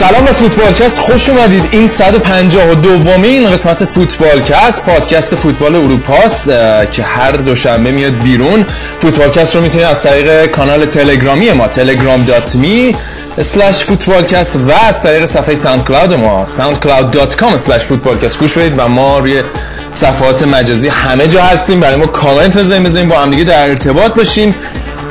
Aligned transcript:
سلام 0.00 0.24
به 0.24 0.32
فوتبالکست 0.32 0.98
خوش 0.98 1.28
اومدید. 1.28 1.62
این 1.70 1.88
152 1.88 2.74
دومین 2.74 3.50
قسمت 3.50 3.84
فوتبالکست 3.84 4.86
پادکست 4.86 5.34
فوتبال 5.34 5.74
اروپاست 5.74 6.48
که 6.92 7.02
هر 7.02 7.30
دوشنبه 7.30 7.90
میاد 7.90 8.12
بیرون. 8.12 8.66
فوتبالکست 9.00 9.56
رو 9.56 9.62
می‌تونید 9.62 9.86
از 9.86 10.02
طریق 10.02 10.46
کانال 10.46 10.86
تلگرامی 10.86 11.52
ما 11.52 11.68
telegram.me 11.68 12.94
slash 13.40 13.76
فوتبالکست 13.76 14.56
و 14.56 14.72
از 14.88 15.02
طریق 15.02 15.24
صفحه 15.24 15.54
ساوند 15.54 15.84
کلاود 15.84 16.12
ما 16.12 16.46
soundcloud.com 16.46 17.68
slash 17.68 17.82
فوتبالکست. 17.82 18.38
گوش 18.38 18.58
بدید 18.58 18.74
و 18.76 18.88
ما 18.88 19.18
روی 19.18 19.42
صفحات 19.94 20.42
مجازی 20.42 20.88
همه 20.88 21.28
جا 21.28 21.42
هستیم. 21.42 21.80
برای 21.80 21.96
ما 21.96 22.06
کامنت 22.06 22.58
بزنیم 22.58 22.84
بزنیم 22.84 23.08
با 23.08 23.18
هم 23.18 23.30
دیگه 23.30 23.44
در 23.44 23.68
ارتباط 23.68 24.14
باشیم. 24.14 24.54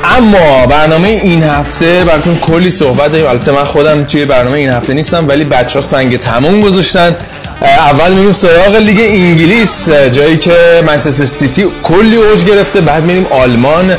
اما 0.04 0.66
برنامه 0.68 1.08
این 1.08 1.44
هفته 1.44 2.04
براتون 2.04 2.38
کلی 2.38 2.72
صحبت 2.72 3.12
داریم. 3.12 3.28
البته 3.28 3.52
من 3.52 3.64
خودم 3.64 4.04
توی 4.04 4.26
برنامه 4.26 4.58
این 4.58 4.70
هفته 4.70 4.94
نیستم 4.94 5.28
ولی 5.28 5.44
بچه 5.44 5.74
ها 5.74 5.82
سنگ 5.82 6.18
تموم 6.18 6.62
گذاشتن. 6.62 7.16
اول 7.62 8.14
میریم 8.14 8.32
سراغ 8.32 8.76
لیگ 8.76 9.00
انگلیس. 9.00 9.90
جایی 9.90 10.38
که 10.38 10.84
منچستر 10.88 11.26
سیتی 11.26 11.66
کلی 11.84 12.16
اوج 12.16 12.46
گرفته. 12.46 12.82
بعد 12.82 13.04
میریم 13.04 13.26
آلمان. 13.30 13.96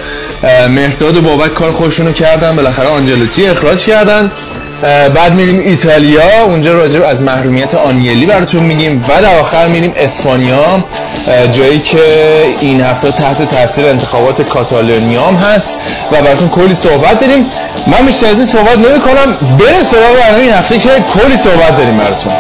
مهداد 0.69 1.17
و 1.17 1.21
بابک 1.21 1.55
کار 1.55 1.73
خودشونو 1.73 2.13
کردن. 2.13 2.57
بالاخره 2.57 2.89
آنجلوتی 2.89 3.47
اخراج 3.47 3.85
کردن. 3.85 4.31
بعد 5.15 5.33
میریم 5.33 5.59
ایتالیا. 5.59 6.45
اونجا 6.45 6.75
راجع 6.75 7.07
از 7.07 7.23
محرومیت 7.23 7.75
آنیلی 7.75 8.27
براتون 8.27 8.63
میگیم 8.63 9.05
و 9.09 9.23
در 9.23 9.39
آخر 9.41 9.69
میریم 9.69 9.93
اسپانیا. 9.97 10.85
جایی 11.53 11.79
که 11.79 12.01
این 12.61 12.81
هفته 12.81 13.13
تحت 13.13 13.49
تاثیر 13.49 13.87
انتخابات 13.87 14.43
کاتالونیا 14.43 15.23
هم 15.23 15.35
هست 15.35 15.79
و 16.13 16.23
براتون 16.23 16.49
کلی 16.49 16.75
صحبت 16.75 17.21
داریم. 17.21 17.47
من 17.87 18.07
بیشتر 18.07 18.27
از 18.27 18.37
این 18.37 18.47
صحبت 18.47 18.79
نمی 18.79 19.01
کنم 19.01 19.37
بریم 19.59 19.83
سراغ 19.83 20.17
برنامه 20.21 20.43
این 20.43 20.53
هفته 20.53 20.79
که 20.79 20.89
کلی 20.89 21.37
صحبت 21.37 21.77
داریم 21.77 21.99
براتون. 21.99 22.33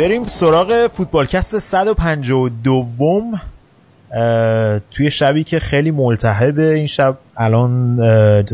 بریم 0.00 0.26
سراغ 0.26 0.86
فوتبالکست 0.86 1.58
152 1.58 2.48
دوم 2.64 3.40
توی 4.90 5.10
شبی 5.10 5.44
که 5.44 5.58
خیلی 5.58 5.90
ملتهب 5.90 6.58
این 6.58 6.86
شب 6.86 7.18
الان 7.36 7.96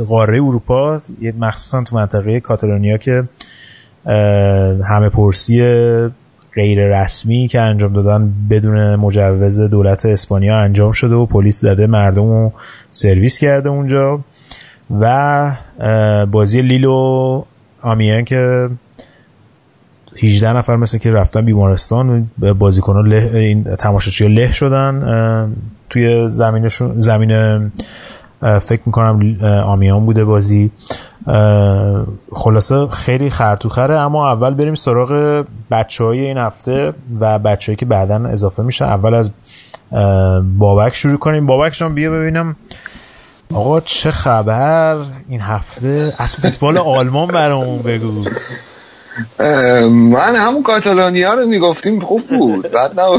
قاره 0.09 0.35
اروپا 0.35 1.01
مخصوصا 1.39 1.83
تو 1.83 1.97
منطقه 1.97 2.41
کاتالونیا 2.41 2.97
که 2.97 3.25
همه 4.85 5.09
پرسی 5.09 5.61
غیر 6.55 7.03
رسمی 7.03 7.49
که 7.49 7.61
انجام 7.61 7.93
دادن 7.93 8.33
بدون 8.51 8.97
مجوز 8.97 9.61
دولت 9.61 10.07
اسپانیا 10.07 10.59
انجام 10.59 10.93
شده 10.93 11.15
و 11.15 11.27
پلیس 11.27 11.61
زده 11.61 11.87
مردم 11.87 12.31
رو 12.31 12.53
سرویس 12.91 13.39
کرده 13.39 13.69
اونجا. 13.69 14.21
و 15.01 15.53
بازی 16.31 16.63
لیلو 16.63 17.43
آمیان 17.83 18.25
که 18.25 18.69
18 20.23 20.53
نفر 20.53 20.77
مثل 20.77 20.99
که 20.99 21.13
رفتن 21.13 21.45
بیمارستان 21.45 22.31
بازیکنان 22.59 23.07
له 23.07 23.37
این 23.37 23.65
تماشاچی 23.65 24.29
له 24.29 24.53
شدن 24.53 25.53
توی 25.91 26.29
زمینشون 26.29 27.01
زمین 27.01 27.73
فکر 28.41 28.81
می‌کنم 28.87 29.37
آمیان 29.65 30.07
بوده 30.07 30.25
بازی. 30.25 30.71
خلاصه 32.33 32.87
خیلی 32.87 33.31
خرطوخره. 33.31 33.95
اما 33.95 34.33
اول 34.33 34.55
بریم 34.55 34.75
سراغ 34.75 35.45
بچه 35.71 36.05
های 36.05 36.21
این 36.21 36.39
هفته 36.39 36.93
و 37.21 37.39
بچه 37.39 37.77
که 37.77 37.87
بعدا 37.87 38.29
اضافه 38.29 38.63
میشه. 38.63 38.85
اول 38.85 39.15
از 39.15 39.31
بابک 40.59 40.95
شروع 40.95 41.19
کنیم. 41.19 41.47
بابک 41.47 41.73
جان 41.73 41.95
بیا 41.95 42.11
ببینم. 42.11 42.57
آقا 43.55 43.81
چه 43.81 44.11
خبر 44.11 44.97
این 45.29 45.41
هفته؟ 45.41 46.13
از 46.19 46.37
فوتبال 46.37 46.79
آلمان 46.79 47.29
برامون 47.29 47.79
بگو. 47.83 48.25
من 49.91 50.35
همون 50.37 50.63
کاتالونیا 50.63 51.35
رو 51.35 51.47
می‌گفتیم 51.47 52.01
خوب 52.01 52.27
بود. 52.27 52.71
بعد 52.71 53.01
نه 53.01 53.19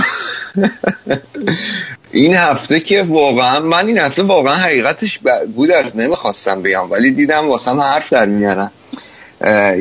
این 2.11 2.35
هفته 2.35 2.79
که 2.79 3.03
واقعا 3.03 3.59
من 3.59 3.87
این 3.87 3.97
هفته 3.97 4.23
واقعا 4.23 4.55
حقیقتش 4.55 5.19
بود 5.55 5.71
از 5.71 5.97
نمی‌خواستم 5.97 6.61
بگم 6.61 6.91
ولی 6.91 7.11
دیدم 7.11 7.49
واسم 7.49 7.79
حرف 7.79 8.13
در 8.13 8.25
میارن 8.25 8.71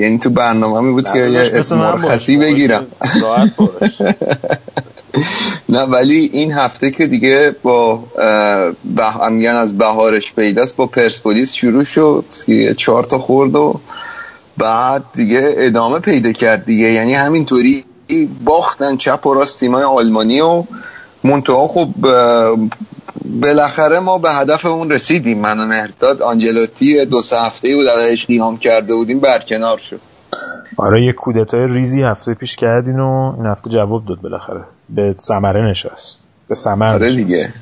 یعنی 0.00 0.18
تو 0.18 0.30
برنامه 0.30 0.80
می 0.80 0.92
بود 0.92 1.12
که 1.12 1.18
یه 1.18 1.62
مرخصی 1.70 2.36
بگیرم. 2.36 2.86
نه 5.68 5.80
ولی 5.82 6.30
این 6.32 6.52
هفته 6.52 6.90
که 6.90 7.06
دیگه 7.06 7.54
با 7.62 8.04
میگن 9.30 9.54
از 9.54 9.78
بهارش 9.78 10.32
پیداست 10.32 10.76
با 10.76 10.86
پرسپولیس 10.86 11.52
شروع 11.52 11.84
شد. 11.84 12.24
چهار 12.76 13.04
تا 13.04 13.18
خورد 13.18 13.54
و 13.54 13.80
بعد 14.58 15.02
دیگه 15.14 15.54
ادامه 15.56 15.98
پیدا 15.98 16.32
کرد 16.32 16.64
دیگه. 16.64 16.92
یعنی 16.92 17.14
همینطوری 17.14 17.84
باختن 18.44 18.96
چپ 18.96 19.26
و 19.26 19.34
راست 19.34 19.60
تیمای 19.60 19.82
آلمانی 19.82 20.40
و 20.40 20.64
منتها 21.24 21.66
خب 21.68 21.88
بالاخره 23.24 24.00
ما 24.00 24.18
به 24.18 24.32
هدفمون 24.32 24.90
رسیدیم. 24.90 25.38
من 25.38 25.64
مرداد 25.64 26.22
آنجلوتی 26.22 27.04
دو 27.04 27.22
سه 27.22 27.40
هفته 27.40 27.76
بود 27.76 27.86
ازش 27.86 28.26
قیام 28.26 28.58
کرده 28.58 28.94
بودیم 28.94 29.20
برکنار 29.20 29.78
شد. 29.78 30.00
آره 30.76 31.04
یه 31.04 31.12
کودتای 31.12 31.66
ریزی 31.68 32.02
هفته 32.02 32.34
پیش 32.34 32.56
کردین 32.56 33.00
و 33.00 33.34
این 33.36 33.46
هفته 33.46 33.70
جواب 33.70 34.06
داد 34.06 34.20
بالاخره. 34.20 34.64
به 34.88 35.14
ثمره 35.20 35.62
نشست. 35.62 36.20
به 36.48 36.54
ثمر 36.54 36.94
آره 36.94 37.16
دیگه. 37.16 37.52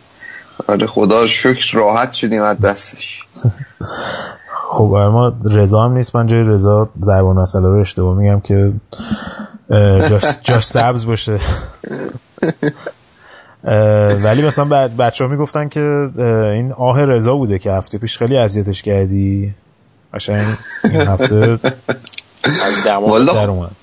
آره 0.68 0.86
خدا 0.86 1.26
شکر 1.26 1.76
راحت 1.76 2.12
شدیم 2.12 2.42
از 2.42 2.60
دستش. 2.60 3.22
خب 4.70 4.84
ما 5.12 5.32
رضا 5.44 5.82
هم 5.82 5.92
نیست 5.92 6.16
من 6.16 6.26
جای 6.26 6.42
رضا 6.42 6.88
زبان 7.00 7.36
مسئله 7.36 7.68
رو 7.68 7.80
اشتباه 7.80 8.16
میگم 8.16 8.40
که 8.40 8.72
جاش, 10.08 10.24
جاش 10.42 10.66
سبز 10.66 11.06
باشه. 11.06 11.38
ولی 14.24 14.46
مثلا 14.46 14.88
بچه 14.88 15.24
ها 15.24 15.30
می‌گفتن 15.30 15.68
که 15.68 16.10
این 16.54 16.72
آه 16.72 17.04
رضا 17.04 17.34
بوده 17.34 17.58
که 17.58 17.72
هفته 17.72 17.98
پیش 17.98 18.18
خیلی 18.18 18.36
اذیتش 18.36 18.82
کردی. 18.82 19.54
قشنگ 20.14 20.42
این 20.84 21.00
هفته 21.00 21.58
از 22.44 22.84
دماغ. 22.86 23.34
در 23.34 23.50
اومد. 23.50 23.76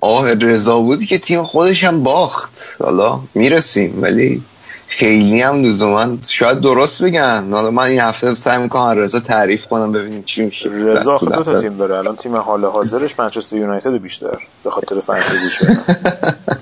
آه 0.00 0.34
رضا 0.34 0.78
بودی 0.80 1.06
که 1.06 1.18
تیم 1.18 1.42
خودش 1.42 1.84
هم 1.84 2.02
باخت. 2.02 2.76
حالا 2.84 3.20
می‌رسیم 3.34 4.02
ولی 4.02 4.42
خیلی 4.88 5.42
هم 5.42 5.62
لزوما 5.62 6.16
شاید 6.28 6.60
درست 6.60 7.02
بگن. 7.02 7.52
حالا 7.52 7.70
من 7.70 7.82
این 7.82 8.00
هفته 8.00 8.34
سعی 8.34 8.62
می‌کنم 8.62 8.98
رضا 8.98 9.20
تعریف 9.20 9.66
کنم 9.66 9.92
ببینیم 9.92 10.22
چی 10.22 10.44
میشه. 10.44 10.68
رضا 10.68 11.18
دو 11.18 11.42
تا 11.42 11.60
تیم 11.60 11.76
داره. 11.76 11.98
الان 11.98 12.16
تیم 12.16 12.36
حال 12.36 12.64
حاضرش 12.64 13.18
منچستر 13.18 13.56
یونایتد 13.56 13.96
بیشتر 13.96 14.38
به 14.64 14.70
خاطر 14.70 15.00
فانتزی 15.00 15.50
شد 15.50 15.66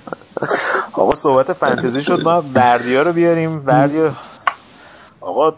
آقا 0.93 1.15
صحبت 1.15 1.53
فانتزی 1.53 2.03
شد. 2.03 2.23
ما 2.23 2.41
بردیا 2.41 3.03
رو 3.03 3.13
بیاریم. 3.13 3.61
بردیا 3.63 4.13
آقا 5.21 5.55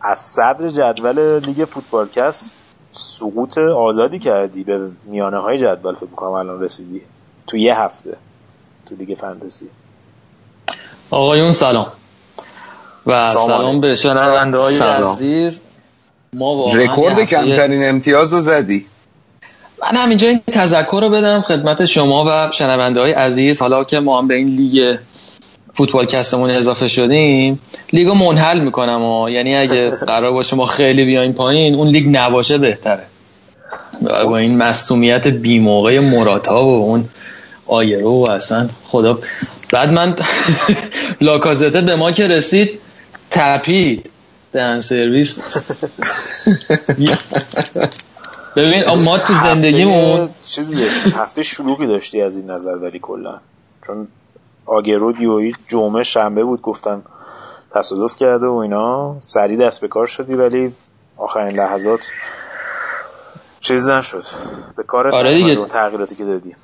از 0.00 0.18
صدر 0.18 0.68
جدول 0.68 1.38
لیگ 1.38 1.64
فوتبالکست 1.64 2.54
سقوط 2.92 3.58
آزادی 3.58 4.18
کردی 4.18 4.64
به 4.64 4.88
میانه 5.04 5.38
های 5.38 5.58
جدول 5.58 5.94
فکر 5.94 6.04
می‌کنم 6.10 6.30
الان 6.30 6.62
رسیدی. 6.62 7.02
تو 7.46 7.56
یه 7.56 7.80
هفته 7.80 8.16
تو 8.86 8.94
لیگ 8.94 9.18
فانتزی. 9.18 9.68
آقایون 11.10 11.52
سلام. 11.52 11.86
و 13.06 13.30
سلام, 13.30 13.46
سلام 13.46 13.80
به 13.80 13.94
شنونده 13.94 14.58
های 14.58 14.78
عزیز. 14.78 15.60
ما 16.32 16.72
رکورد 16.74 17.20
کمترین 17.20 17.88
امتیاز 17.88 18.32
رو 18.32 18.40
زدی. 18.40 18.86
من 19.82 19.98
همینجا 19.98 20.28
این 20.28 20.40
تذکر 20.52 21.00
رو 21.02 21.10
بدم 21.10 21.40
خدمت 21.40 21.84
شما 21.84 22.24
و 22.28 22.52
شنونده 22.52 23.00
های 23.00 23.12
عزیز. 23.12 23.60
حالا 23.60 23.84
که 23.84 24.00
ما 24.00 24.18
هم 24.18 24.28
به 24.28 24.34
این 24.34 24.48
لیگ 24.48 24.96
فوتبال 25.74 26.06
کستمون 26.06 26.50
اضافه 26.50 26.88
شدیم 26.88 27.60
لیگو 27.92 28.14
منحل 28.14 28.60
می‌کنم 28.60 29.02
و 29.02 29.28
یعنی 29.28 29.56
اگه 29.56 29.90
قرار 30.06 30.32
باشه 30.32 30.56
ما 30.56 30.66
خیلی 30.66 31.04
بیایم 31.04 31.32
پایین 31.32 31.74
اون 31.74 31.88
لیگ 31.88 32.16
نباشه 32.16 32.58
بهتره. 32.58 33.02
با 34.00 34.36
این 34.36 34.58
مصومیت 34.58 35.28
بی 35.28 35.58
موقع 35.58 35.98
مراتا 35.98 36.64
و 36.64 36.84
اون 36.84 37.08
آیرو 37.66 38.10
و 38.10 38.30
اصلا 38.30 38.68
خدا 38.84 39.18
بعد 39.72 39.92
من 39.92 40.16
لاکازته 41.20 41.80
به 41.80 41.96
ما 41.96 42.12
که 42.12 42.28
رسید 42.28 42.80
تپید. 43.30 44.10
دن 44.52 44.80
سرویس. 44.80 45.40
ببین 48.56 48.84
ما 49.04 49.18
تو 49.18 49.34
زندگیمون 49.34 50.28
چیزی 50.46 50.84
هفته 51.16 51.42
شلوغی 51.42 51.86
داشتی 51.86 52.22
از 52.22 52.36
این 52.36 52.50
نظر 52.50 52.74
ولی 52.74 52.98
کلا. 53.02 53.40
چون 53.86 54.08
آگرو 54.66 55.12
دیوی 55.12 55.52
جمعه 55.68 56.02
شنبه 56.02 56.44
بود 56.44 56.62
گفتن 56.62 57.02
تصادف 57.74 58.16
کرده 58.16 58.46
و 58.46 58.54
اینا. 58.54 59.16
سریع 59.20 59.66
دست 59.66 59.80
به 59.80 59.88
کار 59.88 60.06
شدی 60.06 60.34
ولی 60.34 60.72
آخرین 61.16 61.56
لحظات 61.56 62.00
چیز 63.60 63.88
نشد. 63.88 64.24
به 64.76 64.82
کار 64.82 65.08
آره. 65.14 65.66
تغییراتی 65.66 66.14
که 66.14 66.24
دادی. 66.24 66.56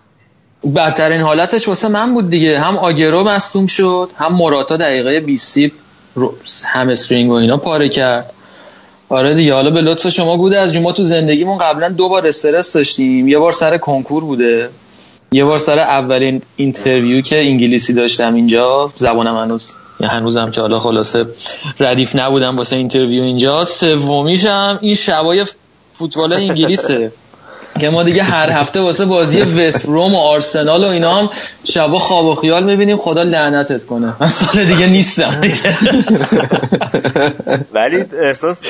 بدترین 0.76 1.20
حالتش 1.20 1.68
واسه 1.68 1.88
من 1.88 2.14
بود 2.14 2.30
دیگه. 2.30 2.60
هم 2.60 2.76
آگرو 2.76 3.24
مصدوم 3.24 3.66
شد 3.66 4.10
هم 4.16 4.32
موراتا 4.32 4.76
دقیقه 4.76 5.20
20 5.20 5.58
هم 6.64 6.88
استرینگ 6.88 7.30
و 7.30 7.34
اینا 7.34 7.56
پاره 7.56 7.88
کرد. 7.88 8.30
آره 9.08 9.34
دیگه 9.34 9.54
حالا 9.54 9.70
به 9.70 9.80
لطف 9.80 10.08
شما 10.08 10.36
بوده 10.36 10.58
از 10.60 10.76
ما 10.76 10.92
تو 10.92 11.04
زندگیمون 11.04 11.58
قبلا 11.58 11.88
دو 11.88 12.08
بار 12.08 12.26
استرس 12.26 12.72
داشتیم. 12.72 13.28
یه 13.28 13.38
بار 13.38 13.52
سر 13.52 13.78
کنکور 13.78 14.24
بوده. 14.24 14.68
یه 15.32 15.44
بار 15.44 15.58
سر 15.58 15.78
اولین 15.78 16.42
interview 16.56 17.22
که 17.22 17.40
انگلیسی 17.40 17.92
داشتم 17.92 18.34
اینجا. 18.34 18.92
زبانم 18.94 19.36
هنوز 19.36 19.74
یا 20.00 20.08
هنوزم 20.08 20.50
که 20.50 20.60
حالا 20.60 20.78
خلاصه 20.78 21.26
ردیف 21.80 22.16
نبودم 22.16 22.56
واسه 22.56 22.76
interview 22.76 23.22
اینجا. 23.22 23.64
سومیشم 23.64 24.78
این 24.82 24.94
شبای 24.94 25.44
فوتبال 25.88 26.32
انگلیسه. 26.32 27.12
که 27.80 27.90
ما 27.90 28.02
دیگه 28.02 28.22
هر 28.22 28.50
هفته 28.50 28.80
واسه 28.80 29.04
بازی 29.04 29.42
وست 29.42 29.86
هام 29.86 30.14
و 30.14 30.18
آرسنال 30.18 30.84
و 30.84 30.88
اینا 30.88 31.14
هم 31.14 31.30
شبا 31.64 31.98
خواب 31.98 32.26
و 32.26 32.34
خیال 32.34 32.64
می‌بینیم. 32.64 32.96
خدا 32.96 33.22
لعنتت 33.22 33.86
کنه. 33.86 34.14
من 34.20 34.28
سال 34.28 34.64
دیگه 34.64 34.86
نیستم. 34.86 35.40
ولی 37.72 38.04
احساس 38.22 38.62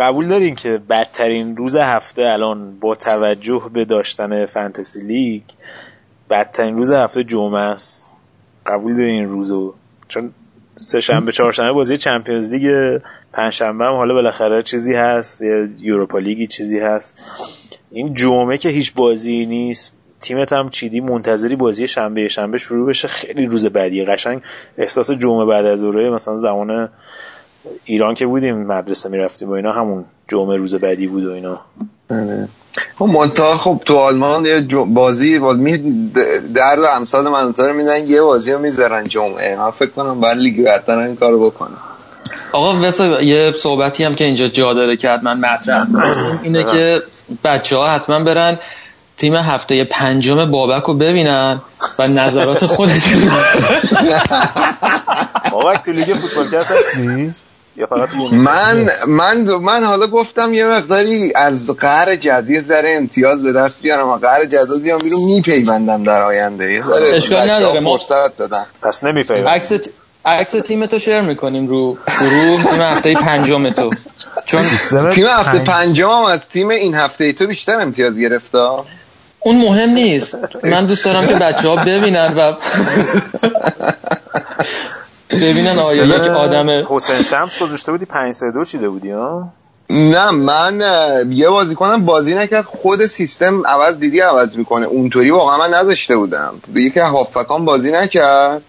قبول 0.00 0.28
دارین 0.28 0.54
که 0.54 0.80
بدترین 0.90 1.56
روز 1.56 1.76
هفته 1.76 2.22
الان 2.22 2.80
با 2.80 2.94
توجه 2.94 3.62
به 3.72 3.84
داشتن 3.84 4.46
fantasy 4.46 5.00
league 5.00 5.42
بدترین 6.30 6.76
روز 6.76 6.90
هفته 6.90 7.24
جمعه 7.24 7.60
است. 7.60 8.04
قبول 8.66 8.96
دارین 8.96 9.14
این 9.14 9.28
روزو؟ 9.28 9.74
چون 10.08 10.30
سه 10.76 11.00
شنبه 11.00 11.32
چهار 11.32 11.52
شنبه 11.52 11.72
بازی 11.72 11.96
چمپیونز 11.96 12.50
لیگ 12.50 12.98
پنج 13.32 13.52
شنبه 13.52 13.84
هم 13.84 13.92
حالا 13.96 14.14
بالاخره 14.14 14.62
چیزی 14.62 14.94
هست. 14.94 15.42
یا 15.42 15.68
یوروپا 15.78 16.18
لیگی 16.18 16.46
چیزی 16.46 16.78
هست. 16.78 17.14
این 17.92 18.14
جمعه 18.14 18.58
که 18.58 18.68
هیچ 18.68 18.94
بازی 18.94 19.46
نیست 19.46 19.92
تیمت 20.20 20.52
هم 20.52 20.70
چیدی 20.70 21.00
منتظری 21.00 21.56
بازی 21.56 21.88
شنبه 21.88 22.28
شنبه 22.28 22.58
شروع 22.58 22.88
بشه 22.88 23.08
خیلی 23.08 23.46
روز 23.46 23.66
بعدی. 23.66 24.04
قشنگ 24.04 24.42
احساس 24.78 25.10
جمعه 25.10 25.44
بعد 25.44 25.64
از 25.64 25.80
ظهر 25.80 26.10
مثلا 26.10 26.36
زمان 26.36 26.88
ایران 27.84 28.14
که 28.14 28.26
بودیم 28.26 28.56
مدرسه 28.56 29.08
می‌رفتیم 29.08 29.48
و 29.48 29.52
اینا 29.52 29.72
همون 29.72 30.04
جمعه 30.28 30.56
روز 30.56 30.74
بعدی 30.74 31.06
بود 31.06 31.26
و 31.26 31.32
اینا. 31.32 31.60
آره. 32.10 32.48
خب 32.98 33.04
منتها 33.04 33.56
خب 33.56 33.82
تو 33.84 33.96
آلمان 33.96 34.46
یه 34.46 34.60
بازی 34.86 35.38
می 35.38 35.78
درد 36.54 36.78
امثال 36.96 37.28
من 37.28 37.54
رو 37.58 37.72
میدن 37.72 38.06
یه 38.06 38.22
بازی 38.22 38.52
رو 38.52 38.58
می‌ذارن 38.58 39.04
جمعه. 39.04 39.56
من 39.56 39.70
فکر 39.70 39.90
کنم 39.90 40.20
باید 40.20 40.38
لیگ 40.38 40.64
برتر 40.64 40.98
این 40.98 41.16
کارو 41.16 41.50
بکنم 41.50 41.78
آقا 42.52 42.80
واسه 42.80 43.24
یه 43.24 43.52
صحبتی 43.58 44.04
هم 44.04 44.14
که 44.14 44.24
اینجا 44.24 44.48
جا 44.48 44.72
داره 44.72 44.96
که 44.96 45.08
حتما 45.08 45.34
مطرح 45.34 45.86
اینه 46.42 46.64
که 46.64 47.02
بچه 47.44 47.76
ها 47.76 47.86
حتما 47.86 48.18
برن 48.18 48.58
تیم 49.16 49.34
هفته 49.34 49.84
پنجم 49.84 50.50
بابک 50.50 50.82
رو 50.82 50.94
ببینن 50.94 51.60
و 51.98 52.08
نظرات 52.08 52.66
خودشون 52.66 53.30
بابک 55.52 55.82
تو 55.84 55.92
لیگ 55.92 56.14
فوتبال 56.14 56.60
هستی؟ 56.60 57.34
من 58.32 58.90
من 59.06 59.36
من 59.38 59.84
حالا 59.84 60.06
گفتم 60.06 60.54
یه 60.54 60.64
مقداری 60.64 61.32
از 61.36 61.70
قهر 61.70 62.16
جدی 62.16 62.60
ذره 62.60 62.94
امتیاز 62.96 63.42
به 63.42 63.52
دست 63.52 63.82
بیارم 63.82 64.08
و 64.08 64.16
قهر 64.16 64.44
جدید 64.44 64.82
بیام 64.82 64.98
بیرون 64.98 65.20
میپیوندم 65.20 66.04
در 66.04 66.22
آینده. 66.22 66.72
یه 66.72 66.82
ذره 66.82 67.16
اشکال 67.16 67.50
نداره. 67.50 67.80
ما 67.80 67.98
فرصت 67.98 68.36
بدم 68.36 68.66
پس 68.82 69.04
نمیپیوند 69.04 69.48
عکس 69.48 69.72
عکس 70.24 70.52
تیم 70.52 70.86
تو 70.86 70.98
شیر 70.98 71.20
می‌کنیم 71.20 71.66
رو 71.66 71.98
گروه 72.20 72.64
تیم 72.70 72.80
هفته 72.80 73.14
پنجم 73.14 73.70
تو. 73.70 73.90
چون 74.44 74.62
تیم 75.12 75.26
هفته 75.26 75.58
پنجم 75.58 76.10
هم 76.10 76.24
از 76.24 76.40
تیم 76.52 76.68
این 76.68 76.94
هفته 76.94 77.32
تو 77.32 77.46
بیشتر 77.46 77.80
امتیاز 77.80 78.18
گرفته 78.18 78.58
اون 79.40 79.56
مهم 79.56 79.90
نیست. 79.90 80.38
من 80.64 80.86
دوست 80.86 81.04
دارم 81.04 81.26
که 81.26 81.34
بچه 81.34 81.68
ها 81.68 81.76
ببینن 81.76 82.34
و 82.36 82.52
ببینن 85.30 85.78
آیا 85.78 86.04
یک 86.04 86.14
آدم 86.14 86.86
حسین 86.88 87.22
شمس 87.22 87.58
گذاشته 87.58 87.92
بودی 87.92 88.04
5 88.04 88.34
3 88.34 88.50
2 88.50 88.64
چیده 88.64 88.88
بودی 88.88 89.10
ها؟ 89.10 89.48
نه 89.90 90.30
من 90.30 90.82
یه 91.30 91.48
بازی 91.48 91.74
کنم 91.74 92.04
بازی 92.04 92.34
نکرد 92.34 92.64
خود 92.64 93.06
سیستم 93.06 93.66
عوض 93.66 93.98
دیدی 93.98 94.20
عوض 94.20 94.56
می‌کنه. 94.56 94.86
اونطوری 94.86 95.30
واقعا 95.30 95.58
من 95.58 95.74
نذاشته 95.74 96.16
بودم. 96.16 96.54
یکی 96.74 97.00
هافکان 97.00 97.64
بازی 97.64 97.92
نکرد. 97.92 98.62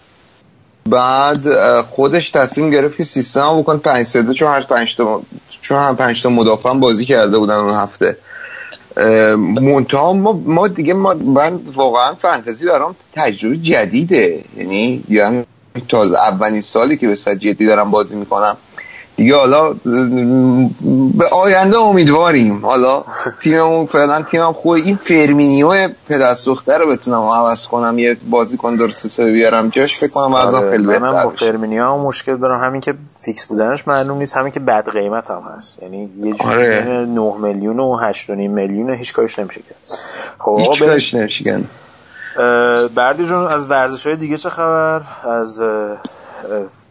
بعد 0.89 1.81
خودش 1.81 2.30
تصمیم 2.30 2.69
گرفت 2.69 2.97
که 2.97 3.03
سیستم 3.03 3.59
بکن 3.59 3.77
5 3.77 4.06
3 4.06 4.21
2 4.21 4.33
چون 4.33 4.47
هر 4.47 4.62
5 4.62 4.95
تا 4.95 5.21
چون 5.62 5.77
هم 5.77 5.95
5 5.95 6.24
تا 6.24 6.30
مدافع 6.30 6.74
بازی 6.74 7.06
کرده 7.06 7.38
بودن 7.38 7.56
اون 7.56 7.74
هفته. 7.74 8.18
منتها 9.62 10.13
ما, 10.13 10.31
ما 10.45 10.68
دیگه 10.68 10.94
ما 10.94 11.13
من 11.13 11.59
واقعا 11.75 12.15
فانتزی 12.15 12.65
برام 12.65 12.95
تجربه 13.13 13.57
جدیده. 13.57 14.44
یعنی 14.57 15.03
یعنی 15.09 15.45
تا 15.89 16.03
اولین 16.03 16.62
سالی 16.62 16.97
که 16.97 17.07
به 17.07 17.15
جدی 17.15 17.66
دارم 17.66 17.92
بازی 17.92 18.16
می‌کنم. 18.16 18.57
دیگه 19.15 19.35
حالا 19.35 19.75
به 21.17 21.27
آینده 21.31 21.77
امیدواریم. 21.77 22.65
حالا 22.65 23.03
تیممون 23.41 23.85
فعلا 23.85 24.21
تیمم 24.21 24.53
خوبه. 24.53 24.75
این 24.75 24.95
فیرمینو 24.95 25.90
پدر 26.09 26.33
سوخته 26.33 26.77
رو 26.77 26.87
بتونم 26.87 27.21
عوض 27.21 27.67
کنم 27.67 27.99
یه 27.99 28.17
بازیکن 28.29 28.75
درست 28.75 29.05
حسابی 29.05 29.31
بیارم. 29.31 29.69
جاش 29.69 29.97
فکر 29.97 30.11
کنم 30.11 30.33
ازم 30.33 30.57
آره، 30.57 30.71
خیلی 30.71 30.87
بهتر 30.87 31.23
با 31.23 31.29
فیرمینو 31.30 31.83
هم 31.83 31.99
مشکل 31.99 32.37
دارم. 32.37 32.63
همین 32.63 32.81
که 32.81 32.93
فیکس 33.21 33.45
بودنش 33.45 33.87
معلوم 33.87 34.17
نیست. 34.17 34.37
همین 34.37 34.51
که 34.51 34.59
بد 34.59 34.89
قیمت 34.89 35.31
هم 35.31 35.43
هست. 35.57 35.83
یعنی 35.83 36.09
یه 36.19 36.33
جوری 36.33 36.53
آره. 36.53 37.05
9 37.05 37.33
میلیون 37.41 37.79
و 37.79 38.13
8.5 38.13 38.29
میلیون 38.29 38.93
هیچ 38.93 39.13
کارش 39.13 39.39
نمیشه 39.39 39.61
کرد. 39.61 39.99
خب 40.39 40.55
هیچ 40.59 40.79
کارش 40.79 41.13
نمیشه 41.13 41.43
کرد. 41.43 41.63
بردی 42.95 43.25
جون 43.25 43.47
از 43.47 43.69
ورزش 43.69 44.07
های 44.07 44.15
دیگه 44.15 44.37
چه 44.37 44.49
خبر؟ 44.49 45.01
از 45.23 45.59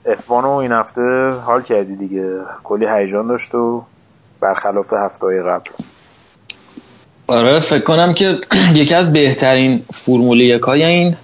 افوان 0.06 0.44
این 0.44 0.72
هفته 0.72 1.30
حال 1.30 1.62
کردی 1.62 1.96
دیگه. 1.96 2.36
کلی 2.64 2.86
هیجان 2.86 3.28
داشت 3.28 3.54
و 3.54 3.82
برخلاف 4.40 4.92
هفته 4.92 5.26
های 5.26 5.40
قبل. 5.40 5.70
آره 7.26 7.60
فکر 7.60 7.84
کنم 7.84 8.14
که 8.14 8.38
یکی 8.74 8.94
از 8.94 9.12
بهترین 9.12 9.82
فرمول 9.94 10.40
یک 10.40 10.62
های 10.62 10.84
این 10.84 11.16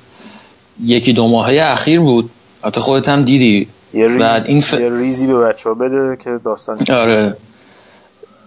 یکی 0.84 1.12
دو 1.12 1.28
ماه 1.28 1.48
اخیر 1.52 2.00
بود. 2.00 2.30
حتی 2.64 2.80
خودت 2.80 3.08
هم 3.08 3.24
دیدی. 3.24 3.68
یه, 3.94 4.06
ریز... 4.06 4.16
بعد 4.16 4.46
این 4.46 4.60
ف... 4.60 4.72
یه 4.72 4.88
ریزی 4.98 5.26
به 5.26 5.38
بچه 5.38 5.68
ها 5.68 5.74
بده 5.74 6.16
که 6.24 6.40
داستان 6.44 6.78
آره. 6.90 7.36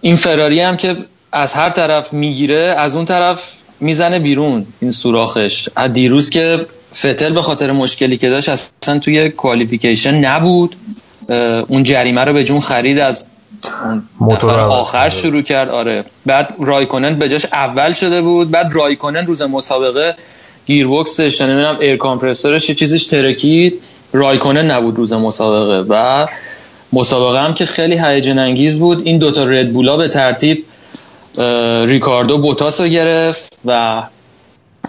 این 0.00 0.16
فراری 0.16 0.60
هم 0.60 0.76
که 0.76 0.96
از 1.32 1.52
هر 1.52 1.70
طرف 1.70 2.12
می‌گیره 2.12 2.74
از 2.78 2.96
اون 2.96 3.04
طرف 3.04 3.52
می‌زنه 3.80 4.18
بیرون 4.18 4.66
این 4.80 4.90
سوراخش. 4.90 5.68
از 5.76 5.92
دیروز 5.92 6.30
که 6.30 6.66
فتل 6.94 7.32
به 7.32 7.42
خاطر 7.42 7.72
مشکلی 7.72 8.16
که 8.16 8.30
داشت 8.30 8.48
اصلا 8.48 8.98
توی 8.98 9.30
qualification 9.30 10.14
نبود. 10.14 10.76
اون 11.68 11.82
جریمه 11.82 12.24
رو 12.24 12.32
به 12.32 12.44
جون 12.44 12.60
خرید 12.60 12.98
از 12.98 13.26
موتور 14.20 14.58
آخر 14.58 15.10
شروع 15.10 15.42
کرد. 15.42 15.68
آره. 15.68 16.04
بعد 16.26 16.54
رایکونن 16.58 17.14
به 17.14 17.28
جاش 17.28 17.44
اول 17.44 17.92
شده 17.92 18.22
بود. 18.22 18.50
بعد 18.50 18.72
رایکونن 18.74 19.26
روز 19.26 19.42
مسابقه 19.42 20.14
گیربکسش 20.66 21.40
نمی‌دونم 21.40 21.76
air 21.80 21.96
compressor 21.96 22.56
ش 22.56 22.68
یه 22.68 22.74
چیزیش 22.74 23.04
ترکید. 23.04 23.80
رایکونن 24.12 24.70
نبود 24.70 24.96
روز 24.96 25.12
مسابقه. 25.12 25.86
و 25.88 26.26
مسابقه 26.92 27.40
هم 27.40 27.54
که 27.54 27.66
خیلی 27.66 27.98
هیجان 27.98 28.38
انگیز 28.38 28.80
بود. 28.80 29.06
این 29.06 29.18
دوتا 29.18 29.44
ردبولا 29.44 29.96
به 29.96 30.08
ترتیب 30.08 30.64
ریکاردو 31.84 32.38
بوتاس 32.38 32.80
رو 32.80 32.86
گرفت 32.86 33.52
و 33.64 34.02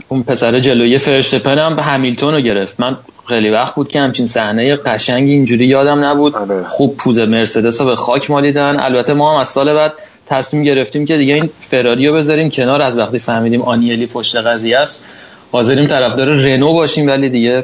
اون 0.08 0.24
پسر 0.24 0.60
جلوی 0.60 0.98
فرشتپن 0.98 1.58
هم 1.58 1.80
همیلتون 1.80 2.34
رو 2.34 2.42
گرفت. 2.42 2.80
من 2.80 2.98
خیلی 3.28 3.50
وقت 3.50 3.76
بود 3.76 3.90
که 3.90 4.00
همچین 4.00 4.26
صحنه 4.26 4.76
قشنگی 4.76 5.32
اینجوری 5.32 5.66
یادم 5.66 6.04
نبود. 6.04 6.36
آره. 6.36 6.64
خوب 6.64 6.98
پوز 6.98 7.20
مرسدس 7.20 7.82
رو 7.82 7.88
به 7.88 7.96
خاک 7.96 8.32
مالیدن. 8.32 8.80
البته 8.80 9.14
ما 9.14 9.34
هم 9.34 9.40
از 9.40 9.50
سال 9.50 9.74
بعد 9.74 9.94
تصمیم 10.28 10.64
گرفتیم 10.64 11.06
که 11.06 11.18
دیگه 11.18 11.34
این 11.34 11.50
فراری 11.60 12.08
رو 12.08 12.14
بذاریم 12.14 12.50
کنار. 12.50 12.82
از 12.82 12.98
وقتی 12.98 13.20
فهمیدیم 13.20 13.62
آنیلی 13.62 14.06
پشت 14.06 14.36
قضیه 14.36 14.78
است 14.78 15.10
حاضریم 15.52 15.88
طرفدار 15.88 16.28
رنو 16.28 16.74
باشیم 16.74 17.08
ولی 17.08 17.30
دیگه 17.30 17.64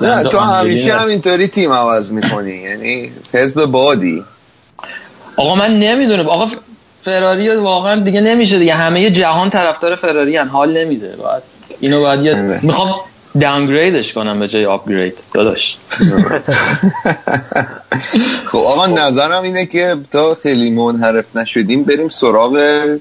نه 0.00 0.22
تو 0.22 0.38
همیشه 0.38 0.94
همینطوری 0.94 1.46
تیم 1.46 1.72
عوض 1.72 2.12
می‌کنی. 2.12 2.54
یعنی 2.54 3.12
حزب 3.34 3.64
بادی. 3.64 4.24
آقا 5.36 5.54
من 5.54 5.78
نمی‌دونم. 5.78 6.28
آقا 6.28 6.46
فراری 7.02 7.56
واقعا 7.56 8.00
دیگه 8.00 8.20
نمیشه 8.20 8.58
دیگه. 8.58 8.74
همه 8.74 9.10
جهان 9.10 9.50
طرفدار 9.50 9.94
فراری 9.94 10.36
هن. 10.36 10.48
حال 10.48 10.78
نمیده. 10.84 11.16
باید 11.16 11.42
اینو 11.80 12.00
باید 12.00 12.22
یه 12.22 12.32
آره. 12.32 12.60
می‌خوام 12.62 12.94
داونگریدش 13.40 14.12
کنم 14.12 14.38
به 14.38 14.48
جای 14.48 14.66
آپگرید 14.66 15.18
داداش. 15.34 15.78
خب 18.46 18.58
آقا 18.58 18.86
نظرم 18.86 19.42
اینه 19.42 19.66
که 19.66 19.96
تا 20.10 20.34
خیلی 20.34 20.70
منحرف 20.70 21.36
نشدیم 21.36 21.84
بریم 21.84 22.08
سراغ 22.08 22.56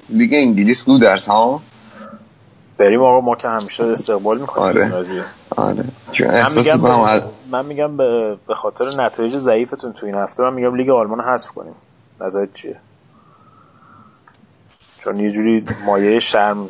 لیگ 0.10 0.34
انگلیس 0.34 0.86
گودرز 0.86 1.26
ها؟ 1.26 1.62
بریم 2.78 3.02
آقا 3.04 3.22
ما 3.22 3.36
که 3.36 3.48
همیشه 3.48 3.84
استقبال 3.84 4.38
می‌کنیم 4.38 4.66
آره. 4.68 4.92
آره. 5.58 5.84
چون 6.12 6.28
من 6.28 6.46
میگم, 6.56 6.86
از- 6.86 7.22
من 7.52 7.66
میگم 7.66 7.98
به 7.98 8.36
به 8.48 8.56
خاطر 8.56 8.86
نتایج 9.02 9.38
ضعیفتون 9.38 9.94
تو 9.94 10.06
این 10.06 10.16
هفته 10.16 10.44
من 10.44 10.54
میگم 10.54 10.76
لیگ 10.76 10.90
آلمان 10.90 11.18
رو 11.20 11.26
حذف 11.26 11.48
کنیم. 11.48 11.76
نظرت 12.22 12.54
چیه؟ 12.54 12.76
چون 15.04 15.20
یه 15.20 15.32
جوری 15.32 15.66
مایه 15.86 16.20
شرم 16.20 16.70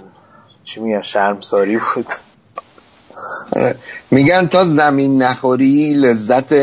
چی 0.64 0.80
میگن 0.80 1.02
شرمساری 1.02 1.78
بود. 1.78 2.08
میگن 4.12 4.48
تا 4.48 4.64
زمین 4.64 5.24
نخوری 5.24 5.94
لذت 5.94 6.56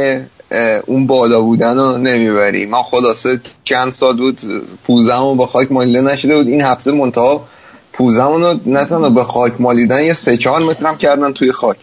اون 0.86 1.06
بالا 1.06 1.40
بودن 1.40 1.78
رو 1.78 1.98
نمی‌بری. 1.98 2.66
ما 2.66 2.82
خلاصه 2.82 3.40
چند 3.64 3.92
سال 3.92 4.16
بود 4.16 4.40
پوزمون 4.86 5.36
با 5.36 5.46
خاک 5.46 5.72
مالیده 5.72 6.00
نشده 6.00 6.36
بود. 6.36 6.48
این 6.48 6.62
هفته 6.62 6.92
منتها 6.92 7.46
پوزمون 7.92 8.42
رو 8.42 8.60
نه 8.66 8.84
تنها 8.84 9.10
به 9.10 9.24
خاک 9.24 9.52
مالیدن 9.58 10.04
یه 10.04 10.12
سه 10.14 10.36
چهار 10.36 10.62
مترم 10.62 10.96
کردن 10.96 11.32
توی 11.32 11.52
خاک. 11.52 11.76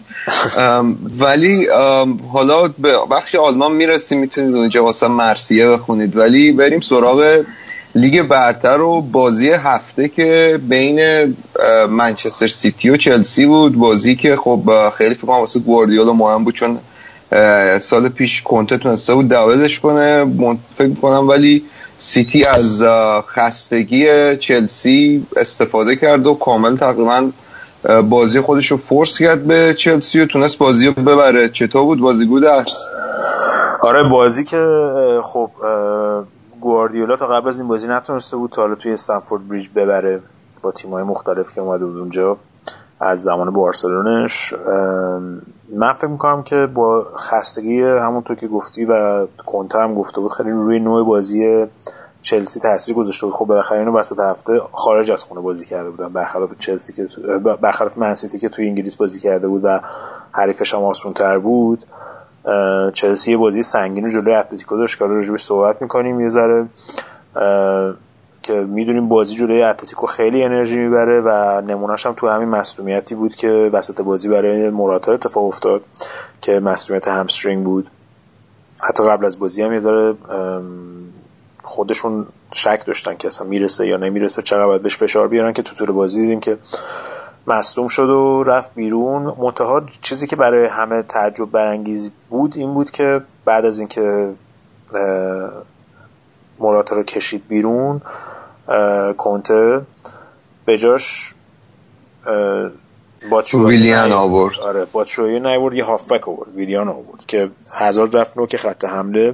ام، 0.57 0.97
ولی 1.19 1.69
ام، 1.69 2.19
حالا 2.33 2.67
به 2.67 2.97
بخش 3.11 3.35
آلمان 3.35 3.71
می‌رسیم 3.71 4.19
می‌تونید 4.19 4.55
اونجا 4.55 4.83
واسه 4.83 5.07
مرسیه 5.07 5.67
بخونید. 5.67 6.17
ولی 6.17 6.51
بریم 6.51 6.79
سراغ 6.79 7.39
لیگ 7.95 8.21
برتر 8.21 8.81
و 8.81 9.01
بازی 9.01 9.49
هفته 9.49 10.07
که 10.07 10.59
بین 10.69 10.99
منچستر 11.89 12.47
سیتی 12.47 12.89
و 12.89 12.97
چلسی 12.97 13.45
بود. 13.45 13.75
بازی 13.75 14.15
که 14.15 14.35
خب 14.35 14.89
خیلی 14.97 15.15
فکر 15.15 15.27
کنم 15.27 15.39
واسه 15.39 15.59
گواردیولا 15.59 16.13
مهم 16.13 16.43
بود 16.43 16.53
چون 16.53 16.79
سال 17.79 18.09
پیش 18.09 18.41
کنته 18.41 18.77
تونسته 18.77 19.13
بود 19.13 19.27
دعوتش 19.27 19.79
کنه. 19.79 20.25
فکر 20.75 20.93
کنم 21.01 21.29
ولی 21.29 21.63
سیتی 21.97 22.45
از 22.45 22.83
خستگی 23.27 24.35
چلسی 24.37 25.25
استفاده 25.35 25.95
کرد 25.95 26.27
و 26.27 26.33
کامل 26.33 26.77
تقریبا 26.77 27.29
بازی 28.09 28.41
خودش 28.41 28.71
رو 28.71 28.77
فورس 28.77 29.17
کرد 29.17 29.43
به 29.43 29.73
چلسی 29.77 30.19
و 30.19 30.25
تونست 30.25 30.57
بازی 30.57 30.87
رو 30.87 30.93
ببره. 30.93 31.49
چطور 31.49 31.83
بود 31.83 31.99
بازی 31.99 32.25
گودرس 32.25 32.85
آره 33.81 34.03
بازی 34.03 34.43
که 34.43 34.67
خب 35.23 35.49
گواردیولا 36.61 37.15
تا 37.15 37.27
قبل 37.27 37.47
از 37.47 37.59
این 37.59 37.67
بازی 37.67 37.87
نتونسته 37.87 38.37
بود 38.37 38.51
تا 38.51 38.61
حالا 38.61 38.75
توی 38.75 38.93
استنفورد 38.93 39.47
بریج 39.47 39.69
ببره 39.75 40.19
با 40.61 40.71
تیم‌های 40.71 41.03
مختلف 41.03 41.51
که 41.55 41.61
اومده 41.61 41.85
بود 41.85 41.97
اونجا 41.97 42.37
از 42.99 43.21
زمان 43.21 43.51
بارسلونش. 43.51 44.53
من 45.75 45.93
فکر 45.93 46.07
می‌کنم 46.07 46.43
که 46.43 46.67
با 46.73 47.07
خستگی 47.17 47.81
همونطور 47.81 48.35
که 48.35 48.47
گفتی 48.47 48.85
و 48.85 49.25
کنته 49.45 49.79
هم 49.79 49.95
گفته 49.95 50.21
بود 50.21 50.31
خیلی 50.31 50.51
روی 50.51 50.79
نوع 50.79 51.05
بازی 51.05 51.67
چلسی 52.21 52.59
تاثیر 52.59 52.95
گذاشته 52.95 53.25
بود. 53.25 53.35
خب 53.35 53.45
بالاخره 53.45 53.79
اینو 53.79 53.97
وسط 53.97 54.19
هفته 54.19 54.61
خارج 54.71 55.11
از 55.11 55.23
خونه 55.23 55.41
بازی 55.41 55.65
کرده 55.65 55.89
بودن 55.89 56.09
برخلاف 56.09 56.51
چلسی 56.59 56.93
که 56.93 57.07
برخلاف 57.61 57.97
منسیتی 57.97 58.39
که 58.39 58.49
توی 58.49 58.67
انگلیس 58.67 58.95
بازی 58.95 59.19
کرده 59.19 59.47
بود 59.47 59.61
و 59.63 59.79
حریفش 60.31 60.73
هم 60.73 60.83
آسونتر 60.83 61.37
بود. 61.37 61.85
چلسی 62.93 63.31
یه 63.31 63.37
بازی 63.37 63.61
سنگین 63.61 64.09
جلوی 64.09 64.33
اتلتیکو 64.33 64.77
داشت 64.77 64.99
که 64.99 65.05
راجبش 65.05 65.41
صحبت 65.41 65.81
می‌کنیم 65.81 66.21
یه 66.21 66.29
ذره. 66.29 66.65
که 68.43 68.53
می‌دونیم 68.53 69.07
بازی 69.07 69.35
جلوی 69.35 69.63
اتلتیکو 69.63 70.07
خیلی 70.07 70.43
انرژی 70.43 70.77
می‌بره 70.77 71.21
و 71.21 71.61
نمونهش 71.61 72.05
هم 72.05 72.13
تو 72.13 72.27
همین 72.27 72.49
مصدومیتی 72.49 73.15
بود 73.15 73.35
که 73.35 73.69
وسط 73.73 74.01
بازی 74.01 74.29
برای 74.29 74.69
موراتا 74.69 75.11
اتفاق 75.11 75.45
افتاد 75.45 75.81
که 76.41 76.59
مصدومیت 76.59 77.07
همسترینگ 77.07 77.63
بود. 77.63 77.89
حتی 78.79 79.03
قبل 79.03 79.25
از 79.25 79.39
بازی 79.39 79.61
هم 79.61 79.73
یه 79.73 79.87
ام، 79.89 80.15
خودشون 81.63 82.25
شک 82.53 82.83
داشتن 82.85 83.15
که 83.15 83.27
اصلا 83.27 83.47
می‌رسه 83.47 83.87
یا 83.87 83.97
نمی‌رسه 83.97 84.41
چقدر 84.41 84.65
باید 84.65 84.81
بهش 84.81 84.97
فشار 84.97 85.27
بیارن 85.27 85.53
که 85.53 85.61
تو 85.61 85.75
طول 85.75 85.91
بازی 85.91 86.21
دیدیم 86.21 86.39
که 86.39 86.57
مصدوم 87.47 87.87
شد 87.87 88.09
و 88.09 88.43
رفت 88.43 88.75
بیرون 88.75 89.21
منتها 89.37 89.83
چیزی 90.01 90.27
که 90.27 90.35
برای 90.35 90.65
همه 90.65 91.01
تعجب 91.01 91.51
برانگیز 91.51 92.11
بود 92.29 92.57
این 92.57 92.73
بود 92.73 92.91
که 92.91 93.21
بعد 93.45 93.65
از 93.65 93.79
اینکه 93.79 94.33
اه، 94.93 95.51
موراتا 96.59 96.95
رو 96.95 97.03
کشید 97.03 97.47
بیرون 97.47 98.01
کنته 99.17 99.81
به 100.65 100.77
جاش 100.77 101.35
ویلیان. 103.53 104.11
آورد. 104.11 104.59
آره 104.59 104.85
باتشوایی 104.85 105.39
نیورد 105.39 105.75
یه 105.75 105.83
هافبک 105.83 106.27
آورد 106.27 106.55
ویلیان 106.55 106.87
آورد 106.87 107.25
که 107.27 107.49
هزار 107.73 108.09
رفت 108.09 108.37
نوک 108.37 108.57
خط 108.57 108.85
حمله 108.85 109.33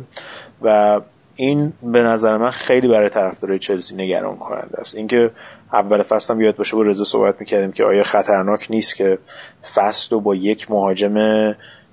و 0.62 1.02
این 1.36 1.74
به 1.84 2.04
نظر 2.04 2.38
من 2.38 2.52
خیلی 2.52 2.88
برای 2.88 3.10
طرفدارای 3.10 3.60
چلسی 3.60 3.96
نگران 3.96 4.38
کننده 4.38 4.80
است 4.80 4.96
اینکه 4.96 5.32
اول 5.74 6.04
فصل 6.04 6.34
هم 6.34 6.42
یاد 6.42 6.56
باشه 6.56 6.76
با 6.76 6.82
رضا 6.82 7.04
صحبت 7.04 7.40
می‌کردیم 7.40 7.72
که 7.72 7.84
آیا 7.84 8.04
خطرناک 8.04 8.68
نیست 8.70 8.96
که 8.96 9.18
فصل 9.76 10.08
رو 10.12 10.20
با 10.20 10.36
یک 10.36 10.72
مهاجم 10.72 11.18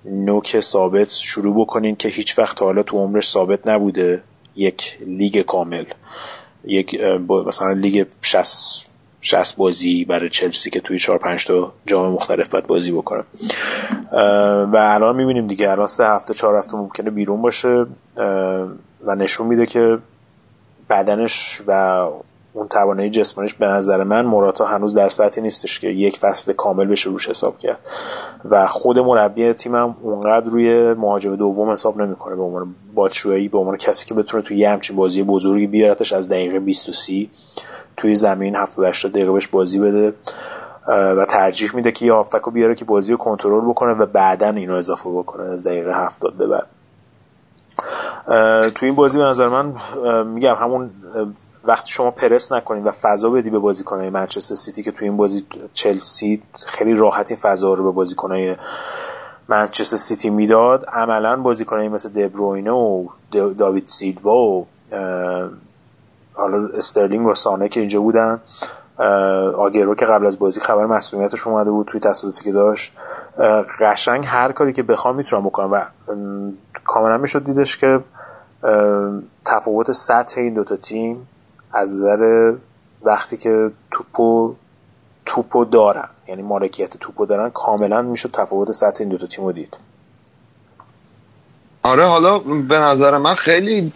نوک 0.05 0.61
ثابت 0.61 1.11
شروع 1.11 1.61
بکنین 1.61 1.97
که 1.97 2.09
هیچ 2.09 2.39
وقت 2.39 2.63
حالا 2.63 2.83
تو 2.83 2.99
عمرش 2.99 3.29
ثابت 3.31 3.67
نبوده 3.67 4.23
یک 4.57 4.99
لیگ 5.07 5.43
کامل. 5.43 5.85
یک 6.65 7.01
مثلا 7.47 7.73
لیگ 7.73 8.07
60 8.23 8.87
60 9.21 9.57
بازی 9.57 10.05
برای 10.05 10.29
چلسی 10.29 10.71
که 10.71 10.81
توی 10.81 10.99
4 10.99 11.19
5 11.19 11.45
تا 11.47 11.73
جام 11.87 12.13
مختلف 12.13 12.49
باید 12.49 12.67
بازی 12.67 12.93
بکنه. 12.93 13.25
و 14.73 14.77
الان 14.77 15.17
می‌بینیم 15.17 15.47
دیگه 15.47 15.71
الان 15.71 15.87
سه 15.87 16.05
هفته 16.05 16.35
چهار 16.35 16.59
هفته 16.59 16.77
ممکنه 16.77 17.11
بیرون 17.11 17.43
باشه 17.43 17.87
و 19.05 19.15
نشون 19.17 19.47
میده 19.47 19.67
که 19.67 19.99
بدنش 20.91 21.61
و 21.67 22.09
اون 22.57 22.69
توانایی 22.69 23.11
جسمانیش 23.11 23.55
به 23.55 23.67
نظر 23.67 24.05
من 24.05 24.27
موراتا 24.27 24.65
هنوز 24.65 24.95
در 24.95 25.09
سطحی 25.09 25.43
نیستش 25.43 25.81
که 25.81 25.89
یک 25.89 26.19
فصل 26.19 26.53
کامل 26.53 26.87
بشه 26.87 27.11
روش 27.11 27.29
حساب 27.29 27.59
کرد. 27.59 27.79
و 28.45 28.67
خود 28.67 28.99
مربی 28.99 29.53
تیمم 29.53 29.97
اونقدر 30.03 30.47
روی 30.47 30.95
مهاجم 30.95 31.37
دوم 31.37 31.71
حساب 31.71 32.01
نمی‌کنه 32.01 32.37
به 32.37 32.43
عنوان 32.43 32.75
باتشویی 32.95 33.49
به 33.49 33.59
عنوان 33.59 33.77
کسی 33.77 34.07
که 34.07 34.15
بتونه 34.15 34.43
توی 34.43 34.57
یه 34.57 34.71
همچین 34.71 34.97
بازی 34.97 35.23
بزرگی 35.23 35.67
بیارتش 35.67 36.13
از 36.13 36.29
دقیقه 36.29 36.61
20 36.61 36.89
و 36.89 36.93
30 36.93 37.31
توی 37.97 38.15
زمین 38.15 38.57
70 38.57 38.87
80 38.87 39.13
دقیقه 39.13 39.33
بهش 39.33 39.47
بازی 39.47 39.79
بده. 39.79 40.13
و 40.89 41.25
ترجیح 41.29 41.77
میده 41.77 41.93
که 41.93 42.07
یه 42.07 42.13
هافبک 42.13 42.53
بیاره 42.53 42.75
که 42.75 42.85
بازی 42.85 43.13
رو 43.13 43.19
کنترل 43.19 43.71
بکنه 43.71 43.93
و 43.93 44.07
بعدا 44.07 44.49
اینو 44.49 44.75
اضافه 44.75 45.11
بکنه 45.11 45.45
از 45.45 45.65
دقیقه 45.65 46.05
70 46.05 46.35
به 46.37 46.47
بعد. 46.47 46.67
تو 48.75 48.87
این 48.87 48.95
بازی 48.95 49.19
به 49.19 49.25
نظر 49.25 49.49
من 49.49 49.75
میگم 50.25 50.55
همون 50.55 50.91
وقتی 51.67 51.91
شما 51.91 52.11
پرس 52.11 52.53
نکنید 52.53 52.87
و 52.87 52.91
فضا 52.91 53.31
بدی 53.31 53.51
به 53.51 53.59
بازیکنهای 53.59 54.11
منچستر 54.11 54.55
سیتی 54.55 54.83
که 54.83 54.91
تو 54.91 55.05
این 55.05 55.17
بازی 55.17 55.47
چلسی 55.73 56.43
خیلی 56.67 56.95
راحت 56.95 57.31
این 57.31 57.41
فضا 57.41 57.75
رو 57.75 57.85
به 57.85 57.91
بازیکنهای 57.91 58.57
منچستر 59.49 59.97
سیتی 59.97 60.31
می‌داد 60.31 60.85
عملا 60.85 61.37
بازیکنایی 61.37 61.89
مثل 61.89 62.09
دبروینه 62.09 62.71
و 62.71 63.07
داوید 63.59 63.87
سیلوا 63.87 64.37
و 64.37 64.67
حالا 66.35 66.69
استرلینگ 66.77 67.27
و 67.27 67.35
سانه 67.35 67.69
که 67.69 67.81
اینجا 67.81 68.01
بودن 68.01 68.41
آگرو 69.57 69.95
که 69.95 70.07
قبل 70.07 70.27
از 70.27 70.39
بازی 70.39 70.61
خبر 70.61 70.87
مسئولیتش 70.87 71.47
اومده 71.47 71.71
بود 71.71 71.87
توی 71.87 72.01
تصادفی 72.01 72.45
که 72.45 72.53
داشت. 72.53 72.93
قشنگ 73.81 74.25
هر 74.27 74.53
کاری 74.53 74.73
که 74.73 74.83
بخوام 74.83 75.17
می‌تونم 75.17 75.45
بکنم 75.45 75.73
و 75.73 75.83
ام، 76.13 76.53
کاملا 76.85 77.19
می‌شد 77.19 77.45
دیدش 77.45 77.79
که 77.79 78.01
تفاوت 79.45 79.93
سطح 79.93 80.41
این 80.41 80.55
دوتا 80.55 80.77
تیم 80.77 81.29
از 81.75 81.97
نظر 81.97 82.53
وقتی 83.03 83.37
که 83.37 83.71
توپو 83.91 84.55
توپو 85.27 85.65
دارن 85.65 86.09
یعنی 86.29 86.43
مالکیت 86.43 86.97
توپو 86.97 87.27
دارن 87.27 87.51
کاملا 87.51 88.03
می‌شد 88.03 88.31
تفاوت 88.31 88.71
سطح 88.71 88.97
این 89.01 89.09
دوتا 89.09 89.27
تیم 89.27 89.45
رو 89.45 89.53
دید. 89.53 89.77
آره 91.83 92.07
حالا 92.07 92.39
به 92.39 92.79
نظر 92.79 93.19
من 93.19 93.35
خیلی 93.35 93.93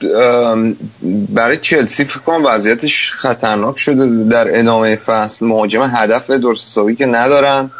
برای 1.28 1.56
چلسی 1.56 2.04
فکر 2.04 2.18
کنم 2.18 2.44
وضعیتش 2.46 3.12
خطرناک 3.12 3.78
شده 3.78 4.24
در 4.24 4.58
ادامه 4.58 4.96
فصل. 4.96 5.46
مهاجم 5.46 5.82
هدف 5.82 6.30
درست 6.30 6.66
حسابی 6.66 6.96
که 6.96 7.06
ندارن. 7.06 7.70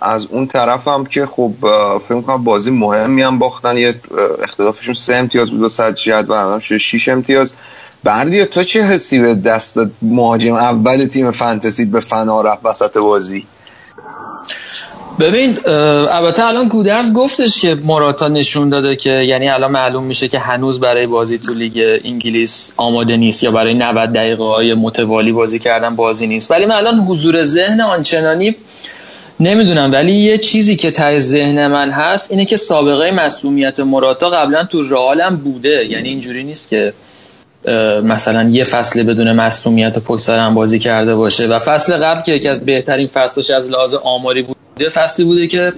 از 0.00 0.26
اون 0.26 0.46
طرف 0.46 0.88
هم 0.88 1.06
که 1.06 1.26
خب 1.26 1.52
فکر 2.08 2.20
کنم 2.20 2.44
بازی 2.44 2.70
مهمی 2.70 3.22
هم 3.22 3.38
باختن. 3.38 3.76
یه 3.76 3.94
اختلافشون 4.42 4.94
سه 4.94 5.14
امتیاز 5.14 5.50
بود 5.50 5.60
با 5.60 5.68
صد 5.68 5.94
جد 5.94 6.24
و 6.28 6.32
الان 6.32 6.58
شده 6.58 6.78
6 6.78 7.08
امتیاز. 7.08 7.54
بردیا 8.04 8.46
تو 8.46 8.64
چه 8.64 8.82
حسی 8.82 9.18
به 9.18 9.34
دست 9.34 9.78
مهاجم 10.02 10.54
اول 10.54 11.04
تیم 11.04 11.30
فانتزی 11.30 11.84
به 11.84 12.00
فنا 12.00 12.40
رفت 12.40 12.64
وسط 12.64 12.96
بازی؟ 12.96 13.46
ببین 15.20 15.58
البته 15.66 16.44
الان 16.44 16.68
گودرز 16.68 17.12
گفتش 17.12 17.60
که 17.60 17.74
مراتا 17.74 18.28
نشون 18.28 18.68
داده 18.68 18.96
که 18.96 19.10
یعنی 19.10 19.48
الان 19.48 19.70
معلوم 19.70 20.04
میشه 20.04 20.28
که 20.28 20.38
هنوز 20.38 20.80
برای 20.80 21.06
بازی 21.06 21.38
تو 21.38 21.54
لیگ 21.54 22.00
انگلیس 22.04 22.72
آماده 22.76 23.16
نیست 23.16 23.42
یا 23.42 23.50
برای 23.50 23.74
90 23.74 24.12
دقیقه 24.12 24.44
های 24.44 24.74
متوالی 24.74 25.32
بازی 25.32 25.58
کردن 25.58 25.96
بازی 25.96 26.26
نیست. 26.26 26.50
ولی 26.50 26.66
من 26.66 26.74
الان 26.74 26.94
حضور 26.94 27.44
ذهن 27.44 27.80
آنچنانی 27.80 28.56
نمی‌دونم. 29.40 29.92
ولی 29.92 30.12
یه 30.12 30.38
چیزی 30.38 30.76
که 30.76 30.90
ته 30.90 31.20
ذهن 31.20 31.66
من 31.66 31.90
هست 31.90 32.30
اینه 32.30 32.44
که 32.44 32.56
سابقه 32.56 33.10
مسئولیت 33.10 33.80
مراتا 33.80 34.30
قبلا 34.30 34.64
تو 34.64 34.82
رئالم 34.82 35.36
بوده. 35.36 35.86
یعنی 35.90 36.08
اینجوری 36.08 36.44
نیست 36.44 36.68
که 36.68 36.92
مثلا 38.02 38.48
یه 38.48 38.64
فصل 38.64 39.02
بدون 39.02 39.32
مسئولیت 39.32 39.98
پشت 39.98 40.30
بازی 40.30 40.78
کرده 40.78 41.14
باشه. 41.14 41.46
و 41.46 41.58
فصل 41.58 41.96
قبل 41.96 42.22
که 42.22 42.32
یکی 42.32 42.48
از 42.48 42.64
بهترین 42.64 43.06
فصلش 43.06 43.50
از 43.50 43.70
لحاظ 43.70 43.94
آماری 43.94 44.42
بوده 44.42 44.88
فصلی 44.88 45.24
بوده 45.24 45.46
که 45.46 45.72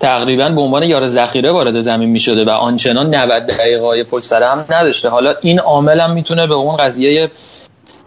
تقریبا 0.00 0.48
به 0.48 0.60
عنوان 0.60 0.82
یار 0.82 1.08
ذخیره 1.08 1.50
وارد 1.50 1.80
زمین 1.80 2.08
می 2.08 2.20
شده 2.20 2.44
و 2.44 2.50
آنچنان 2.50 3.14
90 3.14 3.46
دقیقه 3.46 3.84
های 3.84 4.04
پشت 4.04 4.32
هم 4.32 4.64
نداشته. 4.70 5.08
حالا 5.08 5.34
این 5.40 5.58
عامل 5.58 6.00
هم 6.00 6.10
می‌تونه 6.10 6.46
به 6.46 6.54
اون 6.54 6.76
قضیه 6.76 7.30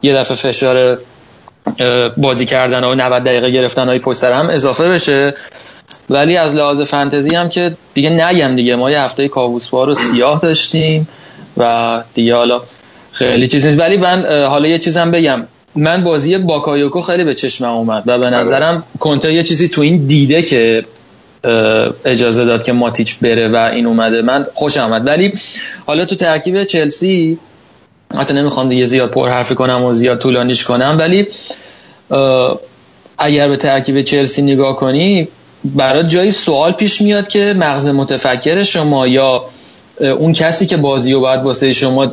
یه 0.01 0.15
دفعه 0.15 0.37
فشار 0.37 0.97
بازی 2.17 2.45
کردن 2.45 2.83
و 2.83 2.95
90 2.95 3.23
دقیقه 3.23 3.49
گرفتن 3.49 3.87
های 3.87 3.99
پشت 3.99 4.23
هم 4.23 4.49
اضافه 4.49 4.89
بشه. 4.89 5.33
ولی 6.09 6.37
از 6.37 6.55
لحاظ 6.55 6.81
فنتزی 6.81 7.35
هم 7.35 7.49
که 7.49 7.75
دیگه 7.93 8.09
نگم 8.09 8.55
دیگه. 8.55 8.75
ما 8.75 8.91
یه 8.91 8.99
هفته 8.99 9.27
کاووسوار 9.27 9.87
رو 9.87 9.95
سیاه 9.95 10.39
داشتیم 10.39 11.07
و 11.57 12.03
دیگه 12.13 12.35
حالا 12.35 12.61
خیلی 13.11 13.47
چیز 13.47 13.65
نیست. 13.65 13.79
ولی 13.79 13.97
من 13.97 14.25
حالا 14.45 14.67
یه 14.67 14.79
چیزم 14.79 15.11
بگم. 15.11 15.43
من 15.75 16.03
بازی 16.03 16.37
باکایوکو 16.37 17.01
خیلی 17.01 17.23
به 17.23 17.35
چشمم 17.35 17.73
اومد 17.73 18.03
و 18.05 18.19
به 18.19 18.25
آره. 18.25 18.37
نظرم 18.37 18.83
کنته 18.99 19.33
یه 19.33 19.43
چیزی 19.43 19.67
تو 19.69 19.81
این 19.81 20.07
دیده 20.07 20.41
که 20.41 20.85
اجازه 22.05 22.45
داد 22.45 22.63
که 22.63 22.71
ماتیچ 22.71 23.19
بره 23.19 23.47
و 23.47 23.55
این 23.55 23.85
اومده. 23.85 24.21
من 24.21 24.45
خوش 24.53 24.77
آمد. 24.77 25.07
ولی 25.07 25.33
حالا 25.85 26.05
تو 26.05 26.15
ترکیب 26.15 26.63
چلسی 26.63 27.37
حتی 28.15 28.33
نمی‌خوام 28.33 28.69
دیگه 28.69 28.85
زیاد 28.85 29.11
پر 29.11 29.29
حرفی 29.29 29.55
کنم 29.55 29.83
و 29.83 29.93
زیاد 29.93 30.19
طولانیش 30.19 30.63
کنم 30.63 30.97
ولی 30.99 31.27
اگر 33.17 33.49
به 33.49 33.57
ترکیب 33.57 34.01
چلسی 34.01 34.41
نگاه 34.41 34.75
کنی 34.75 35.27
برای 35.63 36.03
جایی 36.03 36.31
سوال 36.31 36.71
پیش 36.71 37.01
میاد 37.01 37.27
که 37.27 37.53
مغز 37.57 37.87
متفکر 37.87 38.63
شما 38.63 39.07
یا 39.07 39.45
اون 39.99 40.33
کسی 40.33 40.65
که 40.65 40.77
بازی 40.77 41.13
رو 41.13 41.19
باید 41.19 41.41
واسه 41.41 41.73
شما 41.73 42.11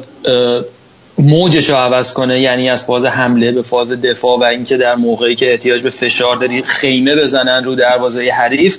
موجش 1.19 1.71
رو 1.71 1.77
عوض 1.77 2.13
کنه 2.13 2.41
یعنی 2.41 2.71
از 2.71 2.85
فاز 2.85 3.05
حمله 3.05 3.53
به 3.53 3.63
فاز 3.63 3.93
دفاع 3.93 4.39
و 4.39 4.45
اینکه 4.45 4.77
در 4.77 4.95
موقعی 4.95 5.35
که 5.35 5.51
احتیاج 5.51 5.83
به 5.83 5.91
فشار 5.91 6.37
داری 6.37 6.63
خیمه 6.63 7.17
بزنن 7.17 7.65
رو 7.65 7.75
دروازه 7.75 8.31
حریف 8.31 8.79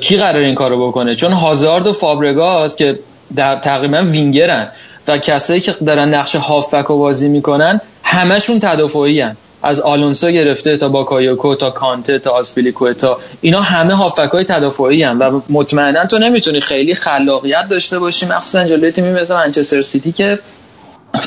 کی 0.00 0.16
قرار 0.16 0.42
این 0.42 0.54
کارو 0.54 0.88
بکنه 0.88 1.14
چون 1.14 1.32
هازارد 1.32 1.86
و 1.86 1.92
فابرگاس 1.92 2.76
که 2.76 2.98
در 3.36 3.56
تقریبا 3.56 4.02
وینگرن 4.02 4.68
و 5.08 5.18
کسایی 5.18 5.60
که 5.60 5.72
دارن 5.72 6.14
نقش 6.14 6.36
هافبک 6.36 6.84
رو 6.86 6.98
بازی 6.98 7.28
می‌کنن 7.28 7.80
همشون 8.02 8.60
تدافعی 8.60 9.20
هن. 9.20 9.36
از 9.62 9.80
آلونسو 9.80 10.30
گرفته 10.30 10.76
تا 10.76 10.88
باکایوکو 10.88 11.54
تا 11.54 11.70
کانته 11.70 12.18
تا 12.18 12.30
آزپیلیکوئتا 12.30 13.18
اینا 13.40 13.60
همه 13.60 13.94
هافبک 13.94 14.30
های 14.32 14.44
تدافعی 14.44 15.02
ان 15.02 15.20
و 15.20 15.40
مطمئنا 15.48 16.06
تو 16.06 16.18
نمی‌تونی 16.18 16.60
خیلی 16.60 16.94
خلاقیت 16.94 17.68
داشته 17.70 17.98
باشی 17.98 18.26
مخصوصا 18.26 18.64
جلوی 18.64 18.92
تیمی 18.92 19.12
مثل 19.12 19.34
منچستر 19.34 19.82
سیتی 19.82 20.12
که 20.12 20.38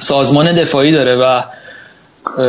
سازمان 0.01 0.55
دفاعی 0.55 0.91
داره 0.91 1.15
و 1.15 1.41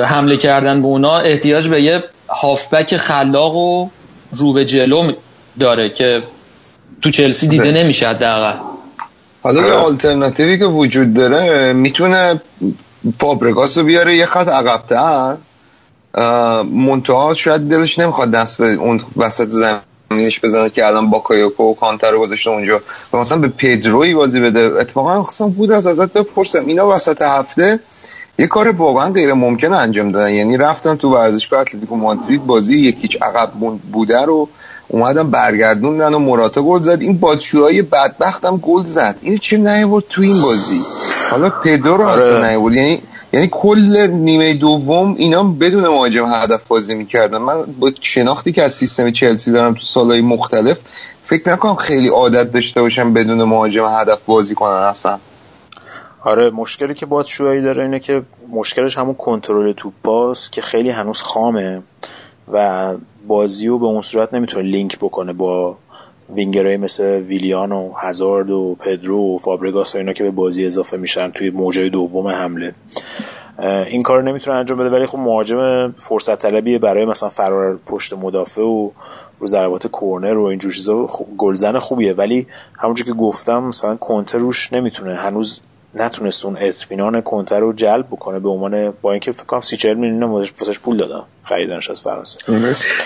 حمله 0.04 0.36
کردن 0.36 0.82
به 0.82 0.86
اونا 0.86 1.18
احتیاج 1.18 1.68
به 1.68 1.82
یه 1.82 2.04
هافبک 2.28 2.96
خلاق 2.96 3.56
و 3.56 3.88
رو 4.32 4.52
به 4.52 4.64
جلو 4.64 5.12
داره 5.60 5.88
که 5.88 6.22
تو 7.02 7.10
چلسی 7.10 7.48
دیده 7.48 7.72
نمیشه 7.72 8.08
حداقل. 8.08 8.52
حالا 9.42 9.66
یه 9.66 9.72
آلترناتیوی 9.72 10.58
که 10.58 10.64
وجود 10.64 11.14
داره 11.14 11.72
می‌تونه 11.72 12.40
فابرگاس 13.20 13.78
رو 13.78 13.84
بیاره 13.84 14.16
یه 14.16 14.26
خط 14.26 14.48
عقبتر. 14.48 15.36
منتها 16.64 17.34
شاید 17.34 17.68
دلش 17.68 17.98
نمی‌خواد 17.98 18.30
دست 18.30 18.58
به 18.58 18.72
اون 18.72 19.00
وسط 19.16 19.48
زمینش 20.14 20.40
بزنه 20.40 20.70
که 20.70 20.86
الان 20.86 21.10
با 21.10 21.18
کایوکو 21.18 21.62
و 21.70 21.74
کانتر 21.74 22.10
رو 22.10 22.20
گذاشته 22.20 22.50
اونجا. 22.50 22.80
و 23.12 23.16
مثلا 23.16 23.38
به 23.38 23.48
پدروی 23.48 24.14
بازی 24.14 24.40
بده. 24.40 24.60
اتفاقا 24.80 25.22
خواستم 25.22 25.48
بود 25.48 25.72
از 25.72 25.86
ازت 25.86 26.12
بپرسم. 26.12 26.66
اینا 26.66 26.88
وسط 26.88 27.22
هفته 27.22 27.80
یه 28.38 28.46
کار 28.46 28.68
واقعا 28.68 29.12
غیر 29.12 29.32
ممکن 29.32 29.72
انجام 29.72 30.12
دادن. 30.12 30.30
یعنی 30.30 30.56
رفتن 30.56 30.94
تو 30.94 31.14
ورزشگاه 31.14 31.60
اتلتیکو 31.60 31.96
مادرید 31.96 32.46
بازی 32.46 32.76
یکیچ 32.76 33.22
عقب 33.22 33.50
بوده 33.92 34.22
رو 34.22 34.48
اومدن 34.88 35.30
برگردوندن 35.30 36.14
و 36.14 36.18
مراتا 36.18 36.62
گل 36.62 36.82
زد. 36.82 37.00
این 37.00 37.18
بادشوهای 37.18 37.82
بدبختم 37.82 38.56
گل 38.56 38.84
زد. 38.84 39.16
این 39.20 39.38
چه 39.38 39.56
نیورد 39.56 40.04
تو 40.10 40.22
این 40.22 40.42
بازی؟ 40.42 40.80
حالا 41.30 41.50
پدرو 41.50 41.96
رو 41.96 42.06
اصلا 42.06 42.36
آره. 42.36 42.50
نیورد 42.50 42.74
یعنی 42.74 43.02
یعنی 43.34 43.48
کل 43.50 44.10
نیمه 44.10 44.54
دوم 44.54 45.14
اینا 45.18 45.42
بدون 45.42 45.88
مهاجم 45.88 46.24
هدف 46.32 46.68
بازی 46.68 46.94
می‌کردن. 46.94 47.38
من 47.38 47.62
با 47.80 47.90
شناختی 48.00 48.52
که 48.52 48.62
از 48.62 48.72
سیستم 48.72 49.10
چلسی 49.10 49.52
دارم 49.52 49.74
تو 49.74 49.80
سالهای 49.80 50.20
مختلف 50.20 50.78
فکر 51.22 51.52
نکنم 51.52 51.74
خیلی 51.74 52.08
عادت 52.08 52.52
داشته 52.52 52.80
باشم 52.80 53.12
بدون 53.12 53.44
مهاجم 53.44 53.84
هدف 53.84 54.18
بازی 54.26 54.54
کنن 54.54 54.70
اصلا. 54.70 55.18
آره 56.22 56.50
مشکلی 56.50 56.94
که 56.94 57.06
باتشوهایی 57.06 57.62
داره 57.62 57.82
اینه 57.82 57.98
که 57.98 58.22
مشکلش 58.50 58.98
همون 58.98 59.14
کنترل 59.14 59.72
توپ 59.72 59.92
باز 60.02 60.50
که 60.50 60.62
خیلی 60.62 60.90
هنوز 60.90 61.20
خامه 61.20 61.82
و 62.52 62.94
بازی 63.26 63.66
رو 63.66 63.78
به 63.78 63.86
اون 63.86 64.02
صورت 64.02 64.34
نمی‌تونه 64.34 64.62
لینک 64.62 64.98
بکنه 64.98 65.32
با 65.32 65.76
وینگرهای 66.34 66.76
مثل 66.76 67.04
ویلیان 67.04 67.72
و 67.72 67.92
هزارد 67.98 68.50
و 68.50 68.76
پدرو 68.80 69.34
و 69.34 69.38
فابرگاس 69.38 69.94
و 69.94 69.98
اینا 69.98 70.12
که 70.12 70.24
به 70.24 70.30
بازی 70.30 70.66
اضافه 70.66 70.96
میشن 70.96 71.30
توی 71.30 71.50
موجه 71.50 71.88
دوم 71.88 72.28
حمله. 72.28 72.74
این 73.86 74.02
کار 74.02 74.22
نمی‌تونه 74.22 74.56
انجام 74.56 74.78
بده 74.78 74.90
ولی 74.90 75.06
خب 75.06 75.18
مهاجم 75.18 75.92
فرصت 75.98 76.38
طلبی 76.38 76.78
برای 76.78 77.04
مثلا 77.04 77.28
فرار 77.28 77.78
پشت 77.86 78.12
مدافع 78.12 78.62
و 78.62 78.90
رو 79.40 79.46
ضربات 79.46 79.86
کورنر 79.86 80.38
و 80.38 80.44
اینجور 80.44 80.72
چیزا 80.72 81.08
گلزن 81.38 81.78
خوبیه. 81.78 82.12
ولی 82.12 82.46
همونجور 82.78 83.06
که 83.06 83.12
گفتم 83.12 83.62
مثلا 83.62 83.96
کنتر 83.96 84.38
روش 84.38 84.72
نمی‌تونه 84.72 85.16
هنوز 85.16 85.60
نتونست 85.94 86.44
اون 86.44 86.56
اطمینان 86.60 87.20
کنتر 87.20 87.60
رو 87.60 87.72
جلب 87.72 88.06
بکنه 88.06 88.38
به 88.38 88.48
عنوان 88.48 88.90
با 89.02 89.12
اینکه 89.12 89.32
فکر 89.32 89.44
کنم 89.44 89.60
30 89.60 89.76
40 89.76 89.94
میلیون 89.96 90.22
واسش 90.22 90.78
پول 90.78 90.96
دادن 90.96 91.22
خریدنش 91.44 91.90
از 91.90 92.02
فرانسه. 92.02 92.38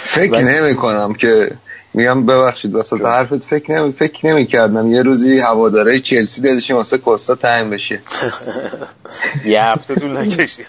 فکر 0.02 0.44
نمی 0.44 0.74
کنم 0.74 1.12
که 1.12 1.50
میگم 1.94 2.27
ببخشید 2.27 2.74
واسه 2.74 2.96
حرفت 2.96 3.44
فکر 3.44 3.72
نمی 3.72 3.92
فکر 3.92 4.27
نمی 4.27 4.46
کردم 4.46 4.90
یه 4.90 5.03
روزی 5.03 5.40
هواداره 5.40 6.01
چلسی 6.01 6.42
دلشیم 6.42 6.77
واسه 6.77 6.98
کوستا 6.98 7.35
تعیین 7.35 7.70
بشه. 7.70 8.01
یه 9.46 9.64
هفته 9.64 9.94
طول 9.94 10.16
نکشید. 10.16 10.66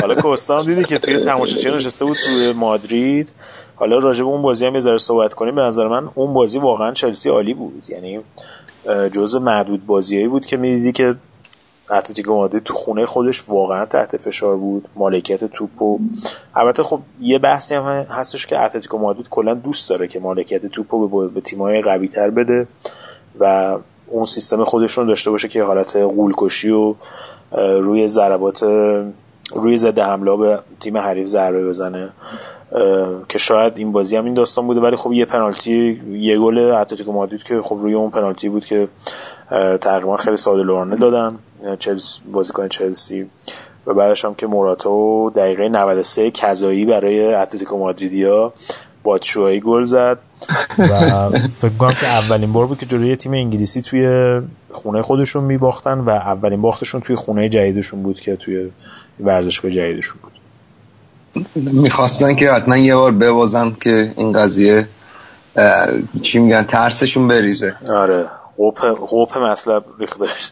حالا 0.00 0.14
کوستا 0.14 0.60
هم 0.60 0.66
دیدی 0.66 0.84
که 0.84 0.98
توی 0.98 1.18
تماشاچی 1.18 1.70
نشسته 1.70 2.04
بود 2.04 2.16
توی 2.16 2.52
مادرید. 2.52 3.28
حالا 3.76 3.98
راجع 3.98 4.22
به 4.22 4.28
اون 4.28 4.42
بازی 4.42 4.66
هم 4.66 4.74
یه 4.74 4.98
صحبت 4.98 5.34
کنیم. 5.34 5.54
به 5.54 5.62
نظر 5.62 5.88
من 5.88 6.08
اون 6.14 6.34
بازی 6.34 6.58
واقعا 6.58 6.92
چلسی 6.92 7.28
عالی 7.28 7.54
بود. 7.54 7.86
یعنی 7.88 8.20
جزء 9.12 9.38
معدود 9.38 9.86
بازیایی 9.86 10.28
بود 10.28 10.46
که 10.46 10.56
می‌دیدی 10.56 10.92
که 10.92 11.14
اتلتیکو 11.90 12.34
مادرید 12.34 12.62
تو 12.62 12.74
خونه 12.74 13.06
خودش 13.06 13.44
واقعا 13.48 13.86
تحت 13.86 14.16
فشار 14.16 14.56
بود 14.56 14.88
مالکیت 14.96 15.44
توپ 15.44 15.82
و 15.82 15.98
البته 16.54 16.82
خب 16.82 17.00
یه 17.20 17.38
بحثی 17.38 17.74
هم 17.74 17.84
هستش 18.10 18.46
که 18.46 18.60
اتلتیکو 18.60 18.98
مادرید 18.98 19.28
کلا 19.28 19.54
دوست 19.54 19.90
داره 19.90 20.08
که 20.08 20.20
مالکیت 20.20 20.66
توپ 20.66 20.94
رو 20.94 21.28
به 21.28 21.40
تیم‌های 21.40 21.82
قوی 21.82 22.08
تر 22.08 22.30
بده 22.30 22.66
و 23.40 23.76
اون 24.06 24.24
سیستم 24.24 24.64
خودشون 24.64 25.06
داشته 25.06 25.30
باشه 25.30 25.48
که 25.48 25.62
حالت 25.62 25.96
قولکشی 25.96 26.70
و 26.70 26.94
روی 27.56 28.08
ضربات 28.08 28.62
روی 29.52 29.78
زده 29.78 30.04
حمله 30.04 30.36
به 30.36 30.58
تیم 30.80 30.96
حریف 30.96 31.26
ضربه 31.26 31.68
بزنه. 31.68 32.08
که 33.28 33.38
شاید 33.38 33.72
این 33.76 33.92
بازی 33.92 34.16
هم 34.16 34.24
این 34.24 34.34
داستان 34.34 34.66
بوده 34.66 34.80
ولی 34.80 34.96
خب 34.96 35.12
یه 35.12 35.24
پنالتی 35.24 36.00
یه 36.12 36.38
گل 36.38 36.58
اتلتیکو 36.58 37.12
مادرید 37.12 37.42
که 37.42 37.60
خب 37.62 37.78
روی 37.80 37.94
اون 37.94 38.10
پنالتی 38.10 38.48
بود 38.48 38.64
که 38.64 38.88
تقریبا 39.80 40.16
خیلی 40.16 40.36
ساده 40.36 40.62
لورانه 40.62 40.96
دادن. 40.96 41.38
چلسی 41.78 42.20
بازیکن 42.32 42.68
چلسی 42.68 43.26
و 43.86 43.94
بعدش 43.94 44.24
هم 44.24 44.34
که 44.34 44.46
موراتا 44.46 45.30
دقیقه 45.30 45.68
93 45.68 46.30
کذایی 46.30 46.84
برای 46.84 47.34
اتلتیکو 47.34 47.78
مادریدیا 47.78 48.52
باتشوهایی 49.02 49.60
گل 49.60 49.84
زد. 49.84 50.18
و 50.78 51.30
فکر 51.62 51.76
کنم 51.78 51.90
که 52.00 52.06
اولین 52.06 52.52
بار 52.52 52.66
بود 52.66 52.78
که 52.78 52.86
جلوی 52.86 53.16
تیم 53.16 53.32
انگلیسی 53.32 53.82
توی 53.82 54.40
خونه 54.72 55.02
خودشون 55.02 55.44
میباختن 55.44 55.98
و 55.98 56.10
اولین 56.10 56.62
باختشون 56.62 57.00
توی 57.00 57.16
خونه 57.16 57.48
جدیدشون 57.48 58.02
بود 58.02 58.20
که 58.20 58.36
توی 58.36 58.70
ورزشگاه 59.20 59.70
جدیدشون 59.70 60.18
بود. 60.22 60.32
می‌خواستن 61.54 62.34
که 62.34 62.50
حتما 62.50 62.76
یه 62.76 62.96
بار 62.96 63.12
ببازن 63.12 63.76
که 63.80 64.12
این 64.16 64.32
قضیه 64.32 64.88
چی 66.22 66.38
میگن 66.38 66.62
ترسشون 66.62 67.28
بریزه. 67.28 67.74
آره 67.88 68.24
قوپ, 68.56 68.80
قوپ 69.10 69.38
مطلب 69.38 69.84
ریختش 69.98 70.50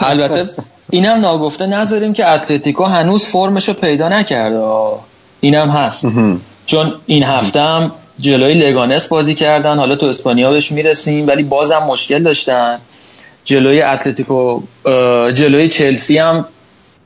البته 0.00 0.44
اینم 0.90 1.20
ناگفته 1.20 1.66
نذاریم 1.66 2.12
که 2.12 2.28
اتلتیکو 2.28 2.84
هنوز 2.84 3.24
فرمشو 3.24 3.72
پیدا 3.72 4.08
نکرده. 4.08 4.62
اینم 5.40 5.68
هست. 5.68 6.06
چون 6.66 6.92
این 7.06 7.22
هفته 7.22 7.60
هم 7.60 7.92
جلوی 8.18 8.54
لگانس 8.54 9.06
بازی 9.06 9.34
کردن. 9.34 9.78
حالا 9.78 9.96
تو 9.96 10.06
اسپانیا 10.06 10.50
بهش 10.50 10.72
می‌رسیم 10.72 11.26
ولی 11.26 11.42
بازم 11.42 11.78
مشکل 11.78 12.22
داشتن. 12.22 12.78
جلوی 13.44 13.82
اتلتیکو 13.82 14.60
جلوی 15.34 15.68
چلسی 15.68 16.18
هم 16.18 16.44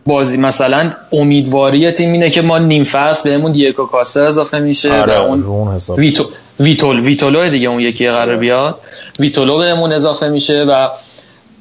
بازی 0.07 0.37
مثلا 0.37 0.93
امیدواری 1.13 1.91
تیم 1.91 2.13
اینه 2.13 2.31
که 2.31 2.43
ما 2.43 2.59
نیم 2.59 2.85
فصل 2.85 3.31
بهمون 3.31 3.53
دیگو 3.53 3.87
کاسه 3.87 4.21
اضافه 4.21 4.59
میشه 4.59 5.01
آره، 5.01 5.19
و 5.19 5.23
اون 5.23 5.81
ویتو 5.99 6.25
ویتول 6.61 7.01
ویتولو 7.01 7.51
دیگه 7.51 7.69
اون 7.69 7.81
یکی 7.81 8.09
قرار 8.09 8.37
بیاد. 8.37 8.79
ویتولو 9.21 9.59
بهمون 9.59 9.93
اضافه 9.93 10.29
میشه 10.29 10.65
و 10.65 10.89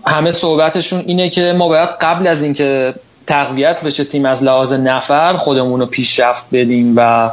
همه 0.05 0.31
صحبتشون 0.31 1.03
اینه 1.05 1.29
که 1.29 1.53
ما 1.57 1.67
باید 1.67 1.89
قبل 2.01 2.27
از 2.27 2.41
اینکه 2.41 2.93
تقویت 3.27 3.81
بشه 3.83 4.03
تیم 4.03 4.25
از 4.25 4.43
لحاظ 4.43 4.73
نفر 4.73 5.33
خودمون 5.33 5.79
رو 5.79 5.85
پیشرفت 5.85 6.45
بدیم 6.51 6.93
و 6.97 7.31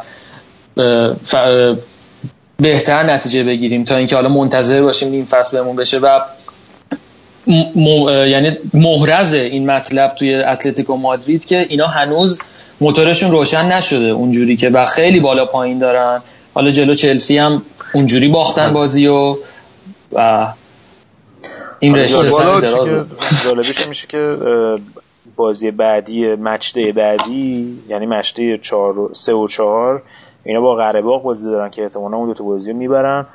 بهتر 2.57 3.03
نتیجه 3.03 3.45
بگیریم 3.45 3.85
تا 3.85 3.97
اینکه 3.97 4.17
حالا 4.17 4.29
منتظر 4.29 4.83
باشیم 4.83 5.13
این 5.13 5.25
فصل 5.25 5.59
بهمون 5.59 5.77
بشه 5.77 5.99
و 5.99 6.21
یعنی 7.47 8.57
محرز 8.75 9.35
این 9.35 9.71
مطلب 9.71 10.15
توی 10.15 10.35
اتلتیکو 10.35 10.97
مادرید 10.97 11.45
که 11.45 11.67
اینا 11.69 11.87
هنوز 11.87 12.41
موتورشون 12.81 13.31
روشن 13.31 13.73
نشده 13.73 14.07
اونجوری 14.07 14.57
که 14.57 14.71
و 14.71 14.87
خیلی 14.87 15.21
بالا 15.21 15.45
پایین 15.45 15.79
دارن. 15.79 16.23
حالا 16.55 16.71
جلو 16.71 16.95
چلسی 16.95 17.39
هم 17.39 17.63
اونجوری 17.95 18.29
باختن 18.29 18.73
بازی 18.73 19.07
و 19.07 19.37
و 20.13 20.47
این 21.81 21.97
رشته 21.97 22.31
جالبش 23.45 23.87
میشه 23.87 24.07
که 24.07 24.37
بازی 25.37 25.71
بعدی 25.71 26.35
مچده 26.35 26.93
بعدی 26.93 27.79
یعنی 27.89 28.07
مچده 28.07 28.59
4 28.59 29.11
3 29.13 29.33
و 29.33 29.49
4 29.49 30.03
اینا 30.45 30.61
با 30.61 30.75
قرهباغ 30.75 31.23
بازی 31.23 31.45
دارن 31.45 31.71
که 31.71 31.83
احتمالاً 31.83 32.17
اون 32.17 32.29
دو 32.29 32.35
تا 32.35 32.45
بازی 32.45 32.71
رو 32.71 32.77
می‌برن 32.77 33.27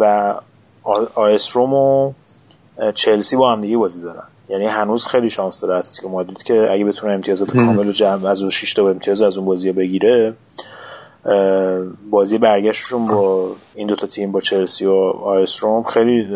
و 0.00 0.34
آیستروم 1.14 1.74
و 1.74 2.12
چلسی 2.94 3.36
با 3.36 3.52
هم 3.52 3.60
دیگه 3.60 3.76
بازی 3.76 4.00
دارن 4.00 4.22
یعنی 4.48 4.66
هنوز 4.66 5.06
خیلی 5.06 5.30
شانس 5.30 5.60
داره 5.60 5.76
اتلتیکو 5.76 6.08
مادرید 6.08 6.42
که 6.42 6.72
اگه 6.72 6.84
بتونه 6.84 7.12
امتیازات 7.12 7.50
کامل 7.50 7.86
رو 7.86 7.92
جمع 7.92 8.26
از 8.26 8.40
اون 8.40 8.50
6 8.50 8.74
تا 8.74 8.88
امتیاز 8.88 9.22
از 9.22 9.36
اون 9.36 9.46
بازی 9.46 9.72
بگیره 9.72 10.34
بازی 12.10 12.38
برگشتشون 12.38 13.06
با 13.06 13.48
این 13.74 13.86
دوتا 13.86 14.06
تیم 14.06 14.32
با 14.32 14.40
چلسی 14.40 14.86
و 14.86 14.92
آیستروم 15.24 15.82
خیلی 15.82 16.28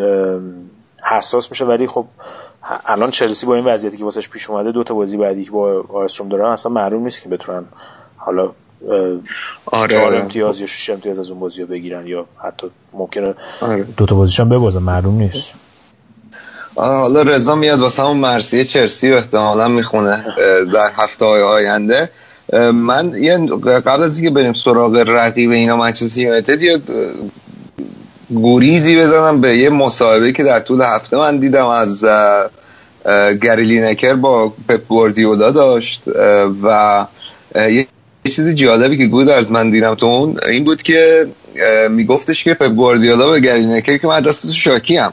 حساس 1.03 1.51
میشه 1.51 1.65
ولی 1.65 1.87
خب 1.87 2.07
الان 2.87 3.11
چلسی 3.11 3.47
با 3.47 3.55
این 3.55 3.65
وضعیتی 3.65 3.97
که 3.97 4.05
واسش 4.05 4.29
پیش 4.29 4.51
اومده 4.51 4.73
دو 4.73 4.85
تا 4.85 4.95
بازی 4.95 5.17
بعدی 5.17 5.45
که 5.45 5.51
با 5.51 5.85
آیستروم 5.89 6.29
دارن 6.29 6.45
اصلا 6.45 6.73
معلوم 6.73 7.05
نیست 7.05 7.23
که 7.23 7.29
بتونن 7.29 7.65
حالا 8.17 8.53
آره 9.67 9.95
چهار 9.95 10.07
آره. 10.07 10.21
امتیاز 10.21 10.61
یا 10.61 10.67
شش 10.67 10.91
امتیاز 10.91 11.19
از 11.19 11.31
اون 11.31 11.41
بازی 11.41 11.65
بگیرن 11.65 12.07
یا 12.07 12.27
حتی 12.43 12.67
ممکنه 12.93 13.35
آره. 13.61 13.87
دو 13.97 14.07
تا 14.07 14.15
بازیشون 14.15 14.49
ببازن 14.49 14.83
معلوم 14.83 15.15
نیست 15.15 15.64
حالا 16.77 17.23
رضا 17.23 17.55
میاد 17.55 17.81
واسه 17.81 18.03
همون 18.03 18.17
مرسیه 18.17 18.65
چرسی 18.65 19.13
و 19.13 19.15
احتمالا 19.15 19.69
می‌خونه 19.69 20.25
در 20.75 20.91
هفته 20.97 21.25
های 21.25 21.43
آینده. 21.43 22.11
من 22.73 23.15
یه 23.23 23.37
قبل 23.65 24.03
از 24.03 24.19
اینکه 24.19 24.35
بریم 24.35 24.53
سراغ 24.53 24.97
رقیب 25.07 25.51
اینا 25.51 25.77
منچستر 25.77 26.21
یونایتد 26.21 26.63
یه 26.63 26.79
گوریزی 28.31 29.01
بزنم 29.01 29.41
به 29.41 29.57
یه 29.57 29.71
مصاحبه 29.71 30.33
که 30.33 30.45
در 30.45 30.61
طول 30.61 30.81
هفته 30.81 31.17
من 31.17 31.39
دیدم 31.39 31.67
از 31.67 32.05
گریلی 33.43 33.81
نکر 33.81 34.15
با 34.15 34.53
پپ 34.69 34.87
گواردیولا 34.89 35.51
داشت 35.51 36.03
و 36.63 37.07
یه 37.55 37.87
چیزی 38.25 38.55
جالبی 38.55 38.99
که 38.99 39.07
گود 39.07 39.29
از 39.29 39.53
من 39.53 39.71
دیدم 39.71 39.95
تو 39.95 40.07
اون 40.07 40.39
این 40.49 40.65
بود 40.65 40.83
که 40.83 41.27
میگفتش 41.91 42.45
که 42.45 42.55
پپ 42.55 42.69
گواردیولا 42.69 43.31
به 43.31 43.41
گریلی 43.41 43.67
نکر 43.67 43.97
که 43.97 44.07
من 44.07 44.21
دست 44.21 44.53
شاکی 44.53 44.97
هم 44.97 45.13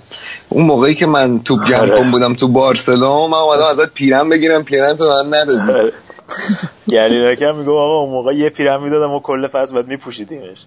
اون 0.49 0.65
موقعی 0.65 0.95
که 0.95 1.05
من 1.05 1.39
توپ 1.39 1.59
جمع 1.65 1.79
آره. 1.79 2.11
بودم 2.11 2.33
تو 2.33 2.47
بارسلون 2.47 3.29
من 3.29 3.37
اومدم 3.37 3.63
ازت 3.63 3.93
پیرم 3.93 4.29
بگیرم 4.29 4.63
پیرم 4.63 4.93
تو 4.93 5.03
من 5.05 5.37
ندادی. 5.37 5.71
آره. 5.71 5.93
گریلی 6.87 7.31
نکر 7.31 7.51
میگو 7.51 7.71
آقا 7.71 8.01
اون 8.01 8.11
موقع 8.11 8.33
یه 8.33 8.49
پیرم 8.49 8.83
می‌دادم 8.83 9.11
و 9.11 9.19
کل 9.19 9.47
فصل 9.47 9.75
بعد 9.75 9.87
میپوشیدیمش. 9.87 10.65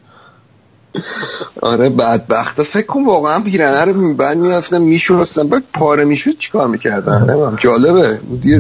آره 1.63 1.89
بدبخت. 1.89 2.63
فکر 2.63 2.87
کن 2.87 3.05
واقعا 3.05 3.41
پیرنه 3.41 3.85
رو 3.85 4.15
بعد 4.15 4.37
میافتم 4.37 4.83
میشستم. 4.83 5.49
بعد 5.49 5.63
پاره 5.75 6.05
می‌شد 6.05 6.39
چیکار 6.39 6.69
می‌کردن؟ 6.69 7.31
نمیم 7.31 7.57
جالبه. 7.57 8.19
دیگه 8.41 8.59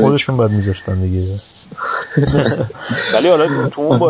خودشون 0.00 0.36
بعد 0.36 0.50
میذاشتن 0.50 1.00
دیگه. 1.00 1.34
ولی 3.14 3.28
حالا 3.28 3.68
تو 3.68 3.82
اون, 3.82 4.00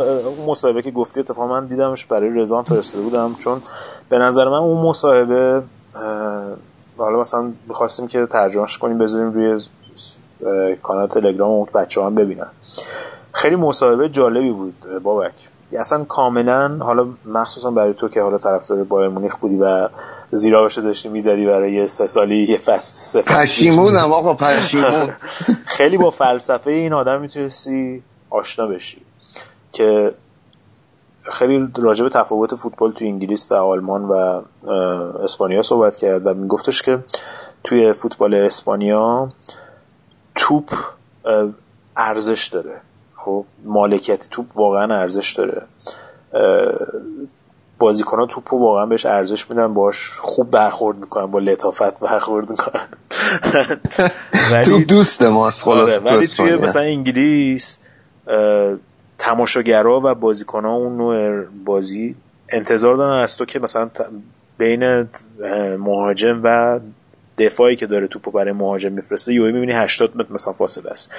مصاحبه 0.46 0.83
که 0.83 0.90
گفتی 0.90 1.20
اتفاقا 1.20 1.46
من 1.46 1.66
دیدمش 1.66 2.06
برای 2.06 2.30
رضا 2.30 2.62
فرستاده 2.62 3.04
بودم 3.04 3.37
چون 3.38 3.62
به 4.09 4.18
نظر 4.18 4.44
من 4.48 4.59
اون 4.59 4.87
مصاحبه 4.87 5.62
حالا 6.98 7.20
مثلا 7.20 7.52
می‌خواستیم 7.68 8.09
که 8.09 8.26
ترجمهش 8.26 8.78
کنیم 8.78 8.98
بذاریم 8.98 9.33
روی 9.33 9.61
کانال 10.83 11.09
تلگرام 11.09 11.50
اون 11.50 11.66
بچه 11.74 12.04
هم 12.04 12.14
ببینن. 12.14 12.46
خیلی 13.33 13.56
مصاحبه 13.56 14.09
جالبی 14.09 14.52
بود 14.52 14.74
بابک. 15.02 15.33
اصلا 15.78 16.04
کاملا 16.04 16.76
حالا 16.80 17.06
مخصوصا 17.24 17.70
برای 17.70 17.94
تو 17.94 18.09
که 18.09 18.22
حالا 18.22 18.38
طرفدار 18.38 18.85
بایر 18.85 19.09
مونیخ 19.09 19.37
بودی 19.37 19.56
و 19.56 19.88
زیرا 20.31 20.64
بشه 20.64 20.81
داشتی 20.81 21.09
می‌زدی 21.09 21.47
برای 21.47 21.73
یه 21.73 21.87
سه 21.87 22.07
سالی 22.07 22.43
یه 22.43 22.59
فصل 22.59 23.23
پشیمونم 23.23 24.12
آقا 24.12 24.35
پشیمون. 24.35 25.12
خیلی 25.77 25.99
با 25.99 26.11
فلسفه 26.11 26.71
این 26.71 26.93
آدم 26.93 27.21
می‌تونستی 27.21 28.03
آشنا 28.31 28.66
بشی 28.66 29.03
که 29.73 30.14
خیلی 31.23 31.69
راجع 31.77 32.05
به 32.05 32.11
تفاوت 32.11 32.55
فوتبال 32.55 32.93
توی 32.93 33.09
انگلیس 33.09 33.53
و 33.53 33.55
آلمان 33.55 34.05
و 34.05 34.43
اسپانیا 35.23 35.62
صحبت 35.62 35.97
کرد 35.97 36.27
و 36.27 36.35
میگفتش 36.35 36.83
که 36.83 36.99
توی 37.64 37.93
فوتبال 37.93 38.35
اسپانیا 38.35 39.29
توپ 40.35 40.71
ارزش 41.97 42.47
داره. 42.47 42.81
خب 43.16 43.45
مالکیت 43.64 44.29
توپ 44.31 44.47
واقعا 44.57 45.01
ارزش 45.01 45.33
داره. 45.33 45.62
بازیکن 47.81 48.19
ها 48.19 48.27
توپ 48.27 48.53
واقعا 48.53 48.87
بهش 48.87 49.07
ارزش 49.07 49.51
میدن 49.51 49.75
باش 49.75 50.11
خوب 50.11 50.51
برخورد 50.51 50.99
می‌کنن 50.99 51.27
با 51.27 51.38
لطافت 51.38 52.01
برخورد 52.01 52.51
می‌کنن. 52.51 52.88
تو 54.64 54.85
دوست 54.85 55.23
ماست 55.23 55.62
خلاص 55.62 55.99
آره، 55.99 56.16
ولی 56.16 56.27
توی 56.27 56.57
مثلا 56.57 56.83
انگلیس 56.83 57.79
تماشاگرها 59.19 60.01
و 60.05 60.14
بازیکن 60.14 60.64
ها 60.64 60.75
اون 60.75 60.97
نوع 60.97 61.45
بازی 61.64 62.14
انتظار 62.49 62.97
دارن 62.97 63.23
از 63.23 63.37
تو 63.37 63.45
که 63.45 63.59
مثلا 63.59 63.90
بین 64.59 65.09
مهاجم 65.79 66.40
و 66.45 66.81
دفاعی 67.38 67.77
که 67.77 67.87
داره 67.87 68.07
توپو 68.07 68.31
برای 68.31 68.53
مهاجم 68.53 68.93
میفرسته 68.93 69.35
یوهی 69.35 69.53
می‌بینی 69.53 69.73
80 69.73 70.16
متر 70.16 70.33
مثلا 70.33 70.53
فاصله 70.53 70.90
است. 70.90 71.11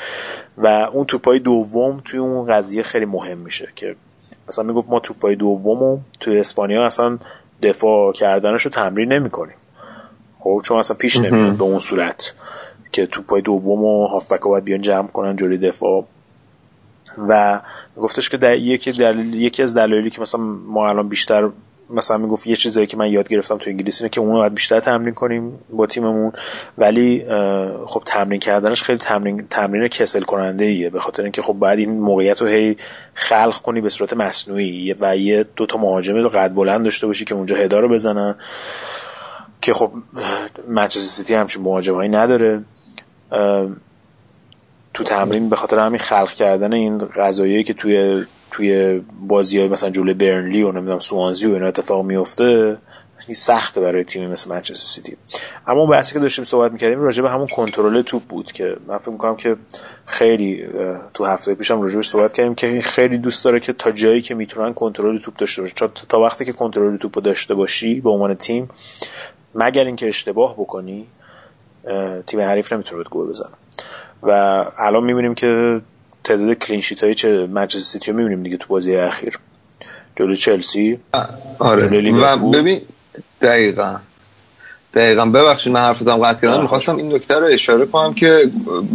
و 0.58 0.68
اون 0.68 1.06
توپای 1.06 1.40
دوم 1.40 2.02
توی 2.06 2.20
اون 2.20 2.54
قضیه 2.54 2.84
خیلی 2.84 3.06
مهم 3.06 3.38
میشه 3.38 3.68
که 3.76 3.96
مثلا 4.48 4.66
می‌گفت 4.66 4.90
ما 4.90 5.00
توپای 5.00 5.36
دومو 5.36 6.00
توی 6.20 6.40
اسپانیا 6.40 6.86
اصلا 6.86 7.18
دفاع 7.62 8.14
کردنش 8.14 8.62
رو 8.62 8.72
تمرین 8.72 9.14
نمی‌کنیم. 9.14 9.56
خب 10.40 10.62
چون 10.64 10.80
اصلا 10.80 10.98
پیش 10.98 11.18
نمیاد 11.18 11.58
به 11.58 11.64
اون 11.64 11.80
صورت 11.80 12.34
که 12.92 13.06
توپای 13.06 13.42
دوم 13.42 13.84
و 13.84 14.08
هافبک 14.08 14.42
باید 14.42 14.64
بیان 14.64 14.82
جمع 14.82 15.08
کنن 15.08 15.36
جلوی 15.36 15.58
دفاع. 15.58 16.06
و 17.28 17.62
گفتش 17.98 18.30
که 18.30 18.38
در 18.38 18.56
یکی, 18.56 18.92
دلیل، 18.92 19.34
یکی 19.34 19.64
از 19.64 19.78
دلایلی 19.78 20.10
که 20.10 20.22
مثلا 20.22 20.42
ما 20.42 20.90
الان 20.90 21.10
بیشتر 21.10 21.50
مثلا 21.92 22.18
می‌گفت 22.18 22.48
یه 22.48 22.56
چیزایی 22.56 22.88
که 22.88 22.98
من 22.98 23.10
یاد 23.10 23.28
گرفتم 23.28 23.58
تو 23.58 23.70
انگلیسی 23.70 24.04
اینه 24.04 24.10
که 24.10 24.22
اونو 24.22 24.34
باید 24.34 24.54
بیشتر 24.54 24.80
تمرین 24.80 25.14
کنیم 25.14 25.60
با 25.70 25.88
تیممون. 25.88 26.32
ولی 26.78 27.26
خب 27.86 28.02
تمرین 28.06 28.40
کردنش 28.40 28.84
خیلی 28.84 29.00
تمرین 29.00 29.48
تمرین 29.50 29.88
کسل 29.88 30.22
کننده 30.22 30.66
ایه 30.66 30.90
به 30.90 31.00
خاطر 31.00 31.24
اینکه 31.24 31.42
خب 31.42 31.54
بعد 31.54 31.80
این 31.80 32.00
موقعیت 32.00 32.42
رو 32.42 32.48
هی 32.48 32.78
خلق 33.14 33.56
کنی 33.56 33.82
به 33.82 33.90
صورت 33.90 34.14
مصنوعی 34.14 34.96
و 35.00 35.18
یه 35.18 35.46
دو 35.56 35.66
تا 35.66 35.78
مهاجم 35.78 36.28
قد 36.28 36.54
بلند 36.54 36.84
داشته 36.84 37.08
باشی 37.08 37.26
که 37.26 37.36
اونجا 37.36 37.56
هدا 37.56 37.80
رو 37.80 37.90
بزنن. 37.90 38.36
که 39.62 39.74
خب 39.74 39.92
منچستر 40.68 41.02
سیتی 41.02 41.34
همچین 41.34 41.64
مهاجمایی 41.64 42.10
نداره. 42.10 42.64
تو 44.94 45.04
تمرین 45.04 45.50
به 45.50 45.56
خاطر 45.56 45.80
همین 45.80 46.00
خلق 46.00 46.30
کردن 46.30 46.74
این 46.74 46.98
غذایی 46.98 47.64
که 47.64 47.74
توی 47.74 48.24
توی 48.52 49.02
بازی 49.28 49.60
های 49.60 49.68
مثلا 49.68 49.90
جلوی 49.90 50.14
برنلی 50.14 50.64
و 50.64 50.72
نمی‌دونم 50.72 51.00
سوانزی 51.00 51.48
و 51.48 51.54
اینا 51.54 51.68
اتفاق 51.68 52.06
میفته 52.06 52.78
سخته 53.36 53.82
برای 53.82 54.04
تیمی 54.04 54.28
مثل 54.28 54.50
منچستر 54.50 55.02
سیتی. 55.02 55.18
اما 55.68 55.86
بحثی 55.86 56.14
که 56.14 56.20
داشتیم 56.20 56.46
صحبت 56.46 56.72
می‌کردیم 56.72 57.00
راجع 57.00 57.24
به 57.24 57.30
همون 57.30 57.48
کنترل 57.48 58.02
توپ 58.02 58.24
بود 58.24 58.52
که 58.52 58.78
من 58.88 58.98
فکر 58.98 59.12
می‌کنم 59.12 59.36
که 59.36 59.56
خیلی 60.06 60.68
تو 61.14 61.26
هفته 61.26 61.56
پیشم 61.56 61.82
راجع 61.82 62.02
صحبت 62.02 62.34
کردیم 62.34 62.56
که 62.56 62.82
خیلی 62.82 63.18
دوست 63.18 63.46
داره 63.46 63.60
که 63.60 63.74
تا 63.74 63.92
جایی 63.92 64.22
که 64.22 64.36
می‌تونن 64.36 64.74
کنترل 64.74 65.18
توپ 65.18 65.38
داشته 65.38 65.62
باشه. 65.62 65.74
تا 66.10 66.20
وقتی 66.20 66.46
که 66.46 66.52
کنترل 66.52 66.98
توپ 66.98 67.24
داشته 67.24 67.54
باشی 67.56 68.02
به 68.02 68.10
عنوان 68.10 68.34
تیم 68.34 68.70
مگر 69.56 69.86
اینکه 69.86 70.08
اشتباه 70.08 70.54
بکنی 70.54 71.08
تیم 72.28 72.40
حریف 72.40 72.74
نمی‌تونه 72.74 73.04
گل 73.04 73.28
بزنه. 73.28 73.52
و 74.24 74.32
الان 74.78 75.04
می‌بینیم 75.04 75.36
که 75.36 75.82
تعداد 76.24 76.54
کلینشیت 76.54 77.04
های 77.04 77.16
چه 77.16 77.48
منچستر 77.48 77.80
سیتی 77.80 78.12
رو 78.12 78.18
می‌بینیم 78.18 78.44
دیگه 78.44 78.58
تو 78.58 78.66
بازی 78.68 78.96
اخیر. 78.96 79.40
جلو 80.16 80.36
چلسی 80.36 81.00
آره. 81.60 82.12
و 82.12 82.38
ببین 82.38 82.82
دقیقا. 83.42 83.96
دقیقا. 84.94 85.26
ببخشید 85.26 85.74
من 85.74 85.80
حرفتم 85.80 86.18
قطع 86.18 86.42
کردم. 86.42 86.62
می‌خواستم 86.62 86.98
این 86.98 87.14
نکته 87.14 87.36
رو 87.36 87.46
اشاره 87.46 87.86
کنم 87.86 88.14
که 88.14 88.52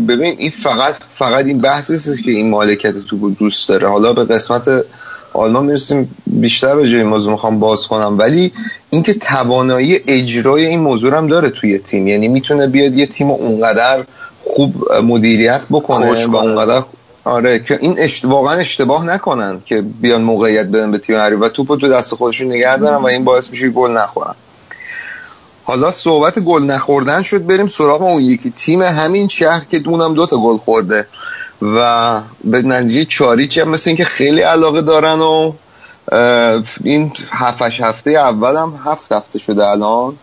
ببین 0.08 0.34
این 0.38 0.50
فقط 0.50 0.96
فقط 1.18 1.44
این 1.44 1.58
بحث 1.58 1.90
است 1.90 2.22
که 2.22 2.30
این 2.30 2.50
مالکیت 2.50 2.98
تو 2.98 3.30
دوست 3.30 3.68
داره. 3.68 3.88
حالا 3.88 4.12
به 4.12 4.24
قسمت 4.24 4.84
آلمان 5.32 5.64
می‌رسیم 5.64 6.16
بیشتر 6.26 6.76
به 6.76 6.90
جای 6.90 7.02
موضوع 7.02 7.32
می‌خوام 7.32 7.60
باز 7.60 7.88
کنم. 7.88 8.18
ولی 8.18 8.52
اینکه 8.90 9.14
توانایی 9.14 10.00
اجرای 10.06 10.66
این 10.66 10.80
موضوع 10.80 11.16
هم 11.16 11.26
داره 11.26 11.50
توی 11.50 11.78
تیم. 11.78 12.06
یعنی 12.06 12.28
می‌تونه 12.28 12.66
بیاد 12.66 12.94
یه 12.94 13.06
تیم 13.06 13.30
اونقدر 13.30 14.04
خوب 14.44 14.92
مدیریت 14.92 15.62
بکنه 15.70 16.26
و 16.26 16.36
اونقدر 16.36 16.82
آره 17.26 17.58
که 17.58 17.78
این 17.80 17.94
اشت... 17.98 18.24
واقعا 18.24 18.54
اشتباه 18.54 19.06
نکنن 19.06 19.62
که 19.64 19.82
بیان 19.82 20.22
موقعیت 20.22 20.66
بدن 20.66 20.90
به 20.90 20.98
تیم 20.98 21.16
حریف 21.16 21.40
و 21.40 21.48
توپو 21.48 21.76
تو 21.76 21.88
دست 21.88 22.14
خودشون 22.14 22.48
نگه 22.48 22.76
دارن 22.76 22.96
و 22.96 23.06
این 23.06 23.24
باعث 23.24 23.50
میشه 23.50 23.68
گل 23.68 23.90
نخورن. 23.90 24.34
حالا 25.64 25.92
صحبت 25.92 26.38
گل 26.38 26.62
نخوردن 26.62 27.22
شد 27.22 27.46
بریم 27.46 27.66
سراغ 27.66 28.02
اون 28.02 28.22
یکی. 28.22 28.50
تیم 28.56 28.82
همین 28.82 29.28
شهر 29.28 29.64
که 29.70 29.78
دونم 29.78 30.14
دو 30.14 30.26
تا 30.26 30.36
گل 30.36 30.56
خورده. 30.56 31.06
و 31.62 32.20
به 32.44 32.62
نتیجه 32.62 33.04
چاریچ 33.04 33.58
هم 33.58 33.68
مثل 33.68 33.90
اینکه 33.90 34.04
خیلی 34.04 34.40
علاقه 34.40 34.80
دارن 34.82 35.20
و 35.20 35.52
این 36.84 37.12
هفتش 37.30 37.80
هفته 37.80 38.10
اول 38.10 38.56
هم 38.56 38.80
هفت 38.84 39.12
هفته 39.12 39.38
شده 39.38 39.66
الان. 39.66 40.16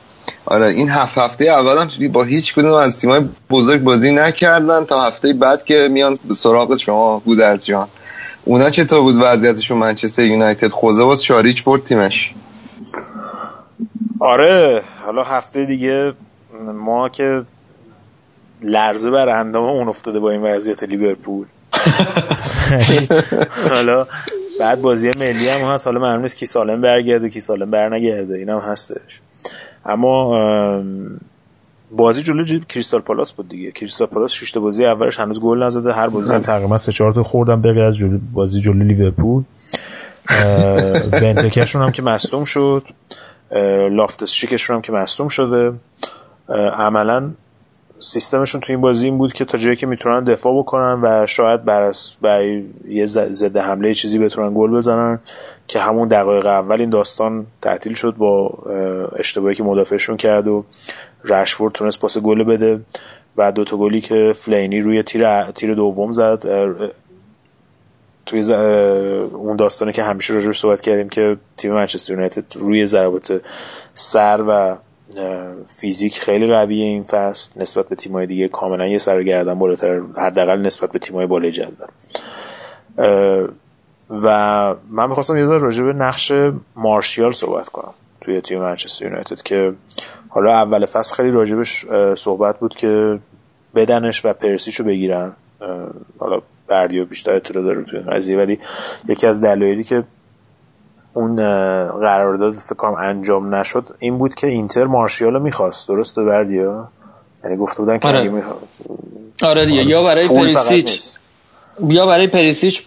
آره 0.46 0.66
این 0.66 0.90
هفت 0.90 1.18
هفته 1.18 1.46
اول 1.46 1.78
هم 1.78 2.12
با 2.12 2.24
هیچ 2.24 2.54
کدوم 2.54 2.74
از 2.74 3.00
تیمای 3.00 3.22
بزرگ 3.50 3.82
بازی 3.82 4.12
نکردن 4.12 4.86
تا 4.86 5.02
هفته 5.02 5.34
بعد 5.34 5.64
که 5.64 5.88
میان 5.92 6.18
سراغ 6.36 6.78
شما 6.78 7.20
بودرز 7.20 7.66
جان. 7.66 7.88
اونا 8.46 8.70
چطور 8.70 9.02
بود 9.02 9.16
وضعیتشون 9.22 9.78
منچستر 9.78 10.24
یونایتد؟ 10.24 10.68
خوزه 10.68 11.04
باز 11.04 11.24
چاریچ 11.24 11.64
برد 11.64 11.84
تیمش. 11.84 12.34
آره 14.20 14.84
حالا 15.06 15.24
هفته 15.24 15.66
دیگه 15.66 16.14
ما 16.74 17.10
که 17.10 17.44
لرزه 18.62 19.12
بر 19.12 19.30
اندام 19.30 19.64
اون 19.64 19.88
افتاده 19.88 20.20
با 20.20 20.32
این 20.32 20.42
وضعیت 20.42 20.84
لیورپول. 20.84 21.46
حالا 23.70 24.08
بعد 24.60 24.82
بازی 24.82 25.12
ملی 25.20 25.50
هم 25.50 25.62
هست. 25.62 25.88
حالا 25.88 26.00
معلوم 26.00 26.22
نیست 26.22 26.36
کی 26.36 26.46
سالم 26.46 26.82
برگرده 26.82 27.30
کی 27.30 27.40
سالم 27.40 27.72
برنگرده. 27.72 28.36
این 28.38 28.50
هم 28.50 28.60
هستش. 28.60 29.23
اما 29.86 30.84
بازی 31.92 32.24
جلو 32.24 32.44
کریستال 32.70 33.02
پالاس 33.02 33.32
بود 33.32 33.50
دیگه. 33.50 33.72
کریستال 33.72 34.08
پالاس 34.08 34.32
شش 34.32 34.58
بازی 34.58 34.86
اولش 34.86 35.20
هنوز 35.20 35.40
گل 35.40 35.64
نزده 35.64 35.94
هر 35.94 36.08
بازی 36.08 36.34
هم 36.34 36.42
تقریبا 36.42 36.78
سه 36.78 36.92
چهار 36.92 37.14
تا 37.14 37.24
خوردن 37.24 37.62
بغیر 37.62 37.84
از 37.84 37.96
جلو 37.96 38.20
بازی 38.34 38.62
جلو 38.62 38.84
لیورپول. 38.84 39.44
بنتکشون 41.22 41.82
هم 41.82 41.92
که 41.92 42.02
مصدوم 42.02 42.44
شد. 42.44 42.84
لافتس 43.92 44.32
شیکشون 44.32 44.76
هم 44.76 44.82
که 44.82 44.92
مصدوم 44.92 45.28
شده. 45.28 45.74
عملا 46.78 47.32
سیستمشون 48.00 48.62
تو 48.62 48.74
این 48.74 48.82
بازی 48.82 49.06
این 49.06 49.18
بود 49.18 49.34
که 49.34 49.46
تا 49.46 49.58
جایی 49.58 49.76
که 49.76 49.88
می‌تونن 49.88 50.24
دفاع 50.24 50.60
بکنن 50.60 51.00
و 51.02 51.26
شاید 51.26 51.66
برای 52.22 52.64
یه 52.88 53.06
ضد 53.06 53.58
حمله 53.58 53.94
چیزی 53.94 54.20
بتونن 54.20 54.54
گل 54.56 54.72
بزنن. 54.72 55.20
که 55.68 55.80
همون 55.80 56.08
دقایق 56.08 56.46
اول 56.46 56.80
این 56.80 56.90
داستان 56.90 57.46
تعطیل 57.62 57.94
شد 57.94 58.16
با 58.18 58.48
اشتباهی 59.16 59.56
که 59.56 59.64
مدافعشون 59.64 60.18
کرد 60.18 60.48
و 60.48 60.66
رشفورد 61.24 61.74
تونست 61.74 62.00
پاس 62.00 62.18
گل 62.18 62.44
بده. 62.44 62.82
و 63.38 63.52
دو 63.52 63.64
تا 63.64 63.78
گلی 63.78 64.02
که 64.02 64.34
فلینی 64.36 64.82
روی 64.82 65.04
تیر 65.04 65.52
تیر 65.52 65.74
دوم 65.74 66.12
زد. 66.12 66.44
توی 68.26 68.54
اون 69.34 69.56
داستانی 69.56 69.92
که 69.92 70.04
همیشه 70.04 70.34
راجعش 70.34 70.60
صحبت 70.60 70.82
کردیم 70.82 71.10
که 71.10 71.38
تیم 71.58 71.74
منچستر 71.74 72.14
یونایتد 72.14 72.44
روی 72.56 72.86
ضربات 72.86 73.42
سر 73.94 74.44
و 74.48 74.78
فیزیک 75.78 76.20
خیلی 76.20 76.48
قویه 76.48 76.86
این 76.86 77.04
فصل 77.04 77.62
نسبت 77.62 77.90
به 77.90 77.96
تیم‌های 77.96 78.26
دیگه 78.26 78.48
کاملا 78.48 78.88
یه 78.88 78.98
سر 78.98 79.24
گردن 79.24 79.60
بالاتر 79.60 80.02
حداقل 80.18 80.62
نسبت 80.62 80.92
به 80.92 81.00
تیم‌های 81.00 81.26
بالای 81.26 81.52
جدول. 81.52 81.88
و 84.10 84.76
من 84.90 85.10
می‌خواستم 85.10 85.38
یه 85.38 85.46
ذره 85.46 85.58
راجع 85.58 85.84
به 85.84 85.94
نقش 85.94 86.32
مارشیال 86.76 87.32
صحبت 87.32 87.70
کنم 87.70 87.94
توی 88.22 88.42
تیم 88.42 88.60
منچستر 88.60 89.06
یونایتد 89.06 89.42
که 89.42 89.74
حالا 90.30 90.52
اول 90.52 90.86
فصل 90.86 91.16
خیلی 91.16 91.32
راجبش 91.32 91.86
صحبت 92.18 92.60
بود 92.60 92.76
که 92.76 93.20
بدنش 93.76 94.26
و 94.26 94.34
پرسیشو 94.34 94.84
بگیرن. 94.84 95.32
حالا 96.20 96.42
بردیو 96.68 97.06
بیشتر 97.06 97.36
اطلاع 97.36 97.64
داره 97.64 97.84
توی 97.84 98.00
قضیه 98.00 98.38
ولی 98.38 98.60
یکی 99.08 99.28
از 99.28 99.42
دلایلی 99.42 99.84
که 99.84 100.04
اون 101.14 101.36
قرارداد 102.00 102.54
فکر 102.54 102.76
کنم 102.76 102.94
انجام 102.94 103.56
نشد 103.56 103.96
این 104.00 104.18
بود 104.18 104.36
که 104.36 104.48
اینتر 104.48 104.84
مارشیال 104.84 105.42
می‌خواست. 105.42 105.88
درسته 105.88 106.24
بردیا 106.24 106.88
یعنی 107.44 107.58
گفته 107.58 107.78
بودن 107.82 108.00
که 108.00 108.08
آره. 108.08 108.30
می‌خواست 108.30 108.86
آره 109.44 109.66
دیگه. 109.66 109.84
یا 109.84 110.04
برای 110.04 110.28
پریسیچ. 110.28 111.02
یا 111.88 112.06
برای 112.06 112.28
پریسیچ 112.28 112.86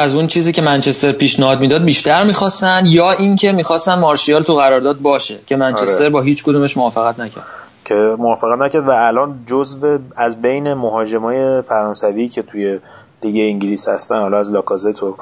از 0.00 0.14
اون 0.14 0.26
چیزی 0.26 0.52
که 0.52 0.62
منچستر 0.62 1.12
پیشنهاد 1.12 1.60
می‌داد 1.60 1.84
بیشتر 1.84 2.22
می‌خواستن 2.22 2.82
یا 2.86 3.12
اینکه 3.12 3.52
می‌خواستن 3.52 3.98
مارشیال 3.98 4.42
تو 4.42 4.54
قرارداد 4.54 4.98
باشه 4.98 5.38
که 5.46 5.56
منچستر 5.56 6.02
آره. 6.02 6.10
با 6.10 6.20
هیچ 6.20 6.44
کدومش 6.44 6.76
موافقت 6.76 7.20
نکرد 7.20 7.44
که 7.84 7.94
موافقت 7.94 8.58
نکرد 8.58 8.88
و 8.88 8.90
الان 8.90 9.38
جزو 9.46 9.98
از 10.16 10.42
بین 10.42 10.74
مهاجمای 10.74 11.62
فرانسوی 11.62 12.28
که 12.28 12.42
توی 12.42 12.78
دیگه 13.20 13.42
انگلیس 13.42 13.88
هستن 13.88 14.20
حالا 14.20 14.38
از 14.38 14.52
لاکازت 14.52 15.02
و 15.02 15.16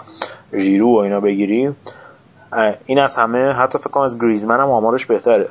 ژیرو 0.57 0.87
و 0.87 0.97
اینا 0.97 1.21
بگیریم 1.21 1.77
این 2.87 2.99
از 2.99 3.17
همه 3.17 3.53
حتی 3.53 3.79
فکر 3.79 3.91
کنم 3.91 4.03
از 4.03 4.19
گریزمن 4.19 4.61
هم 4.61 4.71
آمارش 4.71 5.07
بهتره 5.07 5.49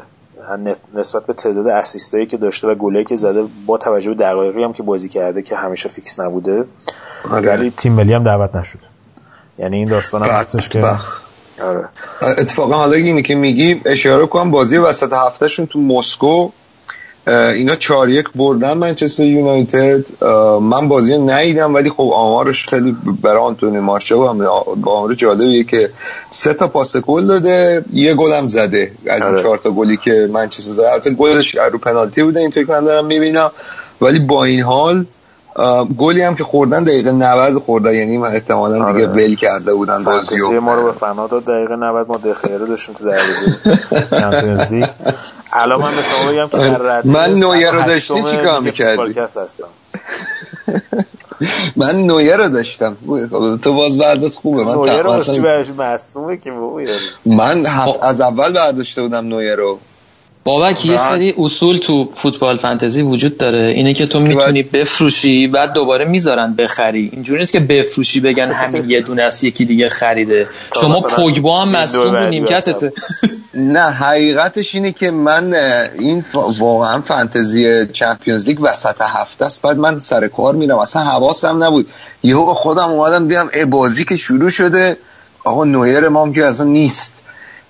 نسبت 0.94 1.26
به 1.26 1.34
تعداد 1.34 1.68
اسیستایی 1.68 2.26
که 2.26 2.38
داشته 2.38 2.68
و 2.68 2.76
گلایی 2.76 3.06
که 3.06 3.16
زده 3.16 3.44
با 3.66 3.78
توجه 3.78 4.10
به 4.10 4.16
دقایقی 4.16 4.64
هم 4.64 4.74
که 4.74 4.84
بازی 4.84 5.10
کرده 5.10 5.42
که 5.42 5.56
همیشه 5.56 5.90
فیکس 5.90 6.20
نبوده 6.20 6.66
آره. 7.32 7.50
ولی 7.50 7.70
تیم 7.70 7.94
ملی 7.94 8.14
هم 8.14 8.24
دعوت 8.24 8.56
نشد 8.56 8.80
یعنی 9.60 9.78
این 9.78 9.88
داستان 9.88 10.24
هم 10.24 10.30
هستش 10.30 10.70
که 10.70 10.84
آره. 11.64 11.90
اتفاقا 12.22 12.76
حالا 12.76 12.94
اینی 12.94 13.24
که 13.24 13.36
میگی 13.36 13.82
اشاره 13.86 14.26
کنم 14.26 14.52
بازی 14.52 14.78
وسط 14.78 15.14
هفتهشون 15.14 15.66
تو 15.66 15.80
مسکو 15.80 16.50
اینا 17.28 17.76
چهار 17.76 18.10
یک 18.10 18.26
بردن 18.36 18.78
منچستر 18.78 19.24
یونایتد 19.24 20.24
من 20.62 20.88
بازی 20.88 21.18
ندیدم 21.18 21.74
ولی 21.74 21.90
خب 21.90 22.12
آمارش 22.14 22.70
خیلی 22.70 22.96
برای 23.22 23.38
آنتونی 23.38 23.80
مارشال 23.80 24.28
هم 24.28 24.38
با 24.76 24.92
آمار 24.92 25.14
جالبیه 25.14 25.64
که 25.64 25.90
سه 26.30 26.54
تا 26.54 26.68
پاس 26.68 26.98
گل 26.98 27.28
داده 27.28 27.86
یه 27.94 28.14
گل 28.14 28.34
هم 28.34 28.48
زده 28.48 28.92
از 29.08 29.22
این 29.22 29.30
آره. 29.30 29.42
چهار 29.42 29.58
تا 29.58 29.72
گلی 29.72 29.98
که 29.98 30.30
منچستر 30.34 30.72
زده 30.72 30.92
البته 30.92 31.10
گلش 31.10 31.56
رو 31.56 31.78
پنالتی 31.78 32.24
بوده 32.24 32.40
اینطوری 32.40 32.66
که 32.66 32.72
من 32.72 32.84
دارم 32.84 33.06
می‌بینم 33.06 33.52
ولی 34.02 34.20
با 34.20 34.44
این 34.44 34.62
حال 34.62 35.06
گلی 35.98 36.22
هم 36.22 36.36
که 36.36 36.44
خوردن 36.44 36.84
دقیقه 36.84 37.12
90 37.12 37.54
خوردن 37.54 37.94
یعنی 37.94 38.18
من 38.18 38.28
احتمالا 38.28 38.86
آره. 38.86 38.94
دیگه 38.94 39.08
ول 39.08 39.36
کرده 39.36 39.74
بودن 39.74 40.04
بازیو 40.04 40.62
ما 40.62 40.76
رو 40.76 40.84
به 40.84 40.92
فنا 40.92 41.28
داد 41.28 41.46
دقیقه 41.46 41.76
90 41.76 42.08
ما 42.08 42.18
دخیره 42.18 42.58
داشتیم 42.58 42.96
تو 42.96 43.04
دروازه 43.04 43.58
چمپیونز 44.20 44.72
لیگ. 44.72 44.86
الان 45.54 45.82
من 45.82 45.88
مثلا 45.88 46.32
بگم 46.32 46.48
که 46.48 46.58
در 46.58 47.02
من 47.06 47.34
نویر 47.34 47.72
رو 47.72 47.82
داشتی 47.82 48.24
چیکار 48.24 48.60
می‌کردی؟ 48.60 49.16
من 51.76 51.96
نویر 51.96 52.38
رو 52.38 52.50
داشتم. 52.50 52.98
تو 53.62 53.74
باز 53.74 53.98
بعضت 53.98 54.36
خوبه 54.36 54.64
من 54.64 54.74
نویر 54.74 55.02
رو 55.02 55.14
مصدومه 55.78 56.38
که 56.38 56.52
من 57.26 57.66
از 58.02 58.22
اول 58.22 58.54
برداشته 58.54 59.02
بودم 59.02 59.28
نویر 59.28 59.56
رو. 59.56 59.80
بابک 60.48 60.86
یه 60.86 60.98
سری 60.98 61.34
اصول 61.38 61.78
تو 61.78 62.10
فوتبال 62.16 62.58
فانتزی 62.58 63.02
وجود 63.02 63.38
داره. 63.38 63.74
اینه 63.76 63.94
که 63.94 64.06
تو 64.06 64.20
می‌تونی 64.20 64.64
بفروشی 64.64 65.48
بعد 65.48 65.74
دوباره 65.74 66.06
می‌ذارن 66.06 66.54
بخری. 66.54 67.10
اینجوری 67.14 67.40
نیست 67.40 67.52
که 67.52 67.60
بفروشی 67.60 68.20
بگن 68.20 68.52
همین 68.52 68.90
یه 68.90 69.02
دونه 69.02 69.24
از 69.24 69.44
یکی 69.44 69.66
دیگه 69.66 69.90
خریده. 69.90 70.48
شما 70.82 71.02
پوگبا 71.02 71.62
هم 71.62 71.70
مصدوم 71.70 72.16
رو 72.16 72.30
نیمکتته 72.30 72.94
نه 73.54 73.80
حقیقتش 73.80 74.76
اینه 74.76 74.92
که 74.92 75.12
من 75.12 75.54
این 76.00 76.24
واقعا 76.60 77.02
فانتزی 77.02 77.86
چمپیونز 77.86 78.46
لیگ 78.46 78.58
وسط 78.62 79.02
هفته 79.02 79.46
است. 79.46 79.62
بعد 79.62 79.78
من 79.78 80.00
سر 80.00 80.28
کار 80.28 80.56
میرم. 80.56 80.80
اصلا 80.80 81.02
حواسم 81.02 81.64
نبود. 81.64 81.88
یهو 82.24 82.54
خودم 82.54 82.90
اومدم 82.90 83.28
دیدم 83.28 83.50
ای 83.54 83.66
بازی 83.66 84.06
که 84.06 84.16
شروع 84.16 84.50
شده 84.50 84.98
آقا 85.44 85.64
نویر 85.64 86.10
ما 86.10 86.32
که 86.32 86.46
اصلا 86.46 86.66
نیست. 86.66 87.24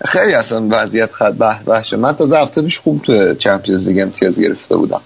خیلی 0.06 0.34
اصلا 0.34 0.68
وضعیت 0.72 1.12
خط 1.12 1.34
به 1.34 1.56
بحشه 1.66 1.98
من 1.98 2.14
تا 2.14 2.26
هفته 2.26 2.62
پیش 2.62 2.80
خوب 2.80 3.02
تو 3.02 3.34
چمپیونز 3.34 3.90
لیگ 3.90 4.00
امتیاز 4.02 4.40
گرفته 4.40 4.76
بودم. 4.76 5.02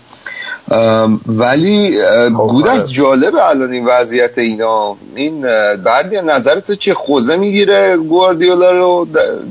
ولی 1.25 2.03
خب، 2.37 2.67
از 2.69 2.93
جالب 2.93 3.35
الان 3.35 3.71
این 3.71 3.85
وضعیت 3.85 4.37
اینا. 4.37 4.97
این 5.15 5.41
بعدی 5.75 6.15
نظرت 6.21 6.71
چه 6.71 6.93
خوزه 6.93 7.35
می‌گیره 7.37 7.97
گواردیولا 7.97 8.71
رو 8.71 9.07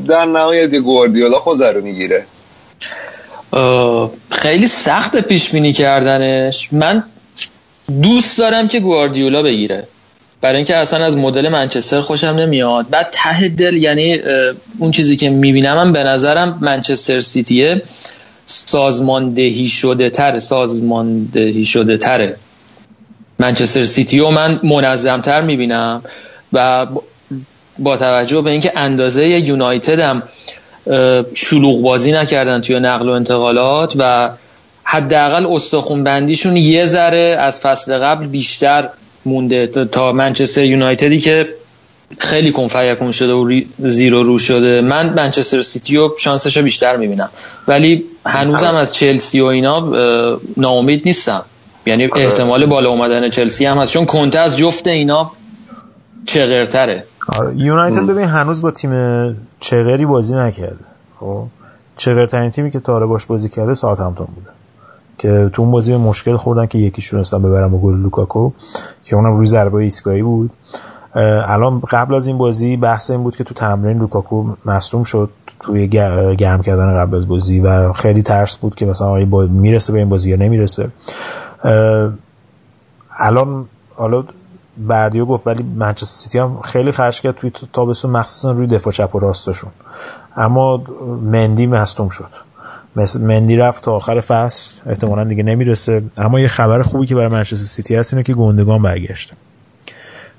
در 0.09 0.25
نهایت 0.25 0.75
گواردیولا 0.75 1.39
خوزه 1.39 1.73
رو 1.73 1.81
می‌گیره. 1.81 2.25
خیلی 4.31 4.67
سخت 4.67 5.17
پیش 5.17 5.51
بینی 5.51 5.73
کردنش. 5.73 6.73
من 6.73 7.05
دوست 8.03 8.39
دارم 8.39 8.69
که 8.69 8.81
گواردیولا 8.81 9.43
بگیره. 9.43 9.87
برای 10.41 10.57
اینکه 10.57 10.77
اصلا 10.77 11.05
از 11.05 11.17
مدل 11.17 11.49
منچستر 11.49 12.01
خوشم 12.01 12.27
نمیاد. 12.27 12.91
بعد 12.91 13.09
ته 13.13 13.49
دل 13.49 13.77
یعنی 13.77 14.19
اون 14.79 14.91
چیزی 14.91 15.17
که 15.17 15.31
می‌بینم 15.31 15.77
من 15.77 15.93
به 15.93 16.05
نظرم 16.05 16.59
منچستر 16.61 17.21
سیتیه 17.21 17.83
سازماندهی 18.47 19.69
شده 19.69 20.11
تر 20.11 20.39
سازماندهی 20.39 21.67
شده 21.67 21.97
تره. 21.97 22.37
منچستر 23.39 23.85
سیتی 23.85 24.21
و 24.21 24.31
من 24.31 24.61
منظمتر 24.63 25.41
می‌بینم 25.41 26.03
و 26.53 26.87
با 27.79 27.97
توجه 27.97 28.41
به 28.41 28.51
اینکه 28.51 28.73
اندازه 28.77 29.29
یونایتد 29.29 29.99
هم 30.01 30.23
شلوغ 31.35 31.83
بازی 31.83 32.13
نکردن 32.13 32.61
توی 32.61 32.81
نقل 32.81 33.09
و 33.09 33.13
انتقالات 33.13 33.95
و 33.99 34.31
حداقل 34.85 35.47
استخون 35.47 36.05
بندیشون 36.05 36.57
یه 36.57 36.85
ذره 36.85 37.37
از 37.41 37.61
فصل 37.61 37.99
قبل 37.99 38.27
بیشتر 38.27 38.89
مونده 39.25 39.67
تا 39.67 40.13
منچستر 40.13 40.65
یونایتدی 40.65 41.21
که 41.21 41.49
خیلی 42.19 42.53
کنفیکون 42.53 43.13
شده 43.13 43.33
و 43.33 43.61
زیر 43.79 44.15
و 44.15 44.23
رو 44.23 44.39
شده. 44.39 44.81
من 44.81 45.15
منچستر 45.15 45.61
سیتی 45.61 45.97
و 45.97 46.11
شانسش 46.19 46.57
رو 46.57 46.63
بیشتر 46.63 46.97
می‌بینم. 46.97 47.31
ولی 47.69 48.05
هنوزم 48.27 48.75
از 48.75 48.95
چلسی 48.95 49.41
و 49.41 49.45
اینا 49.45 49.93
ناامید 50.57 51.03
نیستم. 51.07 51.43
یعنی 51.87 52.07
آره. 52.07 52.27
احتمال 52.27 52.67
بالا 52.67 52.91
اومدن 52.91 53.31
چلسی 53.31 53.65
هم 53.65 53.79
هست. 53.79 53.93
چون 53.93 54.05
کنته 54.05 54.39
از 54.39 54.57
جفت 54.57 54.87
اینا 54.87 55.31
چغرتره. 56.27 57.05
آره. 57.29 57.57
یونایتد 57.57 58.07
ببین 58.07 58.25
هنوز 58.25 58.63
با 58.63 58.71
تیم 58.71 58.93
چغری 59.61 60.07
بازی 60.07 60.35
نکرده. 60.35 60.85
خب؟ 61.21 61.45
چغرترین 61.97 62.51
تیمی 62.51 62.71
که 62.71 62.81
تا 62.81 62.90
حالا 62.90 63.07
باش 63.07 63.25
بازی 63.27 63.49
کرده 63.49 63.75
ساوت‌همپتون 63.75 64.27
بوده. 64.35 64.51
که 65.21 65.51
تو 65.53 65.63
اون 65.63 65.71
بازی 65.71 65.97
مشکل 65.97 66.37
خوردن 66.37 66.67
که 66.67 66.79
یکیشون 66.79 67.21
هستن 67.21 67.43
ببرن 67.43 67.69
با 67.69 67.79
گل 67.79 67.95
لوکاکو 67.95 68.51
که 69.05 69.17
اونم 69.17 69.37
روی 69.37 69.47
ضربه 69.47 69.77
ایستگاهی 69.77 70.23
بود. 70.23 70.51
الان 71.47 71.81
قبل 71.91 72.15
از 72.15 72.27
این 72.27 72.39
بازی 72.39 72.77
بحث 72.77 73.11
این 73.11 73.23
بود 73.23 73.37
که 73.37 73.45
تو 73.45 73.55
تمرین 73.55 73.99
لوکاکو 73.99 74.53
مصدوم 74.65 75.05
شد 75.05 75.31
توی 75.61 75.89
گرم 76.37 76.63
کردن 76.63 76.97
قبل 76.97 77.17
از 77.17 77.29
بازی 77.29 77.61
و 77.61 77.93
خیلی 77.93 78.23
ترس 78.23 78.57
بود 78.57 78.75
که 78.75 78.87
مثلا 78.87 79.09
آیا 79.09 79.27
می‌رسه 79.47 79.93
به 79.93 79.99
این 79.99 80.09
بازی 80.09 80.31
یا 80.31 80.37
نمی‌رسه. 80.37 80.91
الان 83.19 83.67
حالا 83.95 84.25
بردیو 84.79 85.25
گفت 85.27 85.47
ولی 85.47 85.63
منچستر 85.63 86.07
سیتی 86.07 86.39
هم 86.39 86.61
خیلی 86.61 86.93
خرج 86.93 87.21
کرد 87.21 87.35
توی 87.35 87.53
تابستون 87.73 88.11
مخصوصا 88.11 88.53
روی 88.53 88.67
دفاع 88.67 88.93
چپ 88.93 89.15
و 89.15 89.19
راستشون. 89.19 89.71
اما 90.37 90.83
مندی 91.23 91.67
مصدوم 91.67 92.09
شد. 92.09 92.50
مندی 93.21 93.57
رفت 93.57 93.85
تا 93.85 93.93
آخر 93.93 94.21
فصل. 94.21 94.81
احتمالا 94.87 95.25
دیگه 95.25 95.43
نمی‌رسه. 95.43 96.03
اما 96.17 96.41
یه 96.41 96.49
خبر 96.49 96.83
خوبی 96.83 97.07
که 97.07 97.15
برای 97.15 97.29
منچستر 97.29 97.57
سیتی 97.57 97.95
هست 97.95 98.15
اینه 98.15 98.23
که 98.23 98.35
گندگان 98.35 98.83
برگشته. 98.83 99.35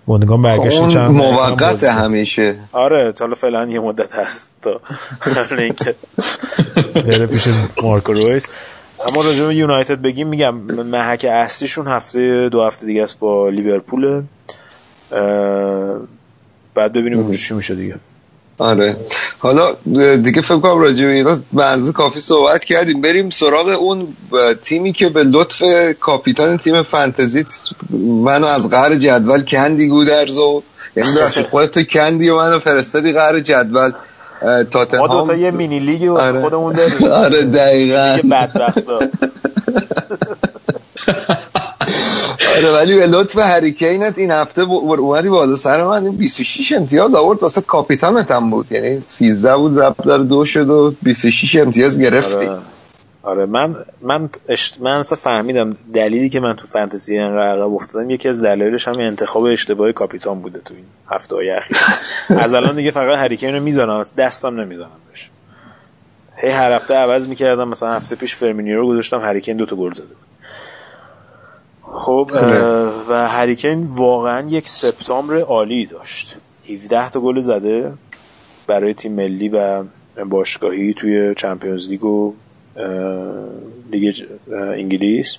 گندگان 0.07 0.41
برگشته 0.41 0.87
چند 0.87 1.11
موقت 1.11 1.83
همیشه. 1.83 2.55
آره 2.71 3.13
حالا 3.19 3.35
فعلا 3.35 3.65
یه 3.65 3.79
مدت 3.79 4.15
هست 4.15 4.51
تا 4.61 4.81
اینکه 5.57 5.95
بره 6.95 7.25
پیش 7.27 7.47
مارکو 7.83 8.13
رویس. 8.13 8.47
اما 9.07 9.21
راجع 9.21 9.45
به 9.45 9.55
یونایتد 9.55 10.01
بگیم 10.01 10.27
میگم 10.27 10.55
محک 10.83 11.25
اصلیشون 11.29 11.87
هفته 11.87 12.49
دو 12.49 12.63
هفته 12.63 12.85
دیگه 12.85 13.03
است 13.03 13.19
با 13.19 13.49
لیورپول. 13.49 14.21
بعد 16.75 16.93
ببینیم 16.93 17.31
چی 17.31 17.53
میشه 17.53 17.75
دیگه. 17.75 17.95
آره. 18.61 18.95
حالا 19.39 19.75
دیگه 20.15 20.41
فکر 20.41 20.59
کنم 20.59 20.77
راجع 20.79 21.05
به 21.05 21.11
اینا 21.11 21.39
منظور 21.51 21.93
کافی 21.93 22.19
صحبت 22.19 22.63
کردیم. 22.63 23.01
بریم 23.01 23.29
سراغ 23.29 23.67
اون 23.67 24.07
تیمی 24.63 24.93
که 24.93 25.09
به 25.09 25.23
لطف 25.23 25.63
کاپیتان 25.99 26.57
تیم 26.57 26.81
فانتزی 26.81 27.45
منو 28.23 28.47
از 28.47 28.69
قهر 28.69 28.95
جدول 28.95 29.41
کندی 29.41 29.87
گودرزو 29.87 30.63
یعنی 30.95 31.09
خودت 31.49 31.71
تو 31.71 31.83
کندی 31.83 32.29
و 32.29 32.35
منو 32.35 32.59
فرستادی 32.59 33.11
قهر 33.11 33.39
جدول. 33.39 33.91
تاتنهام 34.71 35.07
ما 35.07 35.21
دوتا 35.21 35.35
یه 35.35 35.51
مینی 35.51 36.07
واسه 36.07 36.27
آره. 36.27 36.41
خودمون 36.41 36.73
داریم. 36.73 37.03
آره 37.03 37.43
دقیقاً. 37.43 38.17
ولی 42.73 42.95
به 42.95 43.07
لطف 43.07 43.37
هریکینت 43.37 44.17
این 44.17 44.31
هفته 44.31 44.61
اومدی 44.61 45.29
بالا 45.29 45.55
سر 45.55 45.83
من. 45.83 46.11
26 46.11 46.71
امتیاز 46.71 47.15
آورد 47.15 47.43
واسه 47.43 47.61
کاپیتانت 47.61 48.31
هم 48.31 48.49
بود. 48.49 48.71
یعنی 48.71 49.01
13 49.07 49.55
بود 49.55 49.71
ضرب 49.71 49.95
در 50.05 50.17
دو 50.17 50.45
شد 50.45 50.69
و 50.69 50.93
26 51.03 51.55
امتیاز 51.55 51.99
گرفتی. 51.99 52.47
آره. 52.47 52.59
آره 53.23 53.45
من 53.45 53.75
من 54.01 54.29
اشت... 54.49 54.81
من 54.81 54.91
اصلا 54.99 55.17
فهمیدم 55.23 55.77
دلیلی 55.93 56.29
که 56.29 56.39
من 56.39 56.55
تو 56.55 56.67
فانتزی 56.67 57.17
عقب 57.17 57.73
افتادم. 57.73 58.09
یکی 58.09 58.29
از 58.29 58.41
دلایلش 58.41 58.87
هم 58.87 58.99
انتخاب 58.99 59.43
اشتباه 59.43 59.91
کاپیتان 59.91 60.39
بوده 60.39 60.59
تو 60.59 60.73
این 60.73 60.85
هفته 61.09 61.35
های 61.35 61.49
اخیر. 61.49 61.77
از 62.43 62.53
الان 62.53 62.75
دیگه 62.75 62.91
فقط 62.91 63.17
هریکین 63.19 63.55
رو 63.55 63.63
می‌زنم 63.63 64.03
دستم 64.17 64.59
نمی‌زنم 64.59 64.89
بهش. 65.11 65.29
هی 66.35 66.49
هر 66.49 66.71
هفته 66.71 66.93
عوض 66.93 67.27
می‌کردم. 67.27 67.67
مثلا 67.67 67.93
هفته 67.93 68.15
پیش 68.15 68.35
فرمینی 68.35 68.73
رو 68.73 68.87
گذاشتم. 68.87 69.19
هریکین 69.19 69.57
دو 69.57 69.65
تا 69.65 69.75
گل 69.75 69.93
زده 69.93 70.05
خب 71.93 72.31
و 73.09 73.27
هریکین 73.27 73.85
واقعا 73.85 74.49
یک 74.49 74.69
سپتامبر 74.69 75.39
عالی 75.39 75.85
داشت. 75.85 76.35
17 76.69 77.09
تا 77.09 77.19
گل 77.19 77.39
زده 77.39 77.93
برای 78.67 78.93
تیم 78.93 79.11
ملی 79.11 79.49
و 79.49 79.83
باشگاهی 80.29 80.93
توی 80.93 81.35
چمپیونز 81.35 81.89
لیگ 81.89 82.03
و 82.05 82.33
لیگ 83.91 84.15
انگلیس. 84.53 85.37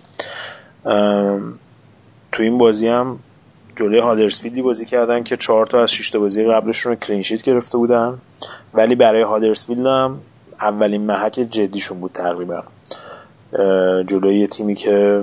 تو 2.32 2.42
این 2.42 2.58
بازی 2.58 2.88
هم 2.88 3.18
جلوی 3.76 3.98
هادرسفیلدی 3.98 4.62
بازی 4.62 4.86
کردن 4.86 5.22
که 5.22 5.36
چهار 5.36 5.66
تا 5.66 5.82
از 5.82 5.92
6 5.92 6.10
تا 6.10 6.18
بازی 6.18 6.44
قبلشون 6.44 6.92
رو 6.92 6.98
کلینشیت 6.98 7.42
گرفته 7.42 7.78
بودن. 7.78 8.18
ولی 8.74 8.94
برای 8.94 9.22
هادرسفیلد 9.22 9.86
هم 9.86 10.20
اولین 10.60 11.02
محک 11.02 11.32
جدیشون 11.32 12.00
بود 12.00 12.12
تقریبا. 12.12 12.62
جلوی 14.06 14.46
تیمی 14.46 14.74
که 14.74 15.22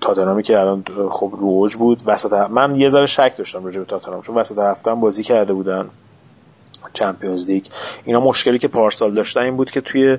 تاتنامی 0.00 0.42
که 0.42 0.58
الان 0.58 0.84
خب 1.10 1.32
روج 1.38 1.76
بود. 1.76 2.02
وسط 2.06 2.32
من 2.32 2.76
یه 2.76 2.88
ذره 2.88 3.06
شک 3.06 3.34
داشتم 3.38 3.64
راجع 3.64 3.78
به 3.78 3.86
تاتنام 3.86 4.22
چون 4.22 4.34
وسط 4.34 4.58
هفته 4.58 4.90
هم 4.90 5.00
بازی 5.00 5.22
کرده 5.22 5.52
بودن 5.52 5.88
چمپیونز 6.92 7.46
لیگ. 7.46 7.64
اینا 8.04 8.20
مشکلی 8.20 8.58
که 8.58 8.68
پارسال 8.68 9.14
داشتن 9.14 9.40
این 9.40 9.56
بود 9.56 9.70
که 9.70 9.80
توی 9.80 10.18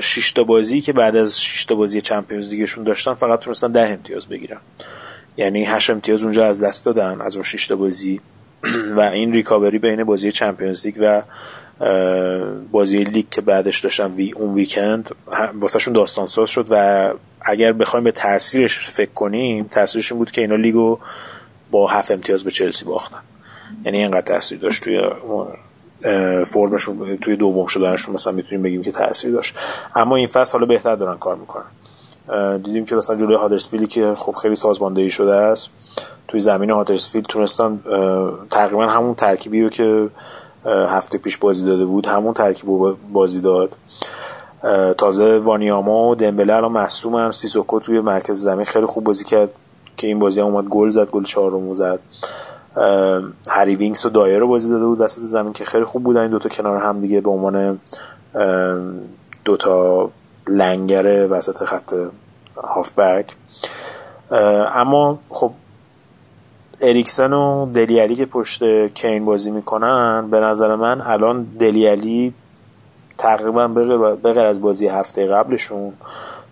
شش 0.00 0.32
تا 0.32 0.44
بازی 0.44 0.80
که 0.80 0.92
بعد 0.92 1.16
از 1.16 1.40
شش 1.40 1.64
تا 1.64 1.74
بازی 1.74 2.00
چمپیونز 2.00 2.50
لیگشون 2.50 2.84
داشتن 2.84 3.14
فقط 3.14 3.40
تونستن 3.40 3.72
ده 3.72 3.88
امتیاز 3.88 4.26
بگیرن. 4.26 4.60
یعنی 5.36 5.64
8 5.64 5.90
امتیاز 5.90 6.22
اونجا 6.22 6.46
از 6.46 6.62
دست 6.62 6.86
دادن 6.86 7.20
از 7.20 7.34
اون 7.34 7.42
شش 7.42 7.66
تا 7.66 7.76
بازی. 7.76 8.20
و 8.96 9.00
این 9.00 9.32
ریکاوری 9.32 9.78
بین 9.78 10.04
بازی 10.04 10.32
چمپیونز 10.32 10.86
لیگ 10.86 10.96
و 11.00 11.22
بازی 12.72 13.04
لیگ 13.04 13.26
که 13.30 13.40
بعدش 13.40 13.80
داشتن 13.80 14.12
وی 14.12 14.32
اون 14.32 14.54
ویکند 14.54 15.14
واسهشون 15.60 15.94
داستان 15.94 16.26
ساز 16.26 16.50
شد 16.50 16.66
و 16.70 17.12
اگر 17.40 17.72
بخوایم 17.72 18.04
به 18.04 18.12
تاثیرش 18.12 18.90
فکر 18.90 19.10
کنیم 19.10 19.64
تاثیرش 19.64 20.12
این 20.12 20.18
بود 20.18 20.30
که 20.30 20.40
اینا 20.40 20.56
لیگو 20.56 20.98
با 21.70 21.86
هفت 21.86 22.10
امتیاز 22.10 22.44
به 22.44 22.50
چلسی 22.50 22.84
باختن. 22.84 23.18
یعنی 23.84 23.98
اینقدر 23.98 24.20
تاثیر 24.20 24.58
داشت 24.58 24.84
توی 24.84 25.00
فرمشون 26.44 27.16
توی 27.16 27.36
دوم 27.36 27.66
شدنشون 27.66 28.14
مثلا 28.14 28.32
می‌تونیم 28.32 28.62
بگیم 28.62 28.82
که 28.82 28.92
تاثیر 28.92 29.30
داشت. 29.30 29.54
اما 29.94 30.16
این 30.16 30.26
فصل 30.26 30.52
حالا 30.52 30.66
بهتر 30.66 30.96
دارن 30.96 31.18
کار 31.18 31.36
می‌کنن. 31.36 31.64
دیدیم 32.56 32.86
که 32.86 32.94
مثلا 32.94 33.16
جلوی 33.16 33.34
هادرسفیلدی 33.34 33.86
که 33.86 34.14
خب 34.16 34.32
خیلی 34.32 34.54
سازماندهی 34.54 35.10
شده 35.10 35.34
است 35.34 35.70
توی 36.28 36.40
زمین 36.40 36.70
هادرسفیلد 36.70 37.26
تونستن 37.26 37.80
تقریبا 38.50 38.86
همون 38.86 39.14
ترکیبی 39.14 39.62
رو 39.62 39.70
که 39.70 40.08
هفته 40.66 41.18
پیش 41.18 41.36
بازی 41.36 41.66
داده 41.66 41.84
بود 41.84 42.06
همون 42.06 42.34
ترکیب 42.34 42.68
بازی 43.12 43.40
داد. 43.40 43.76
تازه 44.98 45.38
وانیاما 45.38 46.08
و 46.08 46.14
دمبله 46.14 46.54
الان 46.54 46.72
مصوم 46.72 47.14
هم 47.14 47.30
سیسوکو 47.30 47.80
توی 47.80 48.00
مرکز 48.00 48.40
زمین 48.40 48.64
خیلی 48.64 48.86
خوب 48.86 49.04
بازی 49.04 49.24
کرد 49.24 49.50
که 49.96 50.06
این 50.06 50.18
بازی 50.18 50.40
هم 50.40 50.46
اومد 50.46 50.64
گل 50.64 50.88
زد 50.88 51.10
گل 51.10 51.24
چهارم 51.24 51.74
زد. 51.74 52.00
هری 53.48 53.76
وینکس 53.76 54.06
و 54.06 54.10
دایر 54.10 54.38
رو 54.38 54.48
بازی 54.48 54.70
داده 54.70 54.84
بود 54.84 55.00
وسط 55.00 55.20
زمین 55.20 55.52
که 55.52 55.64
خیلی 55.64 55.84
خوب 55.84 56.04
بودن. 56.04 56.20
این 56.20 56.30
دوتا 56.30 56.48
کنار 56.48 56.76
هم 56.76 57.00
دیگه 57.00 57.20
به 57.20 57.30
عنوان 57.30 57.78
دوتا 59.44 60.10
لنگر 60.48 61.28
وسط 61.30 61.64
خط 61.64 61.94
هافبک. 62.56 63.26
اما 64.74 65.18
خب 65.28 65.52
اریکسن 66.80 67.32
و 67.32 67.72
دلی 67.72 67.97
الی 67.97 68.14
که 68.14 68.26
پشت 68.26 68.62
کین 68.94 69.24
بازی 69.24 69.50
می‌کنن 69.50 70.28
به 70.30 70.40
نظر 70.40 70.74
من 70.74 71.00
الان 71.00 71.46
دلی 71.60 72.04
الی 72.04 72.34
تقریبا 73.18 73.68
بغیر 74.24 74.40
از 74.40 74.60
بازی 74.60 74.86
هفته 74.86 75.26
قبلشون 75.26 75.92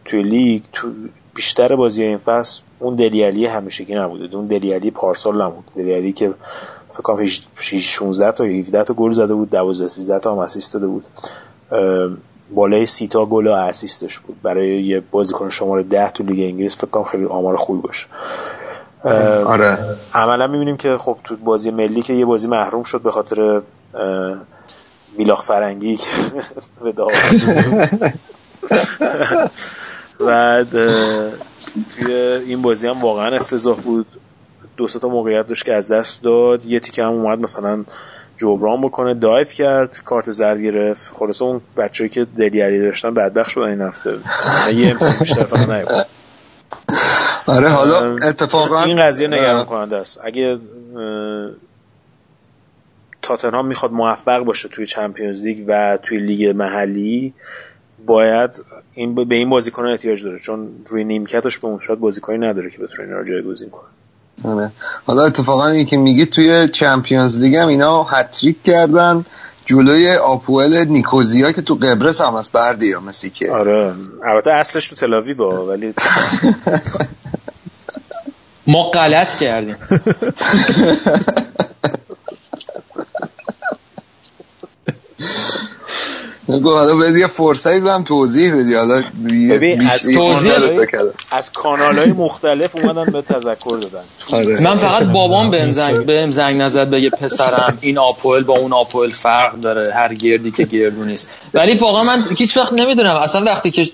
توی 0.05 0.23
لیگ 0.23 0.63
تو 0.73 0.89
بیشتر 1.35 1.77
بازی 1.77 2.03
این 2.03 2.19
فصل 2.19 2.63
اون 2.79 2.95
دلی 2.95 3.26
الی 3.26 3.47
همیشگی 3.47 3.95
نبوده. 3.95 4.37
اون 4.37 4.47
دلی 4.47 4.73
الی 4.73 4.91
پارسال 4.91 5.43
نبود. 5.43 5.65
دلی 5.77 5.98
الی 5.98 6.13
که 6.13 6.35
فکر 6.93 7.03
کنم 7.03 7.27
16 7.57 8.33
تا 8.33 8.45
17 8.45 8.85
تا 8.85 8.95
گل 8.95 9.13
زده 9.13 9.35
بود 9.35 9.51
12 9.51 9.89
13 9.89 10.19
تا 10.19 10.33
هم 10.33 10.39
اسیست 10.39 10.75
داده 10.75 10.87
بود. 10.87 11.05
بالای 12.55 12.87
سی 12.87 13.09
تا 13.09 13.27
گل 13.27 13.47
و 13.47 13.51
اسیستش 13.51 14.19
بود. 14.19 14.37
برای 14.43 14.83
یه 14.83 15.03
بازیکن 15.11 15.51
شماره 15.51 15.83
ده 15.83 16.11
تو 16.11 16.25
لیگ 16.25 16.41
انگلیس 16.41 16.77
فکر 16.77 16.87
کنم 16.87 17.05
خیلی 17.05 17.25
آمار 17.25 17.57
خوبی 17.57 17.83
باشه. 17.83 18.07
آره. 19.05 19.79
عملا 20.15 20.47
می‌بینیم 20.47 20.77
که 20.77 20.99
خب 20.99 21.17
تو 21.25 21.37
بازی 21.37 21.71
ملی 21.71 22.03
که 22.03 22.13
یه 22.13 22.25
بازی 22.25 22.49
محروم 22.49 22.83
شد 22.83 23.01
به 23.01 23.11
خاطر 23.11 23.63
میلاخ 25.19 25.43
فرنگی 25.43 25.99
به 26.85 26.93
بعد 30.27 30.69
توی 31.95 32.15
این 32.47 32.63
بازی 32.63 32.89
هم 32.89 33.01
واقعا 33.01 33.37
افتضاح 33.37 33.77
بود. 33.77 34.07
دو 34.77 34.87
تا 34.87 35.09
موقعیت 35.09 35.49
داشت 35.49 35.65
که 35.65 35.75
از 35.75 35.93
دست 35.93 36.23
داد. 36.23 36.67
یه 36.67 36.81
تیکه 36.81 37.05
هم 37.05 37.13
اومد 37.13 37.39
مثلا 37.39 37.85
جبران 38.37 38.81
بکنه 38.81 39.15
دایف 39.15 39.55
کرد 39.55 39.97
کارت 40.05 40.31
زرد 40.31 40.61
گرفت. 40.61 41.11
خلاص 41.19 41.43
اون 41.43 41.61
بچه‌ای 41.77 42.11
که 42.11 42.25
دلیری 42.25 42.81
داشتن 42.81 43.15
بدبخت 43.15 43.51
شدن 43.51 43.63
این 43.63 43.81
هفته. 43.81 44.15
یه 44.75 44.91
امتیاز 44.91 45.19
بیشتر 45.19 45.45
فقط 45.45 45.69
آره 47.47 47.69
حالا 47.69 48.17
اتفاقا 48.17 48.83
این 48.83 49.01
قضیه 49.03 49.29
نگران 49.29 49.65
کننده 49.65 49.97
است. 49.97 50.19
اگه 50.25 50.59
تاتنهام 53.23 53.67
می‌خواد 53.67 53.93
موفق 53.93 54.45
باشه 54.45 54.69
توی 54.69 54.87
چمپیونز 54.87 55.43
لیگ 55.43 55.65
و 55.69 55.99
توی 56.03 56.19
لیگ 56.19 56.57
محلی 56.57 57.35
باید 58.07 58.51
این 58.95 59.15
به 59.15 59.35
این 59.35 59.51
بازیکن 59.51 59.87
احتیاج 59.87 60.25
داره. 60.25 60.39
چون 60.39 60.69
روی 60.87 61.05
نیمکتش 61.05 61.59
به 61.59 61.69
اون 61.69 61.81
صورت 61.87 61.99
بازیکنی 61.99 62.39
نداره 62.39 62.71
که 62.71 62.79
بتونه 62.79 63.09
اینا 63.09 63.19
رو 63.19 63.29
جایگزین 63.29 63.71
کنه. 63.71 63.83
آره. 64.45 64.71
حالا 65.07 65.25
اتفاقا 65.25 65.67
این 65.67 65.87
که 65.87 65.97
میگی 65.97 66.27
توی 66.27 66.69
چمپیونز 66.69 67.41
لیگ 67.41 67.55
هم 67.57 67.69
اینا 67.69 68.03
هتریک 68.03 68.63
کردن. 68.63 69.25
جلوی 69.65 70.17
آپوئل 70.17 70.85
نیکوزیا 70.89 71.53
که 71.53 71.63
تو 71.63 71.75
قبرس 71.75 72.21
هم 72.21 72.35
هست 72.35 72.53
بردی 72.53 72.87
یا 72.87 73.01
که. 73.35 73.53
آره. 73.53 73.95
البته 74.25 74.51
اصلش 74.51 74.89
تو 74.89 74.97
تلاوی 74.97 75.35
با 75.35 75.67
ولی 75.67 75.95
ما 78.67 78.91
غلط 78.91 79.39
کردیم. 79.39 79.77
گفت 86.59 86.77
حالا 86.77 86.97
باید 86.97 87.17
یه 87.17 87.27
فرصتی 87.27 87.81
دادم 87.81 88.05
توضیح 88.05 88.55
بدی. 88.55 88.75
حالا 88.75 89.03
از 89.91 90.15
توضیح 90.15 90.53
از 91.31 91.53
کانال 91.53 91.99
های 91.99 92.13
مختلف 92.13 92.71
اومدن 92.77 93.13
به 93.13 93.23
تذکر 93.23 93.79
دادن. 93.79 94.05
آره. 94.33 94.61
من 94.61 94.77
فقط 94.77 95.03
بابام 95.03 95.51
بهم 95.51 95.73
زنگ 95.73 96.07
بهم 96.07 96.31
زنگ 96.31 96.61
نزد 96.61 96.91
بگه 96.91 97.11
پسرم 97.11 97.79
این 97.81 97.99
آپل 97.99 98.43
با 98.43 98.59
اون 98.59 98.73
آپل 98.73 99.11
فرق 99.11 99.61
داره. 99.61 99.93
هر 99.95 100.15
گردی 100.15 100.51
که 100.51 100.65
گردو 100.65 101.05
نیست. 101.05 101.29
ولی 101.55 101.75
واقعا 101.75 102.03
من 102.03 102.23
هیچ 102.39 102.57
وقت 102.57 102.73
نمی‌دونم. 102.73 103.17
اصلا 103.17 103.45
وقتی 103.45 103.71
که 103.71 103.87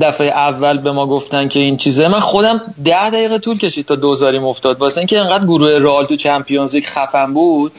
دفعه 0.00 0.26
اول 0.26 0.78
به 0.78 0.92
ما 0.92 1.06
گفتن 1.06 1.48
که 1.48 1.60
این 1.60 1.76
چیزه 1.76 2.08
من 2.08 2.20
خودم 2.20 2.60
ده 2.84 3.10
دقیقه 3.10 3.38
طول 3.38 3.58
کشید 3.58 3.86
تا 3.86 3.96
دوزاریم 3.96 4.44
افتاد. 4.44 4.80
واسه 4.80 4.98
اینکه 4.98 5.20
انقدر 5.20 5.44
گروه 5.44 5.70
رئال 5.70 6.06
تو 6.06 6.16
چمپیونز 6.16 6.74
لیگ 6.74 6.84
خفن 6.84 7.34
بود 7.34 7.72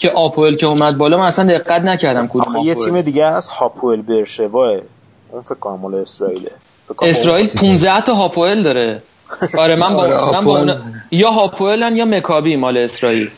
که 0.00 0.10
آپوئل 0.10 0.56
که 0.56 0.66
اومد 0.66 0.98
بالا 0.98 1.18
من 1.18 1.26
اصلا 1.26 1.44
دقت 1.44 1.82
نکردم 1.82 2.28
کدوم 2.28 2.56
یه 2.64 2.74
تیم 2.74 3.00
دیگه 3.00 3.26
هست 3.26 3.48
هاپوئل 3.48 4.02
برشوا 4.02 4.78
اون 5.30 5.42
فکر 5.42 5.54
کنم 5.54 5.80
مال 5.80 5.94
اسرائیله. 5.94 6.50
اسرائیل 7.02 7.48
15 7.48 8.00
تا 8.00 8.14
هاپوئل 8.14 8.62
داره. 8.62 9.02
آره 9.58 9.76
من 9.76 9.94
با, 9.94 10.02
آره 10.02 10.32
من 10.32 10.44
با 10.44 10.76
یا 11.10 11.30
هاپوئلن 11.30 11.96
یا 11.96 12.04
مکابی 12.04 12.56
مال 12.56 12.76
اسرائیل. 12.76 13.30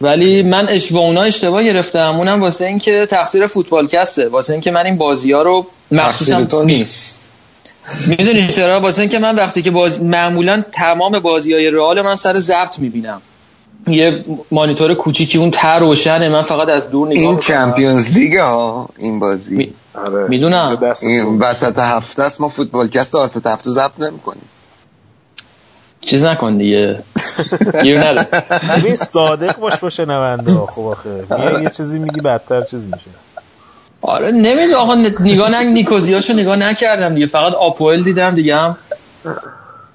ولی 0.00 0.42
من 0.42 0.68
اش 0.68 0.92
با 0.92 1.00
اونا 1.00 1.22
اشتباه 1.22 1.62
گرفتم. 1.62 2.14
اونم 2.18 2.40
واسه 2.40 2.66
اینکه 2.66 3.06
تقصیر 3.06 3.46
فوتبال 3.46 3.86
کسته 3.86 4.28
واسه 4.28 4.52
اینکه 4.52 4.70
من 4.70 4.86
این 4.86 4.96
بازی 4.96 5.32
ها 5.32 5.42
رو 5.42 5.66
مخصوصا 5.92 6.44
تو 6.44 6.64
نیست. 6.64 7.20
می‌دونی 8.06 8.48
چرا؟ 8.48 8.80
واسه 8.80 9.00
اینکه 9.00 9.18
من 9.18 9.36
وقتی 9.36 9.62
که 9.62 9.70
باز 9.70 10.02
معمولا 10.02 10.62
تمام 10.72 11.18
بازی 11.18 11.54
های 11.54 11.70
رئال 11.70 12.02
من 12.02 12.16
سر 12.16 12.38
ضبط 12.38 12.78
می‌بینم. 12.78 13.22
یه 13.88 14.24
مانیتور 14.50 14.94
کوچیکی 14.94 15.38
اون 15.38 15.50
تر 15.50 15.78
روشنه. 15.78 16.28
من 16.28 16.42
فقط 16.42 16.68
از 16.68 16.90
دور 16.90 17.08
نگاه 17.08 17.22
این 17.22 17.38
چمپیونز 17.38 18.10
لیگ 18.16 18.36
ها 18.36 18.88
این 18.98 19.20
بازی. 19.20 19.56
می... 19.56 19.72
آره. 19.94 20.28
می‌دونم. 20.28 20.94
این 21.02 21.38
وسط 21.38 21.78
هفته 21.78 22.22
است 22.22 22.40
ما 22.40 22.48
فوتبال 22.48 22.88
کست 22.88 23.14
وسط 23.14 23.46
هفته 23.46 23.70
ضبط 23.70 24.00
نمی‌کنیم. 24.00 24.48
چیز 26.00 26.24
نکن 26.24 26.56
دیگه. 26.58 27.02
گیر 27.82 28.04
نده. 28.04 28.26
ببین 28.78 28.96
صادق 28.96 29.58
باش 29.58 29.76
باشه 29.76 30.04
نونده 30.04 30.52
خب 30.52 30.82
آخه. 30.82 31.24
یه 31.62 31.70
چیزی 31.70 31.98
میگی 31.98 32.20
بدتر 32.20 32.62
چیز 32.62 32.80
میشه. 32.84 33.10
آره 34.00 34.30
نمی‌دونم. 34.30 34.78
آقا 34.78 34.94
نگاه 35.20 35.50
نگ 35.50 35.66
نیکوزیاشو 35.66 36.32
نگاه 36.32 36.56
نکردم 36.56 37.14
دیگه. 37.14 37.26
فقط 37.26 37.52
آپوئل 37.52 38.02
دیدم 38.02 38.34
دیگه 38.34 38.56
هم 38.56 38.76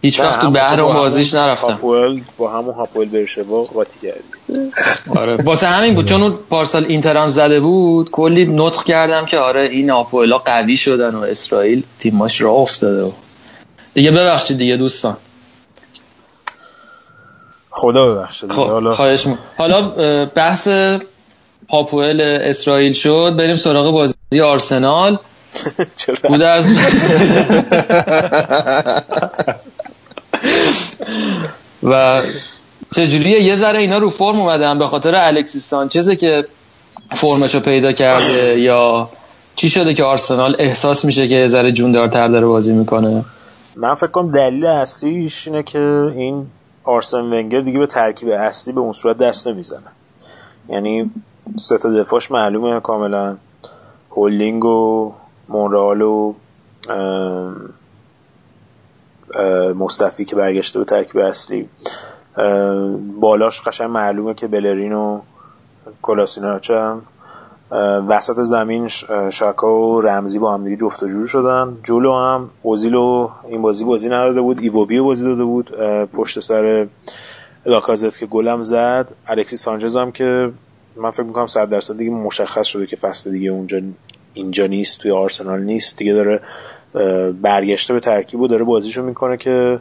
هیچ 0.02 0.20
وقت 0.20 0.46
بهر 0.46 0.82
اون 0.82 0.94
بازیش 0.94 1.34
نرفتم. 1.34 1.68
هاپوئل 1.68 2.22
با 2.38 2.52
همون 2.52 2.76
هاپوئل 2.76 3.26
با 3.50 3.64
قاطی 3.64 4.00
کردی. 4.02 4.72
آره. 5.16 5.36
واسه 5.36 5.68
همین 5.68 5.96
بود 5.96 6.06
چون 6.06 6.22
اون 6.22 6.38
پارسال 6.50 6.86
اینتر 6.86 7.18
هم 7.18 7.30
زده 7.30 7.60
بود 7.60 8.12
کلی 8.12 8.46
نطق 8.46 8.84
کردم 8.84 9.26
که 9.26 9.40
آره 9.40 9.62
این 9.62 9.90
هاپوئلا 9.90 10.38
قوی 10.38 10.78
شدن 10.78 11.16
و 11.16 11.22
اسرائیل 11.24 11.84
تیماش 12.00 12.42
را 12.42 12.52
افتاده 12.52 13.04
و 13.04 13.12
دیگه 13.94 14.12
ببخشید 14.12 14.58
دیگه 14.58 14.78
دوستان. 14.78 15.18
خدا 17.70 18.16
ببخشید. 18.16 18.52
حالا 18.52 18.96
خواهش 18.96 19.28
حالا 19.58 19.82
بحث 20.26 20.68
هاپوئل 21.70 22.22
اسرائیل 22.22 22.94
شد 22.94 23.36
بریم 23.38 23.56
سراغ 23.56 23.92
بازی 23.92 24.42
آرسنال. 24.44 25.18
گودرز 26.30 26.68
و 31.84 32.22
چجوریه؟ 32.96 33.42
یه 33.42 33.56
ذره 33.56 33.80
اینا 33.80 33.98
رو 33.98 34.10
فرم 34.10 34.40
اومدن 34.40 34.80
به 34.80 34.88
خاطر 34.88 35.16
الکسیس 35.16 35.70
سانچزه 35.70 36.16
که 36.16 36.46
فرمشو 37.12 37.60
پیدا 37.60 37.92
کرده 37.92 38.60
یا 38.60 39.10
چی 39.56 39.70
شده 39.70 39.94
که 39.94 40.04
آرسنال 40.04 40.56
احساس 40.60 41.06
میشه 41.06 41.28
که 41.28 41.36
یه 41.36 41.48
ذره 41.48 41.72
جوندارتر 41.72 42.28
داره 42.28 42.46
بازی 42.46 42.74
می‌کنه؟ 42.74 43.26
من 43.76 43.96
فکر 43.96 44.08
کنم 44.08 44.32
دلیل 44.32 44.66
اصلیش 44.66 45.48
اینه 45.48 45.64
که 45.64 45.80
این 46.16 46.48
آرسن 46.84 47.22
ونگر 47.22 47.60
دیگه 47.60 47.80
به 47.80 47.88
ترکیب 47.88 48.30
اصلی 48.30 48.74
به 48.74 48.80
اون 48.80 48.94
صورت 48.94 49.18
دست 49.18 49.48
نمی‌زنه. 49.48 49.92
یعنی 50.70 51.12
سه 51.60 51.78
تا 51.78 51.90
دفاعش 51.90 52.32
معلومه 52.32 52.80
کاملا. 52.80 53.38
هولینگ 54.12 54.66
و 54.66 55.14
مونرال 55.50 56.02
و 56.02 56.34
مصطفی 59.76 60.26
که 60.26 60.36
برگشته 60.36 60.80
به 60.80 60.86
ترکیب 60.86 61.18
اصلی. 61.18 61.70
بالاش 63.20 63.62
قشنگ 63.62 63.90
معلومه 63.90 64.34
که 64.34 64.48
بلرین 64.48 64.94
و 64.94 65.22
کلاسیناچ 66.02 66.72
هم 66.72 67.02
وسط 68.08 68.40
زمین 68.40 68.88
شاکا 69.32 69.80
و 69.80 70.02
رمزی 70.02 70.40
با 70.40 70.54
هم 70.54 70.64
دیگه 70.64 70.78
جفت 70.78 71.04
و 71.04 71.08
جور 71.08 71.28
شدن. 71.28 71.78
جلو 71.84 72.14
هم 72.14 72.50
اوزیلو 72.62 73.30
این 73.48 73.62
بازی 73.62 73.86
بازی 73.86 74.10
نداده 74.10 74.42
بود 74.42 74.60
ایووبی 74.60 75.00
بازی 75.00 75.26
داده 75.26 75.44
بود 75.44 75.72
پشت 76.14 76.40
سر 76.40 76.88
لاکازت 77.66 78.18
که 78.18 78.26
گلم 78.26 78.64
زد. 78.64 79.08
الکسیس 79.28 79.64
سانچز 79.64 79.98
هم 79.98 80.12
که 80.12 80.52
من 80.96 81.12
فکر 81.12 81.24
می‌کنم 81.24 81.48
صد 81.48 81.70
درصد 81.70 81.98
دیگه 81.98 82.12
مشخص 82.12 82.68
شده 82.68 82.88
که 82.88 82.96
فصل 82.96 83.32
دیگه 83.32 83.50
اونجا 83.50 83.82
اینجا 84.34 84.68
نیست 84.68 85.00
توی 85.00 85.12
آرسنال 85.12 85.62
نیست. 85.62 85.98
دیگه 85.98 86.14
داره 86.14 86.42
برگشته 87.42 87.94
به 87.94 88.00
ترکیب 88.00 88.40
و 88.40 88.48
داره 88.48 88.64
بازیشو 88.64 89.04
می‌کنه 89.04 89.38
که 89.38 89.80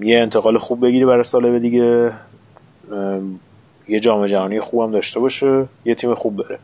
یه 0.00 0.18
انتقال 0.18 0.58
خوب 0.58 0.86
بگیری 0.86 1.04
برای 1.04 1.24
سال 1.24 1.58
دیگه. 1.58 2.12
یه 3.88 4.00
جام 4.00 4.26
جهانی 4.26 4.60
خوبم 4.60 4.92
داشته 4.92 5.20
باشه 5.20 5.64
یه 5.84 5.94
تیم 5.94 6.14
خوب 6.14 6.36
بره. 6.36 6.58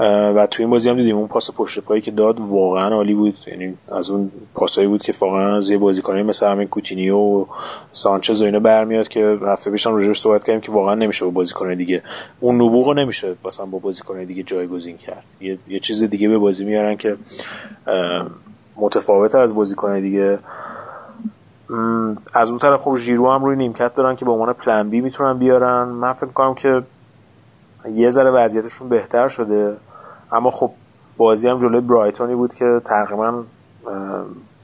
و 0.00 0.46
تو 0.50 0.62
این 0.62 0.70
بازی 0.70 0.90
هم 0.90 0.96
دیدیم 0.96 1.16
اون 1.16 1.28
پاس 1.28 1.50
پشت 1.50 1.80
پایی 1.80 2.00
که 2.00 2.10
داد 2.10 2.40
واقعا 2.40 2.94
عالی 2.94 3.14
بود. 3.14 3.38
یعنی 3.46 3.74
از 3.92 4.10
اون 4.10 4.30
پاسایی 4.54 4.88
بود 4.88 5.02
که 5.02 5.14
واقعا 5.20 5.56
از 5.56 5.70
یه 5.70 5.78
بازیکنی 5.78 6.22
مثل 6.22 6.46
همین 6.46 6.68
کوتینیو 6.68 7.16
و 7.16 7.44
سانچز 7.92 8.42
و 8.42 8.44
اینا 8.44 8.58
برمیاد 8.58 9.08
که 9.08 9.38
هفته 9.46 9.70
پیش 9.70 9.86
هم 9.86 9.94
روش 9.94 10.20
صحبت 10.20 10.44
کردیم 10.44 10.60
که 10.60 10.72
واقعا 10.72 10.94
نمیشه 10.94 11.24
با 11.24 11.30
بازیکن 11.30 11.74
دیگه 11.74 12.02
اون 12.40 12.54
نبوغ 12.54 12.90
نمیشه 12.90 13.34
مثلا 13.44 13.66
با 13.66 13.78
بازیکن 13.78 14.24
دیگه 14.24 14.42
جایگزین 14.42 14.96
کرد. 14.96 15.22
یه, 15.40 15.58
یه 15.68 15.78
چیز 15.78 16.04
دیگه 16.04 16.28
به 16.28 16.38
بازی 16.38 16.64
میارن 16.64 16.96
که 16.96 17.16
متفاوت 18.76 19.34
از 19.34 19.54
بازیکن 19.54 20.00
دیگه. 20.00 20.38
از 22.32 22.50
اون 22.50 22.58
طرف 22.58 22.80
خب 22.80 22.96
ژیرو 22.96 23.30
هم 23.30 23.44
روی 23.44 23.56
نیمکت 23.56 23.94
دارن 23.94 24.16
که 24.16 24.24
به 24.24 24.30
عنوان 24.30 24.52
پلن 24.52 24.90
بی 24.90 25.00
می‌تونن 25.00 25.38
بیارن. 25.38 25.82
من 25.82 26.12
فکر 26.12 26.26
کنم 26.26 26.54
که 26.54 26.82
یه 27.90 28.10
ذره 28.10 28.30
وضعیتشون 28.30 28.88
بهتر 28.88 29.28
شده. 29.28 29.76
اما 30.32 30.50
خب 30.50 30.70
بازی 31.16 31.48
هم 31.48 31.58
جلوی 31.58 31.80
برایتونی 31.80 32.34
بود 32.34 32.54
که 32.54 32.80
تقریبا 32.84 33.42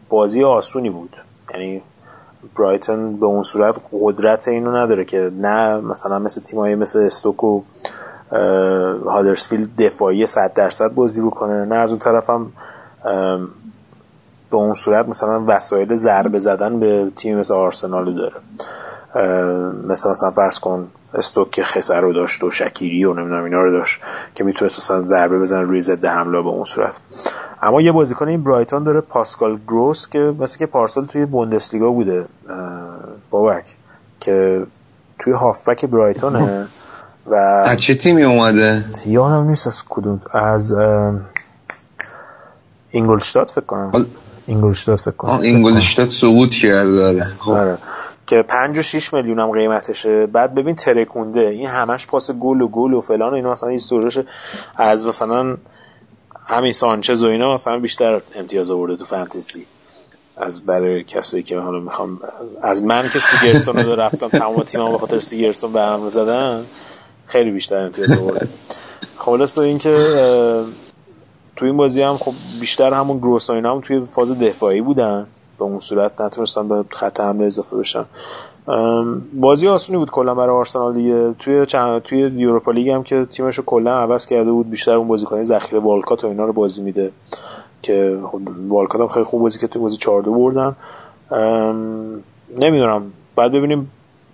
بازی 0.08 0.44
آسونی 0.44 0.90
بود. 0.90 1.16
یعنی 1.54 1.82
برایتون 2.58 3.16
به 3.16 3.26
اون 3.26 3.42
صورت 3.42 3.80
قدرت 3.92 4.48
اینو 4.48 4.76
نداره 4.76 5.04
که 5.04 5.30
نه 5.40 5.76
مثلا 5.80 6.18
مثل 6.18 6.40
تیمایی 6.40 6.74
مثل 6.74 6.98
استوک 6.98 7.44
و 7.44 7.62
هادرسفیلد 9.06 9.76
دفاعی 9.78 10.26
100 10.26 10.54
درصد 10.54 10.94
بازی 10.94 11.22
بکنه. 11.22 11.64
نه 11.64 11.74
از 11.74 11.90
اون 11.90 11.98
طرف 11.98 12.30
هم 12.30 12.52
به 14.50 14.56
اون 14.56 14.74
صورت 14.74 15.08
مثلا 15.08 15.44
وسایل 15.46 15.94
ضربه 15.94 16.38
زدن 16.38 16.80
به 16.80 17.10
تیم 17.16 17.38
مثل 17.38 17.54
آرسنال 17.54 18.14
داره. 18.14 18.36
مثل 19.88 20.10
مثلا 20.10 20.30
فرض 20.30 20.58
کن 20.58 20.88
استوک 21.14 21.62
خسر 21.62 22.00
رو 22.00 22.12
داشت 22.12 22.44
و 22.44 22.50
شکیری 22.50 23.04
و 23.04 23.14
نمی‌دونم 23.14 23.44
اینا 23.44 23.62
رو 23.62 23.70
داشت 23.70 24.00
که 24.34 24.44
می‌تونست 24.44 24.78
مثلا 24.78 25.02
ضربه 25.02 25.38
بزنه 25.38 25.62
روی 25.62 25.80
ضد 25.80 26.04
حمله 26.04 26.42
به 26.42 26.48
اون 26.48 26.64
صورت. 26.64 27.00
اما 27.62 27.80
یه 27.80 27.92
بازیکن 27.92 28.28
این 28.28 28.44
برایتون 28.44 28.84
داره 28.84 29.00
پاسکال 29.00 29.58
گروس 29.68 30.08
که 30.08 30.34
مثل 30.40 30.58
که 30.58 30.66
پارسال 30.66 31.06
توی 31.06 31.26
بوندسلیگا 31.26 31.90
بوده 31.90 32.26
بابک 33.30 33.64
که 34.20 34.66
توی 35.18 35.32
هافبک 35.32 35.84
برایتونه 35.84 36.66
و 37.26 37.34
از 37.34 37.76
چه 37.76 37.94
تیمی 37.94 38.22
اومده؟ 38.22 38.84
یادم 39.06 39.48
نیست 39.48 39.66
از 39.66 39.82
کدوم 39.88 40.20
از 40.32 40.74
اینگلشتات 42.90 43.50
فکر 43.50 43.64
کنم. 43.64 43.92
اینگلشتات 44.46 45.00
فکر 45.00 45.10
کنم. 45.10 45.40
اینگلشتات 45.40 46.08
سقوط 46.08 46.50
کرده 46.50 46.92
داره 46.92 47.24
خب. 47.24 47.78
که 48.28 48.42
5 48.42 48.78
و 48.78 48.82
6 48.82 49.12
میلیون 49.12 49.38
هم 49.38 49.50
قیمتشه. 49.50 50.26
بعد 50.26 50.54
ببین 50.54 50.74
ترکونده 50.74 51.40
این 51.40 51.66
همش 51.66 52.06
پاس 52.06 52.30
گل 52.30 52.60
و 52.60 52.68
گل 52.68 52.92
و 52.92 53.00
فلان 53.00 53.32
و 53.32 53.34
اینا 53.34 53.52
مثلا 53.52 53.68
هیستوریش 53.68 54.18
از 54.76 55.06
مثلا 55.06 55.56
همین 56.46 56.72
سانچز 56.72 57.24
و 57.24 57.26
اینا 57.26 57.54
مثلا 57.54 57.78
بیشتر 57.78 58.20
امتیاز 58.34 58.70
آورده 58.70 58.96
تو 58.96 59.04
فانتزی. 59.04 59.66
از 60.36 60.66
برای 60.66 61.04
کسایی 61.04 61.42
که 61.42 61.58
حالا 61.58 61.80
می‌خوام 61.80 62.20
از 62.62 62.82
من 62.82 63.02
که 63.02 63.18
سیگرسون 63.18 63.76
رو 63.76 64.00
رفتم 64.00 64.28
تمام 64.28 64.62
تیم 64.62 64.92
به 64.92 64.98
خاطر 64.98 65.20
سیگرسون 65.20 65.72
به 65.72 65.80
هم 65.80 66.08
زدن 66.08 66.64
خیلی 67.26 67.50
بیشتر 67.50 67.76
امتیاز 67.76 68.18
آورده. 68.18 68.48
خلاص 69.16 69.58
این 69.58 69.78
که 69.78 69.94
تو 71.56 71.64
این 71.64 71.76
بازی 71.76 72.02
هم 72.02 72.16
خب 72.16 72.32
بیشتر 72.60 72.94
همون 72.94 73.18
گروس 73.18 73.50
هم 73.50 73.80
توی 73.80 74.06
فاز 74.14 74.38
دفاعی 74.38 74.80
بودن. 74.80 75.26
به 75.58 75.64
اون 75.64 75.80
صورت 75.80 76.20
نتونستن 76.20 76.68
به 76.68 76.84
خط 76.90 77.20
حمله 77.20 77.46
اضافه 77.46 77.76
بشن 77.76 78.04
بازی 79.34 79.68
آسونی 79.68 79.98
بود 79.98 80.10
کلا 80.10 80.34
برای 80.34 80.56
آرسنال 80.56 80.94
دیگه. 80.94 81.34
توی 81.38 81.66
چند 81.66 82.02
توی 82.02 82.18
یوروپا 82.18 82.72
لیگ 82.72 82.88
هم 82.88 83.02
که 83.02 83.24
تیمشو 83.24 83.62
کلا 83.66 83.98
عوض 83.98 84.26
کرده 84.26 84.52
بود 84.52 84.70
بیشتر 84.70 84.92
اون 84.92 85.08
بازیکن 85.08 85.42
ذخیره 85.42 85.82
والکات 85.82 86.24
و 86.24 86.26
اینا 86.26 86.44
رو 86.44 86.52
بازی 86.52 86.82
میده. 86.82 87.12
که 87.82 88.18
خب 88.32 88.40
والکات 88.68 89.00
هم 89.00 89.08
خیلی 89.08 89.24
خوب 89.24 89.42
بازی 89.42 89.58
که 89.58 89.66
توی 89.66 89.82
بازی 89.82 89.96
4 89.96 90.22
بردن. 90.22 90.76
نمی‌دونم. 92.58 93.12
بعد 93.36 93.52
ببینیم 93.52 93.90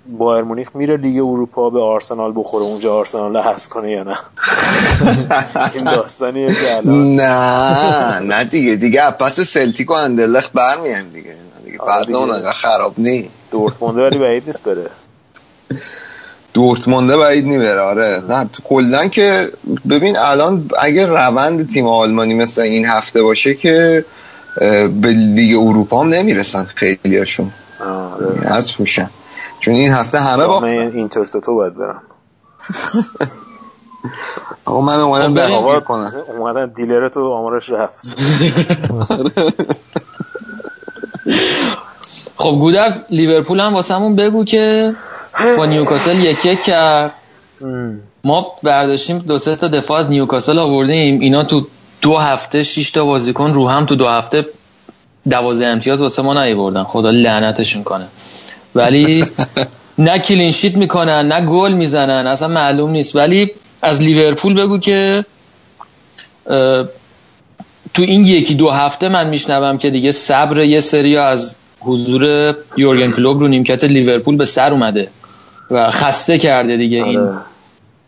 بایر 0.06 0.44
مونیخ 0.44 0.68
میره 0.74 0.96
لیگ 0.96 1.16
اروپا 1.16 1.70
به 1.70 1.80
آرسنال 1.82 2.32
بخوره 2.36 2.64
اونجا 2.64 2.94
آرسنال 2.94 3.36
هست 3.36 3.68
کنه 3.68 3.90
یا 3.90 4.02
نه؟ 4.02 4.16
این 5.74 5.84
داستانیه 5.84 6.54
که 6.54 6.88
نه 6.88 8.20
نه 8.20 8.44
دیگه 8.44 8.74
دیگه 8.74 9.10
پس 9.10 9.40
سلتیک 9.40 9.90
و 9.90 9.94
اندرلخت 9.94 10.52
برمیان 10.52 11.08
دیگه. 11.08 11.34
دیگه 11.64 11.78
بعد 11.78 12.12
اون 12.12 12.52
خراب 12.52 12.94
نی. 12.98 13.30
دورتمونده 13.50 14.02
ولی 14.06 14.18
بعید 14.18 14.42
نیست 14.46 14.62
بره. 14.62 14.90
دورتمونده 16.54 17.16
بعید 17.16 17.46
نی 17.46 17.58
بره 17.58 17.80
آره. 17.80 18.22
نه 18.28 18.44
تو 18.52 18.62
کلا 18.62 19.06
که 19.08 19.50
ببین 19.90 20.16
الان 20.18 20.70
اگه 20.78 21.06
روند 21.06 21.72
تیم 21.72 21.86
آلمانی 21.86 22.34
مثل 22.34 22.60
این 22.62 22.86
هفته 22.86 23.22
باشه 23.22 23.54
که 23.54 24.04
به 25.00 25.08
لیگ 25.08 25.58
اروپا 25.58 26.00
هم 26.00 26.08
نمی‌رسن 26.08 26.64
خیلیاشون. 26.74 27.50
آره. 27.80 28.52
از 28.52 28.72
فوشن 28.72 29.10
چون 29.64 29.74
این 29.74 29.92
هفته 29.92 30.20
همه 30.20 30.46
با 30.46 30.66
اینتر 30.66 31.24
تو 31.24 31.54
باید 31.54 31.74
برم. 31.74 32.02
آقا 34.64 34.80
من 34.80 34.94
اومدم 34.94 35.34
دعوا 35.34 35.80
کنم. 35.80 36.12
اومدن 36.38 36.66
دیلر 36.66 37.08
تو 37.08 37.32
آمارش 37.32 37.70
رفت. 37.70 38.06
خب 42.36 42.50
گودرز 42.50 43.02
لیورپول 43.10 43.60
هم 43.60 43.74
واسمون 43.74 44.16
بگو 44.16 44.44
که 44.44 44.94
با 45.56 45.66
نیوکاسل 45.66 46.16
یک 46.16 46.46
یک 46.46 46.64
کرد 46.64 47.12
ما 48.24 48.46
برداشتیم 48.62 49.18
دو 49.18 49.38
سه 49.38 49.56
تا 49.56 49.68
دفاع 49.68 49.98
از 49.98 50.08
نیوکاسل 50.08 50.58
آوردیم. 50.58 51.20
اینا 51.20 51.44
تو 51.44 51.66
دو 52.02 52.16
هفته 52.16 52.62
6 52.62 52.90
تا 52.90 53.04
بازیکن 53.04 53.52
رو 53.52 53.68
هم 53.68 53.86
تو 53.86 53.94
دو 53.94 54.08
هفته 54.08 54.44
دوازه 55.30 55.66
امتیاز 55.66 56.00
واسه 56.00 56.22
ما 56.22 56.44
نیوردن 56.44 56.84
خدا 56.84 57.10
لعنتشون 57.10 57.84
کنه. 57.84 58.08
ولی 58.74 59.24
نه 59.98 60.18
clean 60.18 60.47
sheet 60.47 60.76
می‌کنن 60.76 61.28
نه 61.28 61.46
گل 61.46 61.72
می‌زنن 61.72 62.26
اصلا 62.26 62.48
معلوم 62.48 62.90
نیست. 62.90 63.16
ولی 63.16 63.50
از 63.82 64.02
لیورپول 64.02 64.54
بگو 64.54 64.78
که 64.78 65.24
تو 67.94 68.02
این 68.02 68.24
یکی 68.24 68.54
دو 68.54 68.70
هفته 68.70 69.08
من 69.08 69.28
میشنوم 69.28 69.78
که 69.78 69.90
دیگه 69.90 70.12
صبر 70.12 70.64
یه 70.64 70.80
سری 70.80 71.16
از 71.16 71.56
حضور 71.80 72.54
یورگن 72.76 73.12
کلوپ 73.12 73.40
رو 73.40 73.48
نیمکت 73.48 73.84
لیورپول 73.84 74.36
به 74.36 74.44
سر 74.44 74.70
اومده 74.70 75.08
و 75.70 75.90
خسته 75.90 76.38
کرده 76.38 76.76
دیگه 76.76 77.04
این 77.04 77.18
آره. 77.18 77.34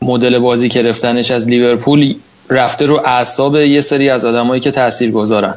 مدل 0.03 0.39
بازی 0.39 0.69
گرفتنش 0.69 1.31
از 1.31 1.49
لیورپول. 1.49 2.15
رفته 2.51 2.87
رو 2.87 3.01
اعصاب 3.05 3.57
یه 3.57 3.81
سری 3.81 4.11
از 4.11 4.25
آدمایی 4.25 4.61
که 4.61 4.71
تاثیر 4.71 5.11
گذارن 5.11 5.55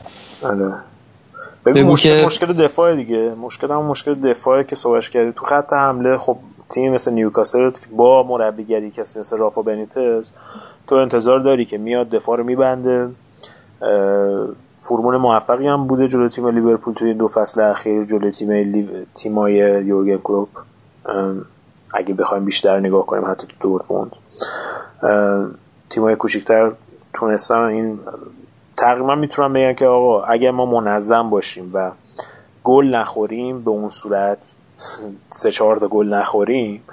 ببین 1.66 1.86
مشکل, 1.86 2.26
مشکل 2.26 2.54
دفاع 2.54 2.96
دیگه. 2.96 3.36
مشکل 3.36 3.72
هم 3.72 3.82
مشکل 3.82 4.14
دفاعی 4.14 4.64
که 4.64 4.76
صحبتش 4.76 5.10
کردی. 5.10 5.32
تو 5.32 5.46
خط 5.46 5.74
حمله 5.74 6.18
خب 6.18 6.38
تیم 6.70 6.94
مثل 6.94 7.14
نیوکاسل 7.14 7.72
با 7.96 8.24
مربیگری 8.24 8.92
کسی 8.92 9.20
مثل 9.20 9.38
رافا 9.38 9.62
بنیتز 9.62 10.24
تو 10.88 10.96
انتظار 10.96 11.40
داری 11.40 11.66
که 11.66 11.78
میاد 11.78 12.10
دفاع 12.10 12.38
رو 12.38 12.44
میبنده. 12.44 13.10
فرمون 14.78 15.18
موفقی 15.18 15.68
هم 15.68 15.88
بوده 15.88 16.08
جلو 16.08 16.30
تیم 16.30 16.48
لیورپول 16.48 16.94
توی 16.94 17.14
دو 17.14 17.28
فصل 17.28 17.62
اخیر 17.62 18.04
جلو 18.04 18.32
تیم 18.32 18.86
تیمای 19.16 19.54
یورگن 19.86 20.18
کلوپ. 20.18 20.50
اگه 21.94 22.14
بخوایم 22.14 22.46
بیشتر 22.46 22.80
نگاه 22.80 23.06
کنیم 23.06 23.32
حتی 23.32 23.48
تو 23.48 23.56
دورتموند. 23.60 24.12
تیمای 25.90 26.16
کوچیکتر 26.16 26.72
تونستن 27.14 27.56
این 27.56 28.00
تقریبا 28.80 29.16
می‌تونم 29.16 29.54
بگم 29.54 29.74
که 29.74 29.86
آقا 29.86 30.24
اگر 30.24 30.52
ما 30.52 30.66
منظم 30.66 31.30
باشیم 31.30 31.72
و 31.74 31.92
گل 32.64 32.96
نخوریم 32.96 33.64
به 33.64 33.72
اون 33.72 33.90
صورت 33.90 34.46
سه 35.30 35.52
چهار 35.52 35.78
تا 35.78 35.88
گل 35.88 36.14
نخوریم 36.14 36.84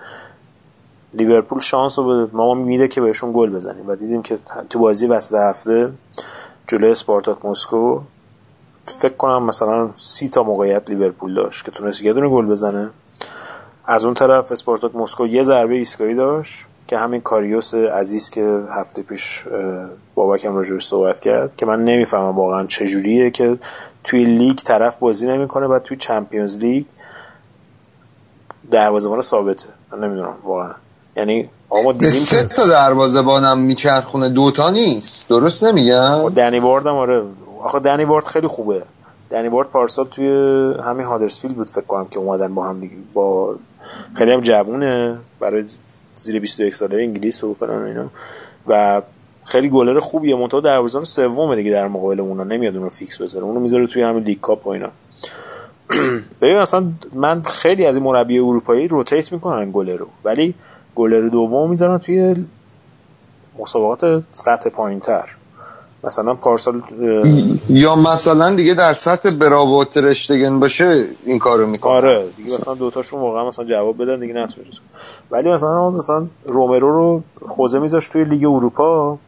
لیورپول 1.14 1.60
شانس 1.60 1.98
رو 1.98 2.28
ما 2.32 2.54
میده 2.54 2.88
که 2.88 3.00
بهشون 3.00 3.32
گل 3.34 3.50
بزنیم. 3.50 3.84
و 3.88 3.96
دیدیم 3.96 4.22
که 4.22 4.38
تو 4.70 4.78
بازی 4.78 5.06
وسط 5.06 5.34
هفته 5.34 5.92
جلوی 6.68 6.90
اسپارتاک 6.90 7.44
مسکو 7.44 8.00
فکر 8.86 9.14
کنم 9.14 9.42
مثلا 9.42 9.90
سی 9.96 10.28
تا 10.28 10.42
موقعیت 10.42 10.90
لیورپول 10.90 11.34
داشت 11.34 11.64
که 11.64 11.70
تونست 11.70 12.02
یه 12.02 12.12
دونه 12.12 12.28
گل 12.28 12.46
بزنه. 12.46 12.90
از 13.86 14.04
اون 14.04 14.14
طرف 14.14 14.52
اسپارتاک 14.52 14.96
مسکو 14.96 15.26
یه 15.26 15.42
ضربه 15.42 15.74
ایستگاهی 15.74 16.14
داشت. 16.14 16.64
که 16.88 16.98
همین 16.98 17.20
کاریوس 17.20 17.74
عزیز 17.74 18.30
که 18.30 18.60
هفته 18.70 19.02
پیش 19.02 19.44
بابکم 20.14 20.56
راجبش 20.56 20.86
صحبت 20.86 21.20
کرد 21.20 21.56
که 21.56 21.66
من 21.66 21.84
نمی‌فهمم 21.84 22.36
واقعا 22.36 22.66
چجوریه 22.66 23.30
که 23.30 23.58
توی 24.04 24.24
لیگ 24.24 24.56
طرف 24.56 24.98
بازی 24.98 25.28
نمی‌کنه 25.28 25.66
و 25.66 25.78
توی 25.78 25.96
Champions 25.96 26.56
League 26.56 26.84
دروازه‌بان 28.70 29.20
ثابته. 29.20 29.68
من 29.92 30.04
نمی‌دونم 30.04 30.34
واقعا. 30.44 30.70
یعنی 31.16 31.48
آقا 31.68 31.92
دیدیم 31.92 32.10
سه 32.10 32.44
تا 32.44 32.66
دروازه‌بانم 32.66 33.58
میچرخونه. 33.58 34.28
دوتا 34.28 34.70
نیست. 34.70 35.28
درست 35.28 35.64
نمیگم؟ 35.64 36.28
دنی 36.28 36.60
وارد 36.60 36.86
هم 36.86 36.94
آره. 36.94 37.22
آخه 37.62 37.78
دنی 37.78 38.04
وارد 38.04 38.24
خیلی 38.24 38.46
خوبه. 38.46 38.82
دنی 39.30 39.48
وارد 39.48 39.68
پارسال 39.68 40.06
توی 40.06 40.26
همین 40.82 41.06
هادرسفیلد 41.06 41.54
بود 41.54 41.70
فکر 41.70 41.80
کنم 41.86 42.06
که 42.10 42.18
اومدن 42.18 42.54
با 42.54 42.64
هم 42.64 42.80
دیگه. 42.80 42.94
با 43.14 43.54
خیلی 44.14 44.32
هم 44.32 44.40
جوونه. 44.40 45.18
برای 45.40 45.64
زیر 46.16 46.40
21 46.40 46.74
ساله 46.74 46.96
انگلیس 46.96 47.44
و 47.44 47.54
فلان 47.54 47.84
اینا. 47.84 48.10
و 48.66 49.02
خیلی 49.44 49.68
گلر 49.68 50.00
خوبیه. 50.00 50.36
منتها 50.36 50.60
دروازه‌بان 50.60 51.04
سومه 51.04 51.56
دیگه 51.56 51.70
در 51.70 51.88
مقابل 51.88 52.20
اونا. 52.20 52.44
نمیاد 52.44 52.76
اون 52.76 52.88
فیکس 52.88 53.22
بذاره. 53.22 53.44
اونو 53.44 53.60
می‌ذاره 53.60 53.86
توی 53.86 54.02
همین 54.02 54.24
League 54.24 54.40
Cup 54.40 54.66
و 54.66 54.70
اینا. 54.70 54.90
ببین 56.40 56.58
مثلا 56.58 56.92
من 57.12 57.42
خیلی 57.42 57.86
از 57.86 57.96
این 57.96 58.04
مربی 58.04 58.38
اروپایی 58.38 58.88
rotate 58.88 59.32
می‌کنن 59.32 59.70
گلر 59.72 59.96
رو. 59.96 60.06
ولی 60.24 60.54
گلر 60.94 61.28
دوم 61.28 61.70
می‌ذارن 61.70 61.98
توی 61.98 62.46
مسابقات 63.58 64.22
سطح 64.32 64.70
پایینتر. 64.70 65.35
مثلا 66.06 66.34
پارسال 66.34 66.82
یا 67.68 67.96
مثلا 67.96 68.54
دیگه 68.54 68.74
در 68.74 68.92
سطح 68.92 69.30
براوو 69.30 69.84
ترشتگن 69.84 70.60
باشه 70.60 71.04
این 71.26 71.38
کارو 71.38 71.66
می‌کنه. 71.66 71.92
آره 71.92 72.26
دیگه 72.36 72.54
مثلا 72.54 72.74
دوتاشون 72.74 73.20
واقعا 73.20 73.48
مثلا 73.48 73.64
جواب 73.64 74.02
بدن 74.02 74.20
دیگه 74.20 74.34
نتونید 74.34 74.74
ولی 75.30 75.48
مثلا 75.48 75.90
مثلا 75.90 76.26
رومرو 76.44 76.92
رو 76.92 77.22
خوزه 77.48 77.78
میذاشت 77.78 78.12
توی 78.12 78.24
لیگ 78.24 78.44
اروپا 78.44 79.18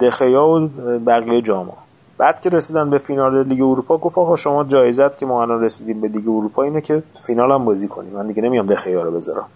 دخیا 0.00 0.46
و 0.46 0.68
بقیه 1.06 1.42
جاما. 1.42 1.76
بعد 2.18 2.40
که 2.40 2.50
رسیدن 2.50 2.90
به 2.90 2.98
فینال 2.98 3.46
لیگ 3.46 3.62
اروپا 3.62 3.98
گفت 3.98 4.18
آقا 4.18 4.36
شما 4.36 4.64
جایزت 4.64 5.18
که 5.18 5.26
ما 5.26 5.42
الان 5.42 5.62
رسیدیم 5.62 6.00
به 6.00 6.08
لیگ 6.08 6.28
اروپا 6.28 6.62
اینه 6.62 6.80
که 6.80 7.02
فینال 7.26 7.52
هم 7.52 7.64
بازی 7.64 7.88
کنیم. 7.88 8.12
من 8.12 8.26
دیگه 8.26 8.42
نمیام 8.42 8.66
دخیا 8.66 9.02
رو 9.02 9.10
بذارم. 9.10 9.46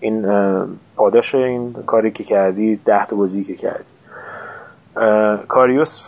این 0.00 0.26
پاداش 0.96 1.34
این 1.34 1.72
کاری 1.86 2.10
که 2.10 2.24
کردی 2.24 2.76
ده 2.76 3.06
تا 3.06 3.16
بازی 3.16 3.44
که 3.44 3.54
کردی. 3.54 3.91
کاریوس 5.48 6.00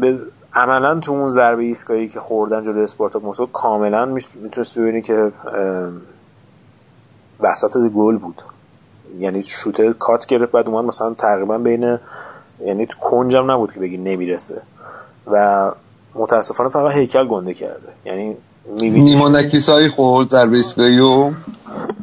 به 0.00 0.18
عملا 0.54 1.00
تو 1.00 1.12
اون 1.12 1.28
ضربه 1.28 1.62
ایستگاهی 1.62 2.08
که 2.08 2.20
خوردن 2.20 2.62
جلوی 2.62 2.82
اسپارتاک 2.82 3.24
مسکو 3.24 3.46
کاملا 3.46 4.06
می‌تونست 4.34 4.78
ببینی 4.78 5.02
که 5.02 5.32
وسط 7.40 7.88
گل 7.94 8.16
بود. 8.16 8.42
یعنی 9.18 9.42
شوته 9.42 9.92
کات 9.92 10.26
گرفت 10.26 10.52
بعد 10.52 10.68
اومد 10.68 10.84
مثلا 10.84 11.14
تقریبا 11.14 11.58
بین 11.58 11.98
یعنی 12.60 12.86
تو 12.86 12.98
کنجم 12.98 13.50
نبود 13.50 13.72
که 13.72 13.80
بگی 13.80 13.96
نمی‌رسه. 13.96 14.62
و 15.30 15.70
متاسفانه 16.14 16.70
فقط 16.70 16.92
هیکل 16.92 17.26
گنده 17.26 17.54
کرده. 17.54 17.88
یعنی 18.04 18.36
نیما 18.80 19.28
نکیسایی 19.28 19.88
خورد 19.88 20.28
در 20.28 20.46
بیسگاهی 20.46 20.98
و 20.98 21.30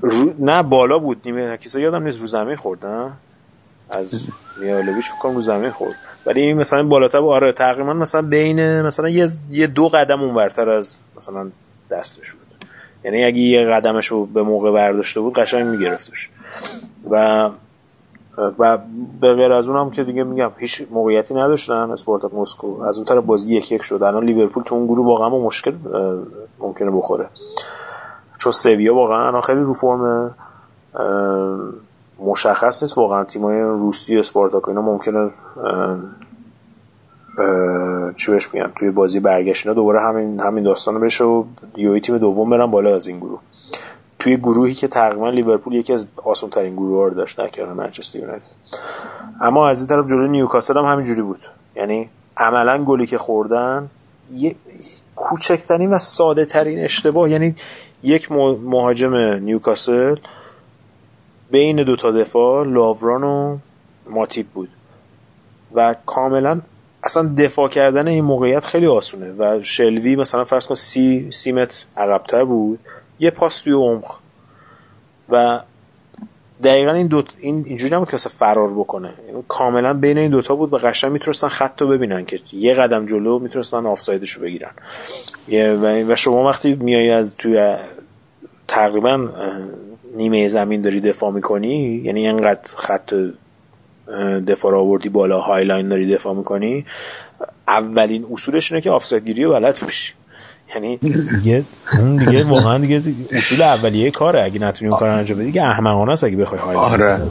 رو... 0.01 0.33
نه 0.39 0.63
بالا 0.63 0.99
بود. 0.99 1.21
نیما 1.25 1.39
نکیسایی 1.39 1.85
یادم 1.85 2.03
نیست 2.03 2.21
رو 2.21 2.27
زمین 2.27 2.55
خورد 2.55 2.85
نه 2.85 3.11
از 3.89 4.07
میالویش 4.61 5.11
بکنم 5.11 5.35
رو 5.35 5.41
زمین 5.41 5.69
خورد. 5.69 5.95
ولی 6.25 6.41
این 6.41 6.57
مثلا 6.57 6.87
بالاتر 6.87 7.17
آره 7.17 7.51
تقریبا 7.51 7.93
مثلا 7.93 8.21
بین 8.21 8.81
مثلا 8.81 9.09
یه, 9.09 9.27
یه 9.51 9.67
دو 9.67 9.89
قدم 9.89 10.21
اونورتر 10.21 10.69
از 10.69 10.95
مثلا 11.17 11.49
دستش 11.91 12.31
بود. 12.31 12.47
یعنی 13.03 13.25
اگه 13.25 13.37
یه 13.37 13.65
قدمش 13.65 14.07
رو 14.07 14.25
به 14.25 14.43
موقع 14.43 14.71
برداشته 14.71 15.19
بود 15.19 15.33
قشنگ 15.33 15.65
میگرفتش. 15.65 16.29
و 17.09 17.49
و 18.59 18.77
به 19.21 19.33
غیر 19.33 19.51
از 19.51 19.67
اونم 19.69 19.91
که 19.91 20.03
دیگه 20.03 20.23
میگم 20.23 20.51
هیچ 20.57 20.81
موقعیتی 20.91 21.33
نداشتن. 21.33 21.91
اسپارتاک 21.91 22.33
مسکو 22.33 22.81
از 22.81 22.97
اون 22.97 23.05
طرف 23.05 23.23
بازی 23.23 23.55
یک 23.55 23.71
یک 23.71 23.81
شد. 23.81 24.03
الان 24.03 24.25
لیورپول 24.25 24.63
تو 24.63 24.75
اون 24.75 24.85
گروه 24.85 25.07
واقعا 25.07 25.29
مشکل 25.29 25.73
ممکنه 26.59 26.91
بخوره. 26.91 27.29
چون 28.37 28.51
سویا 28.51 28.95
واقعا 28.95 29.27
الان 29.27 29.41
خیلی 29.41 29.59
رو 29.59 29.73
فرم 29.73 30.35
مشخص 32.23 32.83
نیست. 32.83 32.97
واقعا 32.97 33.23
تیمای 33.23 33.61
روسی 33.61 34.19
اسپارتاک 34.19 34.69
اینا 34.69 34.81
ممکنه 34.81 35.29
چی 38.15 38.31
بهش 38.31 38.53
میگم 38.53 38.71
توی 38.75 38.91
بازی 38.91 39.19
برگشت 39.19 39.67
اینا 39.67 39.73
دوباره 39.73 40.01
همین 40.01 40.39
همین 40.39 40.63
داستان 40.63 40.99
بشه 40.99 41.23
و 41.23 41.43
یوی 41.77 42.01
تیم 42.01 42.17
دوم 42.17 42.49
برن 42.49 42.65
بالا 42.65 42.95
از 42.95 43.07
این 43.07 43.19
گروه. 43.19 43.39
توی 44.19 44.37
گروهی 44.37 44.73
که 44.73 44.87
تقریبا 44.87 45.29
لیورپول 45.29 45.73
یکی 45.73 45.93
از 45.93 46.07
آسان 46.23 46.49
ترین 46.49 46.75
گروه 46.75 47.09
رو 47.09 47.15
داشت 47.15 47.39
نکردن 47.39 47.73
منچستر 47.73 48.19
یونایتد. 48.19 48.45
اما 49.41 49.69
از 49.69 49.79
این 49.79 49.87
طرف 49.87 50.07
جلوی 50.07 50.27
نیوکاسل 50.27 50.77
هم 50.77 50.85
همینجوری 50.85 51.21
بود. 51.21 51.39
یعنی 51.75 52.09
عملا 52.37 52.83
گلی 52.83 53.07
که 53.07 53.17
خوردن 53.17 53.89
یه 54.33 54.55
کوچکترین 55.15 55.89
و 55.89 55.99
ساده 55.99 56.45
ترین 56.45 56.79
اشتباه. 56.79 57.29
یعنی 57.29 57.55
یک 58.03 58.31
مهاجم 58.31 59.15
نیوکاسل 59.15 60.15
بین 61.51 61.83
دو 61.83 61.95
تا 61.95 62.11
دفاع 62.11 62.65
لاوران 62.65 63.23
و 63.23 63.57
ماتیب 64.09 64.47
بود 64.47 64.69
و 65.73 65.95
کاملا 66.05 66.61
اصلا 67.03 67.35
دفاع 67.37 67.69
کردن 67.69 68.07
این 68.07 68.23
موقعیت 68.23 68.65
خیلی 68.65 68.87
آسونه 68.87 69.31
و 69.31 69.63
شلوی 69.63 70.15
مثلا 70.15 70.45
فرض 70.45 70.67
کن 70.67 70.75
سی, 70.75 71.31
سی 71.31 71.51
متر 71.51 71.85
عقبتر 71.97 72.43
بود 72.43 72.79
یه 73.19 73.31
پاس 73.31 73.61
توی 73.61 73.73
عمق. 73.73 74.15
و 75.29 75.59
دقیقا 76.63 76.91
این 76.91 77.07
دو 77.07 77.23
این 77.39 77.63
اینجوری 77.67 77.95
نبود 77.95 78.09
که 78.09 78.17
فرار 78.17 78.73
بکنه. 78.73 79.13
کاملا 79.47 79.93
بین 79.93 80.17
این 80.17 80.31
دوتا 80.31 80.55
بود 80.55 80.73
و 80.73 80.77
قشنگ 80.77 81.11
می‌تونستن 81.11 81.47
خط 81.47 81.81
رو 81.81 81.87
ببینن 81.87 82.25
که 82.25 82.39
یه 82.53 82.73
قدم 82.73 83.05
جلو 83.05 83.39
می‌تونستن 83.39 83.85
آفسایدش 83.85 84.31
رو 84.31 84.41
بگیرن 84.41 84.71
و 86.09 86.15
شما 86.15 86.43
وقتی 86.43 86.75
میای 86.75 87.09
از 87.09 87.35
توی 87.35 87.75
تقریبا 88.67 89.29
نیمه 90.15 90.47
زمین 90.47 90.81
داری 90.81 91.01
دفاع 91.01 91.31
می‌کنی؟ 91.31 92.01
یعنی 92.05 92.27
اینقدر 92.27 92.69
خط 92.75 93.13
دفاع 94.47 94.71
رو 94.71 94.79
آوردی 94.79 95.09
بالا 95.09 95.39
high 95.39 95.64
line 95.64 95.89
داری 95.89 96.15
دفاع 96.15 96.33
می‌کنی؟ 96.33 96.85
اولین 97.67 98.25
اصولش 98.31 98.71
اینه 98.71 98.81
که 98.81 98.91
آفساید 98.91 99.25
گیری 99.25 99.45
و 99.45 99.51
بلد 99.51 99.79
باشی. 99.81 100.13
یعنی 100.75 100.97
دیگه 100.97 101.63
اون 101.99 102.15
دیگه 102.15 102.43
واقعا 102.43 102.77
دیگه 102.77 103.01
اصول 103.31 103.61
اولیه 103.61 104.11
کاره. 104.11 104.43
اگه 104.43 104.59
نتونی 104.59 104.91
اون 104.91 104.99
کار 104.99 105.09
انجام 105.09 105.37
بدی 105.37 105.45
دیگه 105.45 105.63
احمقانه 105.63 106.11
است 106.11 106.23
اگه 106.23 106.37
بخوای 106.37 106.59
high 106.59 106.76
line 106.76 106.93
آره. 106.93 107.21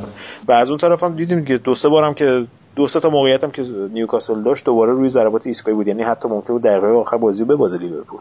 و 0.49 0.53
از 0.53 0.69
اون 0.69 0.79
طرف 0.79 1.03
هم 1.03 1.13
دیدیم 1.13 1.45
که 1.45 1.59
دو 1.59 1.75
سه 1.75 1.89
بارم 1.89 2.15
که 2.15 2.47
دو 2.77 2.87
سه 2.87 3.01
تا 3.01 3.11
موقعیت 3.11 3.45
هم 3.45 3.51
که 3.51 3.63
نیوکاسل 3.93 4.43
داشت 4.43 4.65
دوباره 4.65 4.93
روی 4.93 5.09
ضربات 5.09 5.47
ایستگاهی 5.47 5.75
بود. 5.75 5.89
یعنی 5.89 6.03
حتی 6.03 6.29
ممکن 6.29 6.53
بود 6.53 6.63
دقیقه 6.63 6.87
آخر 6.87 7.17
بازی 7.17 7.45
رو 7.45 7.57
ببازه 7.57 7.79
لیورپول. 7.79 8.21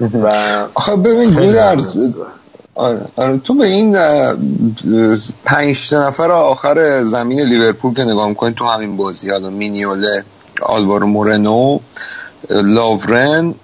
و 0.00 0.26
آخه 0.74 0.96
ببین 0.96 1.30
آره. 2.80 3.06
آره. 3.18 3.38
تو 3.38 3.54
به 3.54 3.66
این 3.66 3.92
پنج 5.44 5.94
نفر 5.94 6.30
آخر 6.32 7.04
زمین 7.04 7.40
لیورپول 7.40 7.94
که 7.94 8.04
نگاه 8.04 8.28
می‌کنی 8.28 8.54
تو 8.54 8.64
همین 8.64 8.96
بازی 8.96 9.30
حالا 9.30 9.50
مینیوله 9.50 10.24
آلوارو 10.62 11.06
مورنو 11.06 11.78
لاورن 12.50 13.54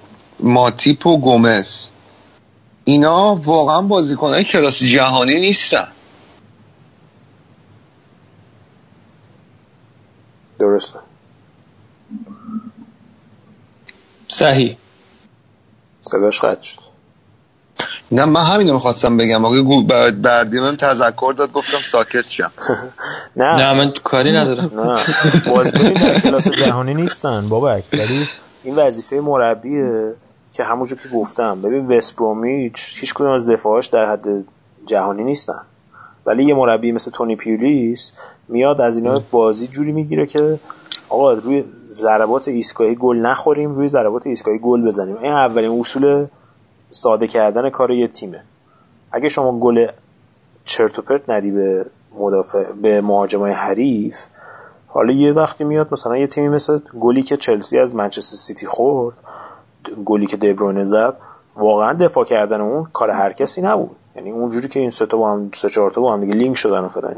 ماتیپ 0.41 1.07
و 1.07 1.19
گومز. 1.19 1.89
اینا 2.85 3.35
واقعا 3.35 3.83
بازیکنهای 3.83 4.45
کلاس 4.45 4.83
جهانی 4.83 5.41
نیستن. 5.41 5.89
درسته. 10.59 10.99
صحیح. 14.29 14.77
صداش 16.01 16.41
قطع 16.41 16.63
شد. 16.63 16.86
نه 18.13 18.25
من 18.25 18.41
همینو 18.41 18.73
می‌خواستم 18.73 19.17
بگم. 19.17 19.45
آقای 19.45 19.83
بردی 20.23 20.61
من 20.61 20.77
تذکر 20.77 21.35
داد 21.37 21.53
گفتم 21.53 21.79
ساکت 21.79 22.29
شم. 22.29 22.51
نه. 23.37 23.57
نه 23.57 23.73
من 23.73 23.93
کاری 24.05 24.33
ندارم. 24.33 24.71
نه. 24.81 25.01
بازیکن 25.51 25.93
در 25.93 26.21
کلاس 26.21 26.49
جهانی 26.49 26.95
نیستن 26.95 27.49
بابک. 27.49 27.85
ولی 27.93 28.27
این 28.65 28.77
وظیفه 28.77 29.21
مربیه 29.21 30.15
که 30.53 30.65
همونجور 30.65 30.99
که 30.99 31.09
گفتم. 31.09 31.63
ببین 31.63 31.87
وست 31.87 32.15
هیچ 33.01 33.15
کدوم 33.15 33.31
از 33.31 33.47
دفاعاش 33.47 33.87
در 33.87 34.07
حد 34.07 34.45
جهانی 34.87 35.25
نیستن. 35.25 35.61
ولی 36.27 36.45
یه 36.45 36.55
مربی 36.55 36.93
مثل 36.93 37.11
تونی 37.11 37.37
پیولیس 37.37 38.13
میاد 38.49 38.81
از 38.81 38.97
اینا 38.97 39.23
بازی 39.31 39.67
جوری 39.67 39.93
می‌گیره 39.93 40.27
که 40.27 40.59
آقا 41.09 41.33
روی 41.33 41.65
ضربات 41.89 42.49
ایستگاهی 42.49 42.95
گل 42.95 43.17
نخوریم 43.17 43.75
روی 43.75 43.89
ضربات 43.89 44.27
ایستگاهی 44.27 44.59
گل 44.59 44.87
بزنیم. 44.87 45.17
این 45.17 45.33
اولین 45.33 45.81
اصول 45.81 46.27
ساده 46.91 47.27
کردن 47.27 47.71
کار 47.71 47.91
یه 47.91 48.09
تیمه. 48.09 48.43
اگه 49.13 49.29
شما 49.29 49.59
گل 49.59 49.87
چرت 50.65 50.99
و 50.99 51.03
پرت 51.03 51.31
ندی 51.31 51.51
به 51.51 51.87
مدافع 52.19 52.73
به 52.73 53.01
مهاجمای 53.01 53.53
حریف 53.53 54.17
حالا 54.87 55.13
یه 55.13 55.33
وقتی 55.33 55.65
میاد 55.65 55.89
مثلا 55.93 56.17
یه 56.17 56.27
تیمی 56.27 56.49
مثل 56.49 56.79
گلی 57.01 57.23
که 57.23 57.37
چلسی 57.37 57.79
از 57.79 57.95
منچستر 57.95 58.37
سیتی 58.37 58.67
خورد 58.67 59.17
گلی 60.05 60.27
که 60.27 60.37
دیبرونه 60.37 60.85
زد 60.85 61.17
واقعا 61.57 61.93
دفاع 61.93 62.25
کردن 62.25 62.61
اون 62.61 62.87
کار 62.93 63.11
هر 63.11 63.33
کسی 63.33 63.63
نبود. 63.63 63.97
یعنی 64.17 64.31
اونجوری 64.31 64.69
که 64.69 64.81
این 64.81 64.91
سه 64.91 65.07
تا 65.07 65.17
با 65.17 65.33
هم 65.33 65.51
سه 65.55 65.69
چهار 65.69 65.91
تا 65.91 66.01
با 66.01 66.13
هم 66.13 66.21
دیگه 66.21 66.35
لینک 66.35 66.57
شدن 66.57 66.81
و 66.81 66.89
فلان 66.89 67.15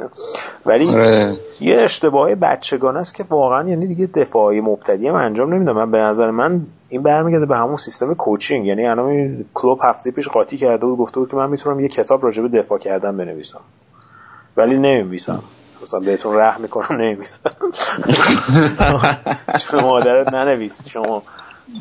ولی 0.67 0.89
آره. 0.89 1.37
یه 1.61 1.77
اشتباه 1.77 2.35
بچگانه 2.35 2.99
است 2.99 3.15
که 3.15 3.25
واقعا 3.31 3.69
یعنی 3.69 3.87
دیگه 3.87 4.07
دفاعی 4.07 4.61
مبتدی 4.61 5.09
هم 5.09 5.15
انجام 5.15 5.55
نمیده 5.55 5.73
من 5.73 5.91
به 5.91 5.99
نظر 5.99 6.31
من 6.31 6.67
این 6.89 7.03
برمیگرده 7.03 7.47
به 7.47 7.57
همون 7.57 7.77
سیستم 7.77 8.15
کوچینگ. 8.15 8.67
یعنی 8.67 8.87
الان 8.87 9.45
کلوب 9.55 9.81
هفته 9.83 10.11
پیش 10.11 10.29
قاطی 10.29 10.57
کرده 10.57 10.87
بود 10.87 10.99
گفته 10.99 11.21
بود 11.21 11.31
که 11.31 11.37
من 11.37 11.51
می‌تونم 11.51 11.81
یه 11.81 11.89
کتاب 11.89 12.25
راجع 12.25 12.43
به 12.43 12.49
دفاع 12.49 12.79
کردن 12.79 13.17
بنویسم. 13.17 13.61
ولی 14.57 14.77
نمیویسم 14.77 15.43
مثلا 15.83 16.01
بهتون 16.01 16.37
رحم 16.37 16.61
می‌کنم 16.61 17.01
نمیویسم 17.01 17.41
چون 19.71 19.81
مادرت 19.91 20.33
ننویس 20.33 20.89
شما. 20.89 21.23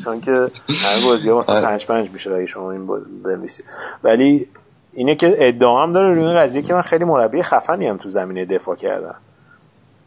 چون 0.04 0.20
که 0.20 0.32
همه 0.32 1.04
بازی 1.04 1.30
ها 1.30 1.38
مثلا 1.38 1.56
آره. 1.56 1.66
پنج 1.66 1.86
پنج 1.86 2.10
میشه 2.10 2.34
اگه 2.34 2.46
شما 2.46 2.72
این 2.72 2.86
بنویسید. 3.24 3.64
ولی 4.04 4.48
اینه 4.92 5.14
که 5.14 5.34
ادعا 5.38 5.82
هم 5.82 5.92
داره 5.92 6.14
روی 6.14 6.34
قضیه 6.34 6.62
که 6.62 6.74
من 6.74 6.82
خیلی 6.82 7.04
مربی 7.04 7.42
خفنی 7.42 7.86
هم 7.86 7.96
تو 7.96 8.10
زمینه 8.10 8.44
دفاع 8.44 8.76
کردم. 8.76 9.14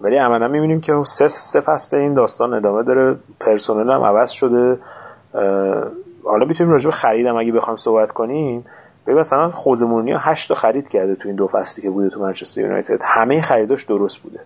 ولی 0.03 0.17
عملا 0.17 0.47
می‌بینیم 0.47 0.81
که 0.81 1.03
سه 1.05 1.27
سه 1.27 1.61
فصل 1.61 1.97
این 1.97 2.13
داستان 2.13 2.53
ادامه 2.53 2.83
داره. 2.83 3.15
پرسنل 3.39 3.91
هم 3.91 4.01
عوض 4.01 4.31
شده. 4.31 4.79
حالا 6.23 6.45
می‌تونیم 6.47 6.73
راجع 6.73 6.85
به 6.85 6.91
خریدم 6.91 7.35
اگه 7.35 7.51
بخوام 7.51 7.77
صحبت 7.77 8.11
کنیم. 8.11 8.65
ببین 9.07 9.19
مثلا 9.19 9.51
خوزمونی 9.51 10.13
8 10.17 10.49
تا 10.49 10.55
خرید 10.55 10.89
کرده 10.89 11.15
تو 11.15 11.27
این 11.27 11.35
دو 11.35 11.47
فصلی 11.47 11.83
که 11.83 11.89
بوده 11.89 12.09
تو 12.09 12.19
منچستر 12.21 12.61
یونایتد. 12.61 12.99
همه 13.01 13.41
خریداش 13.41 13.83
درست 13.83 14.17
بوده. 14.17 14.39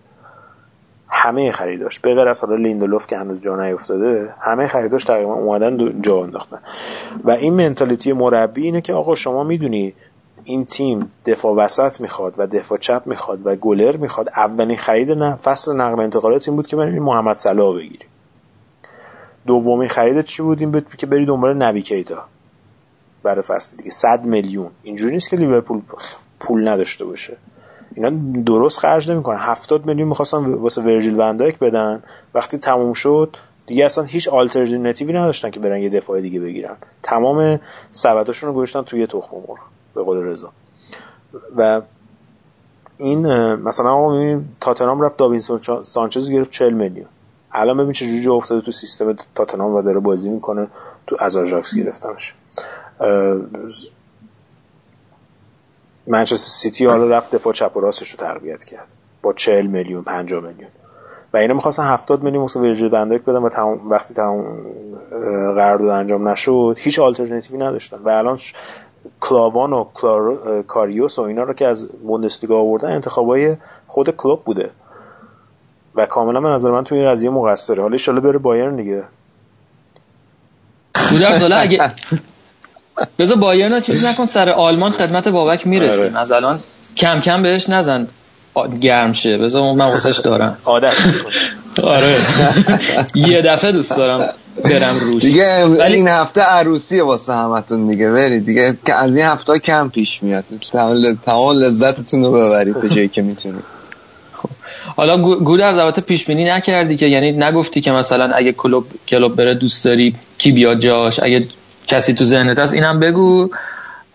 همه 1.08 1.50
خریداش. 1.50 2.00
به 2.00 2.14
غیر 2.14 2.28
از 2.28 2.44
حالا 2.44 2.56
لیندلوف 2.56 3.06
که 3.06 3.16
هنوز 3.18 3.40
جا 3.40 3.56
نیفتاده 3.56 4.34
همه 4.40 4.66
خریداش 4.66 5.04
تقریبا 5.04 5.34
اومدن 5.34 6.02
جا 6.02 6.22
انداختن. 6.22 6.58
و 7.24 7.30
این 7.30 7.54
منتالیتی 7.54 8.12
مربی 8.12 8.62
اینه 8.62 8.80
که 8.80 8.92
آقا 8.92 9.14
شما 9.14 9.44
می‌دونی 9.44 9.94
این 10.48 10.64
تیم 10.64 11.12
دفاع 11.24 11.54
وسط 11.54 12.00
می‌خواد 12.00 12.34
و 12.38 12.46
دفاع 12.46 12.78
چپ 12.78 13.02
می‌خواد 13.06 13.46
و 13.46 13.56
گلر 13.56 13.96
می‌خواد 13.96 14.28
اولین 14.28 14.76
خرید 14.76 15.10
نه 15.12 15.36
فصل 15.36 15.76
نقل 15.76 16.00
انتقالات 16.00 16.48
این 16.48 16.56
بود 16.56 16.66
که 16.66 16.76
بریم 16.76 17.02
محمد 17.02 17.36
صلاح 17.36 17.76
بگیریم. 17.76 18.08
دومین 19.46 19.88
خرید 19.88 20.20
چی 20.20 20.42
بود؟ 20.42 20.60
این 20.60 20.70
بود 20.70 20.96
که 20.98 21.06
بری 21.06 21.26
دنبال 21.26 21.56
نبی 21.56 21.82
کیتا 21.82 22.24
برای 23.22 23.42
فصل 23.42 23.76
دیگه. 23.76 23.90
100 23.90 24.26
میلیون. 24.26 24.70
اینجوری 24.82 25.14
نیست 25.14 25.30
که 25.30 25.36
لیورپول 25.36 25.80
پول 26.40 26.68
نداشته 26.68 27.04
باشه. 27.04 27.36
اینا 27.94 28.10
درست 28.42 28.78
خرج 28.78 29.10
نمی‌کنن. 29.10 29.38
70 29.38 29.86
میلیون 29.86 30.08
می‌خواستن 30.08 30.36
واسه 30.36 30.82
ورژیل 30.82 31.18
وندایک 31.18 31.58
بدن. 31.58 32.02
وقتی 32.34 32.58
تموم 32.58 32.92
شد 32.92 33.36
دیگه 33.66 33.84
اصلا 33.84 34.04
هیچ 34.04 34.28
آلترناتیوی 34.28 35.12
نداشتن 35.12 35.50
که 35.50 35.60
برن 35.60 35.78
یه 35.78 35.90
دفاع 35.90 36.20
دیگه 36.20 36.40
بگیرن. 36.40 36.76
تمام 37.02 37.60
سبداشون 37.92 38.48
رو 38.48 38.54
گذاشتن 38.54 38.82
توی 38.82 39.06
تخم 39.06 39.36
مرغ. 39.36 39.58
به 39.96 40.02
قول 40.02 40.16
رضا. 40.16 40.52
و 41.56 41.80
این 42.96 43.26
مثلا 43.54 43.90
آقا 43.90 44.12
می‌بینیم 44.12 44.56
تاتنام 44.60 45.00
رفت 45.00 45.16
داوینسون 45.16 45.60
سانچز 45.82 46.30
گرفت 46.30 46.50
40 46.50 46.72
میلیون. 46.72 47.06
الان 47.52 47.76
ببین 47.76 47.92
چه 47.92 48.06
جوری 48.06 48.28
افتاده 48.28 48.60
تو 48.60 48.72
سیستم 48.72 49.16
تاتنام 49.34 49.74
و 49.74 49.82
داره 49.82 50.00
بازی 50.00 50.28
می‌کنه 50.28 50.66
تو 51.06 51.16
از 51.18 51.36
آژاکس 51.36 51.74
گرفتنش. 51.74 52.34
منچستر 56.06 56.50
سیتی 56.50 56.84
حالا 56.84 57.08
رفت 57.08 57.34
دفاع 57.34 57.52
چپ 57.52 57.76
و 57.76 57.80
راستش 57.80 58.10
رو 58.10 58.16
تربیت 58.16 58.64
کرد. 58.64 58.88
با 59.22 59.32
40 59.32 59.66
میلیون 59.66 60.02
50 60.02 60.40
میلیون. 60.40 60.70
و 61.32 61.36
اینا 61.36 61.54
می‌خواستن 61.54 61.82
70 61.82 62.22
میلیون 62.22 62.42
واسه 62.42 62.60
ورجیل 62.60 62.88
بندک 62.88 63.22
بدن 63.22 63.38
و 63.38 63.48
تمام 63.48 63.90
وقتی 63.90 64.14
تمام 64.14 64.62
قرارداد 65.54 65.88
انجام 65.88 66.28
نشد 66.28 66.76
هیچ 66.78 66.98
آلترناتیوی 66.98 67.58
نداشتن. 67.58 67.96
و 68.04 68.08
الان 68.08 68.38
کلاوان 69.20 69.72
و 69.72 69.84
کاریوس 70.66 71.18
و 71.18 71.22
اینا 71.22 71.42
رو 71.42 71.54
که 71.54 71.66
از 71.66 71.88
بوندسلیگا 71.88 72.58
آوردن 72.58 72.90
انتخابای 72.90 73.56
خود 73.86 74.10
کلوب 74.10 74.44
بوده. 74.44 74.70
و 75.94 76.06
کاملا 76.06 76.40
به 76.40 76.48
نظر 76.48 76.70
من 76.70 76.84
توی 76.84 76.98
این 76.98 77.08
قضیه 77.08 77.30
مقصره. 77.30 77.82
حالا 77.82 77.96
ان 78.08 78.20
بره 78.20 78.38
بایرن 78.38 78.76
دیگه. 78.76 79.04
بودر 81.10 81.60
اگه 81.60 81.92
بذار 83.18 83.36
بایرن 83.36 83.80
چیز 83.80 84.04
نکن 84.04 84.26
سر 84.26 84.48
آلمان 84.48 84.90
خدمت 84.90 85.28
بابک 85.28 85.66
می‌رسیم 85.66 86.10
آره. 86.10 86.20
از 86.20 86.32
الان 86.32 86.60
کم 86.96 87.20
کم 87.20 87.42
بهش 87.42 87.68
نزن. 87.68 88.08
گرم 88.80 89.12
شه. 89.12 89.38
بذار 89.38 89.74
من 89.74 89.84
واسش 89.84 90.18
دارم. 90.18 90.58
عادت 90.64 90.94
آره. 91.82 92.16
یه 93.30 93.42
دفعه 93.42 93.72
دوست 93.72 93.96
دارم 93.96 94.28
برم 94.64 95.00
روش. 95.00 95.22
دیگه 95.22 95.64
ولی... 95.64 95.94
این 95.94 96.08
هفته 96.08 96.40
عروسیه 96.40 97.02
واسه 97.02 97.34
همتون 97.34 97.88
دیگه. 97.88 98.10
برید 98.10 98.46
دیگه. 98.46 98.76
که 98.86 98.94
از 98.94 99.16
این 99.16 99.26
هفته 99.26 99.58
کم 99.58 99.88
پیش 99.88 100.22
میاد. 100.22 100.44
تمام 101.26 101.58
لذتتون 101.58 102.24
رو 102.24 102.32
ببرید 102.32 102.80
به 102.80 102.88
جایی 102.88 103.08
که 103.08 103.22
می‌تونید. 103.22 103.64
خب. 104.32 104.48
حالا 104.96 105.18
گور 105.18 105.58
در 105.58 105.68
البته 105.68 106.00
پیش 106.00 106.24
بینی 106.24 106.44
نکردی 106.44 106.96
که؟ 106.96 107.06
یعنی 107.06 107.32
نگفتی 107.32 107.80
که 107.80 107.92
مثلا 107.92 108.34
اگه 108.34 108.52
کلوب 108.52 108.86
کلوب 109.08 109.36
بره 109.36 109.54
دوست 109.54 109.84
داری 109.84 110.14
کی 110.38 110.52
بیاد 110.52 110.80
جاش؟ 110.80 111.20
اگه 111.22 111.48
کسی 111.86 112.14
تو 112.14 112.24
ذهنت 112.24 112.58
هست 112.58 112.74
اینم 112.74 113.00
بگو. 113.00 113.50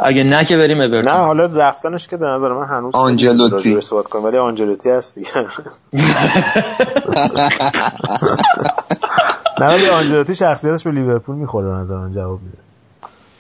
اگه 0.02 0.24
نه 0.24 0.46
که 0.46 0.58
بریم 0.58 0.78
اورتون. 0.78 1.12
نه 1.12 1.12
حالا 1.12 1.46
رفتنش 1.46 2.08
که 2.08 2.18
به 2.18 2.26
نظر 2.26 2.54
من 2.54 2.66
هنوز 2.66 2.96
آنجلوتی. 2.96 3.82
صحبت 3.82 4.06
کنیم 4.08 4.26
ولی 4.26 4.38
آنجلوتی 4.38 4.90
هست 4.90 5.16
دیگه. 5.16 5.30
نه 9.60 9.68
ولی 9.68 9.90
آنجلوتی 9.90 10.36
شخصیتش 10.36 10.84
به 10.84 10.92
لیورپول 10.92 11.36
می‌خوره 11.36 11.68
به 11.68 11.74
نظر 11.74 11.96
من 11.98 12.14
جواب 12.14 12.40
میده. 12.42 12.58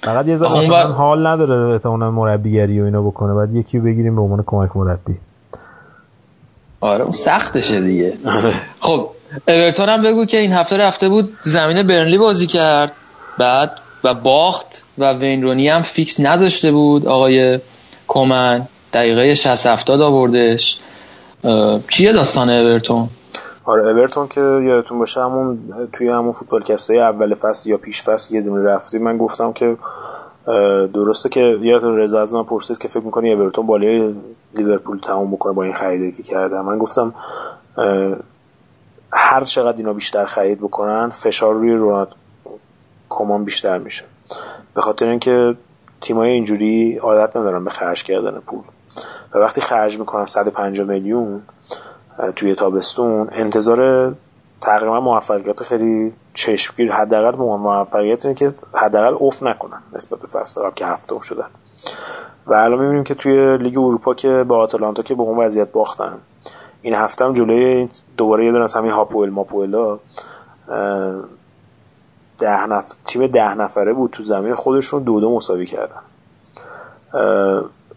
فقط 0.01 0.27
یه 0.27 0.37
ذره 0.37 0.57
مثلا 0.57 0.87
حال 0.87 1.27
نداره 1.27 1.73
احتمالاً 1.73 2.11
مربیگری 2.11 2.81
و 2.81 2.85
اینا 2.85 3.01
بکنه 3.01 3.33
بعد 3.33 3.55
یکی 3.55 3.77
رو 3.77 3.83
بگیریم 3.83 4.15
به 4.15 4.21
عنوان 4.21 4.43
کمک 4.45 4.69
مربی. 4.75 5.17
آره 6.81 7.01
اون 7.01 7.11
سختشه 7.11 7.81
دیگه. 7.81 8.13
خب 8.79 9.09
اورتون 9.47 9.89
هم 9.89 10.01
بگو 10.01 10.25
که 10.25 10.37
این 10.37 10.53
هفته 10.53 10.77
رفته 10.77 11.09
بود 11.09 11.37
زمین 11.41 11.87
برنلی 11.87 12.17
بازی 12.17 12.47
کرد. 12.47 12.91
بعد 13.37 13.71
و 14.03 14.13
باخت 14.13 14.83
و 14.97 15.13
وین 15.13 15.43
رونی 15.43 15.69
هم 15.69 15.81
فیکس 15.81 16.19
نذاشته 16.19 16.71
بود. 16.71 17.05
آقای 17.07 17.59
کومن 18.07 18.67
دقیقه 18.93 19.35
60 19.35 19.65
70 19.65 20.01
آوردش. 20.01 20.79
چیه 21.89 22.13
داستان 22.13 22.49
اورتون؟ 22.49 23.09
آره 23.65 23.89
اورتون 23.89 24.27
که 24.27 24.41
یادتون 24.41 24.99
باشه 24.99 25.21
همون 25.21 25.59
توی 25.93 26.09
همون 26.09 26.31
فوتبال 26.31 26.63
کسته 26.63 26.93
اول 26.93 27.35
فصل 27.35 27.69
یا 27.69 27.77
پیش 27.77 28.01
فصل 28.01 28.35
یه 28.35 28.41
دونه 28.41 28.63
رفتی. 28.63 28.97
من 28.97 29.17
گفتم 29.17 29.53
که 29.53 29.77
درسته 30.93 31.29
که 31.29 31.57
یادتون 31.61 31.97
رضا 31.97 32.21
از 32.21 32.33
من 32.33 32.43
پرسید 32.43 32.77
که 32.77 32.87
فکر 32.87 33.03
می‌کنی 33.03 33.33
اورتون 33.33 33.67
بالای 33.67 34.13
لیورپول 34.55 34.99
تموم 34.99 35.31
بکنه 35.31 35.53
با 35.53 35.63
این 35.63 35.73
خریدی 35.73 36.11
که 36.11 36.23
کرده. 36.23 36.61
من 36.61 36.77
گفتم 36.77 37.13
هر 39.13 39.43
چقدر 39.43 39.77
اینا 39.77 39.93
بیشتر 39.93 40.25
خرید 40.25 40.59
بکنن 40.59 41.09
فشار 41.09 41.53
روی 41.53 41.73
رونالد 41.73 42.07
کمان 43.11 43.43
بیشتر 43.43 43.77
میشه. 43.77 44.03
به 44.73 44.81
خاطر 44.81 45.05
اینکه 45.05 45.55
تیمای 46.01 46.29
اینجوری 46.29 46.97
عادت 46.97 47.37
ندارن 47.37 47.63
به 47.63 47.69
خرج 47.69 48.03
کردن 48.03 48.39
پول. 48.39 48.63
و 49.33 49.37
وقتی 49.37 49.61
خرج 49.61 49.99
می‌کنن 49.99 50.25
150 50.25 50.87
میلیون 50.87 51.41
توی 52.35 52.55
تابستون 52.55 53.27
انتظار 53.31 54.11
تقریبا 54.61 54.99
موفقیت 54.99 55.63
خیلی 55.63 56.13
چشمگیر 56.33 56.91
حداقل 56.91 57.37
موفقیت 57.37 58.25
اینه 58.25 58.37
که 58.37 58.53
حداقل 58.73 59.13
اوف 59.13 59.43
نکنن 59.43 59.81
نسبت 59.93 60.19
به 60.19 60.27
فصل 60.27 60.61
قبل 60.61 60.73
که 60.75 60.85
هفته 60.85 61.15
شدن. 61.21 61.47
و 62.47 62.53
الان 62.53 62.79
می‌بینیم 62.79 63.03
که 63.03 63.15
توی 63.15 63.57
لیگ 63.57 63.77
اروپا 63.77 64.13
که 64.13 64.43
با 64.47 64.57
آتلانتا 64.57 65.03
که 65.03 65.15
به 65.15 65.21
اون 65.21 65.37
وضعیت 65.37 65.71
باختن 65.71 66.17
این 66.81 66.95
هفته 66.95 67.25
هم 67.25 67.33
جلوی 67.33 67.89
دوباره 68.17 68.45
یه 68.45 68.51
دونه 68.51 68.63
از 68.63 68.73
همین 68.73 68.91
هاپوئل 68.91 69.29
ماپوئلا 69.29 69.99
ده 72.41 72.65
نفر 72.65 72.95
تیم 73.05 73.27
ده 73.27 73.53
نفره 73.55 73.93
بود 73.93 74.11
تو 74.11 74.23
زمین 74.23 74.55
خودشون 74.55 75.03
دو 75.03 75.19
دو 75.19 75.35
مساوی 75.35 75.65
کردن. 75.65 76.01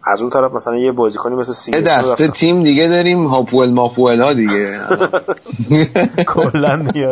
از 0.07 0.21
اون 0.21 0.29
طرف 0.29 0.51
مثلا 0.51 0.77
یه 0.77 0.91
بازیکنی 0.91 1.35
مثل 1.35 1.53
سی 1.53 1.71
دسته 1.71 2.27
تیم 2.27 2.63
دیگه 2.63 2.87
داریم 2.87 3.27
هاپوئل 3.27 3.71
ماپوئل 3.71 4.21
ها 4.21 4.33
دیگه. 4.33 4.79
کلا 6.33 6.75
دیگه 6.75 7.11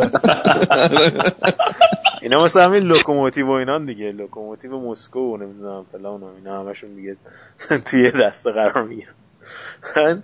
اینا 2.22 2.44
مثل 2.44 2.60
همین 2.60 2.82
لوکوموتیو 2.82 3.46
و 3.46 3.50
اینا 3.50 3.78
دیگه. 3.78 4.12
لوکوموتیو 4.12 4.78
مسکو 4.78 5.20
و 5.20 5.36
نمی‌دونم 5.36 5.84
فلان 5.92 6.20
و 6.20 6.26
اینا 6.36 6.60
همشون 6.60 6.94
دیگه 6.94 7.16
توی 7.86 8.10
دسته 8.10 8.52
قرار 8.52 8.84
می‌گیرن. 8.84 10.22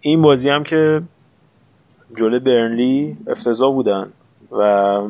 این 0.00 0.22
بازی 0.22 0.48
هم 0.48 0.64
که 0.64 1.02
جلو 2.16 2.40
برنلی 2.40 3.16
افتضاح 3.26 3.72
بودن. 3.72 4.12
و 4.52 5.02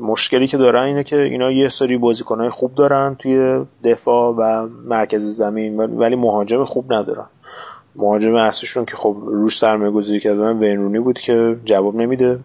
مشکلی 0.00 0.46
که 0.46 0.56
دارن 0.56 0.82
اینه 0.82 1.04
که 1.04 1.16
اینا 1.16 1.50
یه 1.50 1.68
سری 1.68 1.98
بازیکنهای 1.98 2.50
خوب 2.50 2.74
دارن 2.74 3.16
توی 3.18 3.64
دفاع 3.84 4.34
و 4.38 4.68
مرکز 4.84 5.36
زمین 5.36 5.80
ولی 5.80 6.16
مهاجم 6.16 6.64
خوب 6.64 6.92
ندارن. 6.92 7.26
مهاجم 7.96 8.34
اصلیشون 8.34 8.84
که 8.84 8.96
خب 8.96 9.16
روش 9.26 9.58
سرمایه 9.58 9.90
گذاری 9.90 10.20
کردن 10.20 10.58
وینرونی 10.58 10.98
بود 10.98 11.18
که 11.18 11.56
جواب 11.64 11.96
نمیده. 11.96 12.38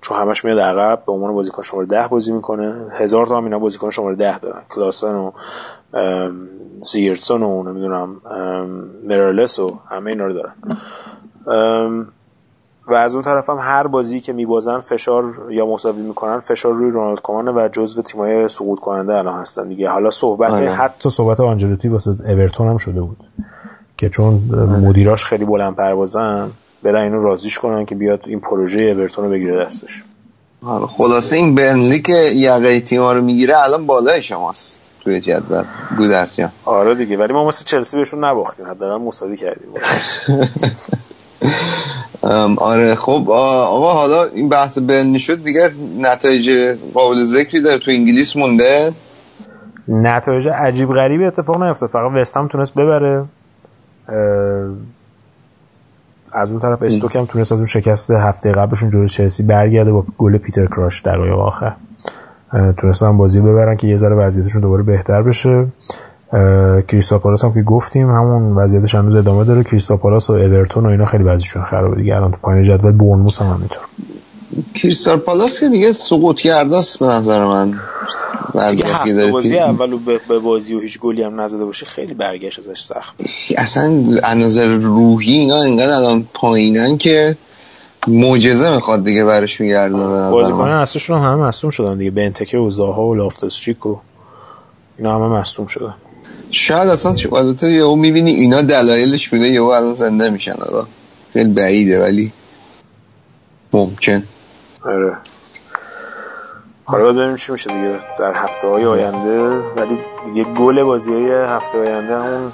چون 0.00 0.16
همش 0.16 0.44
میاد 0.44 0.58
عقب 0.58 1.02
به 1.06 1.12
عنوان 1.12 1.34
بازیکن 1.34 1.62
شماره 1.62 1.86
ده 1.86 2.08
بازی 2.08 2.32
می‌کنه. 2.32 2.74
هزار 2.92 3.26
تا 3.26 3.36
هم 3.36 3.44
اینا 3.44 3.58
بازیکن 3.58 3.90
شماره 3.90 4.16
ده 4.16 4.38
دارن. 4.38 4.62
کلاسن 4.70 5.14
و 5.14 5.30
سیرسون 6.82 7.42
و 7.42 7.62
نمی‌دونم 7.62 8.20
مرالس 9.04 9.58
و 9.58 9.78
همه 9.90 10.10
اینا 10.10 10.26
رو 10.26 10.32
دارن. 10.32 10.52
و 12.86 12.94
از 12.94 13.14
اون 13.14 13.22
طرف 13.22 13.50
هم 13.50 13.58
هر 13.60 13.86
بازی 13.86 14.20
که 14.20 14.32
میبازن 14.32 14.80
فشار 14.80 15.24
یا 15.50 15.66
مساوی 15.66 16.02
می‌کنن 16.02 16.40
فشار 16.40 16.72
روی 16.72 16.90
رونالد 16.90 17.20
کومانه 17.20 17.50
و 17.50 17.68
جزو 17.72 18.02
تیمای 18.02 18.48
سقوط 18.48 18.80
کننده 18.80 19.14
الان 19.14 19.40
هستن 19.40 19.68
دیگه. 19.68 19.88
حالا 19.88 20.10
صحبت 20.10 20.50
آره. 20.50 20.70
حتی 20.70 21.10
صحبت 21.10 21.40
آنجلوتی 21.40 21.88
واسه 21.88 22.10
اورتون 22.10 22.68
هم 22.68 22.76
شده 22.76 23.00
بود 23.00 23.16
که 23.98 24.08
چون 24.08 24.34
مدیراش 24.82 25.24
خیلی 25.24 25.44
بلند 25.44 25.76
پروازن 25.76 26.50
برن 26.82 27.02
اینو 27.02 27.22
رازیش 27.22 27.58
کنن 27.58 27.86
که 27.86 27.94
بیاد 27.94 28.20
این 28.26 28.40
پروژه 28.40 28.80
اورتون 28.80 29.24
رو 29.24 29.30
بگیره 29.30 29.64
دستش. 29.64 30.02
آره، 30.66 30.86
خلاصه 30.86 31.36
این 31.36 31.54
برنلی 31.54 32.02
که 32.02 32.30
یقه 32.34 32.80
تیما 32.80 33.12
رو 33.12 33.22
می‌گیره 33.22 33.64
الان 33.64 33.86
بالای 33.86 34.22
شماست 34.22 34.92
توی 35.00 35.20
جدول 35.20 35.64
گودرسیان 35.96 36.50
آره 36.64 36.94
دیگه 36.94 37.16
ولی 37.16 37.32
ما 37.32 37.48
مثل 37.48 37.64
چلسی 37.64 37.96
بهشون 37.96 38.24
نباختیم 38.24 38.66
حداقل 38.66 38.96
مساوی 38.96 39.36
کردیم. 39.36 39.68
آره 42.56 42.94
خب 42.94 43.30
آقا 43.30 43.92
حالا 43.92 44.24
این 44.24 44.48
بحث 44.48 44.78
بنی 44.78 45.18
شد 45.18 45.44
دیگه 45.44 45.70
نتایج 45.98 46.76
قابل 46.94 47.16
ذکری 47.16 47.62
داره. 47.62 47.78
تو 47.78 47.90
انگلیس 47.90 48.36
مونده؟ 48.36 48.92
نتایج 49.88 50.48
عجیب 50.48 50.92
غریبی 50.92 51.24
اتفاق 51.24 51.62
نیفتاد. 51.62 51.90
فقط 51.90 52.10
وستهم 52.14 52.48
تونست 52.48 52.74
ببره. 52.74 53.24
از 56.32 56.50
اون 56.50 56.60
طرف 56.60 56.82
استوک 56.82 57.16
هم 57.16 57.24
تونست 57.24 57.52
از 57.52 57.58
اون 57.58 57.66
شکست 57.66 58.10
هفته 58.10 58.52
قبلشون 58.52 58.90
جلوی 58.90 59.08
چلسی 59.08 59.42
برگرده 59.42 59.92
با 59.92 60.04
گل 60.18 60.38
پیتر 60.38 60.66
کراش 60.66 61.00
در 61.00 61.18
آخر. 61.18 61.72
تونستن 62.76 63.16
بازی 63.16 63.40
ببرن 63.40 63.76
که 63.76 63.86
یه 63.86 63.96
ذره 63.96 64.14
وضعیتشون 64.16 64.60
دوباره 64.60 64.82
بهتر 64.82 65.22
بشه. 65.22 65.66
کریستال 66.88 67.18
پالاس 67.18 67.44
هم 67.44 67.54
که 67.54 67.62
گفتیم 67.62 68.10
همون 68.10 68.56
وضعیتش 68.56 68.94
هنوز 68.94 69.14
ادامه 69.14 69.44
داره. 69.44 69.64
کریستال 69.64 69.96
پالاس 69.96 70.30
و 70.30 70.32
اورتون 70.32 70.86
و 70.86 70.88
اینا 70.88 71.06
خیلی 71.06 71.24
وضعیتشون 71.24 71.64
خرابه 71.64 71.96
دیگه. 71.96 72.16
الان 72.16 72.30
تو 72.30 72.36
پایین 72.42 72.62
جدول 72.62 72.92
بورنموث 72.92 73.42
هم 73.42 73.46
همینطور. 73.46 73.82
کریستال 74.74 75.18
پالاس 75.18 75.60
که 75.60 75.68
دیگه 75.68 75.92
سقوط 75.92 76.36
کرده 76.36 76.76
است 76.76 76.98
به 76.98 77.06
نظر 77.06 77.44
من. 77.44 77.74
دیگه 78.70 78.86
هفت 78.86 79.30
بازی 79.30 79.58
اولو 79.58 79.98
به 80.28 80.38
بازی 80.38 80.74
و 80.74 80.80
هیچ 80.80 81.00
گلی 81.00 81.22
هم 81.22 81.40
نزده 81.40 81.64
باشه 81.64 81.86
خیلی 81.86 82.14
برگشت 82.14 82.58
ازش 82.58 82.80
سخت 82.80 83.14
اصلا 83.58 84.04
از 84.22 84.36
نظر 84.36 84.66
روحی 84.66 85.32
اینا 85.32 85.62
انقدر 85.62 85.94
الان 85.94 86.24
پایینن 86.34 86.98
که 86.98 87.36
معجزه 88.08 88.74
می‌خواد 88.74 89.04
دیگه 89.04 89.24
برشون 89.24 89.66
گردونه 89.66 90.08
به 90.08 90.30
بازیکن 90.30 90.68
اصلشون 90.68 91.18
هم 91.18 91.32
همه 91.32 91.42
مصدوم 91.42 91.70
شدن 91.70 91.98
دیگه. 91.98 92.10
بنتکه 92.10 92.58
و 92.58 92.70
زاها 92.70 93.06
و 93.06 93.14
لافتوسچیک 93.14 93.86
و 93.86 93.96
اینا 94.98 95.14
همه 95.14 95.28
مصدوم 95.28 95.66
شدن. 95.66 95.94
شاید 96.50 96.88
اصلا 96.88 97.14
البته 97.38 97.72
یهو 97.72 97.96
می‌بینی 97.96 98.30
اینا 98.30 98.62
دلایلش 98.62 99.28
بوده 99.28 99.46
یهو 99.46 99.64
الان 99.64 99.94
زنده 99.94 100.30
میشن. 100.30 100.52
آقا 100.52 100.86
خیلی 101.32 101.52
بعیده 101.52 102.02
ولی 102.02 102.32
ممکن. 103.72 104.22
آره. 104.84 105.16
حالا 106.84 107.12
ببینیم 107.12 107.36
چی 107.36 107.52
میشه 107.52 107.70
دیگه 107.70 108.00
در 108.18 108.32
هفته 108.34 108.68
های 108.68 108.84
آینده. 108.84 109.48
ولی 109.50 109.98
یه 110.34 110.44
گل 110.44 110.82
بازی 110.82 111.12
های 111.12 111.30
هفته 111.30 111.78
آینده 111.78 112.14
همون 112.14 112.52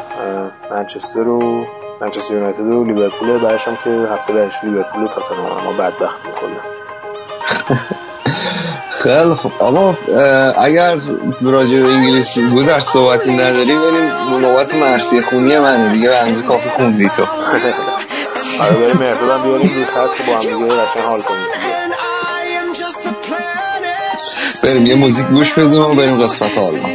منچستر 0.70 1.28
و 1.28 1.66
منچستر 2.00 2.34
یونایتد 2.34 2.60
و 2.60 2.84
لیورپول 2.84 3.38
بعدش 3.38 3.68
هم 3.68 3.76
که 3.76 3.90
هفته 3.90 4.32
بعدش 4.32 4.64
لیورپول 4.64 5.02
و 5.02 5.08
تاتنهام. 5.08 5.58
اما 5.58 5.72
بدبخت 5.72 6.26
می‌خوره 6.26 6.56
خیلی 9.02 9.34
خب 9.34 9.52
آقا 9.58 9.96
اگر 10.58 10.96
راجع 11.42 11.80
به 11.80 11.88
انگلیس 11.88 12.38
بود 12.38 12.66
در 12.66 12.80
صحبتی 12.80 13.32
نداری 13.32 13.76
بریم 13.76 14.40
نوبت 14.40 14.74
مرسی 14.74 15.22
خونی 15.22 15.58
منه 15.58 15.92
دیگه 15.92 16.08
به 16.08 16.42
کافی 16.48 16.68
خوندی 16.76 17.08
تو 17.08 17.22
آره 18.60 18.74
بریم 18.74 18.96
مردادم 18.96 19.42
بیاریم 19.42 19.70
روی 19.74 19.84
خط 19.84 20.26
با 20.26 20.32
هم 20.32 20.40
دیگه 20.40 20.82
رشن 20.82 21.00
حال 21.06 21.22
کنیم 21.22 21.46
بریم 24.62 24.86
یه 24.86 24.94
موزیک 24.94 25.26
گوش 25.26 25.54
بدیم 25.54 25.80
و 25.80 25.94
بریم 25.94 26.22
قسمت 26.22 26.58
آلمان 26.58 26.90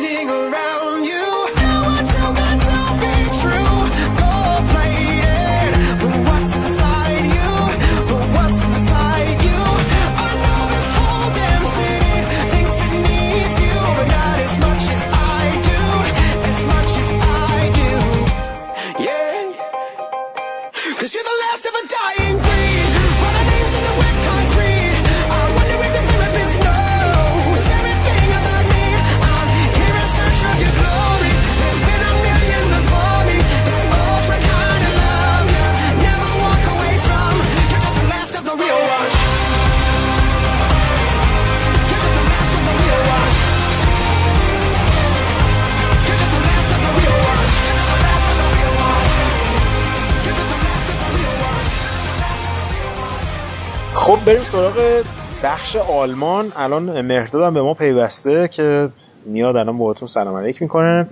خب 54.08 54.26
بریم 54.26 54.42
سراغ 54.42 55.04
بخش 55.44 55.76
آلمان. 55.76 56.52
الان 56.56 57.02
مهرداد 57.02 57.54
به 57.54 57.62
ما 57.62 57.74
پیوسته 57.74 58.48
که 58.48 58.90
میاد 59.26 59.56
الان 59.56 59.78
باهاتون 59.78 60.08
سلام 60.08 60.36
علیک 60.36 60.62
می‌کنه. 60.62 61.08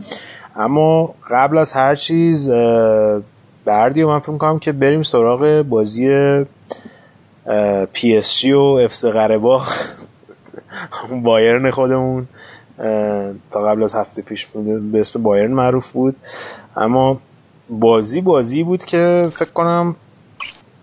اما 0.55 1.15
قبل 1.31 1.57
از 1.57 1.73
هر 1.73 1.95
چیز 1.95 2.49
بردی 3.65 4.03
و 4.03 4.07
من 4.07 4.19
فکر 4.19 4.31
می‌کنم 4.31 4.59
که 4.59 4.71
بریم 4.71 5.03
سراغ 5.03 5.65
بازی 5.69 6.07
پی 7.93 8.17
اس 8.17 8.37
جی 8.37 8.51
و 8.51 8.61
افس 8.61 9.05
قرباخ 9.05 9.87
بایرن 11.23 11.71
خودمون. 11.71 12.27
تا 13.51 13.61
قبل 13.61 13.83
از 13.83 13.95
هفته 13.95 14.21
پیش 14.21 14.47
به 14.91 14.99
اسم 14.99 15.23
بایرن 15.23 15.51
معروف 15.51 15.87
بود. 15.87 16.15
اما 16.77 17.19
بازی 17.69 18.21
بازی 18.21 18.63
بود 18.63 18.85
که 18.85 19.21
فکر 19.33 19.51
کنم 19.51 19.95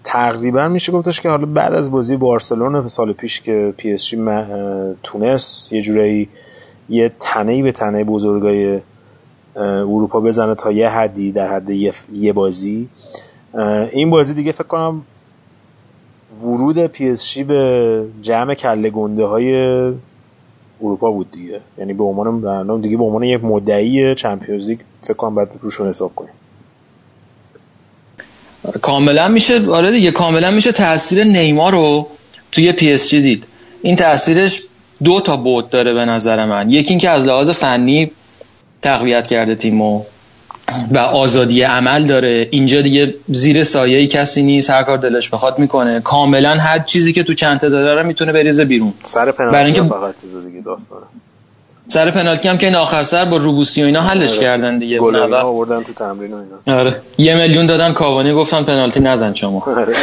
تقریبا 0.04 0.68
میشه 0.68 0.92
گفتش 0.92 1.20
که 1.20 1.28
حالا 1.28 1.46
بعد 1.46 1.74
از 1.74 1.90
بازی 1.90 2.16
بارسلون 2.16 2.88
سال 2.88 3.12
پیش 3.12 3.40
که 3.40 3.74
پی 3.76 3.92
اس 3.92 4.04
جی 4.04 4.16
تونست 5.02 5.72
یه 5.72 5.82
جورایی 5.82 6.28
یه 6.88 7.12
تنهی 7.20 7.62
به 7.62 7.72
تنه 7.72 8.04
بزرگای 8.04 8.80
اروپا 9.56 10.20
بزنه 10.20 10.54
تا 10.54 10.72
یه 10.72 10.88
حدی 10.88 11.32
در 11.32 11.52
حد 11.52 11.70
یه 12.12 12.32
بازی. 12.34 12.88
این 13.92 14.10
بازی 14.10 14.34
دیگه 14.34 14.52
فکر 14.52 14.64
کنم 14.64 15.02
ورود 16.42 16.86
پی 16.86 17.08
اس 17.08 17.28
جی 17.28 17.44
به 17.44 18.04
جمع 18.22 18.54
کله 18.54 18.90
گنده 18.90 19.24
های 19.24 19.54
اروپا 20.80 21.10
بود 21.10 21.30
دیگه. 21.30 21.60
یعنی 21.78 21.92
به 21.92 22.04
عنوان 22.04 22.80
دیگه 22.80 22.96
به 22.96 23.04
عنوان 23.04 23.22
یک 23.22 23.44
مدعی 23.44 24.14
Champions 24.14 24.66
League 24.66 24.78
فکر 25.02 25.14
کنم 25.14 25.34
باید 25.34 25.48
روشون 25.60 25.88
حساب 25.88 26.14
کنیم. 26.14 26.32
کاملا 28.82 29.28
میشه 29.28 29.70
آره 29.70 29.90
دیگه 29.90 30.10
کاملا 30.10 30.50
میشه 30.50 30.72
تاثیر 30.72 31.24
نیمار 31.24 31.72
رو 31.72 32.08
توی 32.52 32.72
پی 32.72 32.92
اس 32.92 33.08
جی 33.08 33.22
دید. 33.22 33.44
این 33.82 33.96
تاثیرش 33.96 34.62
دو 35.04 35.20
تا 35.20 35.36
بود 35.36 35.70
داره 35.70 35.92
به 35.92 36.04
نظر 36.04 36.46
من. 36.46 36.70
یکی 36.70 36.90
اینکه 36.90 37.10
از 37.10 37.26
لحاظ 37.26 37.50
فنی 37.50 38.10
تقویت 38.82 39.26
کرده 39.26 39.54
تیمو 39.54 40.02
و 40.90 40.98
آزادی 40.98 41.62
عمل 41.62 42.06
داره. 42.06 42.48
اینجا 42.50 42.80
دیگه 42.80 43.14
زیر 43.28 43.64
سایه 43.64 44.06
کسی 44.06 44.42
نیست 44.42 44.70
هر 44.70 44.82
کار 44.82 44.98
دلش 44.98 45.30
بخواد 45.30 45.58
می‌کنه. 45.58 46.00
کاملا 46.00 46.50
هر 46.50 46.78
چیزی 46.78 47.12
که 47.12 47.22
تو 47.22 47.34
چنته 47.34 47.68
داره 47.68 48.02
می‌تونه 48.02 48.32
بریزه 48.32 48.64
بیرون. 48.64 48.92
سر 49.04 49.32
پنالتی 49.32 49.80
فقط 49.80 50.14
چیز 50.20 50.46
دیگه 50.46 50.60
داستانه. 50.60 51.06
سر 51.92 52.10
پنالتی 52.10 52.48
هم 52.48 52.58
که 52.58 52.66
این 52.66 52.74
آخر 52.74 53.02
سر 53.02 53.24
با 53.24 53.36
روبوسی 53.36 53.82
و 53.82 53.86
اینا 53.86 54.00
حلش 54.00 54.30
آره. 54.30 54.40
کردن 54.40 54.78
دیگه 54.78 54.98
گل 54.98 55.34
آوردن 55.34 55.82
تو 55.82 55.92
تمرین 55.92 56.32
و 56.32 56.36
اینا 56.36 56.78
آره 56.78 56.96
یه 57.18 57.34
میلیون 57.34 57.66
دادن 57.66 57.92
کاوانی 57.92 58.32
گفتن 58.32 58.62
پنالتی 58.62 59.00
نزن 59.00 59.34
شما 59.34 59.62
آره. 59.66 59.94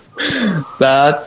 بعد 0.80 1.18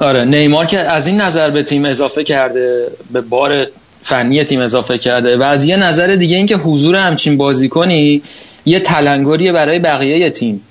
آره 0.00 0.24
نیمار 0.24 0.66
که 0.66 0.78
از 0.78 1.06
این 1.06 1.20
نظر 1.20 1.50
به 1.50 1.62
تیم 1.62 1.84
اضافه 1.84 2.24
کرده 2.24 2.86
به 3.10 3.20
بار 3.20 3.66
فنی 4.02 4.44
تیم 4.44 4.60
اضافه 4.60 4.98
کرده 4.98 5.36
و 5.36 5.42
از 5.42 5.64
یه 5.64 5.76
نظر 5.76 6.06
دیگه 6.06 6.36
اینکه 6.36 6.56
حضور 6.56 6.96
همچین 6.96 7.36
بازیکنی 7.36 8.22
یه 8.66 8.80
تلنگریه 8.80 9.52
برای 9.52 9.78
بقیه 9.78 10.30
تیم 10.30 10.62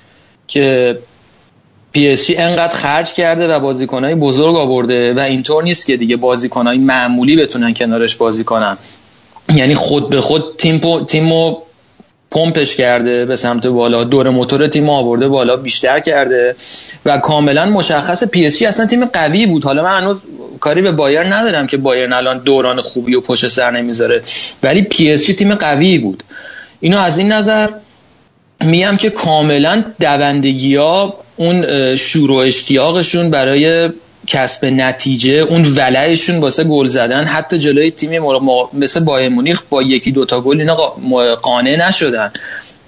که 0.48 0.98
پی 1.92 2.10
اس 2.10 2.28
جی 2.28 2.36
انقدر 2.36 2.76
خرج 2.78 3.14
کرده 3.14 3.48
و 3.48 3.60
بازیکنهای 3.60 4.16
بزرگ 4.16 4.56
آورده 4.56 5.14
و 5.14 5.20
اینطور 5.20 5.64
نیست 5.64 5.88
که 5.88 5.98
دیگه 5.98 6.16
بازیکنهای 6.16 6.78
معمولی 6.78 7.36
بتونن 7.36 7.74
کنارش 7.74 8.16
بازی 8.16 8.44
کنن. 8.44 8.78
یعنی 9.56 9.76
خود 9.76 10.10
به 10.10 10.22
خود 10.22 10.44
تیم 10.58 11.06
تیمو 11.06 11.56
پمپش 12.32 12.76
کرده 12.76 13.26
به 13.26 13.36
سمت 13.36 13.68
بالا 13.68 14.04
دور 14.04 14.30
موتور 14.30 14.68
تیم 14.68 14.90
آورده 14.90 15.28
بالا 15.28 15.58
بیشتر 15.58 16.00
کرده 16.00 16.56
و 17.06 17.18
کاملا 17.18 17.66
مشخص 17.66 18.24
پی 18.24 18.46
اس 18.46 18.62
اصلا 18.62 18.86
تیم 18.86 19.06
قوی 19.06 19.46
بود. 19.46 19.64
حالا 19.64 19.84
من 19.84 20.02
هنوز 20.02 20.22
کاری 20.60 20.82
به 20.82 20.92
بایر 20.92 21.34
ندارم 21.34 21.68
که 21.68 21.78
بایر 21.78 22.14
الان 22.14 22.38
دوران 22.38 22.82
خوبی 22.82 23.16
و 23.16 23.22
پشت 23.22 23.48
سر 23.48 23.72
نمی‌ذاره 23.72 24.24
ولی 24.64 24.82
پی 24.82 25.12
اس 25.12 25.26
تیم 25.26 25.56
قوی 25.56 25.98
بود. 25.98 26.24
اینو 26.80 27.00
از 27.00 27.18
این 27.18 27.32
نظر 27.32 27.70
میگم 28.62 28.98
که 28.98 29.10
کاملا 29.10 29.84
دوندگی 30.00 30.76
ها 30.76 31.20
اون 31.42 31.96
شور 31.96 32.32
و 32.32 32.36
اشتیاقشون 32.36 33.30
برای 33.30 33.90
کسب 34.28 34.66
نتیجه 34.66 35.34
اون 35.34 35.66
ولعشون 35.66 36.38
واسه 36.38 36.64
گل 36.64 36.88
زدن. 36.88 37.24
حتی 37.24 37.60
جلوی 37.60 37.92
تیم 37.92 38.12
مثل 38.74 39.00
بایر 39.00 39.30
مونیخ 39.30 39.62
با 39.70 39.82
یکی 39.82 40.12
دوتا 40.12 40.42
گل 40.42 40.60
اینا 40.60 40.76
قانع 41.36 41.88
نشدن 41.88 42.32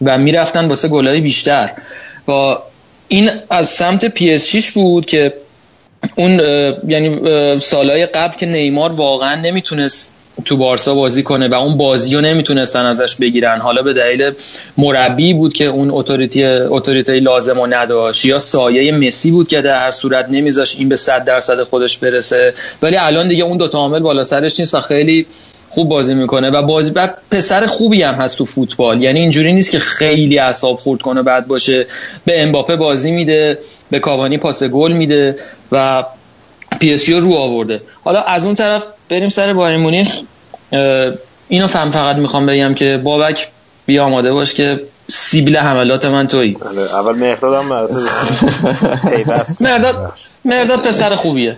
و 0.02 0.18
می‌رفتن 0.18 0.66
واسه 0.68 0.88
گلای 0.88 1.22
بیشتر. 1.22 1.70
و 2.28 2.32
این 3.08 3.30
از 3.50 3.68
سمت 3.68 4.06
پی 4.06 4.34
اس 4.34 4.72
بود 4.72 5.06
که 5.06 5.34
اون 6.16 6.32
یعنی 6.88 7.20
سالهای 7.60 8.06
قبل 8.06 8.38
که 8.38 8.46
نیمار 8.46 8.92
واقعا 8.92 9.36
نمی‌تونست 9.36 10.14
تو 10.46 10.58
بارسا 10.58 10.96
بازی 10.96 11.24
کنه 11.24 11.48
و 11.48 11.54
اون 11.54 11.78
بازی 11.78 12.16
رو 12.16 12.22
نمی‌تونستن 12.22 12.86
ازش 12.86 13.16
بگیرن. 13.16 13.60
حالا 13.60 13.82
به 13.82 13.94
دلیل 13.94 14.32
مربی 14.78 15.34
بود 15.34 15.54
که 15.54 15.66
اون 15.66 15.92
authority 15.92 16.46
authority 16.46 17.20
لازم 17.20 17.60
و 17.60 17.68
نداشت 17.68 18.26
یا 18.26 18.40
سایه 18.40 18.92
مسی 18.92 19.32
بود 19.32 19.48
که 19.48 19.62
در 19.62 19.86
هر 19.86 19.92
صورت 19.92 20.30
نمیذاش 20.30 20.76
این 20.80 20.90
به 20.90 20.96
100 20.96 21.26
درصد 21.26 21.64
خودش 21.64 21.98
برسه. 21.98 22.54
ولی 22.82 22.98
الان 22.98 23.28
دیگه 23.28 23.44
اون 23.44 23.58
دو 23.58 23.68
تا 23.68 23.78
عامل 23.78 24.00
بالا 24.00 24.24
سرش 24.24 24.60
نیست 24.60 24.74
و 24.74 24.82
خیلی 24.82 25.26
خوب 25.70 25.90
بازی 25.90 26.14
می‌کنه 26.14 26.50
و 26.50 26.62
بازی 26.62 26.92
بعد 26.92 27.18
پسر 27.32 27.66
خوبی 27.66 28.02
هم 28.02 28.14
هست 28.14 28.38
تو 28.38 28.46
فوتبال. 28.46 29.02
یعنی 29.02 29.20
اینجوری 29.20 29.54
نیست 29.54 29.72
که 29.72 29.80
خیلی 29.80 30.40
اعصاب 30.40 30.80
خورد 30.80 31.02
کنه 31.02 31.22
بد 31.22 31.48
باشه. 31.48 31.86
به 32.26 32.44
امباپه 32.44 32.76
بازی 32.76 33.12
میده 33.12 33.58
به 33.92 34.00
کاوانی 34.00 34.38
پاس 34.38 34.64
گل 34.64 34.92
میده 34.92 35.36
و 35.72 36.04
پی 36.80 36.94
اس 36.94 37.10
رو 37.10 37.34
آورده. 37.34 37.82
حالا 38.04 38.22
از 38.22 38.46
اون 38.46 38.56
طرف 38.56 38.88
بریم 39.10 39.30
سر 39.30 39.54
بایر 39.54 39.78
مونیخ. 39.78 40.20
اینو 41.48 41.68
فهم 41.68 41.92
فقط 41.92 42.16
می‌خوام 42.16 42.46
بگم 42.46 42.74
که 42.74 43.02
بابک 43.04 43.48
بیا 43.86 44.06
آماده 44.06 44.32
باش 44.32 44.54
که 44.54 44.82
سیبل 45.08 45.58
حملات 45.58 46.06
من 46.06 46.28
تویی. 46.28 46.54
بله، 46.54 46.82
اول 46.82 47.16
مرداد 47.16 47.64
هم 47.64 47.88
مرداد 49.60 50.14
مرداد 50.46 50.80
پسر 50.80 51.16
خوبیه. 51.16 51.58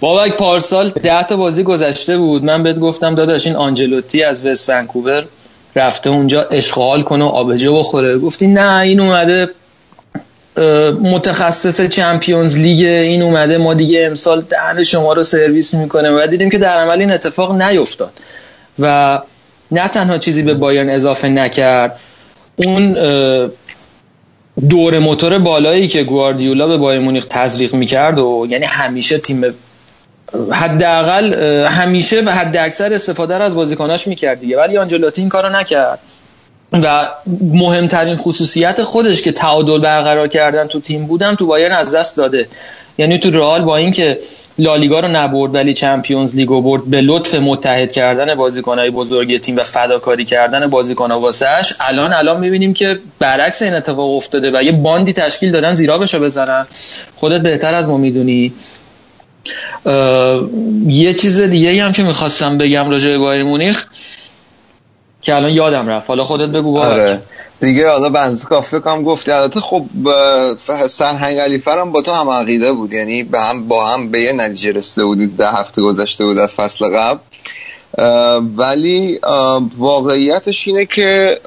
بابک 0.00 0.36
پارسال 0.36 0.88
ده 0.88 1.22
تا 1.22 1.36
بازی 1.36 1.62
گذشته 1.62 2.18
بود. 2.18 2.44
من 2.44 2.62
بهت 2.62 2.78
گفتم 2.78 3.14
داداش 3.14 3.46
این 3.46 3.56
آنجلوتی 3.56 4.22
از 4.22 4.46
وست 4.46 4.70
ونکوور 4.70 5.24
رفته 5.76 6.10
اونجا 6.10 6.46
اشغال 6.52 7.02
کنه 7.02 7.24
و 7.24 7.28
آبجو 7.28 7.78
بخوره. 7.78 8.18
گفتی 8.18 8.46
نه 8.46 8.76
این 8.80 9.00
اومده 9.00 9.48
متخصص 11.02 11.80
چمپیونز 11.80 12.58
لیگ 12.58 12.84
این 12.84 13.22
اومده 13.22 13.58
ما 13.58 13.74
دیگه 13.74 14.06
امسال 14.06 14.40
دهن 14.40 14.82
شما 14.82 15.12
رو 15.12 15.22
سرویس 15.22 15.74
می‌کنه. 15.74 16.10
و 16.10 16.26
دیدیم 16.26 16.50
که 16.50 16.58
در 16.58 16.74
عمل 16.74 17.00
این 17.00 17.10
اتفاق 17.10 17.62
نیفتاد. 17.62 18.12
و 18.78 19.18
نه 19.70 19.88
تنها 19.88 20.18
چیزی 20.18 20.42
به 20.42 20.54
بایرن 20.54 20.90
اضافه 20.90 21.28
نکرد 21.28 21.98
اون 22.56 22.92
دور 24.68 24.98
موتور 24.98 25.38
بالایی 25.38 25.88
که 25.88 26.04
گواردیولا 26.04 26.66
به 26.66 26.76
بایر 26.76 27.00
مونیخ 27.00 27.26
تزریق 27.30 27.74
می‌کرد 27.74 28.18
و 28.18 28.46
یعنی 28.50 28.64
همیشه 28.64 29.18
تیم 29.18 29.54
حداقل 30.50 31.34
همیشه 31.66 32.22
به 32.22 32.32
حد 32.32 32.56
اکثر 32.56 32.92
استفاده 32.92 33.38
رو 33.38 33.44
از 33.44 33.56
بازیکناش 33.56 34.06
می‌کرد 34.06 34.40
دیگه. 34.40 34.58
ولی 34.58 34.78
آنجلوتی 34.78 35.20
این 35.20 35.28
کارو 35.28 35.56
نکرد. 35.56 35.98
و 36.72 37.08
مهمترین 37.52 38.16
خصوصیت 38.16 38.82
خودش 38.82 39.22
که 39.22 39.32
تعادل 39.32 39.78
برقرار 39.78 40.28
کردن 40.28 40.66
تو 40.66 40.80
تیم 40.80 41.06
بودن 41.06 41.34
تو 41.34 41.46
بایرن 41.46 41.76
از 41.76 41.94
دست 41.94 42.16
داده. 42.16 42.48
یعنی 42.98 43.18
تو 43.18 43.30
رئال 43.30 43.62
با 43.62 43.76
اینکه 43.76 44.18
لالیگا 44.58 45.00
رو 45.00 45.08
نبرد 45.08 45.54
ولی 45.54 45.74
چمپیونز 45.74 46.36
لیگو 46.36 46.62
برد 46.62 46.84
به 46.84 47.00
لطف 47.00 47.34
متحد 47.34 47.92
کردن 47.92 48.34
بازیکنهای 48.34 48.90
بزرگ 48.90 49.40
تیم 49.40 49.56
و 49.56 49.62
فداکاری 49.62 50.24
کردن 50.24 50.66
بازیکنها 50.66 51.20
واسش 51.20 51.72
الان 51.80 52.12
الان 52.12 52.40
می‌بینیم 52.40 52.74
که 52.74 52.98
برعکس 53.18 53.62
این 53.62 53.74
اتفاق 53.74 54.16
افتاده 54.16 54.50
و 54.54 54.62
یه 54.62 54.72
باندی 54.72 55.12
تشکیل 55.12 55.50
دادن 55.50 55.74
زیرا 55.74 55.98
بشو 55.98 56.20
بزنن. 56.20 56.66
خودت 57.16 57.40
بهتر 57.40 57.74
از 57.74 57.88
ما 57.88 57.96
می‌دونی. 57.96 58.52
یه 60.86 61.14
چیز 61.14 61.40
دیگه 61.40 61.84
هم 61.84 61.92
که 61.92 62.02
می‌خواستم 62.02 62.58
بگم 62.58 62.90
راجع 62.90 63.10
به 63.10 63.18
بایر 63.18 63.42
مونیخ 63.42 63.86
که 65.28 65.34
الان 65.34 65.50
یادم 65.50 65.88
رفت. 65.88 66.08
حالا 66.08 66.24
خودت 66.24 66.48
بگو 66.48 66.78
آره. 66.78 67.22
دیگه 67.60 67.90
حالا 67.90 68.08
بنز 68.08 68.44
کافه 68.44 68.80
کام 68.80 69.02
گفتی. 69.02 69.30
البته 69.30 69.60
خب 69.60 69.86
سرهنگ 70.88 71.38
علیفر 71.38 71.78
هم 71.78 71.92
با 71.92 72.02
تو 72.02 72.12
هم 72.12 72.28
عقیده 72.28 72.72
بود. 72.72 72.92
یعنی 72.92 73.22
به 73.22 73.40
هم 73.40 73.68
با 73.68 73.86
هم 73.86 74.10
به 74.10 74.20
یه 74.20 74.32
نتیجه 74.32 74.72
رسیده 74.72 75.04
بودید 75.04 75.36
ده 75.36 75.50
هفته 75.50 75.82
گذشته 75.82 76.24
بود 76.24 76.38
از 76.38 76.54
فصل 76.54 76.84
قبل. 76.88 77.18
ولی 78.56 79.20
واقعیتش 79.78 80.68
اینه 80.68 80.84
که 80.84 81.38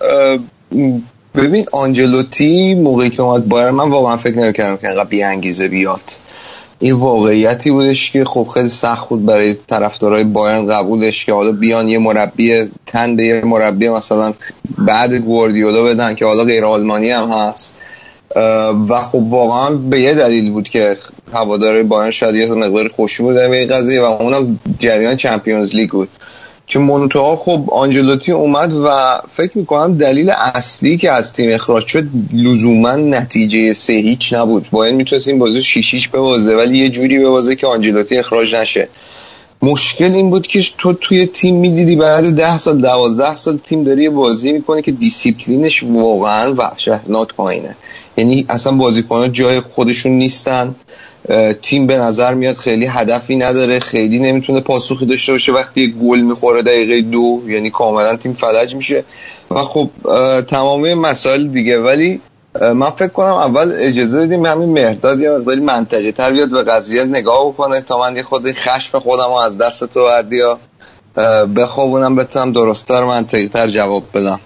ببین 1.35 1.65
آنجلوتی 1.71 2.73
موقعی 2.73 3.09
که 3.09 3.21
اومد 3.21 3.47
بایر 3.47 3.71
من 3.71 3.89
واقعا 3.89 4.17
فکر 4.17 4.37
نمی‌کردم 4.37 4.77
که 4.77 4.87
انقدر 4.89 5.03
بی 5.09 5.23
انگیزه 5.23 5.67
بیاد. 5.67 6.01
این 6.81 6.93
واقعیتی 6.93 7.71
بودش 7.71 8.11
که 8.11 8.25
خب 8.25 8.47
خیلی 8.53 8.69
سخت 8.69 9.09
بود 9.09 9.25
برای 9.25 9.53
طرفدارای 9.53 10.23
بایرن 10.23 10.67
قبولش 10.67 11.25
که 11.25 11.33
حالا 11.33 11.51
بیان 11.51 11.87
یه 11.87 11.99
مربی 11.99 12.65
تن 12.85 13.15
به 13.15 13.23
یه 13.23 13.41
مربی 13.45 13.89
مثلا 13.89 14.33
بعد 14.77 15.13
گواردیولا 15.13 15.83
بدن 15.83 16.15
که 16.15 16.25
حالا 16.25 16.43
غیر 16.43 16.65
آلمانی 16.65 17.09
هم 17.09 17.29
هست. 17.29 17.73
و 18.89 18.97
خب 19.11 19.23
واقعا 19.23 19.75
به 19.75 20.01
یه 20.01 20.13
دلیل 20.13 20.51
بود 20.51 20.69
که 20.69 20.97
هوادارهای 21.33 21.83
بایرن 21.83 22.11
شاید 22.11 22.35
یه 22.35 22.53
مقدار 22.53 22.87
خوشی 22.87 23.23
بودن 23.23 23.49
به 23.49 23.59
این 23.59 23.67
قضیه 23.67 24.01
و 24.01 24.03
اونم 24.03 24.59
جریان 24.79 25.15
چمپیونز 25.15 25.75
لیگ 25.75 25.89
بود. 25.89 26.09
که 26.67 26.79
مونتوها 26.79 27.35
خب 27.35 27.63
آنجلوتی 27.71 28.31
اومد 28.31 28.73
و 28.73 29.19
فکر 29.37 29.57
می‌کنم 29.57 29.97
دلیل 29.97 30.29
اصلی 30.29 30.97
که 30.97 31.11
از 31.11 31.33
تیم 31.33 31.53
اخراج 31.53 31.87
شد 31.87 32.03
لزوما 32.33 32.95
نتیجه 32.95 33.73
سه 33.73 33.93
هیچ 33.93 34.33
نبود. 34.33 34.67
باید 34.71 34.95
می‌تونست 34.95 35.27
این 35.27 35.39
بازی 35.39 35.63
شیش 35.63 35.93
هیچ 35.93 36.09
ببازه 36.09 36.55
ولی 36.55 36.77
یه 36.77 36.89
جوری 36.89 37.19
ببازه 37.19 37.55
که 37.55 37.67
آنجلوتی 37.67 38.17
اخراج 38.17 38.55
نشه. 38.55 38.87
مشکل 39.61 40.13
این 40.13 40.29
بود 40.29 40.47
که 40.47 40.63
تو 40.77 40.93
توی 40.93 41.25
تیم 41.25 41.55
می‌دیدی 41.55 41.95
بعد 41.95 42.35
ده 42.35 42.57
سال 42.57 42.81
دوازده 42.81 43.35
سال 43.35 43.57
تیم 43.57 43.83
داری 43.83 44.09
بازی 44.09 44.51
می‌کنه 44.51 44.81
که 44.81 44.91
دیسیپلینش 44.91 45.83
واقعا 45.83 46.53
وحشتناک 46.53 47.33
پایینه. 47.33 47.75
یعنی 48.17 48.45
اصلا 48.49 48.73
بازیکنها 48.73 49.27
جای 49.27 49.59
خودشون 49.59 50.11
نیستن. 50.11 50.75
تیم 51.61 51.87
به 51.87 51.97
نظر 51.97 52.33
میاد 52.33 52.55
خیلی 52.55 52.85
هدفی 52.85 53.35
نداره 53.35 53.79
خیلی 53.79 54.19
نمی‌تونه 54.19 54.61
پاسخی 54.61 55.05
داشته 55.05 55.31
باشه 55.31 55.51
وقتی 55.51 55.95
گل 56.03 56.19
می‌خوره 56.19 56.61
دقیقه 56.61 57.01
دو 57.01 57.41
یعنی 57.47 57.69
کاملا 57.69 58.15
تیم 58.15 58.33
فلج 58.33 58.75
میشه. 58.75 59.03
و 59.51 59.55
خب 59.55 59.89
تمامی 60.41 60.93
مسائل 60.93 61.47
دیگه. 61.47 61.79
ولی 61.79 62.21
من 62.61 62.89
فکر 62.89 63.07
کنم 63.07 63.33
اول 63.33 63.75
اجازه 63.79 64.25
بدیم 64.25 64.45
همین 64.45 64.69
مهرداد 64.69 65.19
یه 65.19 65.29
مقداری 65.29 65.59
منطقی 65.59 66.11
تر 66.11 66.31
بیاد 66.31 66.49
به 66.49 66.63
قضیه 66.63 67.03
نگاه 67.03 67.45
بکنه. 67.45 67.81
تا 67.81 67.99
من 67.99 68.15
یه 68.15 68.23
خود 68.23 68.51
خشم 68.51 68.99
خودم 68.99 69.31
از 69.31 69.57
دست 69.57 69.83
تو 69.83 70.05
وردی 70.05 70.41
بخوابونم 71.55 72.15
بتونم 72.15 72.51
درستتر 72.51 73.03
منطقی 73.03 73.47
تر 73.47 73.67
جواب 73.67 74.03
بدم. 74.13 74.39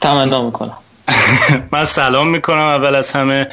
تمنا 0.00 0.42
می‌کنم. 0.42 0.76
من 1.72 1.84
سلام 1.84 2.28
می‌کنم. 2.28 2.58
اول 2.58 2.94
از 2.94 3.12
همه 3.12 3.48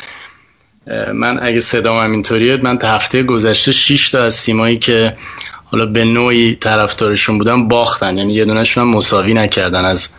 من 1.14 1.40
اگه 1.44 1.60
صدام 1.60 2.04
همینطوریه 2.04 2.58
من 2.58 2.78
تا 2.78 2.88
هفته 2.88 3.24
گذشته 3.24 3.72
6 3.72 4.10
تا 4.10 4.24
از 4.24 4.44
تیمایی 4.44 4.78
که 4.78 5.18
حالا 5.66 5.86
به 5.86 6.06
نوعی 6.06 6.56
طرفدارشون 6.56 7.38
بودن 7.38 7.68
باختن. 7.68 8.18
یعنی 8.18 8.34
یه 8.34 8.46
دونشون 8.46 8.84
هم 8.84 8.90
مساوی 8.90 9.34
نکردن. 9.34 9.86
از 9.86 10.10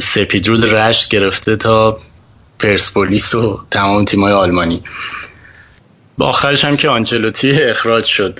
سپیدرود 0.00 0.64
رشت 0.64 1.08
گرفته 1.08 1.56
تا 1.56 1.98
پرسپولیس 2.58 3.34
و 3.34 3.60
تمام 3.70 4.04
تیمای 4.04 4.32
آلمانی. 4.32 4.82
با 6.18 6.26
آخرش 6.26 6.64
هم 6.64 6.76
که 6.76 6.88
آنچلوتی 6.88 7.62
اخراج 7.62 8.04
شد. 8.04 8.38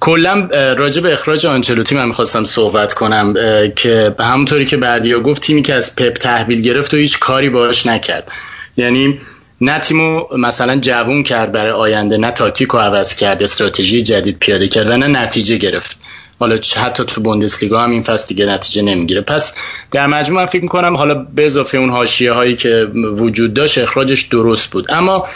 کلا 0.00 0.48
راجع 0.52 1.02
به 1.02 1.12
اخراج 1.12 1.46
آنچلوتی 1.46 1.94
من 1.94 2.06
می‌خواستم 2.06 2.44
صحبت 2.44 2.94
کنم 2.94 3.34
که 3.76 4.14
همونطوری 4.20 4.66
که 4.66 4.76
بردیا 4.76 5.20
گفت 5.20 5.42
تیمی 5.42 5.62
که 5.62 5.74
از 5.74 5.96
پپ 5.96 6.12
تحویل 6.12 6.60
گرفت 6.60 6.94
و 6.94 6.96
هیچ 6.96 7.18
کاری 7.18 7.50
باش 7.50 7.86
نکرد. 7.86 8.32
یعنی 8.76 9.20
نه 9.60 9.78
تیمو 9.78 10.24
مثلا 10.38 10.76
جوون 10.76 11.22
کرد 11.22 11.52
برای 11.52 11.72
آینده 11.72 12.16
نه 12.16 12.30
تاکتیک 12.30 12.68
عوض 12.74 13.14
کرد 13.14 13.42
استراتژی 13.42 14.02
جدید 14.02 14.38
پیاده 14.38 14.68
کرد 14.68 14.90
و 14.90 14.96
نه 14.96 15.06
نتیجه 15.06 15.56
گرفت. 15.56 15.98
حالا 16.40 16.58
حتی 16.76 17.04
تو 17.04 17.20
بوندسلیگا 17.20 17.80
هم 17.80 17.90
این 17.90 18.02
فصل 18.02 18.26
دیگه 18.28 18.46
نتیجه 18.46 18.82
نمی‌گیره. 18.82 19.20
پس 19.20 19.54
در 19.90 20.06
مجموع 20.06 20.40
من 20.40 20.46
فکر 20.46 20.62
می‌کنم 20.62 20.96
حالا 20.96 21.14
به 21.14 21.46
اضافه 21.46 21.78
اون 21.78 21.90
حاشیه 21.90 22.32
هایی 22.32 22.56
که 22.56 22.88
وجود 22.94 23.54
داشت 23.54 23.78
اخراجش 23.78 24.22
درست 24.22 24.70
بود. 24.70 24.86
اما 24.88 25.28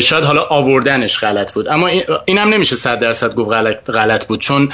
شاید 0.00 0.24
حالا 0.24 0.42
آوردنش 0.42 1.18
غلط 1.18 1.52
بود. 1.52 1.68
اما 1.68 1.88
این 2.24 2.38
هم 2.38 2.48
نمیشه 2.48 2.76
صد 2.76 2.98
درصد 3.00 3.34
گفت 3.34 3.50
غلط, 3.88 4.26
بود. 4.26 4.40
چون 4.40 4.68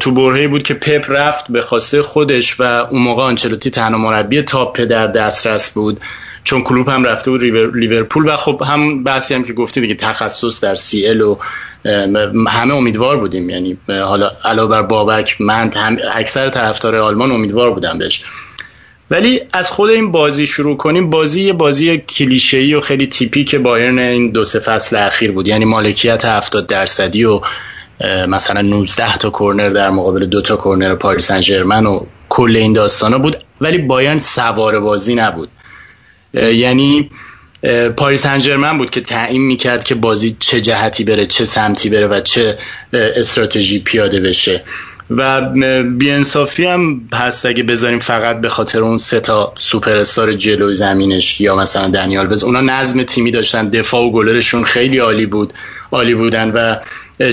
تو 0.00 0.12
برهه 0.12 0.48
بود 0.48 0.62
که 0.62 0.74
پپ 0.74 1.04
رفت 1.08 1.44
به 1.48 1.60
خواسته 1.60 2.02
خودش 2.02 2.60
و 2.60 2.62
اون 2.62 3.02
موقع 3.02 3.22
آنچلوتی 3.22 3.70
تنها 3.70 3.98
مربی 3.98 4.42
تاپ 4.42 4.80
در 4.80 5.06
دسترس 5.06 5.70
بود. 5.70 6.00
چون 6.44 6.62
کلوب 6.62 6.88
هم 6.88 7.04
رفته 7.04 7.30
بود 7.30 7.42
لیورپول 7.76 8.28
و 8.28 8.36
خب 8.36 8.62
هم 8.66 9.04
بحثی 9.04 9.34
هم 9.34 9.44
که 9.44 9.52
گفتی 9.52 9.80
دیگه 9.80 9.94
تخصص 9.94 10.64
در 10.64 10.74
سی 10.74 11.06
ال 11.06 11.20
و 11.20 11.36
همه 12.48 12.74
امیدوار 12.74 13.16
بودیم. 13.16 13.50
یعنی 13.50 13.78
حالا 13.88 14.30
علاوه 14.44 14.70
بر 14.70 14.82
بابک 14.82 15.40
من 15.40 15.70
هم 15.76 15.96
اکثر 16.14 16.50
طرفدار 16.50 16.96
آلمان 16.96 17.32
امیدوار 17.32 17.70
بودم 17.70 17.98
بهش. 17.98 18.24
ولی 19.10 19.40
از 19.52 19.70
خود 19.70 19.90
این 19.90 20.12
بازی 20.12 20.46
شروع 20.46 20.76
کنیم. 20.76 21.10
بازی 21.10 21.42
یه 21.42 21.52
بازی 21.52 21.98
کلیشه‌ای 21.98 22.74
و 22.74 22.80
خیلی 22.80 23.06
تیپیک 23.06 23.54
بایرن 23.54 23.98
این 23.98 24.30
دو 24.30 24.44
سه 24.44 24.58
فصل 24.58 24.96
اخیر 24.96 25.32
بود. 25.32 25.48
یعنی 25.48 25.64
مالکیت 25.64 26.24
70 26.24 26.66
درصدی 26.66 27.24
و 27.24 27.40
مثلا 28.28 28.60
19 28.60 29.16
تا 29.16 29.30
کرنر 29.30 29.68
در 29.68 29.90
مقابل 29.90 30.26
دو 30.26 30.42
تا 30.42 30.56
کرنر 30.56 30.94
پاریس 30.94 31.32
سن 31.32 31.86
و 31.86 32.00
کل 32.28 32.56
این 32.56 32.72
داستانا 32.72 33.18
بود. 33.18 33.36
ولی 33.60 33.78
بایرن 33.78 34.18
سوار 34.18 34.80
بازی 34.80 35.14
نبود. 35.14 35.48
یعنی 36.34 37.10
پاریس 37.96 38.26
انجرمن 38.26 38.78
بود 38.78 38.90
که 38.90 39.00
تعیین 39.00 39.42
می‌کرد 39.42 39.84
که 39.84 39.94
بازی 39.94 40.36
چه 40.40 40.60
جهتی 40.60 41.04
بره 41.04 41.26
چه 41.26 41.44
سمتی 41.44 41.88
بره 41.88 42.06
و 42.06 42.20
چه 42.20 42.58
استراتژی 42.92 43.78
پیاده 43.78 44.20
بشه. 44.20 44.62
و 45.10 45.40
بیانصافی 45.82 46.66
هم 46.66 47.08
هست 47.14 47.46
اگه 47.46 47.62
بذاریم 47.62 47.98
فقط 47.98 48.40
به 48.40 48.48
خاطر 48.48 48.82
اون 48.82 48.98
سه 48.98 49.20
تا 49.20 49.52
سوپر 49.58 49.96
استار 49.96 50.32
جلوی 50.32 50.74
زمینش 50.74 51.40
یا 51.40 51.56
مثلا 51.56 51.88
دنیال 51.88 52.26
بز 52.26 52.42
اونا 52.42 52.60
نظم 52.60 53.02
تیمی 53.02 53.30
داشتن 53.30 53.68
دفاع 53.68 54.02
و 54.02 54.10
گلرشون 54.10 54.64
خیلی 54.64 54.98
عالی 54.98 55.26
بود 55.26 55.52
عالی 55.92 56.14
بودن 56.14 56.50
و 56.50 56.76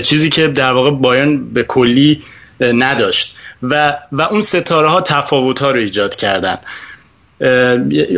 چیزی 0.00 0.28
که 0.28 0.48
در 0.48 0.72
واقع 0.72 0.90
بایرن 0.90 1.44
به 1.44 1.62
کلی 1.62 2.22
نداشت. 2.60 3.36
و 3.62 3.96
و 4.12 4.22
اون 4.22 4.42
ستاره 4.42 4.88
ها 4.88 5.00
تفاوت 5.00 5.58
ها 5.58 5.70
رو 5.70 5.78
ایجاد 5.78 6.16
کردن. 6.16 6.58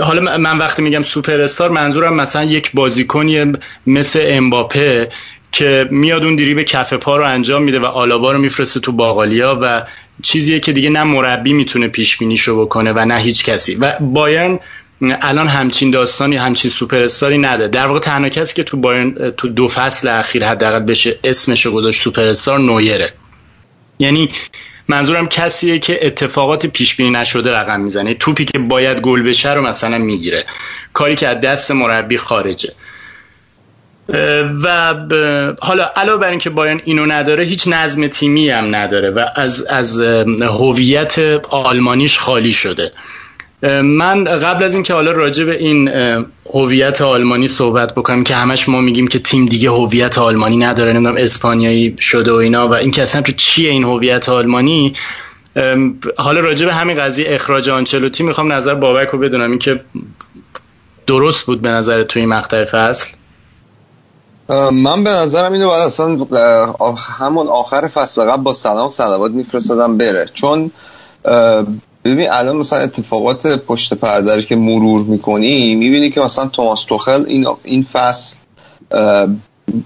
حالا 0.02 0.38
من 0.38 0.58
وقتی 0.58 0.82
میگم 0.82 1.02
سوپر 1.02 1.40
استار 1.40 1.70
منظورم 1.70 2.14
مثلا 2.14 2.44
یک 2.44 2.72
بازیکنی 2.72 3.52
مثل 3.86 4.24
امباپه 4.26 5.08
که 5.52 5.88
میاد 5.90 6.24
اون 6.24 6.36
دریبل 6.36 6.62
کف 6.62 6.92
پا 6.92 7.16
رو 7.16 7.24
انجام 7.24 7.62
میده 7.62 7.78
و 7.78 7.84
آلابا 7.84 8.32
رو 8.32 8.38
میفرسته 8.38 8.80
تو 8.80 8.92
باقالیا 8.92 9.58
و 9.62 9.82
چیزیه 10.22 10.60
که 10.60 10.72
دیگه 10.72 10.90
نه 10.90 11.02
مربی 11.02 11.52
می‌تونه 11.52 11.88
پیش 11.88 12.16
بینیشو 12.16 12.64
بکنه 12.64 12.92
و 12.92 13.04
نه 13.04 13.18
هیچ 13.18 13.44
کسی. 13.44 13.74
و 13.74 13.98
بایرن 14.00 14.58
الان 15.02 15.48
همچین 15.48 15.90
داستانی 15.90 16.36
همچین 16.36 16.70
سوپر 16.70 16.96
استاری 16.96 17.38
نداره. 17.38 17.68
در 17.68 17.86
واقع 17.86 18.00
تنها 18.00 18.28
کسی 18.28 18.54
که 18.54 18.62
تو 18.62 18.76
بایرن 18.76 19.30
تو 19.30 19.48
دو 19.48 19.68
فصل 19.68 20.08
اخیر 20.08 20.46
حداقل 20.46 20.78
بشه 20.78 21.18
اسمشو 21.24 21.72
گذاشت 21.72 22.02
سوپر 22.02 22.26
استار 22.26 22.58
نویره. 22.58 23.12
یعنی 23.98 24.30
منظورم 24.88 25.28
کسیه 25.28 25.78
که 25.78 26.06
اتفاقات 26.06 26.66
پیش 26.66 26.94
بینی 26.94 27.10
نشده 27.10 27.56
رقم 27.56 27.80
می‌زنه. 27.80 28.14
توپی 28.14 28.44
که 28.44 28.58
باید 28.58 29.00
گل 29.00 29.22
بشه 29.22 29.54
رو 29.54 29.62
مثلا 29.62 29.98
می‌گیره. 29.98 30.44
کاری 30.92 31.14
که 31.14 31.28
از 31.28 31.40
دست 31.40 31.70
مربی 31.70 32.18
خارجه. 32.18 32.72
و 34.64 34.94
حالا 35.60 35.90
علاوه 35.96 36.20
بر 36.20 36.28
اینکه 36.28 36.50
بایرن 36.50 36.80
اینو 36.84 37.06
نداره 37.06 37.44
هیچ 37.44 37.68
نظم 37.68 38.06
تیمی 38.06 38.50
هم 38.50 38.74
نداره 38.74 39.10
و 39.10 39.24
از 39.36 39.62
از 39.62 40.00
هویت 40.40 41.18
آلمانیش 41.50 42.18
خالی 42.18 42.52
شده. 42.52 42.92
من 43.82 44.24
قبل 44.24 44.64
از 44.64 44.74
اینکه 44.74 44.94
حالا 44.94 45.12
راجع 45.12 45.44
به 45.44 45.58
این 45.58 45.88
هویت 46.54 47.02
آلمانی 47.02 47.48
صحبت 47.48 47.94
بکنم 47.94 48.24
که 48.24 48.34
همش 48.34 48.68
ما 48.68 48.80
میگیم 48.80 49.06
که 49.06 49.18
تیم 49.18 49.46
دیگه 49.46 49.70
هویت 49.70 50.18
آلمانی 50.18 50.56
نداره 50.56 50.92
نمی‌دونم 50.92 51.16
اسپانیایی 51.16 51.96
شده 52.00 52.32
و 52.32 52.34
اینا 52.34 52.68
و 52.68 52.74
اینکه 52.74 53.02
اصلا 53.02 53.22
تو 53.22 53.32
چیه 53.32 53.70
این 53.70 53.84
هویت 53.84 54.28
آلمانی. 54.28 54.94
حالا 56.16 56.40
راجع 56.40 56.66
به 56.66 56.74
همین 56.74 56.96
قضیه 56.96 57.26
اخراج 57.28 57.70
آنچلوتی 57.70 58.22
می‌خوام 58.22 58.52
نظر 58.52 58.74
بابک 58.74 59.08
رو 59.08 59.18
بدونم 59.18 59.50
اینکه 59.50 59.80
درست 61.06 61.46
بود 61.46 61.62
به 61.62 61.68
نظر 61.68 62.02
توی 62.02 62.22
این 62.22 62.28
مقطع 62.28 62.64
فصل؟ 62.64 63.12
من 64.72 65.04
به 65.04 65.10
نظرم 65.10 65.52
اینو 65.52 65.66
باید 65.66 65.86
اصلا 65.86 66.26
همون 67.18 67.46
آخر 67.46 67.88
فصل 67.88 68.22
قبل 68.22 68.42
با 68.42 68.52
سلام 68.52 68.88
سلوات 68.88 69.30
میفرستادم 69.30 69.98
بره. 69.98 70.26
چون 70.34 70.70
ببین 72.04 72.30
الان 72.30 72.56
مثلا 72.56 72.78
اتفاقات 72.78 73.46
پشت 73.46 73.94
پرده 73.94 74.42
که 74.42 74.56
مرور 74.56 75.04
می‌کنی 75.04 75.74
می‌بینی 75.74 76.10
که 76.10 76.20
مثلا 76.20 76.46
توماس 76.46 76.84
توخل 76.84 77.24
این 77.26 77.46
این 77.62 77.86
فصل 77.92 78.36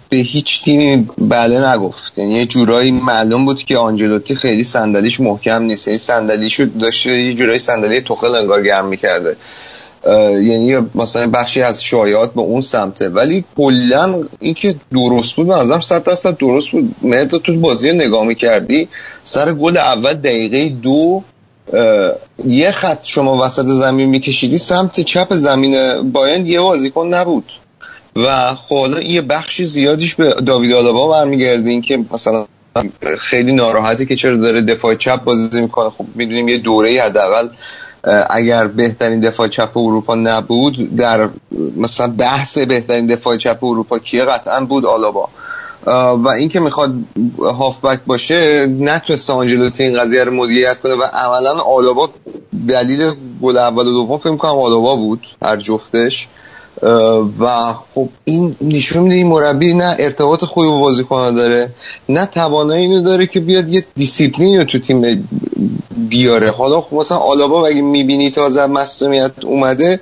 به 0.08 0.16
هیچ 0.16 0.62
تیمی 0.64 1.08
بله 1.18 1.72
نگفت. 1.72 2.18
یعنی 2.18 2.34
یه 2.34 2.46
جورایی 2.46 2.90
معلوم 2.90 3.44
بود 3.44 3.62
که 3.62 3.78
آنجلوتی 3.78 4.34
خیلی 4.34 4.64
صندلیش 4.64 5.20
محکم 5.20 5.62
نیست. 5.62 5.88
یعنی 5.88 5.98
صندلیشو 5.98 6.64
داشته 6.80 7.22
یه 7.22 7.34
جورایی 7.34 7.58
صندلی 7.58 8.00
توخل 8.00 8.34
انگار 8.34 8.62
گرم 8.62 8.86
می‌کرده. 8.86 9.36
یعنی 10.42 10.76
مثلا 10.94 11.26
بخشی 11.26 11.62
از 11.62 11.84
شایعات 11.84 12.34
به 12.34 12.40
اون 12.40 12.60
سمته. 12.60 13.08
ولی 13.08 13.44
کلا 13.56 14.24
اینکه 14.40 14.74
درست 14.92 15.36
بود 15.36 15.46
منظرم 15.46 15.80
صد 15.80 16.04
درصد 16.04 16.36
درست 16.36 16.70
بود. 16.70 16.94
مهد 17.02 17.36
تو 17.36 17.60
بازی 17.60 17.92
نگاه 17.92 18.24
می‌کردی 18.24 18.88
سر 19.22 19.52
گل 19.52 19.76
اول 19.76 20.14
دقیقه 20.14 20.68
دو 20.68 21.22
یه 22.46 22.70
خط 22.70 23.04
شما 23.04 23.44
وسط 23.46 23.66
زمین 23.66 24.08
میکشیدی 24.08 24.58
سمت 24.58 25.00
چپ 25.00 25.34
زمین 25.34 26.02
باین 26.12 26.46
یه 26.46 26.60
بازیکن 26.60 27.06
نبود. 27.06 27.52
و 28.16 28.54
حالا 28.54 29.00
یه 29.00 29.22
بخشی 29.22 29.64
زیادیش 29.64 30.14
به 30.14 30.34
داوید 30.46 30.72
آلابا 30.72 31.08
برمیگردین 31.08 31.82
که 31.82 32.04
مثلا 32.12 32.46
خیلی 33.18 33.52
ناراحته 33.52 34.06
که 34.06 34.16
چرا 34.16 34.36
داره 34.36 34.60
دفاع 34.60 34.94
چپ 34.94 35.24
بازی 35.24 35.60
می‌کنه. 35.60 35.90
خب 35.90 36.04
می‌دونیم 36.14 36.48
یه 36.48 36.58
دوره 36.58 37.02
حداقل 37.02 37.48
اگر 38.30 38.66
بهترین 38.66 39.20
دفاع 39.20 39.48
چپ 39.48 39.76
اروپا 39.76 40.14
نبود 40.14 40.96
در 40.96 41.28
مثلا 41.76 42.06
بحث 42.06 42.58
بهترین 42.58 43.06
دفاع 43.06 43.36
چپ 43.36 43.64
اروپا 43.64 43.98
کیه؟ 43.98 44.24
قطعا 44.24 44.60
بود 44.60 44.86
آلابا. 44.86 45.28
و 45.86 46.28
اینکه 46.28 46.60
می‌خواد 46.60 46.94
هافبک 47.40 48.00
باشه 48.06 48.66
نتونسته 48.66 49.32
آنچلوتی 49.32 49.82
این 49.82 50.00
قضیه 50.00 50.24
رو 50.24 50.32
مدیریت 50.32 50.80
کنه 50.80 50.94
و 50.94 51.02
عملا 51.02 51.52
آلابا 51.52 52.10
دلیل 52.68 53.10
گل 53.42 53.56
اول 53.56 53.86
و 53.86 53.92
دوم 53.92 54.18
فکر 54.18 54.36
کنم 54.36 54.50
آلابا 54.50 54.96
بود 54.96 55.26
هر 55.42 55.56
جفتش. 55.56 56.28
و 57.40 57.72
خب 57.94 58.08
این 58.24 58.56
نشون 58.60 59.02
میده 59.02 59.14
این 59.14 59.26
مربی 59.26 59.74
نه 59.74 59.96
ارتباط 59.98 60.44
خوبی 60.44 60.68
با 60.68 60.78
بازیکن 60.78 61.34
داره 61.34 61.70
نه 62.08 62.26
توانایی 62.26 62.82
اینو 62.82 63.02
داره 63.02 63.26
که 63.26 63.40
بیاد 63.40 63.68
یه 63.68 63.84
دیسیپلین 63.96 64.58
رو 64.58 64.64
تو 64.64 64.78
تیم 64.78 65.28
بیاره. 65.96 66.50
حالا 66.50 66.80
خب 66.80 66.96
مثلا 66.96 67.18
آلابا 67.18 67.66
اگه 67.66 67.80
می‌بینی 67.80 68.30
تازه 68.30 68.66
مصومیت 68.66 69.32
اومده 69.42 70.00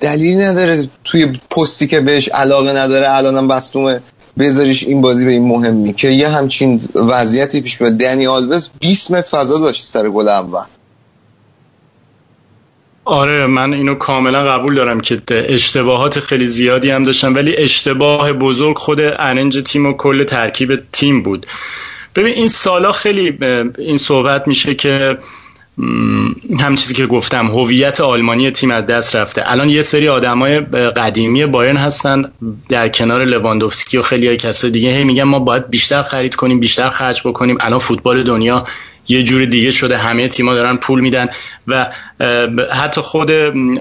دلیلی 0.00 0.34
نداره 0.34 0.88
توی 1.04 1.26
پستی 1.50 1.86
که 1.86 2.00
بهش 2.00 2.28
علاقه 2.28 2.72
نداره 2.72 3.10
الانم 3.10 3.48
بستومه 3.48 4.00
بذاریش 4.38 4.82
این 4.82 5.00
بازی 5.00 5.24
به 5.24 5.30
این 5.30 5.48
مهمی 5.48 5.92
که 5.92 6.08
یه 6.08 6.28
همچین 6.28 6.88
وضعیتی 6.94 7.60
پیش 7.60 7.78
بیاد. 7.78 7.92
دنی 7.92 8.26
آلوز 8.26 8.70
20 8.80 9.10
متر 9.10 9.28
فضا 9.30 9.58
داشت 9.60 9.82
سر 9.82 10.08
گل 10.08 10.28
اول. 10.28 10.64
آره 13.04 13.46
من 13.46 13.72
اینو 13.72 13.94
کاملا 13.94 14.44
قبول 14.44 14.74
دارم 14.74 15.00
که 15.00 15.22
اشتباهات 15.28 16.20
خیلی 16.20 16.48
زیادی 16.48 16.90
هم 16.90 17.04
داشتم 17.04 17.34
ولی 17.34 17.56
اشتباه 17.56 18.32
بزرگ 18.32 18.78
خود 18.78 19.00
اننج 19.00 19.62
تیم 19.64 19.86
و 19.86 19.92
کل 19.92 20.24
ترکیب 20.24 20.82
تیم 20.92 21.22
بود. 21.22 21.46
ببین 22.16 22.34
این 22.34 22.48
سالا 22.48 22.92
خیلی 22.92 23.38
این 23.78 23.98
صحبت 23.98 24.48
میشه 24.48 24.74
که 24.74 25.18
هم 26.60 26.74
چیزی 26.76 26.94
که 26.94 27.06
گفتم 27.06 27.46
هویت 27.46 28.00
آلمانی 28.00 28.50
تیم 28.50 28.70
از 28.70 28.86
دست 28.86 29.16
رفته. 29.16 29.42
الان 29.46 29.68
یه 29.68 29.82
سری 29.82 30.08
آدمای 30.08 30.60
قدیمی 30.60 31.46
بایرن 31.46 31.76
هستن 31.76 32.32
در 32.68 32.88
کنار 32.88 33.24
لواندوفسکی 33.24 33.96
و 33.96 34.02
خیلی 34.02 34.26
های 34.26 34.36
کسای 34.36 34.70
دیگه. 34.70 34.90
هی 34.90 35.04
میگن 35.04 35.22
ما 35.22 35.38
باید 35.38 35.70
بیشتر 35.70 36.02
خرید 36.02 36.34
کنیم 36.34 36.60
بیشتر 36.60 36.90
خرج 36.90 37.20
بکنیم. 37.24 37.56
الان 37.60 37.78
فوتبال 37.78 38.22
دنیا 38.22 38.66
یه 39.10 39.22
جوری 39.22 39.46
دیگه 39.46 39.70
شده. 39.70 39.98
همه 39.98 40.28
تیما 40.28 40.54
دارن 40.54 40.76
پول 40.76 41.00
میدن. 41.00 41.28
و 41.66 41.86
حتی 42.72 43.00
خود 43.00 43.30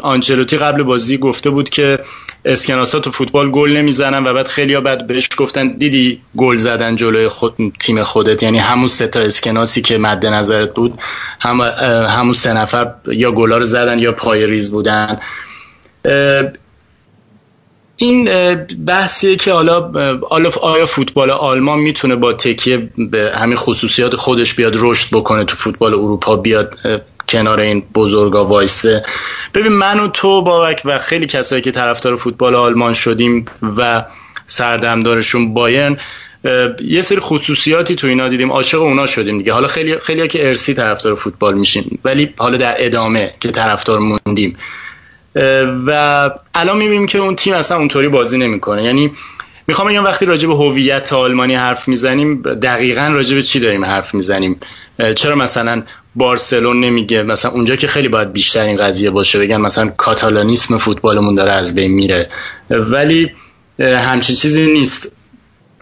آنچلوتی 0.02 0.58
قبل 0.58 0.84
بازی 0.84 1.18
گفته 1.18 1.50
بود 1.50 1.70
که 1.70 2.00
اسکناسا 2.46 3.00
تو 3.00 3.12
فوتبال 3.12 3.52
گل 3.52 3.72
نمی‌زنن 3.72 4.28
و 4.28 4.34
بعد 4.34 4.48
خیلی 4.48 4.74
ها 4.74 4.82
بعد 4.82 5.08
بهش 5.08 5.30
گفتن 5.38 5.68
دیدی 5.68 6.22
گل 6.38 6.56
زدن 6.56 6.96
جلوی 6.96 7.28
خود 7.28 7.56
تیم 7.80 8.04
خودت؟ 8.04 8.44
یعنی 8.44 8.58
همون 8.58 8.88
سه 8.88 9.08
تا 9.08 9.20
اسکناسی 9.20 9.82
که 9.82 9.98
مد 9.98 10.26
نظرت 10.26 10.74
بود 10.74 11.00
هم 11.40 11.62
همون 12.10 12.34
سه 12.34 12.54
نفر 12.54 12.92
یا 13.08 13.32
گلا 13.32 13.58
رو 13.58 13.66
زدن 13.66 14.00
یا 14.00 14.12
پای 14.12 14.48
ریز 14.48 14.72
بودن. 14.72 15.18
این 18.02 18.26
بحثیه 18.86 19.36
که 19.36 19.54
حالا 19.54 19.92
آیا 20.62 20.86
فوتبال 20.86 21.30
آلمان 21.30 21.80
می‌تونه 21.80 22.16
با 22.16 22.34
تکیه 22.34 22.90
به 22.98 23.32
همین 23.36 23.56
خصوصیات 23.56 24.16
خودش 24.16 24.54
بیاد 24.54 24.74
رشد 24.78 25.08
بکنه 25.12 25.46
تو 25.46 25.56
فوتبال 25.56 25.94
اروپا 25.94 26.36
بیاد 26.36 26.78
کنار 27.30 27.60
این 27.60 27.84
بزرگا 27.96 28.46
وایسه؟ 28.46 29.04
ببین 29.54 29.74
من 29.74 30.00
و 30.00 30.08
تو 30.08 30.42
بابک 30.42 30.82
و 30.86 30.98
خیلی 30.98 31.26
کسایی 31.26 31.62
که 31.62 31.72
طرفدار 31.72 32.16
فوتبال 32.16 32.56
آلمان 32.56 32.94
شدیم 32.94 33.46
و 33.78 34.06
سردمدارشون 34.48 35.54
بایرن 35.54 35.98
یه 36.84 37.02
سری 37.02 37.20
خصوصیاتی 37.20 37.96
تو 37.96 38.08
اینا 38.08 38.30
دیدیم 38.30 38.52
عاشق 38.52 38.82
اونا 38.82 39.06
شدیم 39.06 39.38
دیگه. 39.38 39.54
حالا 39.54 39.68
خیلی 39.68 40.00
خیلی 40.00 40.28
که 40.28 40.48
ارسی 40.48 40.74
طرفدار 40.74 41.16
فوتبال 41.16 41.54
میشیم 41.54 42.00
ولی 42.06 42.34
حالا 42.38 42.58
در 42.58 42.76
ادامه 42.78 43.34
که 43.40 43.52
طرفدار 43.52 44.00
موندیم. 44.00 44.58
و 45.86 46.30
الان 46.54 46.78
می‌بینیم 46.78 47.06
که 47.06 47.18
اون 47.18 47.36
تیم 47.36 47.54
اصلا 47.54 47.78
اونطوری 47.78 48.08
بازی 48.08 48.38
نمی‌کنه. 48.38 48.84
یعنی 48.84 49.12
می‌خوام 49.68 49.88
بگم 49.88 50.04
وقتی 50.04 50.26
راجع 50.26 50.48
به 50.48 50.56
هویت 50.56 51.14
آلمانی 51.14 51.56
حرف 51.56 51.88
می‌زنیم 51.88 52.42
دقیقا 52.42 53.08
راجع 53.08 53.36
به 53.36 53.44
چی 53.44 53.60
داریم 53.60 53.86
حرف 53.86 54.14
می‌زنیم؟ 54.14 54.60
چرا 55.16 55.36
مثلا 55.36 55.84
بارسلون 56.16 56.80
نمیگه؟ 56.80 57.24
مثلا 57.24 57.52
اونجا 57.52 57.76
که 57.76 57.88
خیلی 57.88 58.08
باید 58.08 58.34
بیشتر 58.34 58.64
این 58.64 58.76
قضیه 58.76 59.10
باشه 59.10 59.40
بگن 59.40 59.62
مثلا 59.62 59.88
کاتالانیسم 59.98 60.78
فوتبالمون 60.78 61.36
داره 61.36 61.52
از 61.52 61.76
بین 61.76 61.92
میره. 61.92 62.30
ولی 62.70 63.32
همچین 63.80 64.36
چیزی 64.36 64.72
نیست. 64.72 65.12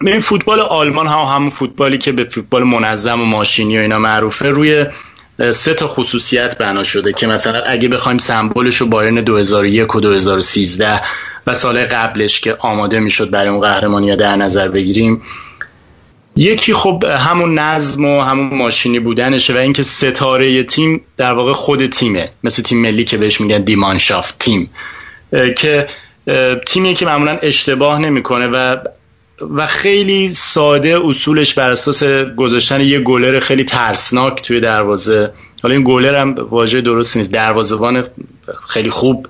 این 0.00 0.20
فوتبال 0.20 0.60
آلمان 0.60 1.06
هم 1.06 1.18
همون 1.18 1.50
فوتبالی 1.50 1.98
که 1.98 2.12
به 2.12 2.24
فوتبال 2.24 2.62
منظم 2.62 3.20
و 3.20 3.24
ماشینی 3.24 3.78
و 3.78 3.80
اینا 3.80 3.98
معروفه 3.98 4.48
روی 4.48 4.86
سه 5.52 5.74
تا 5.74 5.88
خصوصیت 5.88 6.58
بنا 6.58 6.82
شده 6.82 7.12
که 7.12 7.26
مثلا 7.26 7.62
اگه 7.62 7.88
بخوایم 7.88 8.18
سمبولش 8.18 8.76
رو 8.76 8.86
بایرن 8.86 9.14
2001 9.14 9.94
و 9.94 10.00
2013 10.00 11.00
و 11.46 11.54
سال 11.54 11.84
قبلش 11.84 12.40
که 12.40 12.56
آماده 12.58 13.00
می‌شد 13.00 13.30
برای 13.30 13.48
اون 13.48 13.60
قهرمانی 13.60 14.16
در 14.16 14.36
نظر 14.36 14.68
بگیریم 14.68 15.22
یکی 16.36 16.72
خب 16.72 17.04
همون 17.04 17.58
نظم 17.58 18.04
و 18.04 18.22
همون 18.22 18.58
ماشینی 18.58 18.98
بودنشه 18.98 19.54
و 19.54 19.56
اینکه 19.56 19.82
ستاره 19.82 20.62
تیم 20.62 21.00
در 21.16 21.32
واقع 21.32 21.52
خود 21.52 21.86
تیمه. 21.86 22.30
مثل 22.44 22.62
تیم 22.62 22.82
ملی 22.82 23.04
که 23.04 23.16
بهش 23.16 23.40
میگن 23.40 23.58
دیمانشافت 23.58 24.38
تیم 24.38 24.70
که 25.56 25.88
تیمی 26.66 26.94
که 26.94 27.06
معمولا 27.06 27.38
اشتباه 27.42 27.98
نمی‌کنه 27.98 28.46
و 28.46 28.76
و 29.40 29.66
خیلی 29.66 30.34
ساده 30.34 31.00
اصولش 31.04 31.54
بر 31.54 31.70
اساس 31.70 32.04
گذاشتن 32.36 32.80
یه 32.80 33.00
گلر 33.00 33.40
خیلی 33.40 33.64
ترسناک 33.64 34.42
توی 34.42 34.60
دروازه. 34.60 35.32
حالا 35.62 35.74
این 35.74 35.84
گلر 35.84 36.14
هم 36.14 36.34
واژه 36.34 36.80
درست 36.80 37.16
نیست. 37.16 37.32
دروازه‌بان 37.32 38.04
خیلی 38.68 38.90
خوب 38.90 39.26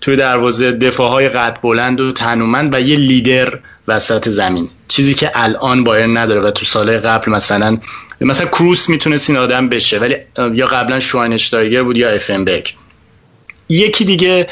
توی 0.00 0.16
دروازه 0.16 0.72
دفاع 0.72 1.10
های 1.10 1.28
قد 1.28 1.58
بلند 1.62 2.00
و 2.00 2.12
تنومند 2.12 2.74
و 2.74 2.80
یه 2.80 2.96
لیدر 2.96 3.58
وسط 3.88 4.28
زمین. 4.28 4.68
چیزی 4.88 5.14
که 5.14 5.30
الان 5.34 5.84
بایرن 5.84 6.16
نداره 6.16 6.40
و 6.40 6.50
تو 6.50 6.64
سال 6.64 6.98
قبل 6.98 7.32
مثلا 7.32 7.78
مثلا 8.20 8.46
کروس 8.46 8.88
می‌تونست 8.88 9.30
این 9.30 9.38
آدم 9.38 9.68
بشه 9.68 9.98
ولی 9.98 10.16
یا 10.52 10.66
قبلا 10.66 11.00
شواینشتایگر 11.00 11.82
بود 11.82 11.96
یا 11.96 12.10
افنبرگ. 12.10 12.74
یکی 13.68 14.04
دیگه 14.04 14.48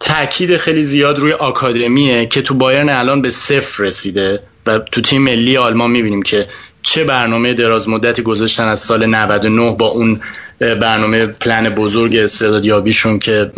تاکید 0.00 0.56
خیلی 0.56 0.82
زیاد 0.82 1.18
روی 1.18 1.32
آکادمیه 1.32 2.26
که 2.26 2.42
تو 2.42 2.54
بایرن 2.54 2.88
الان 2.88 3.22
به 3.22 3.30
صفر 3.30 3.82
رسیده 3.82 4.40
و 4.66 4.78
تو 4.78 5.00
تیم 5.00 5.22
ملی 5.22 5.56
آلمان 5.56 5.90
می‌بینیم 5.90 6.22
که 6.22 6.46
چه 6.82 7.04
برنامه 7.04 7.54
دراز 7.54 7.88
مدتی 7.88 8.22
گذاشتن 8.22 8.68
از 8.68 8.80
سال 8.80 9.06
99 9.06 9.76
با 9.78 9.86
اون 9.86 10.20
برنامه 10.60 11.26
پلن 11.26 11.68
بزرگ 11.68 12.16
استعدادیابیشون 12.16 13.18
که 13.18 13.50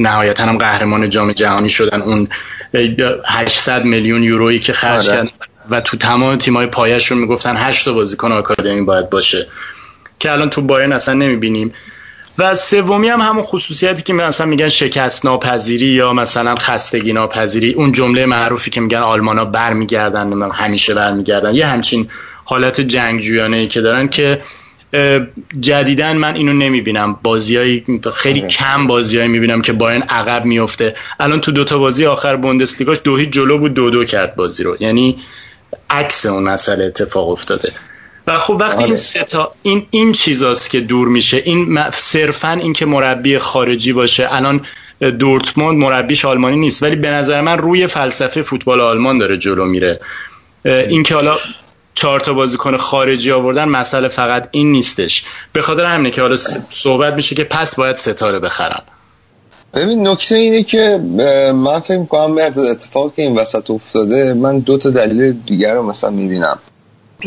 نهایتا 0.00 0.44
هم 0.44 0.58
قهرمان 0.58 1.10
جام 1.10 1.32
جهانی 1.32 1.68
شدن. 1.68 2.02
اون 2.02 2.28
800 3.26 3.84
میلیون 3.84 4.22
یورویی 4.22 4.58
که 4.58 4.72
خرج 4.72 5.08
آره. 5.08 5.16
کردن 5.16 5.30
و 5.70 5.80
تو 5.80 5.96
تمام 5.96 6.36
تیمای 6.36 6.66
پایشون 6.66 7.18
می‌گفتن 7.18 7.56
8 7.56 7.84
تا 7.84 7.92
بازیکن 7.92 8.32
آکادمی 8.32 8.82
باید 8.82 9.10
باشه. 9.10 9.46
که 10.18 10.32
الان 10.32 10.50
تو 10.50 10.62
بایرن 10.62 10.92
اصلا 10.92 11.14
نمی‌بینیم. 11.14 11.72
و 12.40 12.54
سومی 12.54 13.08
هم 13.08 13.20
همون 13.20 13.42
خصوصیتی 13.42 14.02
که 14.02 14.12
مثلا 14.12 14.46
میگن 14.46 14.68
شکست 14.68 15.24
ناپذیری 15.24 15.86
یا 15.86 16.12
مثلا 16.12 16.54
خستگی 16.54 17.12
ناپذیری 17.12 17.72
اون 17.72 17.92
جمله 17.92 18.26
معروفی 18.26 18.70
که 18.70 18.80
میگن 18.80 18.98
آلمانا 18.98 19.44
برمیگردن 19.44 20.50
همیشه 20.50 20.94
برمیگردن. 20.94 21.54
یه 21.54 21.66
همچین 21.66 22.08
حالت 22.44 22.80
جنگجویانه 22.80 23.56
ای 23.56 23.68
که 23.68 23.80
دارن 23.80 24.08
که 24.08 24.40
جدیدا 25.60 26.12
من 26.12 26.34
اینو 26.34 26.52
نمی‌بینم. 26.52 27.18
بازیای 27.22 27.82
خیلی 28.14 28.40
آره. 28.40 28.48
کم 28.48 28.86
بازیایی 28.86 29.28
می‌بینم 29.28 29.62
که 29.62 29.72
باین 29.72 30.02
عقب 30.02 30.44
میفته 30.44 30.96
الان 31.20 31.40
تو 31.40 31.52
دوتا 31.52 31.78
بازی 31.78 32.06
آخر 32.06 32.36
بوندسلیگاش 32.36 32.98
دو 33.04 33.16
هیچ 33.16 33.30
جلو 33.30 33.58
بود 33.58 33.74
دو 33.74 33.90
دو 33.90 34.04
کرد 34.04 34.36
بازی 34.36 34.62
رو. 34.62 34.76
یعنی 34.80 35.18
عکس 35.90 36.26
اون 36.26 36.42
مسئله 36.42 36.84
اتفاق 36.84 37.28
افتاده. 37.28 37.72
و 38.30 38.38
خب 38.38 38.56
وقتی 38.60 38.78
این 38.78 38.86
آره. 38.86 38.96
ستا 38.96 39.52
این 39.62 39.86
این 39.90 40.12
چیزاست 40.12 40.70
که 40.70 40.80
دور 40.80 41.08
میشه. 41.08 41.36
این 41.44 41.90
صرفا 41.90 42.52
این 42.52 42.72
که 42.72 42.86
مربی 42.86 43.38
خارجی 43.38 43.92
باشه. 43.92 44.28
الان 44.30 44.66
دورتموند 45.18 45.78
مربیش 45.78 46.24
آلمانی 46.24 46.56
نیست. 46.56 46.82
ولی 46.82 46.96
به 46.96 47.10
نظر 47.10 47.40
من 47.40 47.58
روی 47.58 47.86
فلسفه 47.86 48.42
فوتبال 48.42 48.80
آلمان 48.80 49.18
داره 49.18 49.38
جلو 49.38 49.64
میره. 49.64 50.00
این 50.64 51.02
که 51.02 51.14
حالا 51.14 51.36
چهار 51.94 52.20
تا 52.20 52.32
بازیکن 52.32 52.76
خارجی 52.76 53.32
آوردن 53.32 53.64
مسئله 53.64 54.08
فقط 54.08 54.48
این 54.50 54.72
نیستش. 54.72 55.24
به 55.52 55.62
خاطر 55.62 55.84
همینه 55.84 56.10
که 56.10 56.22
حالا 56.22 56.36
صحبت 56.70 57.14
میشه 57.14 57.34
که 57.34 57.44
پس 57.44 57.74
باید 57.74 57.96
ستاره 57.96 58.38
بخرن. 58.38 58.82
ببین 59.74 60.08
نکته 60.08 60.34
اینه 60.34 60.62
که 60.62 61.00
من 61.54 61.80
فکر 61.80 61.98
می‌کنم 61.98 62.38
اتفاق 62.70 63.14
که 63.14 63.22
این 63.22 63.38
وسط 63.38 63.70
افتاده 63.70 64.34
من 64.34 64.58
دو 64.58 64.78
تا 64.78 64.90
دلیل 64.90 65.32
دیگر 65.32 65.74
رو 65.74 65.82
مثلا 65.82 66.10
می‌بینم. 66.10 66.58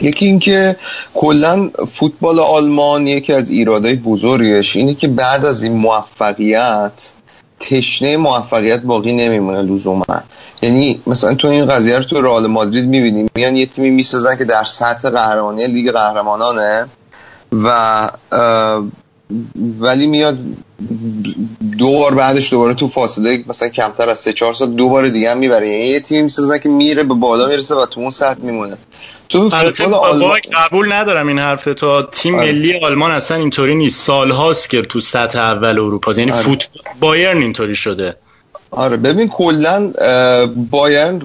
یکی 0.02 0.26
اینکه 0.26 0.76
کلا 1.14 1.70
فوتبال 1.92 2.40
آلمان 2.40 3.08
یکی 3.08 3.34
از 3.34 3.50
ایرادهای 3.50 3.96
بزرگش 3.96 4.76
اینه 4.76 4.94
که 4.94 5.08
بعد 5.08 5.46
از 5.46 5.64
این 5.64 5.74
موفقیت 5.74 7.14
تشنه 7.60 8.18
موفقیت 8.18 8.82
باقی 8.82 9.14
نمیمونه 9.14 9.62
لزوما. 9.62 10.06
یعنی 10.62 11.02
مثلا 11.08 11.34
تو 11.34 11.48
این 11.48 11.66
قضیه 11.66 11.98
رو 11.98 12.04
تو 12.04 12.22
رئال 12.22 12.48
مادرید 12.48 12.86
می‌بینیم 12.86 13.30
میان 13.36 13.56
یه 13.56 13.66
تیمی 13.66 13.90
می‌سازن 13.90 14.36
که 14.36 14.46
در 14.46 14.64
سطح 14.64 15.10
قهرمانی 15.10 15.68
لیگ 15.68 15.92
قهرمانانه 15.92 16.88
و 17.52 18.10
ولی 19.80 20.08
میاد 20.08 20.38
دو 21.78 21.92
بار 21.92 22.16
بعدش 22.16 22.52
دوباره 22.52 22.74
تو 22.74 22.88
فاصله 22.88 23.44
مثلا 23.48 23.70
کمتر 23.70 24.10
از 24.10 24.20
سه 24.20 24.34
چهار 24.34 24.54
سال 24.54 24.72
دو 24.72 24.90
بار 24.90 25.08
دیگه 25.08 25.32
هم 25.32 25.38
می‌بره. 25.38 25.70
یعنی 25.70 25.84
یه 25.84 26.00
تیمی 26.00 26.22
می‌سازن 26.22 26.58
که 26.58 26.70
میره 26.70 27.04
به 27.04 27.14
بالا 27.14 27.48
می‌رسه 27.48 27.76
و 27.76 27.86
تو 27.86 28.02
اون 28.02 28.12
سطح 28.12 28.42
میمونه. 28.42 28.78
تو 29.30 29.50
آلمان... 29.96 30.40
قبول 30.54 30.94
ندارم 30.94 31.28
این 31.28 31.40
حرف 31.40 31.64
تو 31.64 32.02
تیم 32.02 32.36
آره. 32.36 32.52
ملی 32.52 32.80
آلمان 32.80 33.12
اصلا 33.12 33.38
اینطوری 33.38 33.76
نیست. 33.76 34.02
سالهاست 34.02 34.70
که 34.70 34.82
تو 34.82 35.02
سطح 35.02 35.40
اول 35.40 35.80
اروپا 35.80 36.12
یعنی 36.12 36.32
آره. 36.32 36.42
فوت 36.42 36.68
بایرن 37.00 37.38
اینطوری 37.38 37.76
شده. 37.76 38.16
آره 38.72 38.98
ببین 38.98 39.30
کلا 39.30 39.94
بایرن 40.72 41.22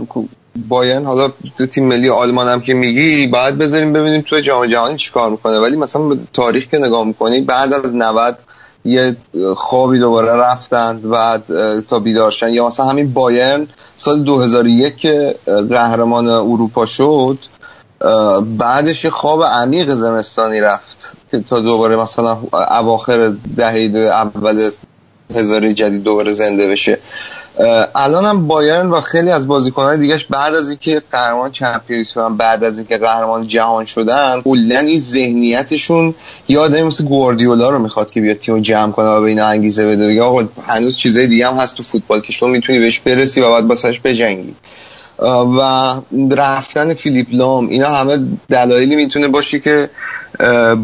بایرن 0.69 1.05
حالا 1.05 1.29
تو 1.59 1.66
تیم 1.66 1.85
ملی 1.85 2.09
آلمان 2.09 2.49
هم 2.49 2.61
که 2.61 2.75
میگی 2.75 3.27
بعد 3.27 3.59
بذاریم 3.59 3.93
ببینیم 3.93 4.20
تو 4.20 4.41
جام 4.41 4.66
جهانی 4.66 4.97
چیکار 4.97 5.31
می‌کنه. 5.31 5.59
ولی 5.59 5.77
مثلا 5.77 6.03
به 6.03 6.19
تاریخ 6.33 6.66
که 6.66 6.79
نگاه 6.79 7.05
می‌کنی 7.05 7.41
بعد 7.41 7.75
از 7.75 7.95
90 7.95 8.39
یه 8.85 9.16
خوابی 9.57 9.99
دوباره 9.99 10.35
رفتند 10.35 11.09
بعد 11.09 11.43
تا 11.83 11.99
بیدارشن 11.99 12.49
یا 12.49 12.66
مثلا 12.66 12.87
همین 12.87 13.12
بایرن 13.12 13.69
سال 13.97 14.23
2001 14.23 14.97
که 14.97 15.35
قهرمان 15.70 16.29
اروپا 16.29 16.87
شد 16.87 17.39
بعدش 18.59 19.05
یه 19.05 19.11
خواب 19.11 19.43
عمیق 19.43 19.91
زمستانی 19.91 20.61
رفت 20.61 21.16
که 21.31 21.39
تا 21.41 21.61
دوباره 21.61 21.97
مثلا 21.97 22.39
اواخر 22.53 23.33
دهه 23.57 23.91
اول 24.07 24.70
هزاره 25.35 25.75
جدید 25.75 26.03
دوباره 26.03 26.33
زنده 26.33 26.69
بشه. 26.69 26.99
الان 27.95 28.25
هم 28.25 28.47
بایرن 28.47 28.91
و 28.91 29.01
خیلی 29.01 29.31
از 29.31 29.47
بازیکنان 29.47 30.01
دیگهش 30.01 30.25
بعد 30.25 30.55
از 30.55 30.69
اینکه 30.69 31.03
قهرمان 31.12 31.51
چمپیونز 31.51 32.09
شدن 32.09 32.37
بعد 32.37 32.65
از 32.65 32.79
اینکه 32.79 32.99
قهرمان 32.99 33.49
جهان 33.49 33.85
شدن 33.85 34.43
کلا 34.43 34.79
این 34.79 35.01
ذهنیتشون 35.01 36.15
یاد 36.49 36.77
مثل 36.77 37.05
گواردیولا 37.05 37.70
رو 37.70 37.79
می‌خواد 37.79 38.11
که 38.11 38.20
بیاد 38.20 38.37
تیمو 38.37 38.61
جمع 38.61 38.93
کنه 38.93 39.09
و 39.09 39.20
به 39.20 39.29
اینا 39.29 39.47
انگیزه 39.47 39.87
بده. 39.87 40.07
بگه 40.07 40.23
آقا 40.23 40.43
هنوز 40.66 40.97
چیزای 40.97 41.27
دیگه 41.27 41.49
هم 41.49 41.57
هست 41.57 41.77
تو 41.77 41.83
فوتبال 41.83 42.20
که 42.20 42.33
شما 42.33 42.49
می‌تونی 42.49 42.79
بهش 42.79 43.01
برسی 43.01 43.41
و 43.41 43.51
بعد 43.51 43.69
باسش 43.69 44.01
بجنگی. 44.05 44.55
و 45.19 45.93
رفتن 46.31 46.95
فیلیپ 46.95 47.27
لام 47.31 47.69
اینا 47.69 47.89
همه 47.89 48.19
دلایلی 48.49 48.97
می‌تونه 48.97 49.28
باشه 49.28 49.59
که 49.59 49.90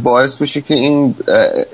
باعث 0.02 0.36
بشه 0.36 0.61
که 0.61 0.74
این 0.74 1.15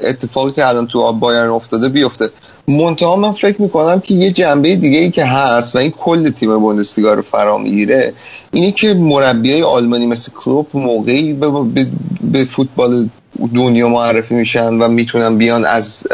اتفاقی 0.04 0.52
که 0.52 0.68
الان 0.68 0.86
تو 0.86 1.12
بایرن 1.12 1.48
افتاده 1.48 1.88
بیفته. 1.88 2.30
منتها 2.68 3.16
من 3.16 3.32
فکر 3.32 3.62
می‌کنم 3.62 4.00
که 4.00 4.14
یه 4.14 4.30
جنبه 4.30 4.76
دیگه 4.76 4.98
ای 4.98 5.10
که 5.10 5.24
هست 5.24 5.76
و 5.76 5.78
این 5.78 5.90
کل 5.90 6.30
تیم 6.30 6.58
بوندسلیگا 6.58 7.14
رو 7.14 7.22
فرا 7.22 7.58
می‌گیره 7.58 8.12
اینه 8.52 8.72
که 8.72 8.94
مربیای 8.94 9.62
آلمانی 9.62 10.06
مثل 10.06 10.32
کلوپ 10.32 10.76
موقعی 10.76 11.32
به, 11.32 11.50
به, 12.22 12.44
فوتبال 12.44 13.08
دنیا 13.54 13.88
معرفی 13.88 14.34
میشن 14.34 14.74
و 14.74 14.88
می‌تونن 14.88 15.38
بیان 15.38 15.64
از 15.64 16.06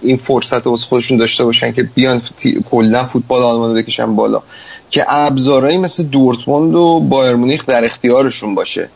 این 0.00 0.16
فرصت 0.16 0.66
از 0.66 0.84
خودشون 0.84 1.18
داشته 1.18 1.44
باشن 1.44 1.72
که 1.72 1.82
بیان 1.82 2.22
کلا 2.70 3.04
فوتبال 3.04 3.42
آلمان 3.42 3.70
رو 3.70 3.76
بکشن 3.76 4.16
بالا. 4.16 4.42
که 4.92 5.04
ابزارهایی 5.08 5.78
مثل 5.78 6.02
دورتموند 6.02 6.74
و 6.74 7.00
بایر 7.00 7.36
مونیخ 7.36 7.66
در 7.66 7.84
اختیارشون 7.84 8.54
باشه. 8.54 8.88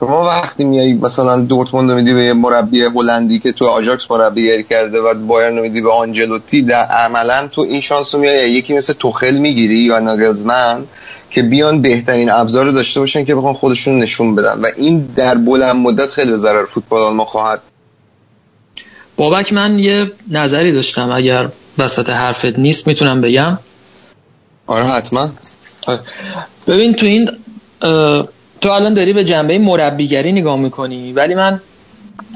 شما 0.00 0.24
وقتی 0.24 0.64
میای 0.64 0.92
مثلا 0.92 1.36
دورتموند 1.36 1.92
میدی 1.92 2.14
به 2.14 2.34
مربی 2.34 2.82
هلندی 2.82 3.38
که 3.38 3.52
تو 3.52 3.66
آژاکس 3.66 4.10
مربیگری 4.10 4.64
کرده 4.64 5.00
و 5.00 5.14
بایرن 5.14 5.58
میدی 5.58 5.80
به 5.80 5.92
آنجلوتی 5.92 6.62
در 6.62 6.84
عملا 6.84 7.48
تو 7.52 7.60
این 7.60 7.80
شانس 7.80 8.14
رو 8.14 8.20
میای 8.20 8.50
یکی 8.50 8.74
مثل 8.74 8.92
توخل 8.92 9.36
می‌گیری 9.36 9.78
یا 9.78 10.00
ناگلزمن 10.00 10.84
که 11.30 11.42
بیان 11.42 11.82
بهترین 11.82 12.30
ابزار 12.30 12.66
رو 12.66 12.72
داشته 12.72 13.00
باشن 13.00 13.24
که 13.24 13.34
بخوان 13.34 13.54
خودشون 13.54 13.98
نشون 13.98 14.34
بدن. 14.34 14.60
و 14.60 14.66
این 14.76 15.08
در 15.16 15.34
بلند 15.34 15.76
مدت 15.76 16.10
خیلی 16.10 16.36
ضرر 16.36 16.64
فوتبال 16.64 17.02
آلمان 17.02 17.26
خواهد. 17.26 17.60
بابک 19.16 19.52
من 19.52 19.78
یه 19.78 20.12
نظری 20.30 20.72
داشتم. 20.72 21.10
اگر 21.10 21.48
وسط 21.78 22.10
حرفت 22.10 22.58
نیست 22.58 22.86
می‌تونم 22.86 23.20
بگم. 23.20 23.58
آره 24.70 24.84
حتما. 24.84 25.30
ببین 26.66 26.94
تو 26.94 27.06
این 27.06 27.30
تو 28.60 28.70
الان 28.70 28.94
داری 28.94 29.12
به 29.12 29.24
جنبه 29.24 29.58
مربیگری 29.58 30.32
نگاه 30.32 30.56
می‌کنی 30.58 31.12
ولی 31.12 31.34
من 31.34 31.60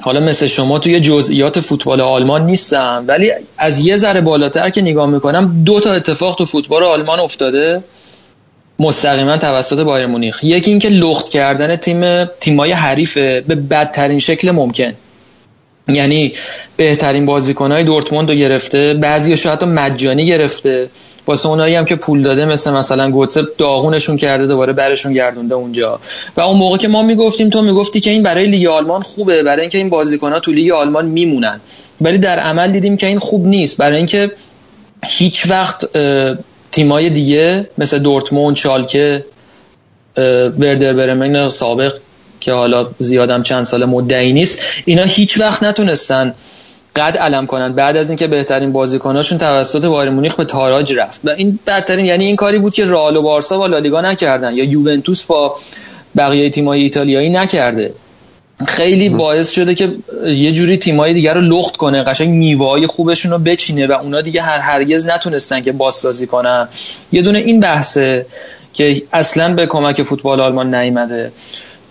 حالا 0.03 0.21
مثل 0.21 0.47
شما 0.47 0.79
توی 0.79 1.01
جزئیات 1.01 1.61
فوتبال 1.61 2.01
آلمان 2.01 2.47
نیستم 2.47 3.05
ولی 3.07 3.33
از 3.59 3.87
یه 3.87 3.97
ذره 3.97 4.21
بالاتر 4.21 4.71
که 4.71 4.83
نگاه 4.83 5.07
می‌کنم 5.11 5.63
دو 5.65 5.81
تا 5.81 5.93
اتفاق 5.93 6.37
تو 6.37 6.47
فوتبال 6.47 6.83
آلمان 6.83 7.21
افتاده. 7.21 7.83
مستقیما 8.79 9.37
توسط 9.37 9.79
بایر 9.79 10.07
مونیخ. 10.07 10.45
یکی 10.45 10.71
اینکه 10.71 10.89
لخت 10.89 11.29
کردن 11.29 11.77
تیم 11.77 12.25
تیمای 12.25 12.73
حریف 12.73 13.17
به 13.19 13.55
بدترین 13.55 14.19
شکل 14.19 14.51
ممکن. 14.51 14.95
یعنی 15.89 16.33
بهترین 16.77 17.27
بازیکنهای 17.27 17.85
دورتموند 17.85 18.31
رو 18.31 18.37
گرفته 18.37 18.95
بعضیش 18.95 19.47
حتی 19.47 19.67
مجانی 19.67 20.27
گرفته. 20.27 20.89
واسه 21.27 21.49
اونایی 21.49 21.75
هم 21.75 21.85
که 21.85 21.97
پول 21.97 22.23
داده 22.23 22.45
مثل 22.45 22.71
مثلا 22.71 23.11
گوتسه 23.11 23.43
داغونشون 23.59 24.17
کرده 24.17 24.47
دوباره 24.47 24.73
برشون 24.73 25.13
گردونده 25.13 25.55
اونجا. 25.55 26.01
و 26.37 26.41
اون 26.41 26.57
موقع 26.57 26.77
که 26.77 26.89
ما 26.89 27.03
می‌گفتیم 27.03 27.51
تو 27.51 27.63
می‌گفتی 27.63 28.01
که 28.01 28.11
این 28.11 28.23
برای 28.23 28.47
لیگ 28.47 28.67
آلمان 28.67 29.03
خوبه 29.03 29.43
برای 29.43 29.61
اینکه 29.61 29.79
این 29.79 29.91
بازیکن‌ها 29.91 30.41
تو 30.41 30.53
لیگ 30.53 30.71
آلمان 30.71 31.07
میمونن. 31.07 31.61
ولی 32.01 32.19
در 32.19 32.39
عمل 32.39 32.73
دیدیم 32.73 32.97
که 32.97 33.07
این 33.07 33.19
خوب 33.19 33.47
نیست. 33.47 33.77
برای 33.77 33.97
اینکه 33.97 34.31
هیچ 35.05 35.51
وقت 35.51 35.89
تیمای 36.73 37.11
دیگه 37.11 37.67
مثل 37.79 37.99
دورتموند 37.99 38.57
شالکه 38.57 39.25
وردر 40.59 40.93
برمن 40.93 41.51
سابق 41.51 41.95
که 42.41 42.53
حالا 42.53 42.87
زیادم 42.99 43.43
چند 43.43 43.65
سال 43.65 43.85
مدعی 43.85 44.33
نیست 44.33 44.63
اینا 44.85 45.03
هیچ 45.03 45.39
وقت 45.39 45.63
نتونستن 45.63 46.35
قد 46.97 47.17
علم 47.17 47.47
کنن 47.47 47.73
بعد 47.73 47.97
از 47.97 48.11
اینکه 48.11 48.27
بهترین 48.27 48.73
بازیکناشون 48.73 49.39
توسط 49.39 49.85
بایر 49.85 50.11
مونیخ 50.11 50.35
به 50.35 50.45
تاراج 50.45 50.93
رفت. 50.93 51.21
و 51.25 51.31
این 51.31 51.59
بدترین 51.67 52.07
یعنی 52.07 52.27
این 52.27 52.37
کاری 52.37 52.59
بود 52.59 52.75
که 52.75 52.85
رئال 52.85 53.17
و 53.17 53.23
بارسا 53.23 53.59
با 53.59 53.67
لالیگا 53.67 54.01
نکردن. 54.01 54.55
یا 54.55 54.65
یوونتوس 54.65 55.25
با 55.25 55.57
بقیه 56.17 56.51
تیم‌های 56.51 56.83
ایتالیایی 56.83 57.31
نکرده. 57.31 57.93
خیلی 58.67 59.09
باعث 59.09 59.51
شده 59.51 59.75
که 59.75 59.93
یه 60.27 60.53
جوری 60.53 60.77
تیمای 60.77 61.15
دیگر 61.15 61.35
رو 61.35 61.41
لخت 61.41 61.77
کنه. 61.77 62.03
قشنگ 62.03 62.29
میوه 62.29 62.87
خوبشون 62.87 63.33
رو 63.33 63.39
بچینه 63.39 63.87
و 63.87 63.93
اونا 63.93 64.21
دیگه 64.21 64.43
هر 64.43 64.59
هرگز 64.59 65.07
نتونستن 65.07 65.61
که 65.61 65.73
بازسازی 65.73 66.27
کنن. 66.27 66.69
یه 67.13 67.23
دونه 67.23 67.39
این 67.39 67.61
بحثه 67.61 68.27
که 68.75 69.03
اصلا 69.13 69.55
به 69.55 69.67
کمک 69.67 70.03
فوتبال 70.03 70.41
آلمان 70.41 70.75
نیامده 70.75 71.33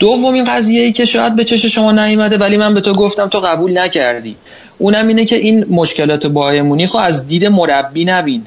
دومین 0.03 0.43
قضیه 0.43 0.81
ای 0.81 0.91
که 0.91 1.05
شاید 1.05 1.35
به 1.35 1.43
چش 1.43 1.65
شما 1.65 1.91
نیامده 1.91 2.37
ولی 2.37 2.57
من 2.57 2.73
به 2.73 2.81
تو 2.81 2.93
گفتم 2.93 3.27
تو 3.27 3.39
قبول 3.39 3.77
نکردی. 3.77 4.35
اونم 4.77 5.07
اینه 5.07 5.25
که 5.25 5.35
این 5.35 5.65
مشکلات 5.69 6.27
بایر 6.27 6.61
مونیخ 6.61 6.95
از 6.95 7.27
دید 7.27 7.45
مربی 7.45 8.05
نبین. 8.05 8.45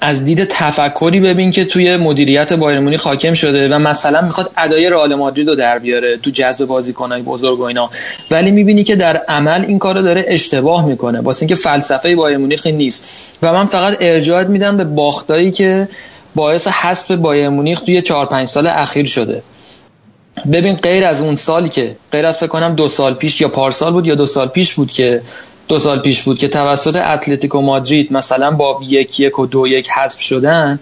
از 0.00 0.24
دید 0.24 0.44
تفکری 0.44 1.20
ببین 1.20 1.50
که 1.50 1.64
توی 1.64 1.96
مدیریت 1.96 2.52
بایر 2.52 2.80
مونیخ 2.80 3.02
حاکم 3.02 3.34
شده 3.34 3.68
و 3.68 3.78
مثلا 3.78 4.22
می‌خواد 4.22 4.50
ادای 4.56 4.90
رئال 4.90 5.14
مادرید 5.14 5.48
رو 5.48 5.54
در 5.54 5.78
بیاره 5.78 6.16
تو 6.16 6.30
جذب 6.30 6.64
بازیکنای 6.64 7.22
بزرگ 7.22 7.60
و 7.60 7.62
اینا. 7.62 7.90
ولی 8.30 8.50
می‌بینی 8.50 8.84
که 8.84 8.96
در 8.96 9.16
عمل 9.16 9.64
این 9.68 9.78
کارو 9.78 10.02
داره 10.02 10.24
اشتباه 10.28 10.86
می‌کنه. 10.86 11.20
واسه 11.20 11.42
اینکه 11.42 11.54
فلسفه 11.54 12.16
بایر 12.16 12.36
مونیخ 12.36 12.66
نیست. 12.66 13.38
و 13.42 13.52
من 13.52 13.66
فقط 13.66 13.96
ارجاعت 14.00 14.46
میدم 14.46 14.76
به 14.76 14.84
باختایی 14.84 15.50
که 15.50 15.88
باعث 16.34 16.66
حذف 16.66 17.10
بایر 17.10 17.48
مونیخ 17.48 17.80
توی 17.80 18.02
4 18.02 18.26
5 18.26 18.48
سال 18.48 18.66
اخیر 18.66 19.06
شده. 19.06 19.42
ببین 20.52 20.74
غیر 20.74 21.04
از 21.04 21.20
اون 21.20 21.36
سالی 21.36 21.68
که 21.68 21.96
غیر 22.12 22.26
از 22.26 22.38
فکر 22.38 22.46
کنم 22.46 22.74
دو 22.74 22.88
سال 22.88 23.14
پیش 23.14 23.40
یا 23.40 23.48
پارسال 23.48 23.92
بود 23.92 24.06
یا 24.06 24.14
دو 24.14 24.26
سال 24.26 24.48
پیش 24.48 24.74
بود 24.74 24.92
که 24.92 25.22
دو 25.68 25.78
سال 25.78 25.98
پیش 25.98 26.22
بود 26.22 26.38
که 26.38 26.48
توسط 26.48 26.96
اتلتیکو 26.96 27.60
مادرید 27.60 28.12
مثلا 28.12 28.50
با 28.50 28.80
یک 28.86 29.20
یک 29.20 29.38
و 29.38 29.46
دو 29.46 29.66
یک 29.66 29.90
حذف 29.90 30.20
شدن 30.20 30.80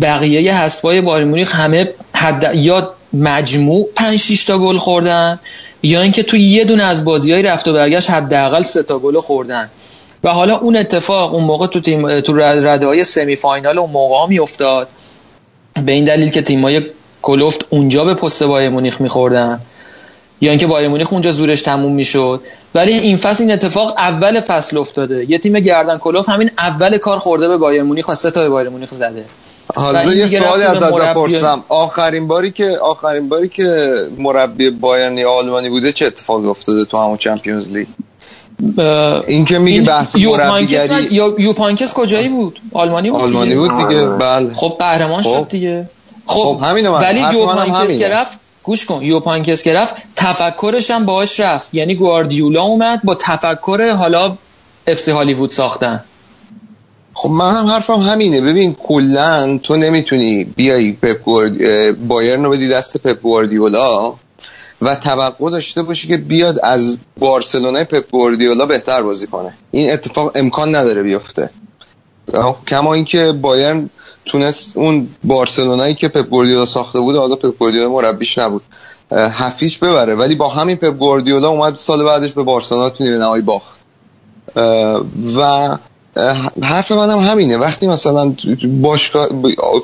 بقیه 0.00 0.54
حذفای 0.54 1.00
بایر 1.00 1.24
مونیخ 1.24 1.54
همه 1.54 1.88
حد 2.12 2.50
یا 2.54 2.94
مجموع 3.12 3.88
5 3.96 4.18
6 4.18 4.44
تا 4.44 4.58
گل 4.58 4.78
خوردن 4.78 5.40
یا 5.82 6.02
اینکه 6.02 6.22
تو 6.22 6.36
یه 6.36 6.64
دونه 6.64 6.82
از 6.82 7.04
بازیهای 7.04 7.42
رفت 7.42 7.68
و 7.68 7.72
برگشت 7.72 8.10
حداقل 8.10 8.62
سه 8.62 8.82
تا 8.82 8.98
گل 8.98 9.20
خوردن. 9.20 9.70
و 10.24 10.28
حالا 10.28 10.56
اون 10.58 10.76
اتفاق 10.76 11.34
اون 11.34 11.44
موقع 11.44 11.66
تو 11.66 11.80
تیم 11.80 12.20
تو 12.20 12.36
رده 12.36 12.86
های 12.86 13.04
سمی 13.04 13.36
فاینال 13.36 13.78
اون 13.78 13.90
موقع 13.90 14.28
می 14.28 14.38
افتاد 14.38 14.88
به 15.86 15.92
این 15.92 16.04
دلیل 16.04 16.30
که 16.30 16.42
تیمای 16.42 16.82
کلوفت 17.22 17.64
اونجا 17.70 18.04
به 18.04 18.14
پست 18.14 18.42
بایر 18.42 18.68
مونیخ 18.68 19.00
میخوردن. 19.00 19.60
یا 20.40 20.50
اینکه 20.50 20.66
بایر 20.66 20.88
مونیخ 20.88 21.12
اونجا 21.12 21.30
زورش 21.30 21.62
تموم 21.62 21.92
می‌شد. 21.92 22.40
ولی 22.74 22.92
این 22.92 23.16
فصل 23.16 23.42
این 23.42 23.52
اتفاق 23.52 23.94
اول 23.98 24.40
فصل 24.40 24.78
افتاده. 24.78 25.30
یه 25.30 25.38
تیم 25.38 25.60
گردن 25.60 25.98
کلوف 25.98 26.28
همین 26.28 26.50
اول 26.58 26.98
کار 26.98 27.18
خورده 27.18 27.48
به 27.48 27.56
بایر 27.56 27.82
مونیخ 27.82 28.08
و 28.08 28.14
سه 28.14 28.30
تا 28.30 28.40
به 28.40 28.48
بایر 28.48 28.68
مونیخ 28.68 28.94
زده. 28.94 29.24
حالا 29.74 30.14
یه 30.14 30.26
سوالی 30.26 30.62
ازت 30.62 30.94
بپرسم. 30.94 31.64
آخرین 31.68 32.28
باری 32.28 32.50
که 32.50 32.78
آخرین 32.82 33.28
باری 33.28 33.48
که 33.48 33.94
مربی 34.18 34.70
بایرن 34.70 35.24
آلمانی 35.24 35.68
بوده 35.68 35.92
چه 35.92 36.06
اتفاقی 36.06 36.46
افتاده 36.46 36.84
تو 36.84 36.98
همون 36.98 37.16
چمپیونز 37.16 37.68
لیگ؟ 37.68 37.86
این 39.26 39.44
که 39.44 39.58
میگی 39.58 39.80
بحث 39.80 40.16
مربیگری 40.16 41.08
یوپ 41.38 41.52
هاینکس 41.52 41.92
کجایی 41.92 42.28
بود؟ 42.28 42.60
آلمانی 42.72 43.10
بود 43.10 43.20
آلمانی 43.20 43.54
بود 43.54 43.76
دیگه. 43.76 44.04
بله. 44.06 44.54
خب 44.54 44.76
قهرمان 44.78 45.22
شد 45.22 45.28
خب. 45.28 45.48
دیگه. 45.48 45.86
خب, 46.28 46.42
خب 46.42 46.60
همینو 46.62 46.92
من 46.92 47.00
ولی 47.00 47.20
یوپ 47.20 47.46
هاینکس 47.46 47.98
که 47.98 48.08
رفت 48.08 48.38
گوش 48.62 48.86
کن 48.86 49.02
یوپ 49.02 49.20
هاینکس 49.20 49.62
که 49.62 49.74
رفت 49.74 49.94
تفکرش 50.16 50.90
هم 50.90 51.06
باهاش 51.06 51.40
رفت. 51.40 51.68
یعنی 51.72 51.94
گواردیولا 51.94 52.62
اومد 52.62 53.00
با 53.04 53.14
تفکر 53.14 53.90
حالا 53.90 54.36
اف 54.86 55.00
سی 55.00 55.10
هالیوود 55.10 55.50
ساختن. 55.50 56.04
خب 57.14 57.30
من 57.30 57.54
هم 57.54 57.66
حرفم 57.66 58.00
همینه. 58.00 58.40
ببین 58.40 58.74
کلا 58.74 59.58
تو 59.62 59.76
نمی‌تونی 59.76 60.44
بیای 60.44 60.92
پپ 60.92 61.50
بایرن 62.08 62.44
رو 62.44 62.50
بدی 62.50 62.68
دست 62.68 62.96
پپ 62.96 63.20
گواردیولا 63.20 64.14
و 64.82 64.94
توقع 64.94 65.50
داشته 65.50 65.82
باشی 65.82 66.08
که 66.08 66.16
بیاد 66.16 66.58
از 66.62 66.98
بارسلونای 67.18 67.84
پپ 67.84 68.10
گواردیولا 68.10 68.66
بهتر 68.66 69.02
بازی 69.02 69.26
کنه. 69.26 69.54
این 69.70 69.92
اتفاق 69.92 70.32
امکان 70.34 70.76
نداره 70.76 71.02
بیفته. 71.02 71.50
کما 72.68 72.94
اینکه 72.94 73.32
بایرن 73.32 73.90
تونست 74.28 74.76
اون 74.76 75.08
بارسلونایی 75.24 75.94
که 75.94 76.08
پپ 76.08 76.28
گواردیولا 76.28 76.66
ساخته 76.66 77.00
بود 77.00 77.16
حالا 77.16 77.36
پپ 77.36 77.58
گواردیولا 77.58 77.88
مربیش 77.88 78.38
نبود 78.38 78.62
هفیش 79.12 79.78
ببره. 79.78 80.14
ولی 80.14 80.34
با 80.34 80.48
همین 80.48 80.76
پپ 80.76 80.98
گواردیولا 80.98 81.48
اومد 81.48 81.76
سال 81.76 82.04
بعدش 82.04 82.32
به 82.32 82.42
بارسلونا 82.42 82.90
تو 82.90 83.04
نیمه 83.04 83.18
نهایی 83.18 83.42
باخت. 83.42 83.78
و 85.36 85.68
حرف 86.62 86.92
من 86.92 87.10
هم 87.10 87.18
همینه. 87.18 87.56
وقتی 87.56 87.86
مثلا 87.86 88.34
باشگاه 88.82 89.28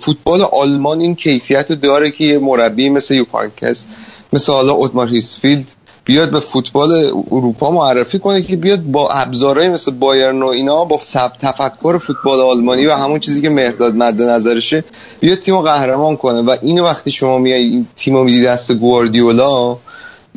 فوتبال 0.00 0.42
آلمان 0.42 1.00
این 1.00 1.14
کیفیت 1.14 1.72
داره 1.72 2.10
که 2.10 2.24
یه 2.24 2.38
مربی 2.38 2.88
مثل 2.88 3.14
یوپانکس 3.14 3.84
مثل 4.32 4.52
حالا 4.52 4.72
اوتمار 4.72 5.08
هیسفیلد 5.08 5.72
بیاد 6.04 6.30
به 6.30 6.40
فوتبال 6.40 7.12
اروپا 7.30 7.70
معرفی 7.70 8.18
کنه 8.18 8.42
که 8.42 8.56
بیاد 8.56 8.82
با 8.82 9.10
ابزارهای 9.10 9.68
مثل 9.68 9.92
بایرن 9.92 10.42
و 10.42 10.46
اینا 10.46 10.84
با 10.84 10.98
سب 11.02 11.32
تفکر 11.42 11.98
فوتبال 11.98 12.40
آلمانی 12.40 12.86
و 12.86 12.92
همون 12.92 13.20
چیزی 13.20 13.42
که 13.42 13.50
مهداد 13.50 13.94
مد 13.94 14.22
نظرشه 14.22 14.84
بیاد 15.20 15.38
تیمو 15.38 15.62
قهرمان 15.62 16.16
کنه. 16.16 16.40
و 16.40 16.56
اینو 16.62 16.84
وقتی 16.84 17.10
شما 17.10 17.38
میای 17.38 17.86
تیمو 17.96 18.24
میدی 18.24 18.42
دست 18.42 18.72
گواردیولا 18.72 19.76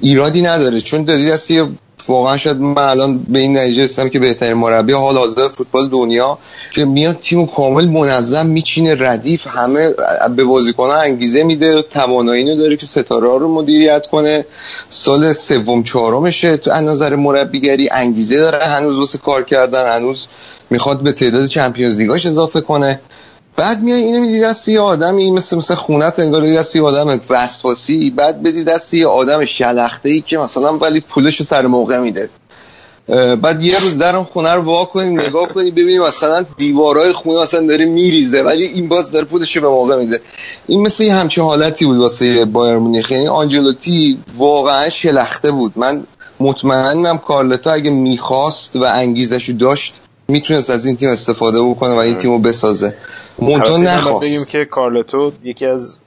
ایرادی 0.01 0.41
نداره. 0.41 0.81
چون 0.81 1.03
دادی 1.03 1.29
دست 1.29 1.51
یه 1.51 1.67
واقعا 2.09 2.37
شاید 2.37 2.57
من 2.57 2.77
الان 2.77 3.17
به 3.17 3.39
این 3.39 3.57
نتیجه 3.57 3.83
رسیدم 3.83 4.09
که 4.09 4.19
بهترین 4.19 4.53
مربی 4.53 4.93
حال 4.93 5.17
حاضر 5.17 5.47
فوتبال 5.47 5.87
دنیا 5.87 6.37
که 6.71 6.85
میاد 6.85 7.17
تیم 7.21 7.47
کامل 7.47 7.87
منظم 7.87 8.45
میچینه 8.45 8.95
ردیف 8.99 9.47
همه 9.47 9.93
به 10.35 10.43
بازیکن‌ها 10.43 11.01
انگیزه 11.01 11.43
میده 11.43 11.81
توانایی 11.81 12.55
داره 12.55 12.77
که 12.77 12.85
ستاره 12.85 13.27
رو 13.27 13.53
مدیریت 13.53 14.07
کنه. 14.07 14.45
سال 14.89 15.33
سوم 15.33 15.83
چهارمشه. 15.83 16.57
تو 16.57 16.71
از 16.71 16.83
نظر 16.83 17.15
مربیگری 17.15 17.89
انگیزه 17.91 18.37
داره. 18.37 18.65
هنوز 18.65 18.97
واسه 18.97 19.17
کار 19.17 19.43
کردن 19.43 19.91
هنوز 19.91 20.27
می‌خواد 20.69 21.01
به 21.03 21.11
تعداد 21.11 21.47
چمپیونز 21.47 21.97
لیگاش 21.97 22.25
اضافه 22.25 22.61
کنه. 22.61 22.99
بعد 23.57 23.81
میای 23.81 24.03
اینو 24.03 24.21
میدی 24.21 24.39
دست 24.39 24.67
یه 24.67 24.79
آدمی 24.79 25.31
مثل 25.31 25.57
مثل 25.57 25.75
خونت 25.75 26.19
انگار 26.19 26.47
دست 26.47 26.75
یه 26.75 26.83
آدم 26.83 27.21
وسواسی. 27.29 28.09
بعد 28.09 28.43
بدی 28.43 28.63
دست 28.63 28.93
یه 28.93 29.07
آدم 29.07 29.45
شلخته 29.45 30.09
ای 30.09 30.21
که 30.21 30.37
مثلا 30.37 30.77
ولی 30.77 30.99
پولشو 30.99 31.43
سر 31.43 31.67
موقع 31.67 31.99
میده. 31.99 32.29
بعد 33.41 33.63
یه 33.63 33.79
روز 33.79 33.97
در 33.97 34.23
خونه 34.23 34.53
رو 34.53 34.61
وا 34.61 34.85
کنی 34.85 35.09
نگاه 35.09 35.47
کنی 35.47 35.71
ببینی 35.71 35.99
مثلا 35.99 36.45
دیوارای 36.57 37.11
خونه 37.11 37.41
مثلا 37.41 37.67
داره 37.67 37.85
میریزه 37.85 38.41
ولی 38.41 38.65
این 38.65 38.87
باز 38.87 39.11
داره 39.11 39.25
پولش 39.25 39.57
به 39.57 39.69
موقع 39.69 39.97
میده. 39.97 40.21
این 40.67 40.81
مثل 40.81 41.03
یه 41.03 41.15
همچین 41.15 41.43
حالتی 41.43 41.85
بود 41.85 41.97
واسه 41.97 42.45
بایر 42.45 42.77
مونیخ. 42.77 43.11
یعنی 43.11 43.27
آنجلوتی 43.27 44.19
واقعا 44.37 44.89
شلخته 44.89 45.51
بود. 45.51 45.73
من 45.75 46.03
مطمئنم 46.39 47.17
کارلتا 47.17 47.71
اگه 47.71 47.91
می‌خواست 47.91 48.75
و 48.75 48.83
انگیزشو 48.83 49.53
داشت 49.53 49.93
می‌تونست 50.27 50.69
از 50.69 50.85
این 50.85 50.95
تیم 50.95 51.09
استفاده 51.09 51.61
بکنه 51.61 51.93
و 51.93 51.97
این 51.97 52.15
تیمو 52.15 52.39
بسازه. 52.39 52.93
مونتون 53.39 53.81
نخواست. 53.81 54.21
بگیم 54.21 54.45
که 54.45 54.65
کارلتو 54.65 55.31
یکی 55.43 55.65
از 55.65 55.97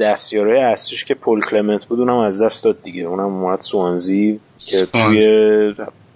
دستیارای 0.00 0.60
اصلیش 0.60 1.04
که 1.04 1.14
پول 1.14 1.40
کلمنت 1.40 1.84
بود 1.84 2.00
اونم 2.00 2.18
از 2.18 2.42
دست 2.42 2.64
داد 2.64 2.82
دیگه. 2.82 3.02
اونم 3.02 3.42
اومد 3.42 3.60
سوانزی 3.60 4.40
که 4.58 4.86
توی 4.86 5.74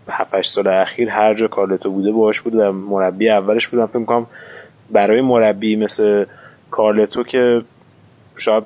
7 0.08 0.42
سال 0.42 0.68
اخیر 0.68 1.10
هر 1.10 1.34
جا 1.34 1.48
کارلتو 1.48 1.90
بوده 1.90 2.12
باش 2.12 2.40
بود 2.40 2.54
و 2.54 2.72
مربی 2.72 3.30
اولش 3.30 3.68
بودم 3.68 3.86
فکر 3.86 4.04
کنم 4.04 4.26
برای 4.90 5.20
مربی 5.20 5.76
مثل 5.76 6.24
کارلتو 6.70 7.22
که 7.22 7.62
شاید 8.36 8.64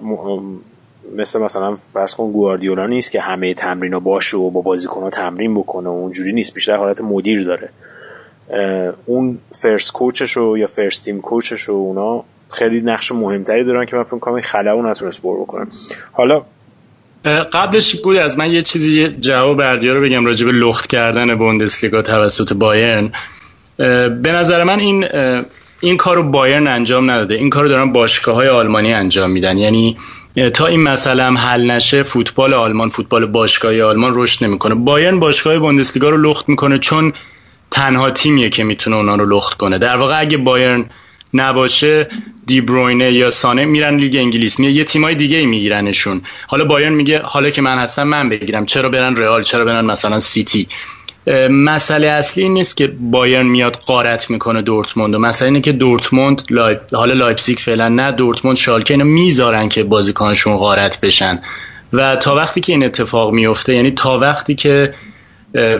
مثل 1.17 1.41
مثلا 1.41 1.79
فرض 1.95 2.15
کن 2.15 2.33
گواردیولا 2.33 2.87
نیست 2.87 3.11
که 3.11 3.21
همه 3.21 3.55
تمرین 3.55 3.95
ها 3.95 4.01
باشه 4.01 4.37
و 4.37 4.51
با 4.51 4.61
بازیکن 4.61 5.11
تمرین 5.11 5.55
بکنه 5.55 5.89
و 5.89 5.93
اونجوری 5.93 6.33
نیست. 6.33 6.55
بیشتر 6.55 6.77
حالت 6.77 7.01
مدیر 7.01 7.45
داره. 7.45 7.69
اون 9.07 9.39
فرست 9.63 9.93
کوچش 9.93 10.37
و 10.37 10.57
یا 10.59 10.67
فرست 10.67 11.05
تیم 11.05 11.21
کوچش 11.21 11.69
و 11.69 11.73
اونا 11.73 12.25
خیلی 12.51 12.81
نقش 12.81 13.13
مهمتری 13.13 13.65
دارن 13.65 13.87
که 13.87 13.97
من 13.97 14.03
فکر 14.03 14.19
کنم 14.19 14.35
این 14.35 14.43
خلا 14.43 14.91
نتونست 14.91 15.23
بر 15.23 15.67
حالا 16.13 16.43
قبلش 17.53 17.97
گوی 17.97 18.19
از 18.19 18.39
من 18.39 18.53
یه 18.53 18.63
چیزی 18.63 19.09
جواب 19.09 19.57
بردیا 19.57 19.95
رو 19.95 20.01
بگم 20.01 20.27
راجع 20.27 20.47
به 20.47 20.53
لخت 20.53 20.87
کردن 20.87 21.35
بوندسلیگا 21.35 22.03
توسط 22.03 22.53
بایرن. 22.53 23.13
به 24.23 24.33
نظر 24.33 24.65
من 24.65 24.81
این 24.81 25.05
این 25.81 25.97
کارو 25.97 26.23
بایرن 26.23 26.67
انجام 26.67 27.11
نداده. 27.11 27.35
این 27.35 27.51
کارو 27.51 27.69
دارن 27.69 27.93
باشگاه 27.93 28.35
های 28.35 28.49
آلمانی 28.49 28.93
انجام 28.93 29.31
میدن. 29.31 29.59
یعنی 29.59 29.97
تا 30.55 30.67
این 30.67 30.83
مسئله 30.83 31.23
هم 31.23 31.39
حل 31.39 31.71
نشه 31.71 32.03
فوتبال 32.03 32.55
آلمان 32.55 32.89
فوتبال 32.89 33.27
باشگاهی 33.27 33.83
آلمان 33.83 34.13
رشد 34.15 34.45
نمی‌کنه. 34.45 34.75
بایرن 34.75 35.21
باشگاه 35.21 35.59
بوندسلیگا 35.59 36.11
رو 36.11 36.17
لخت 36.17 36.49
می‌کنه 36.49 36.79
چون 36.79 37.13
تنها 37.71 38.11
تیمیه 38.11 38.51
که 38.51 38.65
می‌تونه 38.65 38.97
اونا 38.97 39.15
رو 39.15 39.37
لخت 39.37 39.59
کنه. 39.59 39.79
در 39.79 39.97
واقع 39.97 40.21
اگه 40.21 40.37
بایرن 40.37 40.85
نباشه 41.35 42.09
دیبروینه 42.47 43.13
یا 43.13 43.31
سانه 43.31 43.65
میرن 43.65 43.97
لیگ 43.97 44.17
انگلیس. 44.17 44.59
میه 44.59 44.71
یه 44.71 44.85
تیمای 44.85 45.15
دیگه 45.15 45.37
ای 45.37 45.47
میگیرنشون. 45.47 46.23
حالا 46.47 46.65
بایرن 46.65 46.93
میگه 46.93 47.23
حالا 47.23 47.51
که 47.51 47.63
من 47.63 47.79
هستم 47.79 48.03
من 48.03 48.29
بگیرم. 48.29 48.67
چرا 48.67 48.89
برن 48.89 49.17
رئال؟ 49.17 49.43
چرا 49.43 49.65
برن 49.65 49.85
مثلا 49.85 50.19
سیتی؟ 50.19 50.69
مسئله 51.51 52.07
اصلی 52.07 52.43
این 52.43 52.55
نیست 52.55 52.77
که 52.77 52.87
بایرن 52.87 53.47
میاد 53.47 53.77
غارت 53.77 54.31
می‌کنه 54.31 54.63
دورتموند 54.63 55.15
و 55.15 55.19
مسئله 55.19 55.49
اینه 55.49 55.61
که 55.61 55.73
دورتموند 55.73 56.43
لایپ... 56.51 56.95
حالا 56.95 57.15
لایپزیگ 57.15 57.59
فعلا 57.59 57.89
نه 57.89 58.13
دورتموند 58.13 58.57
شالکه 58.57 58.95
اینو 58.95 59.05
می‌ذارن 59.05 59.69
که 59.69 59.85
بازیکنشون 59.85 60.57
غارت 60.57 61.01
بشن. 61.01 61.43
و 61.93 62.17
تا 62.17 62.35
وقتی 62.35 62.61
که 62.61 62.73
این 62.73 62.85
اتفاق 62.85 63.33
میفته 63.33 63.75
یعنی 63.75 63.91
تا 63.91 64.19
وقتی 64.19 64.55
که 64.55 64.95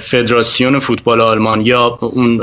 فدراسیون 0.01 0.79
فوتبال 0.79 1.21
آلمان 1.21 1.67
یا 1.67 1.99
اون 2.01 2.37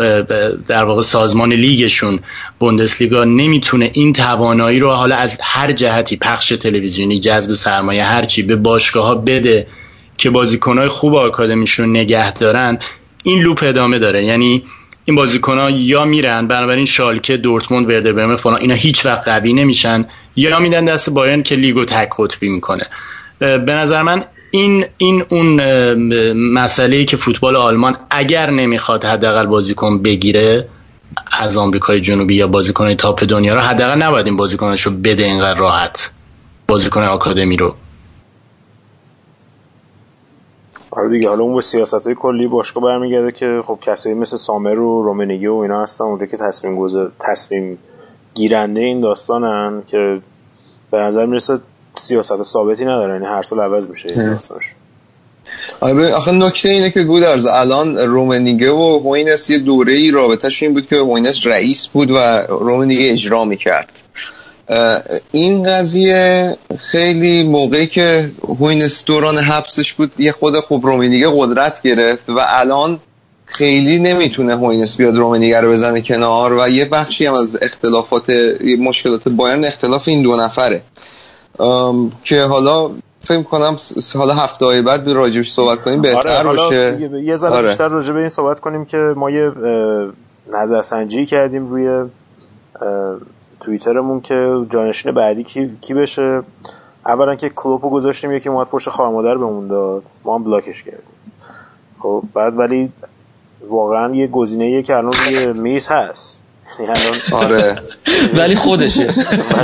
در 0.68 0.84
واقع 0.84 1.02
سازمان 1.02 1.53
لیگشون 1.53 2.19
بوندسلیگا 2.60 3.23
نمی‌تونه 3.23 3.89
این 3.93 4.14
توانایی 4.14 4.80
رو 4.80 4.91
حالا 4.91 5.15
از 5.15 5.39
هر 5.41 5.72
جهتی 5.72 6.18
پخش 6.18 6.49
تلویزیونی 6.49 7.19
جذب 7.19 7.53
سرمایه 7.53 8.06
هرچی 8.06 8.43
به 8.43 8.56
باشگاه 8.56 9.06
ها 9.06 9.15
بده 9.15 9.68
که 10.18 10.30
بازیکنهای 10.30 10.88
خوب 10.88 11.15
آکادمیشون 11.15 11.89
نگه 11.89 12.34
دارن 12.34 12.80
این 13.23 13.41
لوپ 13.41 13.64
ادامه 13.64 13.99
داره. 13.99 14.23
یعنی 14.23 14.64
این 15.06 15.15
بازیکن 15.15 15.57
ها 15.57 15.69
یا 15.69 16.06
میرن 16.06 16.47
بنابراین 16.47 16.85
شالکه 16.85 17.38
دورتموند 17.38 17.89
ورده 17.89 18.14
برمه 18.14 18.35
فلان 18.35 18.61
اینا 18.61 18.76
هیچ 18.76 19.06
وقت 19.06 19.27
قوی 19.27 19.53
نمیشن 19.53 20.06
یا 20.35 20.60
میدن 20.60 20.85
دست 20.85 21.10
بایرن 21.10 21.43
که 21.43 21.56
لیگو 21.56 21.85
تک 21.85 22.10
قطبی 22.19 22.49
می‌کنه. 22.49 22.84
به 23.39 23.72
نظر 23.72 24.02
من 24.02 24.23
این 24.56 24.86
این 24.98 25.23
اون 25.30 25.61
مسئله 26.53 27.06
که 27.06 27.18
فوتبال 27.18 27.56
آلمان 27.56 27.98
اگر 28.10 28.49
نمی‌خواد 28.49 29.06
حداقل 29.06 29.45
بازیکن 29.45 30.02
بگیره 30.02 30.68
از 31.40 31.57
آمریکای 31.57 32.02
جنوبی 32.02 32.36
یا 32.36 32.48
بازیکن 32.48 32.94
تاپ 32.94 33.23
دنیا 33.23 33.56
رو 33.56 33.61
حداقل 33.61 34.02
نباید 34.02 34.26
این 34.26 34.38
بازیکناشو 34.38 34.91
بده 35.03 35.23
اینقدر 35.23 35.60
راحت 35.60 36.11
بازیکن 36.68 37.02
آکادمی 37.02 37.57
رو. 37.57 37.76
حالا 40.91 41.10
دیگه 41.10 41.30
حالا 41.30 41.44
اون 41.44 41.56
به 41.56 41.61
سیاست 41.61 41.94
های 42.06 42.15
کلی 42.15 42.48
باشگاه 42.48 42.84
برمیگرده 42.84 43.32
که 43.32 43.61
خب 43.65 43.80
کسایی 43.82 44.15
مثل 44.15 44.38
سامر 44.38 44.80
و 44.80 45.03
رومنیگی 45.03 45.48
و 45.48 45.53
اینا 45.53 45.84
هستن 45.84 46.03
اونجا 46.03 46.26
که 46.26 46.38
تصمیم 46.38 46.76
گذار 46.76 47.11
تصمیم 47.19 47.77
گیرنده 48.34 48.82
این 48.82 49.02
داستانن 49.02 49.84
که 49.88 50.22
به 50.91 50.98
نظر 50.98 51.26
می‌رسه 51.26 51.60
سیاست 51.97 52.43
ثابتی 52.43 52.84
نداره 52.84 53.13
یعنی 53.13 53.26
هر 53.26 53.43
سال 53.43 53.59
عوض 53.59 53.85
میشه 53.85 54.09
این 54.09 54.38
آره 55.80 56.13
آخه 56.13 56.31
نکته 56.31 56.69
اینه 56.69 56.89
که 56.89 57.03
گودرز 57.03 57.45
الان 57.45 57.97
رومنیگه 57.97 58.72
و 58.72 58.99
هوینس 58.99 59.49
یه 59.49 59.57
دوره 59.57 59.93
ای 59.93 60.11
رابطهش 60.11 60.63
این 60.63 60.73
بود 60.73 60.88
که 60.88 60.95
هوینس 60.95 61.47
رئیس 61.47 61.88
بود 61.88 62.11
و 62.11 62.17
رومنیگه 62.47 63.11
اجرا 63.11 63.45
می‌کرد. 63.45 64.01
این 65.31 65.63
قضیه 65.63 66.57
خیلی 66.77 67.43
موقعی 67.43 67.88
که 67.88 68.31
هوینس 68.43 69.05
دوران 69.05 69.38
حبسش 69.38 69.93
بود 69.93 70.11
یه 70.17 70.31
خود 70.31 70.59
خوب 70.59 70.85
رومنیگه 70.85 71.27
قدرت 71.38 71.81
گرفت 71.81 72.30
و 72.30 72.39
الان 72.47 72.99
خیلی 73.45 73.99
نمی‌تونه 73.99 74.55
هوینس 74.55 74.97
بیاد 74.97 75.15
رومنیگه 75.15 75.61
رو 75.61 75.72
بزنه 75.72 76.01
کنار 76.01 76.53
و 76.53 76.69
یه 76.69 76.85
بخشی 76.85 77.26
هم 77.26 77.34
از 77.34 77.57
اختلافات 77.61 78.30
مشکلات 78.80 79.30
بایرن 79.30 79.65
اختلاف 79.65 80.07
این 80.07 80.22
دو 80.22 80.35
نفره. 80.35 80.81
که 82.23 82.41
حالا 82.41 82.91
فکر 83.19 83.44
کنم 83.44 83.76
حالا 84.15 84.34
هفته 84.34 84.65
های 84.65 84.82
بعد 84.82 85.11
راجبش 85.11 85.52
صحبت 85.52 85.84
کنیم 85.84 86.02
بهتر 86.02 86.48
آره 86.48 86.57
باشه. 86.57 87.11
یه 87.23 87.36
ذره 87.36 87.52
آره. 87.52 87.68
بیشتر 87.68 87.88
راجع 87.88 88.14
به 88.14 88.19
این 88.19 88.30
صحبت 88.30 88.60
کنیم 88.60 88.86
که 88.86 88.98
ما 88.98 89.30
یه 89.30 89.52
نظرسنجی 90.53 91.26
کردیم 91.26 91.69
روی 91.69 92.10
توییترمون 93.60 94.22
که 94.22 94.65
جانشین 94.69 95.11
بعدی 95.11 95.44
کی, 95.44 95.77
کی 95.82 95.94
بشه. 95.94 96.41
اولا 97.06 97.36
که 97.36 97.49
کلوپو 97.49 97.90
گذاشتیم 97.90 98.32
یکی 98.32 98.49
اومد 98.49 98.68
پشت 98.68 98.90
خواهر 98.90 99.11
مادر 99.11 99.38
بهمون 99.38 99.68
داد. 99.68 100.03
ما 100.23 100.36
هم 100.36 100.44
بلاکش 100.44 100.84
کردیم. 100.84 100.99
خب 101.99 102.23
بعد 102.34 102.57
ولی 102.57 102.91
واقعا 103.69 104.15
یه 104.15 104.27
گزینه 104.27 104.84
که 104.84 104.95
الان 104.95 105.14
روی 105.26 105.53
میز 105.53 105.88
هست. 105.88 106.40
آره. 107.32 107.82
ولی 108.34 108.56
خودشه. 108.56 109.14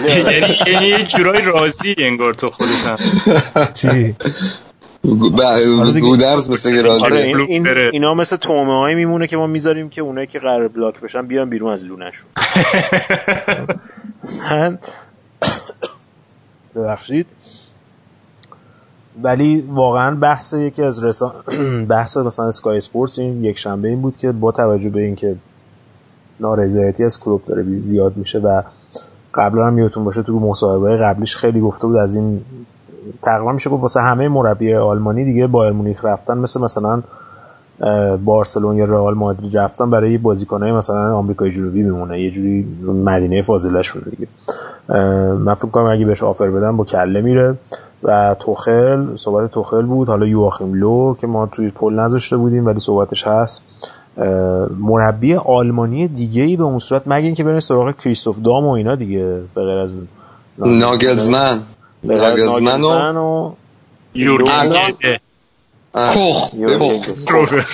یعنی 0.08 0.56
یعنی 0.68 0.88
یه 0.88 1.04
جورای 1.04 1.42
راضی 1.42 1.96
انگار 1.98 2.34
تو 2.34 2.50
خودت 2.50 2.86
هم. 2.86 2.98
چی؟ 3.74 4.16
گودرز 6.02 6.50
مثل 6.50 6.76
که 6.76 6.82
راضی. 6.82 7.04
آره 7.04 7.18
این 7.18 7.68
اینا 7.68 8.14
مثل 8.14 8.36
تومه 8.36 8.80
هایی 8.80 8.96
میمونه 8.96 9.28
که 9.28 9.38
ما 9.38 9.48
می‌ذاریم 9.48 9.90
که 9.90 10.02
اونایی 10.02 10.28
که 10.28 10.40
قرار 10.40 10.68
بلاک 10.68 11.00
بشن 11.00 11.28
بیان 11.28 11.50
بیرون 11.50 11.74
از 11.74 11.84
لونشون 11.84 12.28
من 14.52 14.80
ببخشید. 16.76 17.26
ولی 19.24 19.64
واقعا 19.68 20.16
بحث 20.16 20.54
یکی 20.54 20.84
از 20.84 21.04
رسان 21.04 21.34
بحث 21.90 22.18
مثلا 22.18 22.48
اسکای 22.48 22.78
اسپورتس 22.78 23.20
این 23.20 23.44
یک 23.44 23.58
شنبه 23.58 23.88
این 23.88 24.02
بود 24.02 24.18
که 24.18 24.32
با 24.32 24.52
توجه 24.52 24.90
به 24.90 25.02
اینکه 25.02 25.36
نارضایتی 26.40 27.04
از 27.04 27.20
کلوب 27.20 27.42
داره 27.48 27.64
زیاد 27.82 28.18
میشه 28.18 28.40
و 28.40 28.62
قبلا 29.34 29.68
هم 29.68 29.80
یادتون 29.80 30.04
باشه 30.04 30.24
تو 30.24 30.40
مصاحبه 30.40 30.98
قبلیش 30.98 31.38
خیلی 31.38 31.62
گفته 31.62 31.88
بود 31.88 31.96
از 31.96 32.16
این 32.16 32.42
تقریبا 33.22 33.52
میشه 33.52 33.70
گفت 33.70 33.82
واسه 33.82 34.02
همه 34.02 34.28
مربی 34.28 34.74
آلمانی 34.74 35.26
دیگه 35.26 35.48
بایر 35.48 35.74
مونیخ 35.74 36.06
رفتن 36.06 36.38
مثل 36.38 36.62
مثلا 36.62 37.02
بارسلون 38.26 38.78
یا 38.78 38.86
رئال 38.86 39.14
مادرید 39.14 39.58
رفتن 39.58 39.90
برای 39.90 40.18
بازیکنای 40.18 40.72
مثلا 40.72 41.18
آمریکای 41.18 41.52
جنوبی 41.52 41.84
میمونه 41.84 42.22
یه 42.22 42.32
جوری 42.32 42.68
مدینه 43.06 43.42
فاضلهشون 43.42 44.02
دیگه. 44.10 44.28
من 45.34 45.54
فکر 45.54 45.68
کنم 45.68 45.86
اگه 45.86 46.06
بهش 46.06 46.24
آفر 46.24 46.50
بدن 46.50 46.78
با 46.78 46.84
کله 46.84 47.22
میره. 47.22 47.56
و 48.04 48.36
توخل 48.40 49.16
صحبت 49.16 49.52
توخل 49.52 49.86
بود. 49.86 50.08
حالا 50.08 50.28
یواخیم 50.28 50.74
لو 50.74 51.16
که 51.22 51.28
ما 51.28 51.46
توی 51.46 51.70
پل 51.70 51.94
نذاشته 51.94 52.38
بودیم 52.38 52.66
ولی 52.66 52.80
صحبتش 52.80 53.28
هست. 53.28 53.62
مربی 54.80 55.36
آلمانی 55.36 56.08
دیگه 56.08 56.44
ای 56.44 56.58
به 56.58 56.64
اون 56.64 56.80
صورت 56.80 57.02
مگه 57.06 57.26
اینکه 57.26 57.44
برین 57.44 57.60
سراغ 57.60 57.96
کریستوف 58.04 58.36
دام 58.40 58.66
و 58.66 58.70
اینا 58.70 58.96
دیگه 58.96 59.42
به 59.56 59.64
غیر 59.64 59.78
از 59.78 59.92
ناگلزمن. 60.58 61.62
ناگلزمن 62.04 63.18
و 63.18 63.52
کوخ. 65.96 66.50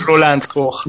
رولند 0.08 0.48
کوخ. 0.48 0.88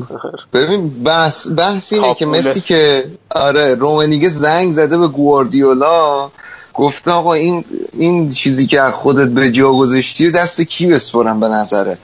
ببین 0.52 0.88
بحث 1.04 1.48
بحث 1.56 1.92
اینه 1.92 2.14
که 2.14 2.26
مسی 2.26 2.60
که 2.60 3.04
آره 3.30 3.74
رومنیگه 3.74 4.28
زنگ 4.28 4.72
زده 4.72 4.98
به 4.98 5.08
گواردیولا. 5.08 6.30
گفته 6.74 7.10
آقا 7.10 7.34
این 7.34 7.64
این 7.92 8.28
چیزی 8.28 8.66
که 8.66 8.82
خودت 8.92 9.28
به 9.28 9.50
جا 9.50 9.72
گذاشتی 9.72 10.30
دست 10.30 10.62
کی 10.62 10.86
بسپرم 10.86 11.40
به 11.40 11.48
نظرت؟ 11.48 11.98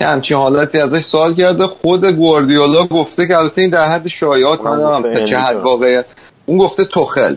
یه 0.00 0.06
همچین 0.06 0.36
حالتی 0.36 0.78
ازش 0.78 1.04
سوال 1.04 1.34
کرده. 1.34 1.66
خود 1.66 2.06
گواردیولا 2.06 2.84
گفته 2.84 3.26
که 3.26 3.38
البته 3.38 3.60
این 3.60 3.70
در 3.70 3.88
حد 3.88 4.08
شایعات 4.08 4.60
من 4.60 5.02
تا 5.02 5.24
چه 5.24 5.38
حد 5.38 5.56
واقعیت. 5.56 6.04
اون 6.46 6.58
گفته 6.58 6.84
توخل. 6.84 7.34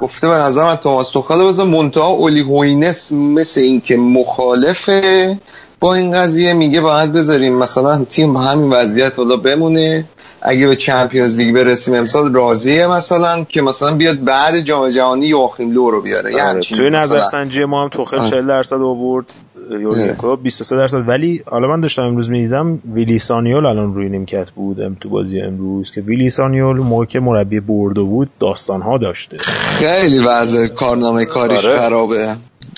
گفته 0.00 0.28
به 0.28 0.34
نظر 0.34 0.64
من 0.64 0.76
توماس 0.76 1.10
توخل. 1.10 1.48
بذار 1.48 1.66
منتها 1.66 2.08
اولی 2.08 2.40
هوینس 2.40 3.12
مثل 3.12 3.60
اینکه 3.60 3.96
مخالفه 3.96 5.38
با 5.80 5.94
این 5.94 6.12
قضیه 6.12 6.52
میگه 6.52 6.80
باید 6.80 7.12
بذاریم 7.12 7.54
مثلا 7.54 8.04
تیم 8.04 8.36
همین 8.36 8.70
وضعیت 8.72 9.18
حالا 9.18 9.36
بمونه. 9.36 10.04
اگه 10.42 10.66
به 10.66 10.76
چمپیونز 10.76 11.36
لیگ 11.36 11.54
برسیم 11.54 11.94
امسال 11.94 12.34
راضیه 12.34 12.86
مثلا 12.86 13.44
که 13.44 13.62
مثلا 13.62 13.94
بیاد 13.94 14.24
بعد 14.24 14.60
جام 14.60 14.88
جهانی 14.88 15.26
یوخیم 15.26 15.70
لو 15.70 15.90
رو 15.90 16.00
بیاره. 16.00 16.32
یعنی 16.32 16.48
آره. 16.48 16.60
توی 16.60 16.90
نظرسنجی 16.90 17.64
ما 17.64 17.82
هم 17.82 17.88
توخل 17.88 18.30
40 18.30 18.46
درصد 18.46 18.76
آورد. 18.76 19.32
یورگن 19.70 20.36
23 20.42 20.76
درصد. 20.76 21.08
ولی 21.08 21.42
حالا 21.46 21.68
من 21.68 21.80
داشتم 21.80 22.02
امروز 22.02 22.30
می‌دیدم 22.30 22.78
ویلی 22.92 23.18
سانیول 23.18 23.66
الان 23.66 23.94
روی 23.94 24.08
نیمکت 24.08 24.50
بود 24.50 24.96
تو 25.00 25.08
بازی 25.08 25.40
امروز 25.40 25.92
که 25.92 26.00
ویلی 26.00 26.30
سانیول 26.30 26.76
موقع 26.76 27.04
که 27.04 27.20
مربی 27.20 27.60
بردو 27.60 28.06
بود 28.06 28.30
داستان 28.40 28.82
ها 28.82 28.98
داشته. 28.98 29.38
خیلی 29.38 30.18
وضع 30.18 30.66
کارنامه 30.66 31.24
کاریش 31.24 31.66
آره. 31.66 31.76
خرابه. 31.76 32.36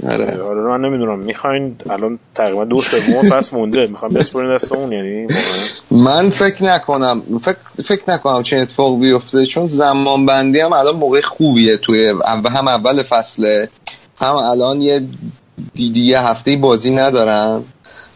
آره. 0.08 0.42
آره 0.42 0.60
من 0.60 0.80
نمی‌دونم. 0.80 1.18
می‌خواین 1.18 1.76
الان 1.90 2.18
تقریبا 2.34 2.64
دو 2.64 2.82
سوم 2.82 3.22
فصل 3.30 3.56
مونده. 3.56 3.86
می‌خوام 3.86 4.10
بسپرین 4.10 4.54
دست 4.54 4.72
اون 4.72 4.92
یعنی 4.92 5.26
من 5.90 6.30
فکر 6.30 6.64
نکنم. 6.64 7.22
فکر 7.40 7.56
فکر 7.84 8.02
نکنم 8.08 8.42
چه 8.42 8.56
اتفاق 8.56 9.00
بیفته 9.00 9.46
چون 9.46 9.66
زمان 9.66 10.26
بندی 10.26 10.60
هم 10.60 10.72
الان 10.72 10.96
موقع 10.96 11.20
خوبیه 11.20 11.76
توی 11.76 12.14
هم 12.56 12.68
اول 12.68 13.02
فصله 13.02 13.68
هم 14.20 14.34
الان 14.34 14.82
یه 14.82 15.00
دیدی 15.74 16.00
یه 16.00 16.20
هفته 16.20 16.56
بازی 16.56 16.90
ندارن. 16.90 17.62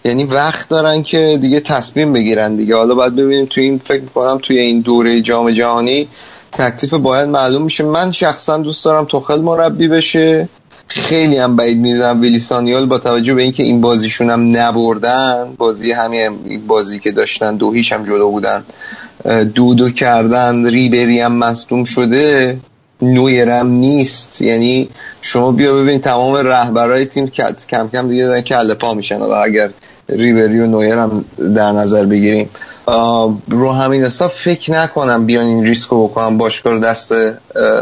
یعنی 0.05 0.25
وقت 0.25 0.69
دارن 0.69 1.03
که 1.03 1.39
دیگه 1.41 1.61
تصمیم 1.61 2.13
بگیرن 2.13 2.57
دیگه. 2.57 2.77
حالا 2.77 2.95
باید 2.95 3.17
ببینیم 3.17 3.47
توی 3.47 3.65
این 3.65 3.79
فکر 3.85 4.01
می‌کنم 4.01 4.39
توی 4.43 4.59
این 4.59 4.81
دوره 4.81 5.21
جام 5.21 5.51
جهانی 5.51 6.09
تکلیف 6.53 6.95
باید 6.95 7.29
معلوم 7.29 7.63
میشه. 7.63 7.85
من 7.85 8.13
شخصا 8.13 8.57
دوست 8.59 8.85
دارم 8.85 9.05
توخل 9.05 9.41
مربی 9.41 9.89
بشه. 9.89 10.49
خیلی 10.87 11.37
هم 11.37 11.57
بعید 11.57 11.79
می‌دونم 11.79 12.21
ویلیسانیال 12.21 12.87
با 12.87 12.99
توجه 12.99 13.35
به 13.35 13.43
اینکه 13.43 13.63
این 13.63 13.81
بازیشون 13.81 14.31
هم 14.31 14.57
نبردن. 14.57 15.55
بازی 15.59 15.93
همین 15.93 16.67
بازی 16.67 16.99
که 16.99 17.13
داشتن 17.13 17.57
دو 17.57 17.73
هیچ 17.73 17.93
هم 17.93 18.05
جلو 18.05 18.31
بودن. 18.31 18.65
دو 19.55 19.75
دو 19.75 19.91
کردن 19.91 20.67
ریبری 20.67 21.21
هم 21.21 21.33
مصدوم 21.33 21.85
شده. 21.85 22.59
نویرم 23.03 23.67
نیست. 23.67 24.43
یعنی 24.43 24.89
شما 25.23 25.53
بیا 25.53 25.75
ببین 25.75 26.01
تمام 26.01 26.37
رهبرای 26.37 27.05
تیم 27.05 27.27
کم 27.29 27.89
کم 27.89 28.09
دیگه 28.09 28.27
دارن 28.27 28.41
کله 28.41 28.75
پا 28.75 28.95
میشن. 28.95 29.23
اگر 29.23 29.71
ریبری 30.09 30.61
و 30.61 30.67
نویر 30.67 30.95
هم 30.95 31.25
در 31.57 31.73
نظر 31.73 32.05
بگیریم. 32.05 32.51
رو 33.49 33.73
همین 33.73 34.05
حساب 34.05 34.31
فکر 34.31 34.73
نکنم 34.73 35.27
بیان 35.27 35.47
این 35.47 35.65
ریسکو 35.65 36.09
بکنم 36.09 36.39
باشگاه 36.39 36.73
رو 36.73 36.81
دست 36.81 37.15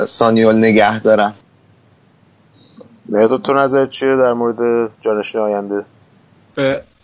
سانیول 0.04 0.56
نگه 0.56 1.00
دارم 1.00 1.34
تو 3.44 3.52
نظر 3.52 3.86
چیه 3.86 4.16
در 4.16 4.32
مورد 4.32 4.90
جانشین 5.00 5.40
آینده؟ 5.40 5.84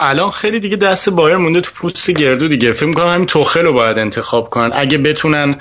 الان 0.01 0.31
خیلی 0.31 0.61
دیگه 0.61 0.77
دست 0.77 1.09
بایر 1.09 1.37
مونده 1.37 1.61
تو 1.61 1.71
پوست 1.75 2.11
گردو 2.11 2.49
دیگه. 2.49 2.73
فکر 2.73 2.87
می‌کنم 2.87 3.09
همین 3.09 3.27
توخل 3.27 3.65
رو 3.65 3.73
باید 3.73 3.99
انتخاب 3.99 4.51
کنن. 4.51 4.71
اگه 4.75 4.99
بتونن 4.99 5.57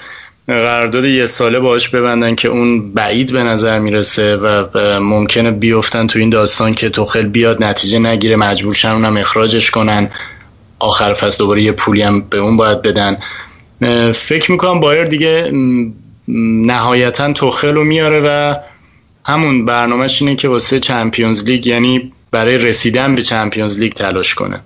قرارداد 0.47 1.05
یه 1.05 1.27
ساله 1.27 1.59
باش 1.59 1.89
ببندن 1.89 2.35
که 2.35 2.47
اون 2.47 2.93
بعید 2.93 3.31
به 3.31 3.43
نظر 3.43 3.79
می‌رسه 3.79 4.37
و 4.37 4.99
ممکنه 4.99 5.51
بیفتن 5.51 6.07
تو 6.07 6.19
این 6.19 6.29
داستان 6.29 6.73
که 6.73 6.89
توخل 6.89 7.23
بیاد 7.23 7.63
نتیجه 7.63 7.99
نگیره 7.99 8.35
مجبور 8.35 8.73
شن 8.73 8.91
اونم 8.91 9.17
اخراجش 9.17 9.71
کنن. 9.71 10.09
آخر 10.79 11.13
فصل 11.13 11.37
دوباره 11.37 11.61
یه 11.61 11.71
پولی 11.71 12.01
هم 12.01 12.21
به 12.21 12.37
اون 12.37 12.57
باید 12.57 12.81
بدن. 12.81 13.17
فکر 14.13 14.51
می‌کنم 14.51 14.79
بایر 14.79 15.03
دیگه 15.03 15.51
نهایتا 16.67 17.33
توخل 17.33 17.73
رو 17.73 17.83
میاره 17.83 18.21
و 18.21 18.55
همون 19.25 19.65
برنامهش 19.65 20.21
اینه 20.21 20.35
که 20.35 20.47
واسه 20.47 20.79
چمپیونز 20.79 21.43
لیگ 21.43 21.67
یعنی 21.67 22.11
برای 22.31 22.57
رسیدن 22.57 23.15
به 23.15 23.21
چمپیونز 23.21 23.79
لیگ 23.79 23.93
تلاش 23.93 24.35
کنه. 24.35 24.59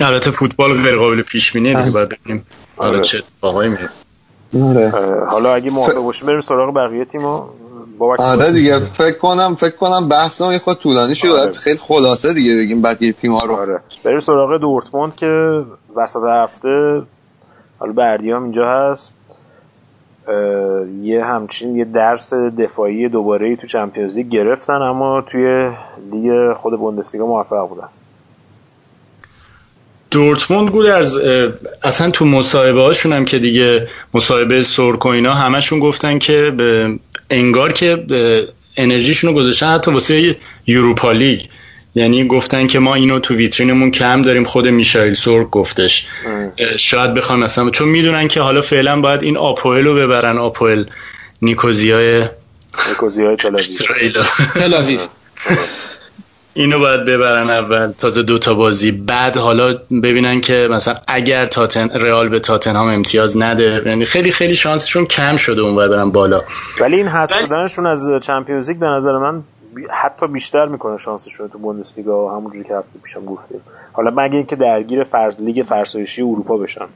البته 0.00 0.30
فوتبال 0.30 0.82
غیر 0.82 0.96
قابل 0.96 1.22
پیش 1.22 1.52
بینی 1.52 1.74
ببینیم. 1.74 2.44
حالا 2.82 3.00
چه 3.00 3.18
اتفاقایی 3.18 3.70
میفته 3.70 3.88
آره. 4.64 4.92
حالا 5.30 5.54
اگه 5.54 5.70
موافق 5.70 5.98
باشیم 5.98 6.26
بریم 6.26 6.40
سراغ 6.40 6.74
بقیه 6.74 7.04
تیم‌ها 7.04 7.54
آره 8.18 8.52
دیگه 8.52 8.78
فکر 8.78 9.18
کنم 9.18 9.54
فکر 9.54 9.76
کنم 9.76 10.08
بحث 10.08 10.42
ما 10.42 10.58
خود 10.58 10.78
طولانی 10.78 11.14
شد 11.14 11.28
آره. 11.28 11.52
خیلی 11.52 11.78
خلاصه 11.78 12.34
دیگه 12.34 12.56
بگیم 12.56 12.82
بقیه 12.82 13.12
تیم 13.12 13.32
ها 13.32 13.46
رو. 13.46 13.54
آره. 13.54 13.80
بریم 14.04 14.20
سراغ 14.20 14.56
دورتموند 14.60 15.16
که 15.16 15.62
وسط 15.96 16.20
هفته 16.28 17.02
حالا 17.78 17.92
بردیام 17.92 18.42
اینجا 18.42 18.66
هست. 18.66 19.12
یه 21.02 21.24
همچین 21.24 21.76
یه 21.76 21.84
درس 21.84 22.34
دفاعی 22.34 23.08
دوباره 23.08 23.56
تو 23.56 23.66
چمپیونز 23.66 24.14
لیگ 24.14 24.28
گرفتن 24.28 24.82
اما 24.82 25.20
توی 25.20 25.70
لیگ 26.12 26.52
خود 26.52 26.78
بوندسلیگا 26.78 27.26
موفق 27.26 27.68
بودن. 27.68 27.88
دورتموند 30.12 30.70
گودرز 30.70 31.18
اصلا 31.82 32.10
تو 32.10 32.24
مصاحبه 32.24 32.82
هاشون 32.82 33.12
هم 33.12 33.24
که 33.24 33.38
دیگه 33.38 33.88
مصاحبه 34.14 34.62
سرک 34.62 35.06
و 35.06 35.08
اینا 35.08 35.34
همشون 35.34 35.78
گفتن 35.78 36.18
که 36.18 36.52
انگار 37.30 37.72
که 37.72 38.04
انرژیشون 38.76 39.30
رو 39.30 39.36
گذاشتن 39.36 39.66
حتی 39.66 39.90
واسه 39.90 40.36
یوروپا 40.66 41.12
لیگ. 41.12 41.40
یعنی 41.94 42.26
گفتن 42.26 42.66
که 42.66 42.78
ما 42.78 42.94
اینو 42.94 43.18
تو 43.18 43.34
ویترینمون 43.34 43.90
کم 43.90 44.22
داریم 44.22 44.44
خود 44.44 44.68
میشایل 44.68 45.14
سورک 45.14 45.50
گفتش. 45.50 46.06
شاید 46.76 47.14
بخوام 47.14 47.38
مثلا 47.38 47.70
چون 47.70 47.88
می‌دونن 47.88 48.28
که 48.28 48.40
حالا 48.40 48.60
فعلا 48.60 49.00
باید 49.00 49.22
این 49.22 49.36
آپوئل 49.36 49.84
رو 49.84 49.94
ببرن 49.94 50.38
آپوئل 50.38 50.84
نیکوزیای 51.42 52.28
نیکوزیای 52.88 53.36
تل 53.36 54.96
اینو 56.54 56.78
باید 56.78 57.04
ببرن 57.04 57.50
اول 57.50 57.92
تازه 57.92 58.22
دوتا 58.22 58.54
بازی. 58.54 58.92
بعد 58.92 59.36
حالا 59.36 59.74
ببینن 60.02 60.40
که 60.40 60.68
مثلا 60.70 60.94
اگر 61.06 61.46
تاتن 61.46 61.88
رئال 61.88 62.28
به 62.28 62.38
تاتنهام 62.38 62.88
امتیاز 62.88 63.36
نده 63.36 63.82
یعنی 63.86 64.04
خیلی 64.04 64.30
خیلی 64.30 64.54
شانسشون 64.54 65.06
کم 65.06 65.36
شده 65.36 65.62
اونور 65.62 65.88
برن 65.88 66.10
بالا. 66.10 66.42
ولی 66.80 66.96
این 66.96 67.08
حذف 67.08 67.36
شدنشون 67.40 67.86
از 67.86 68.08
چمپیونز 68.22 68.68
لیگ 68.68 68.78
به 68.78 68.86
نظر 68.86 69.18
من 69.18 69.42
حتی 70.02 70.26
بیشتر 70.26 70.66
می‌کنه 70.66 70.98
شانسشون 70.98 71.48
تو 71.48 71.58
بوندسلیگا 71.58 72.36
همونجوری 72.36 72.64
که 72.64 72.74
هفته 72.74 72.98
پیشم 73.04 73.24
گفتیم. 73.24 73.60
حالا 73.92 74.10
مگه 74.16 74.36
اینکه 74.36 74.56
درگیر 74.56 75.04
فرض 75.04 75.34
لیگ 75.40 75.64
فرسایشی 75.68 76.22
اروپا 76.22 76.56
بشن. 76.56 76.86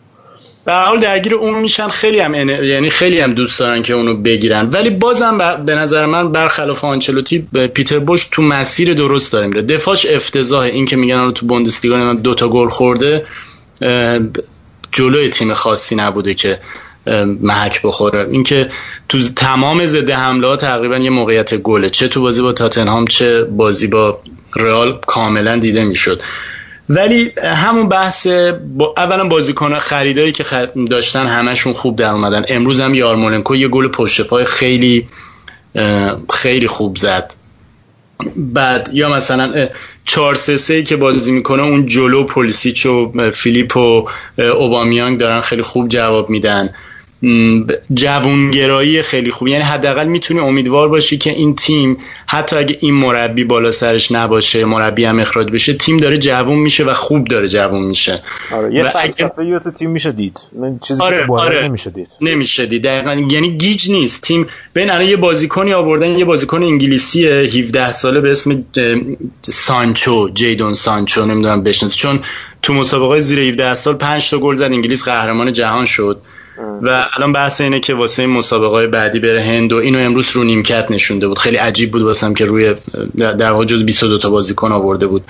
در 0.67 0.83
حال 0.83 1.01
درگیر 1.01 1.35
اون 1.35 1.59
میشن. 1.59 1.89
خیلی 1.89 2.21
هم 2.21 2.35
یعنی 2.65 2.91
خیلی 2.91 3.21
هم 3.21 3.35
دوست 3.35 3.59
دارن 3.59 3.83
که 3.83 3.95
اونو 3.95 4.15
بگیرن. 4.15 4.71
ولی 4.71 4.91
بازم 4.91 5.65
به 5.67 5.75
نظر 5.75 6.07
من 6.07 6.33
برخلاف 6.33 6.85
آنچلوتی 6.85 7.39
پیتر 7.75 7.99
بوش 7.99 8.29
تو 8.33 8.43
مسیر 8.43 8.95
درست 8.95 9.33
داره 9.33 9.47
میره. 9.47 9.63
دفاعش 9.63 10.07
افتضاح. 10.07 10.65
این 10.65 10.87
که 10.87 10.97
میگن 10.97 11.33
تو 11.33 11.47
بوندسلیگا 11.47 12.15
دو 12.15 12.35
تا 12.35 12.49
گل 12.49 12.69
خورده 12.69 13.27
جلوی 14.93 15.29
تیم 15.29 15.55
خاصی 15.55 15.95
نبوده 15.95 16.35
که 16.35 16.59
محک 17.43 17.83
بخوره. 17.83 18.29
اینکه 18.31 18.71
تو 19.09 19.19
تمام 19.37 19.87
زده 19.87 20.17
حمله 20.17 20.47
ها 20.47 20.57
تقریبا 20.57 20.99
یه 20.99 21.11
موقعیت 21.11 21.55
گله. 21.55 21.91
چه 21.91 22.09
تو 22.09 22.21
بازی 22.21 22.43
با 22.43 22.53
تاتنهام 22.53 23.07
چه 23.07 23.45
بازی 23.45 23.87
با 23.87 24.21
رئال 24.57 24.99
کاملا 25.07 25.59
دیده 25.59 25.85
می‌شد. 25.85 26.23
ولی 26.89 27.33
همون 27.43 27.89
بحث 27.89 28.27
با 28.77 28.95
اولا 28.97 29.29
بازیکن 29.29 29.79
خریدایی 29.79 30.33
که 30.33 30.45
داشتن 30.91 31.27
همشون 31.27 31.73
خوب 31.73 31.97
در 31.97 32.11
اومدن. 32.11 32.45
امروز 32.49 32.81
هم 32.81 32.95
یارمولنکو 32.95 33.57
یه 33.57 33.69
گل 33.69 33.89
پشت 33.89 34.21
پای 34.21 34.45
خیلی 34.45 35.09
خیلی 36.31 36.67
خوب 36.67 36.97
زد. 36.97 37.35
بعد 38.37 38.91
یا 38.93 39.15
مثلا 39.15 39.69
4 40.05 40.35
3 40.35 40.57
3 40.57 40.83
که 40.83 40.97
بازی 40.97 41.33
می‌کنه 41.33 41.63
اون 41.63 41.87
جلو 41.87 42.25
پولیسیچ 42.25 42.87
و 42.87 43.13
فیلیپ 43.31 43.77
و 43.77 44.09
اوبامیانگ 44.39 45.19
دارن 45.19 45.41
خیلی 45.41 45.63
خوب 45.63 45.89
جواب 45.89 46.31
میدن. 46.31 46.71
جوونگرایی 47.95 49.03
خیلی 49.03 49.31
خوب 49.31 49.49
یعنی 49.49 49.63
حداقل 49.63 50.07
می‌تونی 50.07 50.41
امیدوار 50.41 50.89
باشی 50.89 51.19
که 51.19 51.31
این 51.31 51.55
تیم 51.55 51.97
حتی 52.27 52.57
اگه 52.57 52.79
این 52.81 52.95
مربی 52.95 53.45
بالا 53.45 53.71
سرش 53.71 54.13
نباشه 54.13 54.65
مربی 54.65 55.05
هم 55.05 55.21
اخراج 55.21 55.51
بشه 55.51 55.73
تیم 55.73 55.97
داره 55.97 56.19
جوون 56.19 56.59
میشه 56.59 56.85
و 56.85 56.95
خوب 56.95 57.29
داره 57.29 57.49
جوون 57.49 57.83
میشه. 57.83 58.23
آره 58.53 58.75
یه 58.75 58.91
فلسفه 58.91 59.39
اگه... 59.39 59.59
تو 59.59 59.71
تیم 59.71 59.91
میشه 59.91 60.13
دید. 60.13 60.39
چیزی 60.83 61.03
آره، 61.03 61.27
که 61.27 61.33
آره. 61.33 61.65
نمیشه 61.65 61.91
دید. 61.91 62.09
نمیشه 62.21 62.67
دید. 62.67 62.83
دقیقا 62.85 63.15
یعنی 63.31 63.57
گیج 63.57 63.91
نیست. 63.91 64.23
تیم 64.23 64.47
بین 64.75 64.91
الان 64.91 65.07
یه 65.07 65.17
بازیکنی 65.17 65.73
آوردن 65.73 66.19
یه 66.19 66.25
بازیکن 66.25 66.63
انگلیسی 66.63 67.27
17 67.27 67.93
ساله 67.93 68.21
به 68.21 68.31
اسم 68.31 68.65
سانچو 69.43 70.29
جیدون 70.35 70.75
سانچو 70.75 71.25
نمی‌دونم 71.25 71.63
بشناس 71.63 71.97
چون 71.97 72.21
تو 72.63 72.75
مسابقه 72.75 73.21
زیر 73.21 73.41
17 73.41 73.75
سال 73.75 73.95
5 73.95 74.31
تا 74.31 74.39
گل 74.39 74.57
زد 74.57 74.65
انگلیس 74.65 75.05
قهرمان 75.05 75.53
جهان 75.53 75.87
شد. 75.87 76.21
و 76.83 77.07
الان 77.16 77.33
بحث 77.33 77.61
اینه 77.61 77.81
که 77.81 77.95
واسه 77.95 78.23
این 78.23 78.31
مسابقه 78.31 78.87
بعدی 78.87 79.20
بره 79.20 79.45
هند 79.45 79.73
و 79.73 79.77
اینو 79.77 79.99
امروز 79.99 80.31
رو 80.31 80.45
نیمکت 80.45 80.91
نشونده 80.91 81.28
بود. 81.28 81.39
خیلی 81.39 81.57
عجیب 81.57 81.91
بود 81.91 82.03
واسم 82.03 82.35
که 82.35 82.45
روی 82.45 82.74
در 83.16 83.53
واقع 83.53 83.65
جز 83.65 83.85
22 83.85 84.19
تا 84.19 84.31
بازیکن 84.31 84.73
آورده 84.73 85.07
بود. 85.07 85.24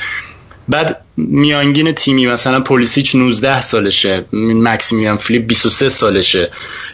بعد 0.68 1.00
میانگین 1.16 1.92
تیمی 1.92 2.26
مثلا 2.26 2.60
پولیسیچ 2.60 3.14
19 3.14 3.60
سالشه 3.60 4.24
مکسیمیان 4.32 5.16
فلیپ 5.16 5.46
23 5.46 5.88
سالشه. 5.88 6.50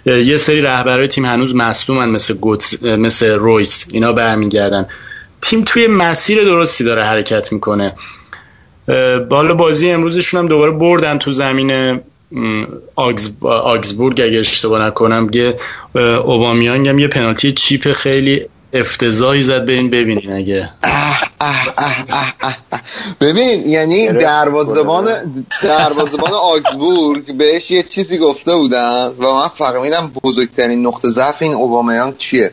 یه 0.06 0.36
سری 0.36 0.60
رهبرای 0.60 1.09
تیم 1.09 1.24
هنوز 1.24 1.54
مصدومن 1.54 2.10
مثل 2.10 2.34
گوتس 2.34 2.82
مثل 2.82 3.30
رویس 3.30 3.86
اینا 3.92 4.12
برمیگردن 4.12 4.86
تیم 5.40 5.62
توی 5.64 5.86
مسیر 5.86 6.44
درستی 6.44 6.84
داره 6.84 7.04
حرکت 7.04 7.52
می‌کنه. 7.52 7.94
بالا 9.28 9.54
بازی 9.54 9.90
امروزشون 9.90 10.40
هم 10.40 10.48
دوباره 10.48 10.70
بردن 10.70 11.18
تو 11.18 11.32
زمین 11.32 12.00
آگزبورگ 13.46 14.20
اگه 14.20 14.38
اشتباه 14.38 14.86
نکنم 14.86 15.28
که 15.28 15.59
اوبامیانگ 16.24 16.88
هم 16.88 16.98
یه 16.98 17.09
پنالتی 17.09 17.52
چیپ 17.52 17.92
خیلی 17.92 18.46
افتضاحی 18.72 19.42
زد. 19.42 19.66
به 19.66 19.72
این 19.72 19.90
ببینین 19.90 20.32
اگه. 20.32 20.70
ببین 23.20 23.68
یعنی 23.68 24.09
دروازبان 24.09 25.09
دروازبان 25.62 26.32
آگزبورگ 26.32 27.32
بهش 27.36 27.70
یه 27.70 27.82
چیزی 27.82 28.18
گفته 28.18 28.54
بودن 28.54 29.06
و 29.06 29.34
من 29.34 29.48
فهمیدم 29.54 30.12
بزرگترین 30.24 30.86
نقطه 30.86 31.10
ضعف 31.10 31.42
این 31.42 31.54
اوبامیانگ 31.54 32.18
چیه. 32.18 32.52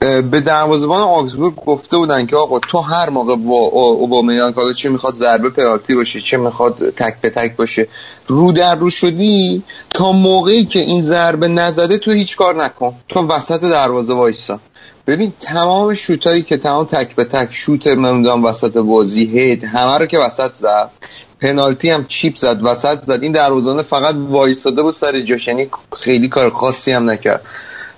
به 0.00 0.40
دروازه‌بان 0.40 1.00
آگزبورگ 1.00 1.54
گفته 1.54 1.96
بودن 1.96 2.26
که 2.26 2.36
آقا 2.36 2.58
تو 2.58 2.78
هر 2.78 3.10
موقع 3.10 3.36
با 3.36 3.54
اوبامیان 3.54 4.52
حالا 4.52 4.72
چه 4.72 4.88
می‌خواد 4.88 5.14
ضربه 5.14 5.50
پنالتی 5.50 5.94
باشه 5.94 6.20
چه 6.20 6.36
می‌خواد 6.36 6.90
تک 6.96 7.20
به 7.20 7.30
تک 7.30 7.56
باشه 7.56 7.88
رو 8.30 8.52
در 8.52 8.74
رو 8.74 8.90
شدی 8.90 9.62
تا 9.90 10.12
موقعی 10.12 10.64
که 10.64 10.78
این 10.78 11.02
ضربه 11.02 11.48
نزده 11.48 11.98
تو 11.98 12.10
هیچ 12.10 12.36
کار 12.36 12.64
نکن. 12.64 12.94
تو 13.08 13.26
وسط 13.26 13.60
دروازه 13.60 14.14
وایسا. 14.14 14.60
ببین 15.06 15.32
تمام 15.40 15.94
شوتایی 15.94 16.42
که 16.42 16.56
تمام 16.56 16.84
تک 16.84 17.14
به 17.14 17.24
تک 17.24 17.48
شوت 17.52 17.86
نمی‌دونم 17.86 18.44
وسط 18.44 18.76
بازی 18.76 19.24
هید 19.24 19.64
همه 19.64 19.98
رو 19.98 20.06
که 20.06 20.18
وسط 20.18 20.54
زد 20.54 20.90
پنالتی 21.40 21.90
هم 21.90 22.04
چیپ 22.08 22.36
زد 22.36 22.60
وسط 22.62 23.04
زد. 23.04 23.22
این 23.22 23.32
دروازه‌بان 23.32 23.82
فقط 23.82 24.14
وایساده 24.30 24.82
بود 24.82 24.94
سر 24.94 25.20
جاش 25.20 25.48
خیلی 25.98 26.28
کار 26.28 26.50
خاصی 26.50 26.92
هم 26.92 27.10
نکرد. 27.10 27.42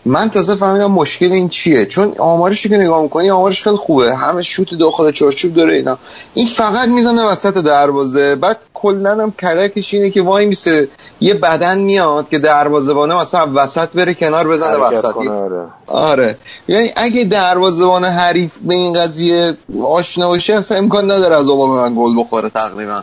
من 0.05 0.31
تازه 0.31 0.55
فهمیدم 0.55 0.91
مشکل 0.91 1.33
این 1.33 1.49
چیه. 1.49 1.87
چون 1.87 2.15
آمارش 2.19 2.67
که 2.67 2.77
نگاه 2.77 3.03
می‌کنی 3.03 3.31
آمارش 3.31 3.63
خیلی 3.63 3.77
خوبه. 3.77 4.17
همه 4.17 4.43
شوت 4.43 4.75
داخل 4.75 5.11
چارچوب 5.11 5.55
داره 5.55 5.75
اینا. 5.75 5.99
این 6.35 6.47
فقط 6.47 6.89
می‌زنه 6.89 7.25
وسط 7.25 7.59
دروازه. 7.59 8.37
بعد 8.37 8.59
کلا 8.75 9.11
هم 9.11 9.33
کلکش 9.33 9.95
اینه 9.95 10.11
که 10.11 10.23
وای 10.23 10.47
میسه 10.47 10.89
یه 11.21 11.35
بدن 11.35 11.79
میاد 11.79 12.29
که 12.29 12.39
دروازه‌بانه 12.39 13.15
مثلا 13.15 13.51
وسط 13.55 13.89
بره 13.89 14.15
کنار 14.15 14.49
بزنه 14.49 14.77
وسط. 14.77 15.17
آره. 15.17 15.67
آره. 15.87 16.39
یعنی 16.69 16.91
اگه 16.97 17.25
دروازه‌بان 17.25 18.05
حریف 18.05 18.59
به 18.59 18.75
این 18.75 18.93
قضیه 18.93 19.57
آشنا 19.85 20.29
باشه 20.29 20.55
اصلا 20.55 20.79
امکان 20.79 21.11
نداره 21.11 21.37
از 21.37 21.47
من 21.47 21.95
گل 21.97 22.21
بخوره 22.21 22.49
تقریبا. 22.49 23.03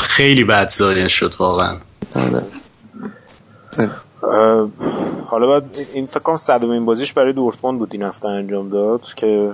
خیلی 0.00 0.44
بد 0.44 0.70
ظاهر 0.70 1.08
شد 1.08 1.34
واقعا. 1.38 1.76
آره. 2.14 2.42
حالا 5.26 5.46
بعد 5.46 5.76
این 5.94 6.06
فکر 6.06 6.20
کنم 6.20 6.36
صدومین 6.36 6.84
بازیش 6.84 7.12
برای 7.12 7.32
دورتموند 7.32 7.78
بود 7.78 7.88
این 7.92 8.02
هفته 8.02 8.28
انجام 8.28 8.68
داد 8.68 9.00
که 9.16 9.50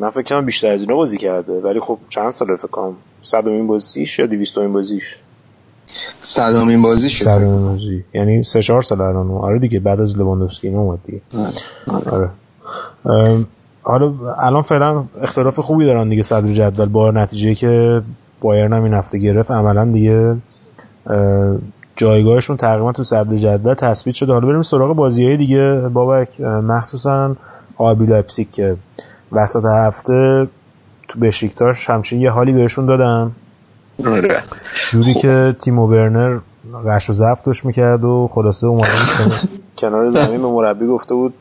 من 0.00 0.10
فکر 0.10 0.22
کنم 0.22 0.46
بیشتر 0.46 0.72
از 0.72 0.80
اینا 0.80 0.96
بازی 0.96 1.18
کرده. 1.18 1.60
ولی 1.60 1.80
خب 1.80 1.98
چند 2.08 2.30
ساله 2.30 2.56
فکر 2.56 2.66
کنم؟ 2.66 2.94
صدومین 3.22 3.66
بازیش 3.66 4.18
یا 4.18 4.26
دویستومین 4.26 4.72
بازیش؟ 4.72 5.16
صدومین 6.20 6.82
بازیش 6.82 7.22
صدومین 7.22 7.62
بازی. 7.62 8.04
یعنی 8.14 8.42
سه 8.42 8.62
چهار 8.62 8.82
سال 8.82 9.00
الان 9.00 9.30
آره 9.30 9.58
دیگه 9.58 9.80
بعد 9.80 10.00
از 10.00 10.18
لواندوفسکی 10.18 10.68
اومد 10.68 10.98
دیگه. 11.06 11.20
آره 12.12 12.28
حالا 13.82 14.12
الان 14.38 14.62
فعلا 14.62 15.04
اختلاف 15.22 15.60
خوبی 15.60 15.84
دارن 15.84 16.08
دیگه 16.08 16.22
صدر 16.22 16.52
جدول 16.52 16.88
با 16.88 17.10
نتیجه 17.10 17.54
که 17.54 18.02
بایرن 18.40 18.72
هم 18.72 18.84
این 18.84 18.94
هفته 18.94 19.18
گرفت. 19.18 19.50
عملا 19.50 19.84
دیگه 19.84 20.36
جایگاهشون 21.96 22.56
تقریبا 22.56 22.92
تو 22.92 23.04
صدر 23.04 23.36
جدول 23.36 23.74
تثبیت 23.74 24.14
شده. 24.14 24.32
حالا 24.32 24.46
بریم 24.46 24.62
سراغ 24.62 24.96
بازی 24.96 25.26
های 25.26 25.36
دیگه. 25.36 25.74
بابک 25.74 26.40
مخصوصا 26.40 27.36
آربی 27.76 28.06
لایپزیگ 28.06 28.52
که 28.52 28.76
وسط 29.32 29.64
هفته 29.64 30.48
تو 31.08 31.18
بشیکتاش 31.18 31.90
همچین 31.90 32.20
یه 32.20 32.30
حالی 32.30 32.52
بهشون 32.52 32.86
دادن. 32.86 33.32
آره. 34.06 34.36
جوری 34.90 35.14
که 35.14 35.54
تیمو 35.62 35.86
ورنر 35.86 36.38
غش 36.86 37.10
و 37.10 37.12
ضعفش 37.12 37.64
می‌کرد 37.64 38.04
و 38.04 38.30
خلاصه 38.34 38.66
اومدن 38.66 38.88
کنار 39.78 40.08
زمین 40.08 40.42
به 40.42 40.48
مربی 40.48 40.86
گفته 40.86 41.14
بود 41.14 41.34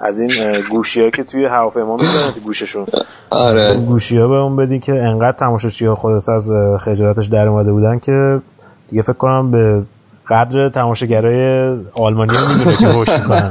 از 0.00 0.20
این 0.20 0.30
گوشی 0.70 1.02
ها 1.02 1.10
که 1.10 1.24
توی 1.24 1.44
هواپیما 1.44 1.96
می‌زنن 1.96 2.30
تو 2.34 2.40
گوششون. 2.40 2.86
آره. 3.30 3.74
گوشی 3.74 4.18
ها 4.18 4.28
به 4.28 4.34
اون 4.34 4.56
بدین 4.56 4.80
که 4.80 5.02
انقدر 5.02 5.36
تماشاچی 5.36 5.86
ها 5.86 5.94
خلاصه 5.94 6.32
از 6.32 6.50
خجالتش 6.80 7.26
در 7.26 7.48
اومده 7.48 7.72
بودن 7.72 7.98
که 7.98 8.40
دیگه 8.88 9.02
فکر 9.02 9.12
کنم 9.12 9.50
به 9.50 9.82
قدر 10.30 10.68
تماشاگرای 10.68 11.76
آلمانی 11.94 12.36
هم 12.36 12.56
می‌دونه 12.56 12.76
که 12.76 12.88
روش 12.88 13.08
می‌کنن. 13.08 13.50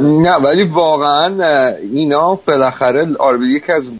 نه 0.00 0.34
ولی 0.34 0.62
واقعا 0.62 1.44
اینا 1.92 2.34
بالاخره 2.46 3.06
آربی 3.18 3.46
یکی 3.46 3.72
از 3.72 3.90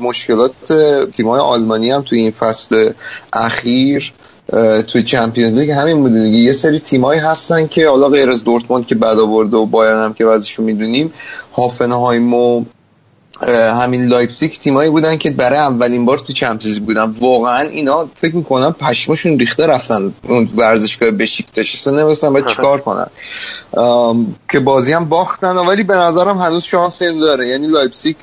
مشکلات 0.00 0.72
تیمای 1.12 1.40
آلمانی 1.40 1.90
هم 1.90 2.02
توی 2.02 2.18
این 2.18 2.30
فصل 2.30 2.90
اخیر 3.32 4.12
توی 4.88 5.02
چمپیونز 5.02 5.58
لیگ 5.58 5.70
همین 5.70 6.02
بوده 6.02 6.22
دیگه. 6.22 6.38
یه 6.38 6.52
سری 6.52 6.78
تیمایی 6.78 7.20
هستن 7.20 7.66
که 7.66 7.88
حالا 7.88 8.08
غیر 8.08 8.30
از 8.30 8.44
دورتموند 8.44 8.86
که 8.86 8.94
بعد 8.94 9.18
آورده 9.18 9.56
و 9.56 9.66
بایرن 9.66 10.02
هم 10.04 10.14
که 10.14 10.24
بعضیشون 10.24 10.64
می‌دونیم 10.64 11.12
هافنهایم 11.56 12.34
و 12.34 12.64
همین 13.74 14.06
لایپزیگ 14.06 14.52
تیمایی 14.52 14.90
بودن 14.90 15.16
که 15.16 15.30
برای 15.30 15.58
اولین 15.58 16.04
بار 16.04 16.18
تو 16.18 16.32
چمپیونز 16.32 16.78
بودن. 16.78 17.14
واقعا 17.20 17.60
اینا 17.60 18.08
فکر 18.14 18.36
می‌کنم 18.36 18.72
پشمشون 18.72 19.38
ریخته 19.38 19.66
رفتن 19.66 20.12
اون 20.28 20.48
ورزشگاه 20.56 21.10
بشیکتاش 21.10 21.74
اصلا 21.74 22.02
نمی‌دونستن 22.02 22.32
باید 22.32 22.46
چیکار 22.56 22.80
کنن. 22.80 23.06
که 24.50 24.60
بازی 24.60 24.92
هم 24.92 25.04
باختن 25.04 25.56
ولی 25.56 25.82
به 25.82 25.94
نظرم 25.94 26.38
هنوز 26.38 26.62
شانس 26.62 27.02
این 27.02 27.20
داره. 27.20 27.48
یعنی 27.48 27.66
لایپزیگ 27.66 28.16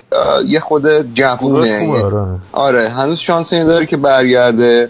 یه 0.47 0.59
خود 0.59 1.13
جوونه. 1.13 2.03
آره. 2.51 2.89
هنوز 2.89 3.19
شانس 3.19 3.53
این 3.53 3.65
داره 3.65 3.85
که 3.85 3.97
برگرده. 3.97 4.89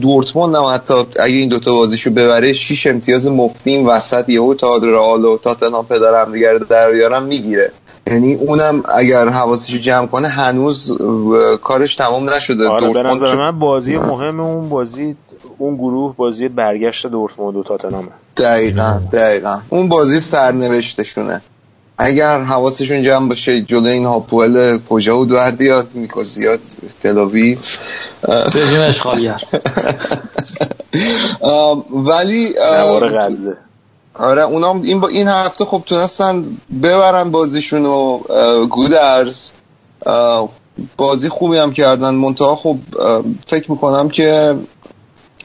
دورتموند 0.00 0.54
هم 0.54 0.62
حتی 0.74 0.94
اگه 1.20 1.34
این 1.34 1.48
دوتا 1.48 1.72
بازیشو 1.72 2.10
ببره 2.10 2.52
شیش 2.52 2.86
امتیاز 2.86 3.28
مفتیم 3.28 3.88
وسط 3.88 4.28
یهو 4.28 4.54
تا 4.54 4.76
رئال 4.76 5.24
و 5.24 5.38
تاتنهام 5.38 5.86
پدر 5.86 6.22
هم 6.22 6.32
دیگه 6.32 6.60
در 6.68 7.20
می‌گیره. 7.20 7.72
یعنی 8.06 8.34
اونم 8.34 8.82
اگر 8.94 9.28
حواسش 9.28 9.74
جمع 9.74 10.06
کنه 10.06 10.28
هنوز 10.28 10.98
کارش 11.62 11.96
تمام 11.96 12.30
نشده. 12.30 12.68
آره 12.68 12.92
به 12.92 13.02
نظر 13.02 13.34
من 13.34 13.58
بازی 13.58 13.96
مهم 13.96 14.40
اون 14.40 14.68
بازی 14.68 15.16
اون 15.58 15.76
گروه 15.76 16.16
بازی 16.16 16.48
برگشت 16.48 17.06
دورتموند 17.06 17.56
و 17.56 17.62
تاتنهام 17.62 18.08
دقیقا 18.36 19.00
دقیقا. 19.12 19.60
اون 19.68 19.88
بازی 19.88 20.20
سرنوشتشونه. 20.20 21.42
اگر 21.98 22.40
حواسشون 22.40 23.02
جمع 23.02 23.28
باشه 23.28 23.60
جلو 23.60 23.86
این 23.86 24.04
هاپوئل 24.04 24.78
کجا 24.78 25.18
و 25.18 25.26
دوردیات 25.26 25.86
نیکوزیات 25.94 26.60
تلاوی 27.02 27.58
رژیم 28.54 28.80
اشغالگر 28.80 29.42
ولی 32.10 32.54
غزه. 33.18 33.56
آره 34.14 34.42
اونا 34.42 34.80
این 34.82 35.00
با 35.00 35.08
این 35.08 35.28
هفته 35.28 35.64
خب 35.64 35.82
تونستن 35.86 36.44
ببرن 36.82 37.30
بازیشون 37.30 37.86
و 37.86 38.18
گودرز. 38.66 39.50
بازی 40.96 41.28
خوبی 41.28 41.56
هم 41.56 41.72
کردن. 41.72 42.14
منتها 42.14 42.56
خب 42.56 42.76
فکر 43.46 43.70
می‌کنم 43.70 44.08
که 44.08 44.54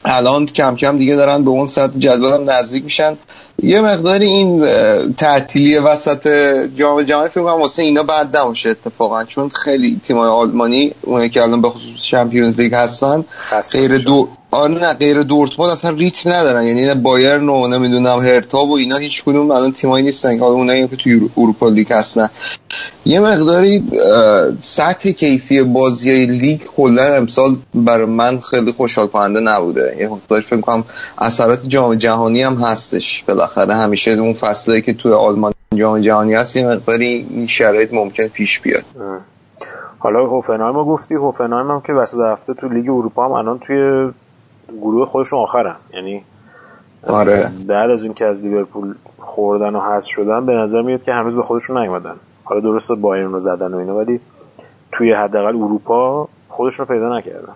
الان 0.04 0.46
کم 0.46 0.76
کم 0.76 0.98
دیگه 0.98 1.16
دارن 1.16 1.44
به 1.44 1.50
اون 1.50 1.66
سطح 1.66 1.98
جدول 1.98 2.32
هم 2.32 2.50
نزدیک 2.50 2.84
میشن. 2.84 3.16
یه 3.62 3.80
مقداری 3.80 4.26
این 4.26 4.66
تعطیلی 5.14 5.78
وسط 5.78 6.28
جام 6.74 7.02
جهانی 7.02 7.28
فکر 7.28 7.42
کنم 7.42 7.60
واسه 7.60 7.82
اینا 7.82 8.02
بعد 8.02 8.36
نباشه 8.36 8.68
اتفاقا 8.68 9.24
چون 9.24 9.48
خیلی 9.48 10.00
تیمای 10.04 10.28
آلمانی 10.28 10.92
اونایی 11.02 11.28
که 11.28 11.42
الان 11.42 11.62
به 11.62 11.68
خصوص 11.68 12.02
چمپیونز 12.02 12.60
لیگ 12.60 12.74
هستن 12.74 13.24
غیر 13.72 13.98
دو 13.98 14.28
آره 14.52 14.74
نه 14.74 14.94
غیر 14.94 15.22
دورتموند 15.22 15.72
اصلا 15.72 15.90
ریتم 15.90 16.30
ندارن. 16.30 16.64
یعنی 16.64 16.94
بایرن 16.94 17.48
و 17.48 17.68
نمی‌دونم 17.68 18.18
هرتا 18.18 18.64
و 18.64 18.76
اینا 18.76 18.96
هیچ 18.96 19.24
کدوم 19.24 19.50
الان 19.50 19.72
تیمایی 19.72 20.04
نیستن 20.04 20.38
حالا 20.38 20.52
اونایی 20.52 20.88
که 20.88 20.96
تو 20.96 21.10
اروپا 21.36 21.68
لیگ 21.68 21.92
هستن. 21.92 22.30
یه 23.04 23.20
مقداری 23.20 23.84
سطح 24.60 25.10
کیفی 25.10 25.62
بازی 25.62 26.26
لیگ 26.26 26.60
کلا 26.76 27.14
امسال 27.14 27.50
برای 27.74 28.06
من 28.06 28.40
خیلی 28.40 28.72
خوشحال 28.72 29.06
کننده 29.06 29.40
نبوده. 29.40 29.96
یه 29.98 30.08
مقداری 30.08 30.42
فکر 30.42 30.60
کنم 30.60 30.84
اثرات 31.18 31.66
جام 31.68 31.94
جهانی 31.94 32.42
هم 32.42 32.54
هستش. 32.54 33.24
بالاخره 33.28 33.74
همیشه 33.74 34.10
اون 34.10 34.32
فصله 34.32 34.80
که 34.80 34.92
تو 34.92 35.14
آلمان 35.14 35.52
جام 35.74 36.00
جهانی 36.00 36.34
هست 36.34 36.56
یه 36.56 36.66
مقداری 36.66 37.26
این 37.30 37.46
شرایط 37.46 37.92
ممکن 37.92 38.26
پیش 38.26 38.60
بیاد. 38.60 38.84
حالا 39.98 40.26
هوفنهایم 40.26 40.84
گفتی. 40.84 41.14
هوفنهایم 41.14 41.70
هم 41.70 41.82
که 41.86 41.92
وسط 41.92 42.18
هفته 42.18 42.54
تو 42.54 42.68
لیگ 42.68 42.90
اروپا 42.90 43.24
هم 43.24 43.32
الان 43.32 43.58
توی 43.66 44.10
گروه 44.80 45.06
خودشون 45.06 45.38
آخرن. 45.38 45.76
یعنی 45.94 46.24
آره. 47.06 47.50
بعد 47.66 47.90
از 47.90 48.02
اینکه 48.02 48.24
از 48.24 48.42
لیورپول 48.42 48.94
خوردن 49.18 49.74
و 49.74 49.80
حذف 49.80 50.08
شدن 50.10 50.46
به 50.46 50.52
نظر 50.52 50.82
میاد 50.82 51.02
که 51.02 51.12
هنوز 51.12 51.36
به 51.36 51.42
خودشون 51.42 51.78
نیومدن. 51.78 52.16
حالا 52.44 52.60
درسته 52.60 52.94
بایرن 52.94 53.32
رو 53.32 53.40
زدن 53.40 53.74
و 53.74 53.76
اینا 53.76 53.96
ولی 53.96 54.20
توی 54.92 55.12
حداقل 55.12 55.56
اروپا 55.56 56.28
خودشون 56.48 56.86
رو 56.86 56.94
پیدا 56.94 57.18
نکردن. 57.18 57.52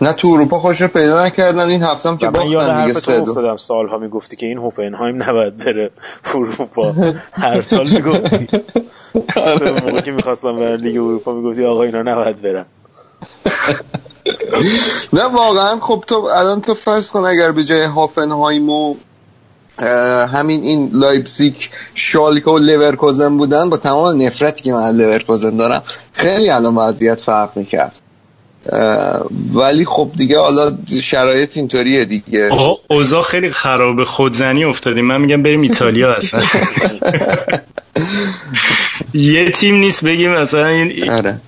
نه 0.00 0.12
تو 0.12 0.28
اروپا 0.28 0.58
خودش 0.58 0.80
رو 0.80 0.88
پیدا 0.88 1.26
نکردن. 1.26 1.68
این 1.68 1.82
هفته 1.82 2.08
هم 2.08 2.16
که 2.16 2.30
باختن 2.30 2.86
دیگه 2.86 2.98
سه 2.98 3.20
دو. 3.20 3.56
سالها 3.56 3.98
می‌گفتی 3.98 4.36
که 4.36 4.46
این 4.46 4.58
هوفنهایم 4.58 5.22
نباید 5.22 5.56
بره 5.56 5.90
اروپا. 6.34 6.94
هر 7.32 7.60
سال 7.60 7.90
می‌گفتی. 7.90 8.48
موقعی 9.84 10.02
که 10.02 10.12
می‌خواستم 10.12 10.56
برن 10.56 10.74
لیگ 10.74 10.96
اروپا 10.96 11.32
می‌گفتی 11.32 11.64
آقا 11.64 11.82
اینا 11.82 12.02
نباید 12.02 12.42
برن. 12.42 12.64
نه 15.12 15.24
واقعا. 15.24 15.80
خب 15.80 16.04
تو 16.06 16.14
الان 16.14 16.60
تو 16.60 16.74
فرض 16.74 17.10
کن 17.10 17.24
اگر 17.24 17.52
به 17.52 17.64
جای 17.64 17.84
هافنهایم 17.84 18.70
و 18.70 18.94
همین 20.32 20.62
این 20.62 20.90
لایپزیگ 20.92 21.54
شالکه 21.94 22.50
و 22.50 22.58
لورکوزن 22.58 23.36
بودن 23.36 23.70
با 23.70 23.76
تمام 23.76 24.22
نفرتی 24.22 24.62
که 24.62 24.72
من 24.72 24.96
لورکوزن 24.96 25.56
دارم 25.56 25.82
خیلی 26.12 26.50
الان 26.50 26.74
وضعیت 26.74 27.20
فرق 27.20 27.50
می‌کرد. 27.56 27.92
ولی 29.54 29.84
خب 29.84 30.10
دیگه 30.16 30.38
حالا 30.38 30.72
شرایط 31.02 31.56
اینطوریه 31.56 32.04
دیگه. 32.04 32.50
اوضاع 32.90 33.22
خیلی 33.22 33.50
خراب 33.50 34.04
خودزنی 34.04 34.64
افتادیم 34.64 35.04
من 35.04 35.20
میگم 35.20 35.42
بریم 35.42 35.60
ایتالیا 35.60 36.14
اصلا. 36.14 36.42
یه 39.14 39.50
تیم 39.50 39.74
نیست 39.74 40.04
بگیم 40.04 40.32
مثلا 40.32 40.66
این 40.66 41.10
آره. 41.10 41.40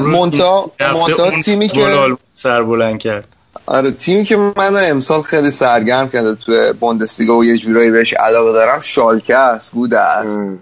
مونتا 0.00 0.70
مونتا 0.92 1.40
تیمی 1.40 1.68
که 1.68 2.16
سر 2.32 2.62
بلند 2.62 2.98
کرد. 2.98 3.24
آره 3.66 3.90
تیمی 3.90 4.24
که 4.24 4.36
من 4.36 4.90
امسال 4.90 5.22
خیلی 5.22 5.50
سرگرم 5.50 6.08
کرده 6.08 6.34
تو 6.34 6.72
بوندسلیگا 6.80 7.36
و 7.36 7.44
یه 7.44 7.58
جورایی 7.58 7.90
بهش 7.90 8.12
علاقه 8.12 8.52
دارم 8.52 8.80
شالکه 8.80 9.36
است 9.36 9.72
بودن 9.72 10.58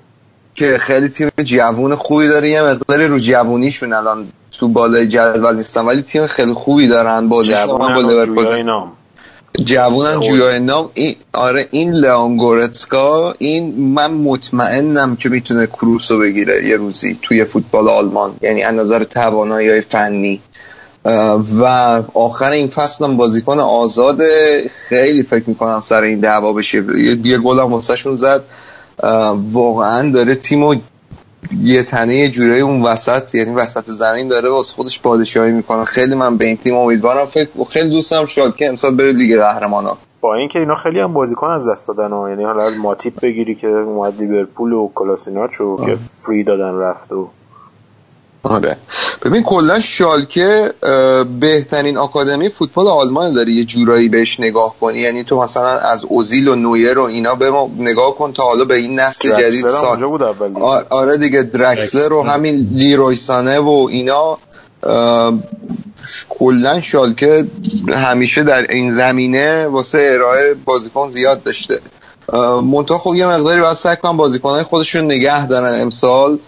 که 0.55 0.79
خیلی 0.79 1.09
تیم 1.09 1.31
جوون 1.45 1.95
خوبی 1.95 2.29
داره 2.29 2.51
یه 2.51 2.63
مقداری 2.63 3.07
رو 3.07 3.19
جوونیشون 3.19 3.93
الان 3.93 4.29
تو 4.59 4.69
بالای 4.69 5.07
جدول 5.07 5.57
نیستن 5.57 5.85
ولی 5.85 6.03
تیم 6.03 6.27
خیلی 6.27 6.53
خوبی 6.53 6.89
دارن 6.89 7.29
با 7.29 7.43
جوون 7.43 7.95
با 7.95 8.01
لیورپول 8.01 8.97
جوونن 9.65 10.21
جویای 10.21 10.61
نام. 10.61 10.91
این 10.95 11.17
آره 11.33 11.69
این 11.71 11.93
لانگورتسکا 11.95 13.35
این 13.39 13.75
من 13.75 14.11
مطمئنم 14.11 15.17
که 15.17 15.29
می‌تونه 15.29 15.67
کروسو 15.67 16.19
بگیره 16.19 16.67
یه 16.67 16.77
روزی 16.77 17.19
توی 17.23 17.45
فوتبال 17.45 17.89
آلمان. 17.89 18.35
یعنی 18.43 18.63
از 18.63 18.75
نظر 18.75 19.05
توانایی 19.05 19.81
فنی. 19.81 20.41
و 21.61 21.65
آخر 22.15 22.51
این 22.51 22.69
فصل 22.69 23.05
هم 23.05 23.17
بازیکن 23.17 23.59
آزاد 23.59 24.23
خیلی 24.89 25.23
فکر 25.23 25.45
می‌کنم 25.47 25.81
سر 25.81 26.03
این 26.03 26.21
دعوا 26.21 26.53
بشه. 26.53 26.85
یه 27.25 27.39
گل 27.39 27.59
هم 27.59 27.73
واسه 27.73 28.17
زد. 28.17 28.43
واقعا 29.53 30.11
داره 30.11 30.35
تیمو 30.35 30.75
یه 31.63 31.83
تنه 31.83 32.15
یه 32.15 32.29
جورایی 32.29 32.61
اون 32.61 32.83
وسط 32.83 33.35
یعنی 33.35 33.55
وسط 33.55 33.85
زمین 33.85 34.29
داره 34.29 34.49
واسه 34.49 34.75
خودش 34.75 35.01
پادشاهی 35.01 35.53
می‌کنه. 35.53 35.85
خیلی 35.85 36.15
من 36.15 36.37
به 36.37 36.45
این 36.45 36.57
تیم 36.57 36.75
امیدوارم. 36.75 37.27
فکر 37.27 37.49
خیلی 37.71 37.91
دوستم 37.91 38.27
شد 38.27 38.57
که 38.57 38.69
امسال 38.69 38.95
بره 38.95 39.13
لیگ 39.13 39.37
قهرمانان 39.37 39.97
با 40.21 40.35
اینکه 40.35 40.59
اینا 40.59 40.75
خیلی 40.75 41.01
هم 41.01 41.13
بازیکن 41.13 41.47
از 41.47 41.69
دست 41.69 41.89
دادن 41.89 42.13
ها. 42.13 42.31
یعنی 42.31 42.45
حالا 42.45 42.65
از 42.65 42.79
ماتیپ 42.79 43.21
بگیری 43.21 43.55
که 43.55 43.67
اومد 43.67 44.21
لیورپول 44.21 44.73
و 44.73 44.91
کلاسیناچو 44.95 45.87
که 45.87 45.97
فری 46.27 46.45
دادن 46.45 46.79
رفت 46.79 47.13
و 47.13 47.29
آره. 48.49 48.77
ببین 49.25 49.43
کلا 49.43 49.81
شالکه 49.81 50.73
بهترین 51.41 51.97
آکادمی 51.97 52.49
فوتبال 52.49 52.87
آلمان 52.87 53.35
داره. 53.35 53.53
یه 53.53 53.65
جورایی 53.65 54.09
بهش 54.09 54.41
نگاه 54.41 54.75
کنی. 54.81 54.99
یعنی 54.99 55.25
تو 55.25 55.41
مثلا 55.41 55.79
از 55.79 56.05
اوزیل 56.05 56.49
و 56.49 56.55
نویر 56.55 56.99
و 56.99 57.03
اینا 57.03 57.35
به 57.35 57.51
ما 57.51 57.71
نگاه 57.79 58.15
کن 58.15 58.33
تا 58.33 58.43
حالا 58.43 58.65
به 58.65 58.75
این 58.75 59.01
نسل 59.01 59.41
جدید 59.41 59.69
سال 59.69 60.07
بود 60.07 60.23
اول 60.23 60.49
دیگه. 60.49 60.61
آره 60.91 61.17
دیگه 61.17 61.43
درکسلر 61.43 62.13
و 62.13 62.23
همین 62.23 62.69
لیرویسانه 62.73 63.59
و 63.59 63.89
اینا. 63.91 64.39
کلا 66.29 66.81
شالکه 66.81 67.47
همیشه 67.89 68.43
در 68.43 68.63
این 68.73 68.95
زمینه 68.95 69.67
واسه 69.67 70.11
ارائه 70.15 70.55
بازیکن 70.65 71.11
زیاد 71.11 71.43
داشته. 71.43 71.81
منتها 72.65 72.99
خب 72.99 73.15
یه 73.15 73.27
مقداری 73.27 73.61
باید 73.61 73.77
سعی 73.77 73.97
کنم 73.97 74.17
بازیکنهای 74.17 74.63
خودشون 74.63 75.05
نگه 75.05 75.47
دارن 75.47 75.81
امسال. 75.81 76.39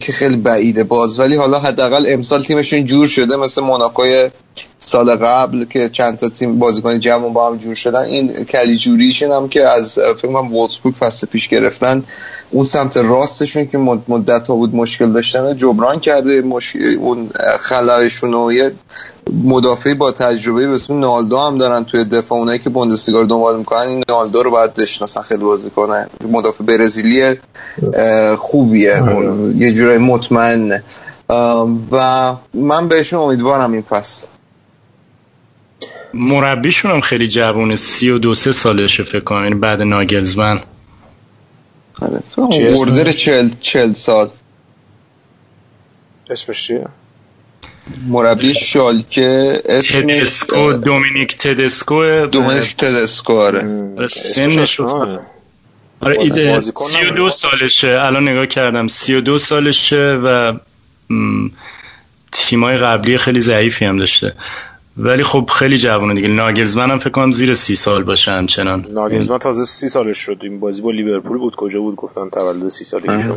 که 0.00 0.12
خیلی 0.12 0.36
بعیده 0.36 0.84
باز. 0.84 1.18
ولی 1.18 1.36
حالا 1.36 1.58
حداقل 1.58 2.04
امسال 2.08 2.44
تیمشون 2.44 2.84
جور 2.86 3.06
شده 3.06 3.36
مثل 3.36 3.62
موناکوی 3.62 4.30
سال 4.86 5.16
قبل 5.16 5.64
که 5.64 5.88
چند 5.88 6.18
تا 6.18 6.28
تیم 6.28 6.58
بازیکن 6.58 6.98
جوان 6.98 7.32
با 7.32 7.46
هم 7.46 7.56
جور 7.56 7.74
شدن 7.74 8.04
این 8.04 8.44
کلی 8.44 8.76
جوریشون 8.76 9.30
هم 9.30 9.48
که 9.48 9.68
از 9.68 9.98
فکر 9.98 10.32
کنم 10.32 10.54
وولسبورگ 10.54 10.94
فصل 10.94 11.26
پیش 11.26 11.48
گرفتن. 11.48 12.04
اون 12.50 12.64
سمت 12.64 12.96
راستشون 12.96 13.66
که 13.66 13.78
مدت 13.78 14.48
ها 14.48 14.54
بود 14.54 14.74
مشکل 14.74 15.12
داشتن 15.12 15.56
جبران 15.56 16.00
کرده 16.00 16.42
مشکل 16.42 16.96
اون 17.00 17.28
خلایشون 17.60 18.34
و 18.34 18.52
یه 18.52 18.72
مدافعی 19.44 19.94
با 19.94 20.12
تجربه 20.12 20.66
به 20.66 20.74
اسم 20.74 21.00
نالدو 21.00 21.38
هم 21.38 21.58
دارن 21.58 21.84
توی 21.84 22.04
دفاع. 22.04 22.38
اونایی 22.38 22.58
که 22.58 22.70
بوندسلیگا 22.70 23.20
رو 23.20 23.26
دنبال 23.26 23.58
می‌کنن 23.58 23.88
این 23.88 24.02
نالدو 24.08 24.42
رو 24.42 24.50
باید 24.50 24.74
بشناسن 24.74 25.22
خیلی 25.22 25.44
بازی 25.44 25.70
کنه 25.70 26.06
مدافع 26.30 26.64
برزیلی 26.64 27.34
خوبیه. 28.38 29.02
یه 29.58 29.72
جورایی 29.72 29.98
مطمئنه. 29.98 30.82
و 31.92 32.32
من 32.54 32.88
بهشون 32.88 33.20
امیدوارم 33.20 33.72
این 33.72 33.82
فصل. 33.82 34.26
مربیشون 36.14 36.90
هم 36.90 37.00
خیلی 37.00 37.28
جوونه 37.28 37.76
سی 37.76 38.10
و 38.10 38.18
دو 38.18 38.34
سه 38.34 38.52
سالشه 38.52 39.04
فکر 39.04 39.20
کنم 39.20 39.42
یعنی 39.42 39.54
بعد 39.54 39.82
ناگلزمن. 39.82 40.60
وردر 42.78 43.12
چل, 43.12 43.50
چل 43.60 43.92
سال. 43.92 44.30
اسمش 46.30 46.66
چیه؟ 46.66 46.86
مربی 48.06 48.54
شالکه 48.54 49.62
تدسکو 49.66 50.72
دومینیک 50.72 51.38
تدسکو. 51.38 52.26
دومینیک 52.26 52.76
تدسکو 52.76 53.32
آره. 53.32 53.62
سنش 54.08 54.80
آره 54.80 55.20
ایده 56.20 56.60
سی 56.60 57.06
و 57.06 57.10
دو 57.10 57.30
سالشه. 57.30 57.88
الان 57.88 58.28
نگاه 58.28 58.46
کردم 58.46 58.88
سی 58.88 59.14
و 59.14 59.20
دو 59.20 59.38
سالشه 59.38 60.20
و 60.24 60.52
تیمای 62.32 62.76
قبلی 62.76 63.18
خیلی 63.18 63.40
ضعیفی 63.40 63.84
هم 63.84 63.96
داشته. 63.96 64.34
ولی 64.96 65.22
خب 65.22 65.50
خیلی 65.58 65.78
جوونه 65.78 66.14
دیگه. 66.14 66.28
ناگلزمن 66.28 66.90
هم 66.90 66.98
فکر 66.98 67.10
کنم 67.10 67.32
زیر 67.32 67.54
سی 67.54 67.74
سال 67.74 68.02
باشه 68.02 68.30
همچنان. 68.30 68.86
ناگلزمن 68.90 69.38
تازه 69.38 69.64
سی 69.64 69.88
سالش 69.88 70.18
شد. 70.18 70.38
این 70.42 70.60
بازی 70.60 70.82
با 70.82 70.90
لیورپول 70.90 71.38
بود. 71.38 71.56
کجا 71.56 71.80
بود؟ 71.80 71.96
گفتن 71.96 72.28
تولد 72.30 72.68
سی 72.68 72.84
سالی 72.84 73.06
که 73.08 73.34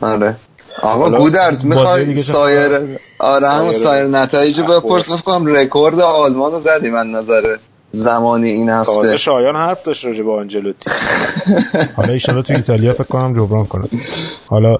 آره. 0.00 0.36
آقا 0.82 1.10
گودرز 1.10 1.66
می‌خوای 1.66 2.16
سایر 2.16 2.98
آره 3.18 3.48
همون 3.48 3.70
سایر 3.70 4.04
نتایج 4.06 4.60
بپرس. 4.60 5.22
کنم 5.22 5.46
رکورد 5.46 6.00
آلمان 6.00 6.52
رو 6.52 6.60
زدی 6.60 6.90
من 6.90 7.10
نظره 7.10 7.58
زمانی 7.92 8.48
این 8.48 8.68
هفته. 8.68 8.94
تازه 8.94 9.16
شایان 9.16 9.56
حرف 9.56 9.82
داشت 9.82 10.04
راجع 10.04 10.22
به 10.22 10.32
آنجلوتی. 10.32 10.90
حالا 11.96 12.12
ایشالا 12.12 12.42
تو 12.42 12.52
ایتالیا 12.52 12.92
فکر 12.92 13.04
کنم 13.04 13.32
جبران 13.32 13.66
کنه. 13.66 13.84
حالا 14.46 14.78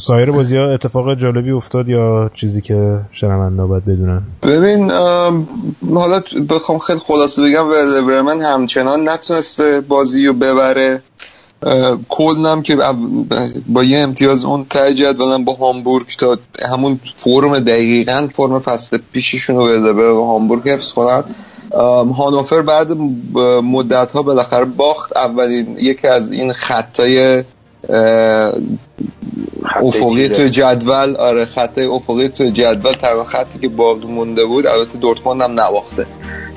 سایر 0.00 0.30
بازی 0.30 0.56
ها 0.56 0.70
اتفاق 0.74 1.14
جالبی 1.14 1.50
افتاد 1.50 1.88
یا 1.88 2.30
چیزی 2.34 2.60
که 2.60 3.00
شنونده 3.12 3.64
باید 3.64 3.84
بدونن؟ 3.84 4.22
ببین 4.42 4.90
حالا 5.94 6.22
بخوام 6.48 6.78
خیلی 6.78 6.98
خلاصه 6.98 7.42
بگم 7.42 7.68
برمن 8.06 8.40
همچنان 8.40 9.08
نتونسته 9.08 9.80
بازی 9.80 10.26
رو 10.26 10.32
ببره. 10.32 11.02
کلنم 12.08 12.62
که 12.62 12.76
با 13.68 13.84
یه 13.84 13.98
امتیاز 13.98 14.44
اون 14.44 14.66
ته 14.70 14.94
جدولن 14.94 15.44
با 15.44 15.52
هامبورگ 15.52 16.06
تا 16.18 16.36
همون 16.72 17.00
فرم 17.16 17.58
دقیقا 17.58 18.28
فرم 18.36 18.58
فصل 18.58 18.98
پیششون 19.12 19.56
رو 19.56 19.94
به 19.94 20.02
هامبورگ 20.02 20.68
حفظ 20.68 20.92
کنن. 20.92 21.24
هانوفر 22.18 22.62
بعد 22.62 22.92
مدت 23.62 24.12
ها 24.12 24.22
بالاخره 24.22 24.64
باخت 24.64 25.16
اولین 25.16 25.76
یکی 25.78 26.08
از 26.08 26.32
این 26.32 26.52
خطای 26.52 27.44
افقی 29.82 30.28
تو 30.28 30.48
جدول. 30.48 31.16
آره 31.16 31.44
خطای 31.44 31.84
افقی 31.84 32.28
تو 32.28 32.44
جدول. 32.44 32.92
تنها 32.92 33.24
خطی 33.24 33.58
که 33.58 33.68
باقی 33.68 34.08
مونده 34.08 34.44
بود 34.44 34.66
البته 34.66 34.98
دورتموند 34.98 35.42
هم 35.42 35.50
نباخته. 35.50 36.06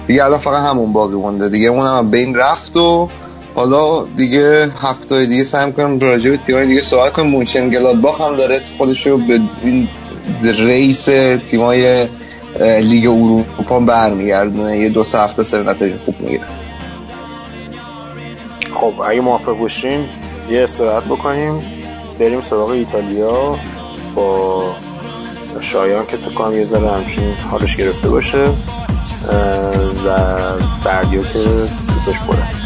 دیگه 0.07 0.25
الان 0.25 0.39
فقط 0.39 0.65
همون 0.65 0.93
باقی 0.93 1.15
مونده. 1.15 1.49
دیگه 1.49 1.67
اون 1.67 1.87
هم 1.87 2.11
بین 2.11 2.35
رفت 2.35 2.77
و 2.77 3.09
حالا 3.55 4.05
دیگه 4.17 4.71
هفته 4.81 5.25
دیگه 5.25 5.43
سعی 5.43 5.71
کنم 5.71 5.99
راجع 5.99 6.29
به 6.29 6.37
تیمای 6.37 6.67
دیگه 6.67 6.81
صحبت 6.81 7.13
کنم 7.13 7.27
مونشن 7.27 7.69
گلادباخ 7.69 8.21
هم 8.21 8.35
داره 8.35 8.59
خودشو 8.77 9.17
به 9.17 9.39
این 9.63 9.87
رئیس 10.43 11.09
تیمای 11.45 12.07
لیگ 12.59 13.07
اروپا 13.07 13.79
برمیگردونه. 13.79 14.77
یه 14.77 14.89
دو 14.89 15.03
سه 15.03 15.19
هفته 15.19 15.43
سر 15.43 15.63
نتایج 15.63 15.93
خوب 16.05 16.15
می‌گیره. 16.19 16.43
خب 18.75 18.93
اگه 19.01 19.21
موافق 19.21 19.57
باشین 19.57 20.05
یه 20.49 20.63
استراحت 20.63 21.03
بکنیم. 21.03 21.63
بریم 22.19 22.41
سراغ 22.49 22.69
ایتالیا 22.69 23.55
با 24.15 24.63
شایان 25.61 26.05
که 26.05 26.17
تو 26.17 26.33
کام 26.33 26.53
یه 26.53 26.65
ذره 26.65 26.91
همچین 26.91 27.33
حالش 27.51 27.75
گرفته 27.77 28.09
باشه 28.09 28.45
و 30.05 30.15
بعدیا 30.85 31.23
که 31.23 31.39
دوستش 31.39 32.19
بره. 32.27 32.62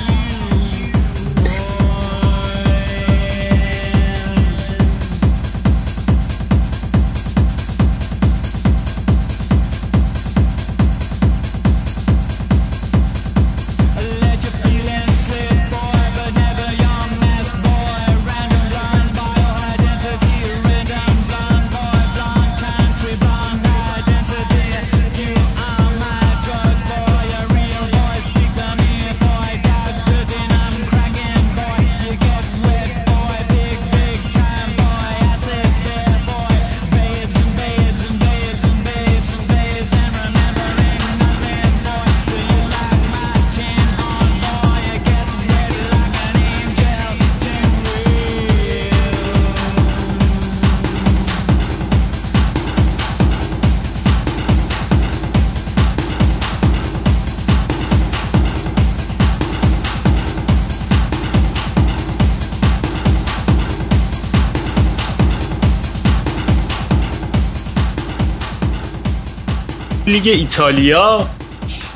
لیگ 70.17 70.27
ایتالیا. 70.27 71.29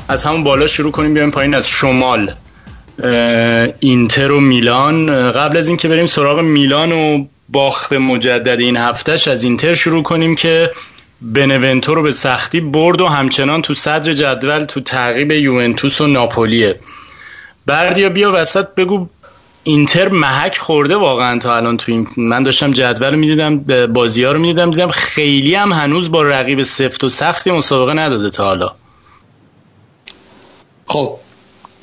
از 0.08 0.24
همون 0.24 0.44
بالا 0.44 0.66
شروع 0.66 0.92
کنیم 0.92 1.14
بیایم 1.14 1.30
پایین 1.30 1.54
از 1.54 1.68
شمال. 1.68 2.32
اینتر 3.80 4.32
و 4.32 4.40
میلان. 4.40 5.30
قبل 5.30 5.56
از 5.56 5.68
اینکه 5.68 5.88
بریم 5.88 6.06
سراغ 6.06 6.40
میلان 6.40 6.92
و 6.92 7.26
باخت 7.48 7.92
مجدد 7.92 8.60
این 8.60 8.76
هفتهش 8.76 9.28
از 9.28 9.44
اینتر 9.44 9.74
شروع 9.74 10.02
کنیم 10.02 10.34
که 10.34 10.70
بنونتو 11.20 11.94
رو 11.94 12.02
به 12.02 12.12
سختی 12.12 12.60
برد 12.60 13.00
و 13.00 13.06
همچنان 13.06 13.62
تو 13.62 13.74
صدر 13.74 14.12
جدول 14.12 14.64
تو 14.64 14.80
تعقیب 14.80 15.32
یوونتوس 15.32 16.00
و 16.00 16.06
ناپولیه. 16.06 16.80
بردیا 17.66 18.08
بیا 18.08 18.32
وسط 18.34 18.66
بگو 18.74 19.08
اینتر 19.64 20.08
محک 20.08 20.58
خورده 20.58 20.96
واقعا 20.96 21.38
تا 21.38 21.56
الان 21.56 21.76
تو 21.76 21.92
این 21.92 22.06
من 22.16 22.42
داشتم 22.42 22.72
جدول 22.72 23.14
می‌دیدم 23.14 23.58
بازی 23.86 24.24
ها 24.24 24.32
رو 24.32 24.38
می‌دیدم 24.38 24.70
دیدم 24.70 24.90
خیلی 24.90 25.54
هم 25.54 25.72
هنوز 25.72 26.10
با 26.10 26.22
رقیب 26.22 26.62
سفت 26.62 27.04
و 27.04 27.08
سختی 27.08 27.50
مسابقه 27.50 27.92
نداده 27.92 28.30
تا 28.30 28.44
حالا. 28.44 28.72
خب 30.86 31.16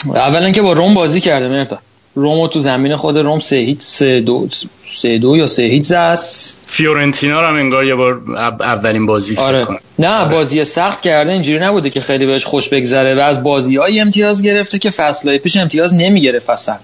اولا 0.05 0.51
که 0.51 0.61
با 0.61 0.73
روم 0.73 0.93
بازی 0.93 1.19
کرده 1.19 1.49
مرتا. 1.49 1.79
رومو 2.15 2.47
تو 2.47 2.59
زمین 2.59 2.95
خود 2.95 3.17
روم 3.17 3.39
سه 3.39 3.55
هیچ 3.55 3.81
سه 3.81 4.21
دو 4.21 4.47
سه 4.89 5.17
دو 5.17 5.37
یا 5.37 5.47
سه 5.47 5.63
هیچ 5.63 5.83
زد. 5.83 6.19
فیورنتینا 6.67 7.41
رو 7.41 7.47
هم 7.47 7.55
انگار 7.55 7.85
یه 7.85 7.95
بار 7.95 8.21
اولین 8.59 9.05
بازی 9.05 9.35
آره. 9.35 9.67
نه 9.99 10.09
آره. 10.09 10.31
بازی 10.31 10.65
سخت 10.65 11.01
کرده 11.01 11.31
اینجوری 11.31 11.59
نبوده 11.59 11.89
که 11.89 12.01
خیلی 12.01 12.25
بهش 12.25 12.45
خوش 12.45 12.69
بگذره 12.69 13.15
و 13.15 13.19
از 13.19 13.43
بازی 13.43 13.75
های 13.75 13.99
امتیاز 13.99 14.43
گرفته 14.43 14.79
که 14.79 14.89
فصلهای 14.89 15.37
پیش 15.37 15.57
امتیاز 15.57 15.93
نمی‌گرفت 15.93 16.49
اصلا. 16.49 16.77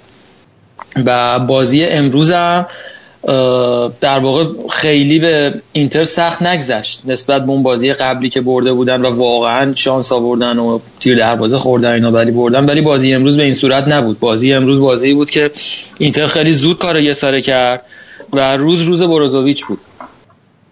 و 1.05 1.39
بازی 1.39 1.85
امروز 1.85 2.31
هم 2.31 2.65
در 4.01 4.19
واقع 4.19 4.45
خیلی 4.69 5.19
به 5.19 5.53
اینتر 5.73 6.03
سخت 6.03 6.43
نگذشت. 6.43 7.01
نسبت 7.05 7.45
به 7.45 7.51
اون 7.51 7.63
بازی 7.63 7.93
قبلی 7.93 8.29
که 8.29 8.41
برده 8.41 8.73
بودن 8.73 9.01
و 9.01 9.15
واقعا 9.15 9.75
شانس 9.75 10.11
آوردن 10.11 10.59
و 10.59 10.79
تیر 10.99 11.17
دروازه 11.17 11.57
خوردن 11.57 11.91
اینا 11.91 12.11
ولی 12.11 12.31
بردن. 12.31 12.65
ولی 12.65 12.81
بازی 12.81 13.13
امروز 13.13 13.37
به 13.37 13.43
این 13.43 13.53
صورت 13.53 13.87
نبود. 13.87 14.19
بازی 14.19 14.53
امروز 14.53 14.79
بازی 14.79 15.13
بود 15.13 15.29
که 15.29 15.51
اینتر 15.97 16.27
خیلی 16.27 16.51
زود 16.51 16.79
کار 16.79 16.99
یه 16.99 17.13
ساره 17.13 17.41
کرد 17.41 17.81
و 18.33 18.57
روز 18.57 18.81
روز 18.81 19.03
بروزوویچ 19.03 19.65
بود. 19.65 19.79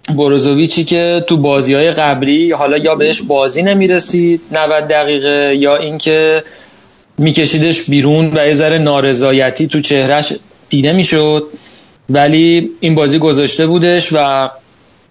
بروزوویچی 0.09 0.83
که 0.83 1.23
تو 1.27 1.37
بازی 1.37 1.73
های 1.73 1.91
قبلی 1.91 2.51
حالا 2.51 2.77
یا 2.77 2.95
بهش 2.95 3.21
بازی 3.21 3.63
نمی‌رسید 3.63 4.41
90 4.51 4.87
دقیقه 4.87 5.55
یا 5.59 5.77
اینکه 5.77 6.43
میکشیدش 7.17 7.81
بیرون 7.81 8.31
و 8.37 8.47
یه 8.47 8.53
ذره 8.53 8.77
نارضایتی 8.77 9.67
تو 9.67 9.81
چهرش 9.81 10.33
دیده 10.69 10.93
می‌شد. 10.93 11.43
ولی 12.09 12.69
این 12.79 12.95
بازی 12.95 13.19
گذاشته 13.19 13.67
بودش 13.67 14.09
و 14.13 14.49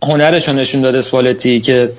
هنرش 0.02 0.48
نشون 0.48 0.80
داد 0.80 0.94
اسپالتی 0.94 1.60
که 1.60 1.92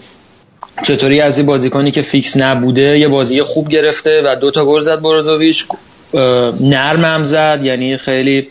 چطوری 0.84 1.22
از 1.22 1.38
این 1.38 1.46
بازیکنی 1.46 1.92
که 1.92 2.02
فیکس 2.02 2.38
نبوده 2.38 3.00
یه 3.00 3.08
بازی 3.08 3.42
خوب 3.42 3.70
گرفته 3.70 4.22
و 4.26 4.36
دو 4.36 4.52
تا 4.52 4.66
گل 4.66 4.82
زد 4.82 5.02
بروزوویچ 5.02 5.66
نرم 6.62 7.06
هم 7.06 7.24
زد 7.24 7.60
یعنی 7.64 7.98
خیلی 7.98 8.48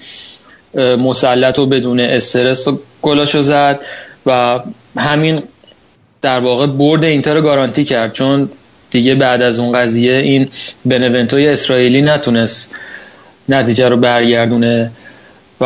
مسلط 0.74 1.58
و 1.58 1.66
بدون 1.66 2.00
استرس 2.00 2.68
و 2.68 2.78
گلاشو 3.02 3.42
زد 3.42 3.80
و 4.26 4.60
همین 4.96 5.42
در 6.22 6.40
واقع 6.40 6.66
برد 6.66 7.04
اینتر 7.04 7.34
رو 7.34 7.42
گارانتی 7.42 7.84
کرد. 7.84 8.12
چون 8.12 8.50
دیگه 8.93 9.14
بعد 9.14 9.43
از 9.43 9.59
اون 9.59 9.73
قضیه 9.73 10.12
این 10.12 10.48
بنونتوی 10.85 11.48
اسرائیلی 11.48 12.02
نتونست 12.02 12.74
نتیجه 13.48 13.89
رو 13.89 13.97
برگردونه 13.97 14.90
و 15.60 15.64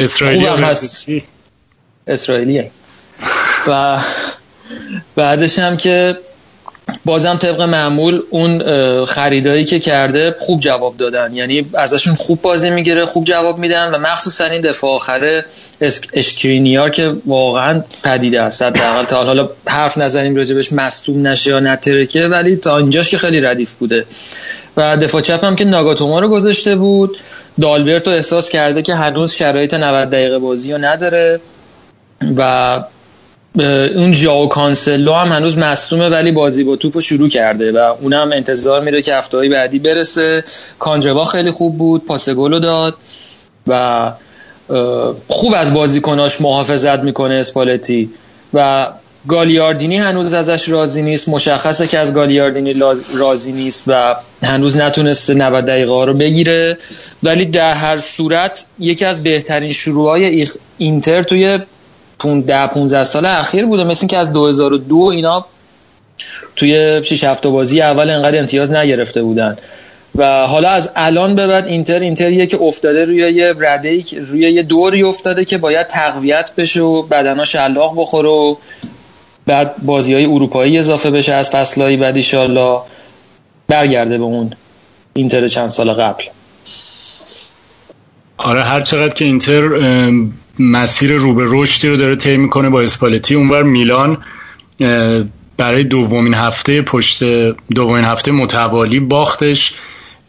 اسرائیلی 0.00 0.46
هست. 0.46 1.08
اسرائیلیه. 2.06 2.70
و 3.68 3.98
بعدش 5.16 5.58
هم 5.58 5.76
که 5.76 6.16
بازم 7.08 7.36
طبق 7.36 7.60
معمول 7.60 8.22
اون 8.30 8.58
خریدایی 9.04 9.64
که 9.64 9.80
کرده 9.80 10.34
خوب 10.38 10.60
جواب 10.60 10.96
دادن. 10.96 11.34
یعنی 11.34 11.66
ازشون 11.74 12.14
خوب 12.14 12.42
بازی 12.42 12.70
می‌گیره 12.70 13.04
خوب 13.06 13.24
جواب 13.24 13.58
میدن 13.58 13.90
و 13.90 13.98
مخصوصا 13.98 14.44
این 14.44 14.62
دفاع 14.62 14.90
آخره 14.90 15.44
اشکرینیار 16.12 16.90
که 16.90 17.12
واقعا 17.26 17.82
پدیده 18.04 18.42
است. 18.42 18.62
حداقل 18.62 19.04
تا 19.04 19.24
حالا 19.24 19.48
حرف 19.66 19.98
نزنیم 19.98 20.36
راجبش 20.36 20.72
مصدوم 20.72 21.26
نشه 21.26 21.50
یا 21.50 21.60
نترکه 21.60 22.26
ولی 22.26 22.56
تا 22.56 22.78
اینجاش 22.78 23.10
که 23.10 23.18
خیلی 23.18 23.40
ردیف 23.40 23.74
بوده. 23.74 24.04
و 24.76 24.96
دفاع 24.96 25.20
چپ 25.20 25.44
هم 25.44 25.56
که 25.56 25.64
ناگاتوما 25.64 26.20
رو 26.20 26.28
گذاشته 26.28 26.76
بود. 26.76 27.16
دالبرتو 27.60 28.10
احساس 28.10 28.50
کرده 28.50 28.82
که 28.82 28.94
هنوز 28.94 29.32
شرایط 29.32 29.74
90 29.74 30.10
دقیقه 30.10 30.38
بازی 30.38 30.72
رو 30.72 30.78
نداره 30.78 31.40
و 32.36 32.80
اون 33.94 34.12
جاو 34.12 34.48
کانسلو 34.48 35.12
هم 35.12 35.32
هنوز 35.32 35.58
مصدومه 35.58 36.08
ولی 36.08 36.30
بازی 36.30 36.64
با 36.64 36.76
توپ 36.76 37.00
شروع 37.00 37.28
کرده 37.28 37.72
و 37.72 37.94
اونم 38.00 38.32
انتظار 38.32 38.80
میره 38.80 39.02
که 39.02 39.14
هفته 39.14 39.48
بعدی 39.48 39.78
برسه. 39.78 40.44
کانجوا 40.78 41.24
خیلی 41.24 41.50
خوب 41.50 41.78
بود 41.78 42.06
پاس 42.06 42.28
گل 42.28 42.58
داد 42.58 42.94
و 43.66 44.12
خوب 45.28 45.54
از 45.56 45.74
بازیکناش 45.74 46.40
محافظت 46.40 46.98
می‌کنه 46.98 47.34
اسپالتی 47.34 48.10
و 48.54 48.88
گالیاردینی 49.28 49.96
هنوز 49.96 50.34
ازش 50.34 50.68
راضی 50.68 51.02
نیست. 51.02 51.28
مشخصه 51.28 51.86
که 51.86 51.98
از 51.98 52.14
گالیاردینی 52.14 52.74
راضی 53.14 53.52
نیست 53.52 53.84
و 53.86 54.14
هنوز 54.42 54.76
نتونسته 54.76 55.34
90 55.34 55.66
دقیقه 55.66 55.92
ها 55.92 56.04
رو 56.04 56.14
بگیره. 56.14 56.78
ولی 57.22 57.44
در 57.44 57.74
هر 57.74 57.98
صورت 57.98 58.64
یکی 58.78 59.04
از 59.04 59.22
بهترین 59.22 59.72
شروعهای 59.72 60.48
اینتر 60.78 61.22
توی 61.22 61.58
10 62.18 62.66
15 62.66 63.04
سال 63.04 63.26
اخیر 63.26 63.66
بوده. 63.66 63.84
مثل 63.84 64.06
که 64.06 64.18
از 64.18 64.32
2002 64.32 64.96
اینا 64.96 65.46
توی 66.56 67.04
6 67.04 67.24
هفته 67.24 67.48
بازی 67.48 67.82
اول 67.82 68.10
انقدر 68.10 68.38
امتیاز 68.38 68.72
نگرفته 68.72 69.22
بودن. 69.22 69.56
و 70.16 70.46
حالا 70.46 70.68
از 70.68 70.90
الان 70.96 71.34
به 71.34 71.46
بعد 71.46 71.66
اینتر 71.66 71.98
اینتریه 71.98 72.46
که 72.46 72.62
افتاده 72.62 73.04
روی 73.04 73.16
یه 73.16 73.54
رده 73.58 74.04
روی 74.26 74.40
یه 74.40 74.62
دوری 74.62 75.02
افتاده 75.02 75.44
که 75.44 75.58
باید 75.58 75.86
تقویت 75.86 76.52
بشه 76.56 76.80
و 76.80 77.02
بدنا 77.02 77.44
شلاق 77.44 77.94
بخوره 77.96 78.28
و 78.28 78.54
بعد 79.46 79.74
بازی 79.82 80.14
های 80.14 80.24
اروپایی 80.24 80.78
اضافه 80.78 81.10
بشه 81.10 81.32
از 81.34 81.50
فصلهای 81.50 81.96
بعد 81.96 82.16
ایشالله 82.16 82.80
برگرده 83.68 84.18
به 84.18 84.24
اون 84.24 84.52
اینتر 85.14 85.48
چند 85.48 85.68
سال 85.68 85.92
قبل. 85.92 86.24
آره 88.38 88.62
هر 88.62 88.80
چقدر 88.80 89.14
که 89.14 89.24
اینتر 89.24 89.68
مسیر 90.58 91.12
رو 91.12 91.34
به 91.34 91.44
رشدی 91.46 91.88
رو 91.88 91.96
داره 91.96 92.16
طی 92.16 92.36
می‌کنه 92.36 92.68
با 92.68 92.80
اسپالتی. 92.80 93.34
اونور 93.34 93.62
میلان 93.62 94.18
برای 95.56 95.84
دومین 95.84 96.34
هفته 96.34 96.82
پشت 96.82 97.24
دومین 97.74 98.04
هفته 98.04 98.32
متوالی 98.32 99.00
باختش. 99.00 99.74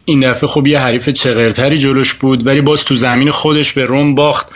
این 0.04 0.20
دفعه 0.30 0.48
خب 0.48 0.66
یه 0.66 0.80
حریف 0.80 1.08
چغرتری 1.08 1.78
جلوش 1.78 2.14
بود 2.14 2.46
ولی 2.46 2.60
باز 2.60 2.84
تو 2.84 2.94
زمین 2.94 3.30
خودش 3.30 3.72
به 3.72 3.86
روم 3.86 4.14
باخت. 4.14 4.46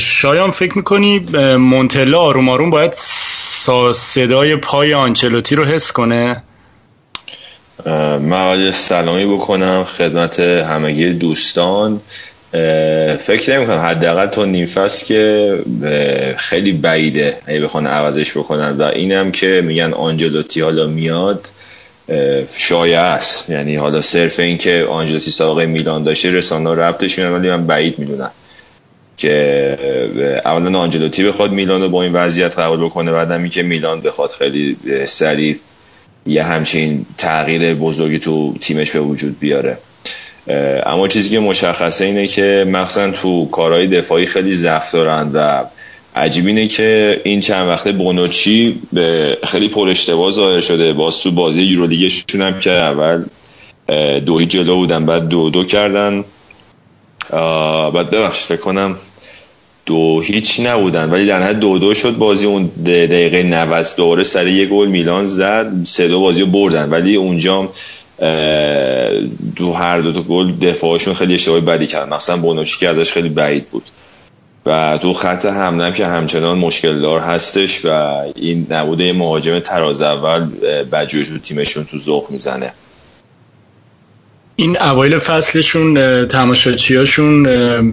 شایان 0.00 0.50
فکر 0.50 0.78
می‌کنی 0.78 1.18
مونتلا 1.56 2.20
آروم 2.20 2.48
آروم 2.48 2.70
باید 2.70 2.92
صدای 3.94 4.56
پای 4.56 4.94
آنچلوتی 4.94 5.54
رو 5.54 5.64
حس 5.64 5.92
کنه؟ 5.92 6.42
من 8.20 8.70
سلامی 8.70 9.26
بکنم 9.26 9.84
خدمت 9.84 10.40
همگی 10.40 11.10
دوستان. 11.10 12.00
فکر 13.20 13.56
نمی 13.56 13.66
کنم 13.66 13.78
حداقل 13.78 14.26
تا 14.26 14.44
نیم 14.44 14.66
فصل 14.66 15.06
که 15.06 15.58
خیلی 16.36 16.72
بعیده 16.72 17.36
اگه 17.46 17.60
بخوان 17.60 17.86
عوضش 17.86 18.30
بکنن. 18.36 18.76
و 18.78 18.82
اینم 18.82 19.32
که 19.32 19.62
میگن 19.64 19.92
آنجلوتی 19.92 20.60
حالا 20.60 20.86
میاد 20.86 21.48
شایع 22.56 23.00
است. 23.00 23.50
یعنی 23.50 23.76
حالا 23.76 24.00
صرف 24.00 24.40
این 24.40 24.58
که 24.58 24.86
آنجلوتی 24.90 25.30
سابقه 25.30 25.66
میلان 25.66 26.04
داشته 26.04 26.30
رسانه 26.30 26.70
ربطش 26.70 27.18
ولی 27.18 27.50
من 27.50 27.66
بعید 27.66 27.98
می‌دونم 27.98 28.30
که 29.16 29.78
اولا 30.44 30.78
آنجلوتی 30.78 31.24
بخواد 31.24 31.52
میلان 31.52 31.82
رو 31.82 31.88
با 31.88 32.02
این 32.02 32.12
وضعیت 32.12 32.58
قبول 32.58 32.84
بکنه 32.84 33.12
بعدم 33.12 33.48
که 33.48 33.62
میلان 33.62 34.00
بخواد 34.00 34.30
خیلی 34.30 34.76
سریع 35.06 35.56
یه 36.26 36.42
همچین 36.42 37.06
تغییر 37.18 37.74
بزرگی 37.74 38.18
تو 38.18 38.54
تیمش 38.60 38.90
به 38.90 39.00
وجود 39.00 39.38
بیاره. 39.40 39.78
اما 40.86 41.08
چیزی 41.08 41.30
که 41.30 41.38
مشخصه 41.40 42.04
اینه 42.04 42.26
که 42.26 42.66
مخصوصا 42.68 43.10
تو 43.10 43.48
کارهای 43.48 43.86
دفاعی 43.86 44.26
خیلی 44.26 44.54
ضعف 44.54 44.92
دارن 44.92 45.30
و 45.34 45.64
عجیب 46.16 46.46
اینه 46.46 46.66
که 46.66 47.20
این 47.24 47.40
چند 47.40 47.68
وقته 47.68 47.92
بونوچی 47.92 48.80
به 48.92 49.38
خیلی 49.44 49.68
پر 49.68 49.88
اشتباه 49.88 50.30
ظاهر 50.30 50.60
شده. 50.60 50.92
باز 50.92 51.20
تو 51.20 51.30
بازی 51.30 51.62
یورولیگشون 51.62 52.42
هم 52.42 52.58
که 52.58 52.70
اول 52.70 53.24
دوی 54.20 54.46
جلو 54.46 54.76
بودن 54.76 55.06
بعد 55.06 55.28
دو 55.28 55.50
دو 55.50 55.64
کردن. 55.64 56.24
بعد 57.94 58.10
ببخش 58.10 58.40
فکر 58.40 58.60
کنم 58.60 58.96
دو 59.86 60.20
هیچ 60.20 60.60
نبودن 60.60 61.10
ولی 61.10 61.26
در 61.26 61.42
حد 61.42 61.60
دو 61.60 61.78
دو 61.78 61.94
شد 61.94 62.16
بازی. 62.16 62.46
اون 62.46 62.70
دقیقه 62.86 63.42
90 63.42 63.86
دوره 63.96 64.24
سر 64.24 64.46
یه 64.46 64.66
گل 64.66 64.88
میلان 64.88 65.26
زد 65.26 65.84
سه 65.84 66.08
دو 66.08 66.20
بازی 66.20 66.40
رو 66.40 66.46
بردن. 66.46 66.90
ولی 66.90 67.16
اونجا 67.16 67.68
دو 69.56 69.72
هر 69.72 70.00
دو 70.00 70.12
تا 70.12 70.22
گل 70.22 70.52
دفاعشون 70.52 71.14
خیلی 71.14 71.34
اشتباهی 71.34 71.60
بدی 71.60 71.86
کردن 71.86 72.16
مثلا 72.16 72.36
بونوچی 72.36 72.78
که 72.78 72.88
ازش 72.88 73.12
خیلی 73.12 73.28
بعید 73.28 73.68
بود. 73.68 73.84
و 74.66 74.98
تو 75.02 75.12
خط 75.12 75.46
حمله 75.46 75.92
که 75.92 76.06
همچنان 76.06 76.58
مشکل 76.58 77.00
دار 77.00 77.20
هستش 77.20 77.84
و 77.84 77.88
این 78.36 78.66
نبوده 78.70 79.12
مهاجم 79.12 79.58
تراز 79.58 80.02
اول 80.02 80.46
بجوش 80.92 81.28
تو 81.28 81.38
تیمشون 81.38 81.84
تو 81.84 81.98
ذوق 81.98 82.30
می‌زنه. 82.30 82.72
این 84.56 84.82
اوایل 84.82 85.18
فصلشون 85.18 86.24
تماشاچیاشون 86.28 87.46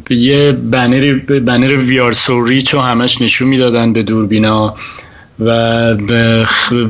یه 0.10 0.52
بنر 0.52 1.14
بنر 1.40 1.78
ویار 1.78 2.12
سوریچ 2.12 2.74
همش 2.74 3.22
نشون 3.22 3.48
می‌دادن 3.48 3.94
به 3.94 4.04
دوربینا. 4.04 4.76
و 5.46 5.52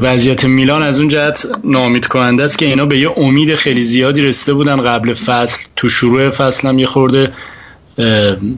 وضعیت 0.01 0.45
میلان 0.45 0.83
از 0.83 0.99
اون 0.99 1.07
جهت 1.07 1.47
نامید 1.63 2.07
کننده 2.07 2.43
است 2.43 2.57
که 2.57 2.65
اینا 2.65 2.85
به 2.85 2.99
یه 2.99 3.11
امید 3.17 3.55
خیلی 3.55 3.83
زیادی 3.83 4.21
رسیده 4.21 4.53
بودن 4.53 4.81
قبل 4.81 5.13
فصل. 5.13 5.63
تو 5.75 5.89
شروع 5.89 6.29
فصل 6.29 6.67
هم 6.67 6.79
یه 6.79 6.85
خورده 6.85 7.31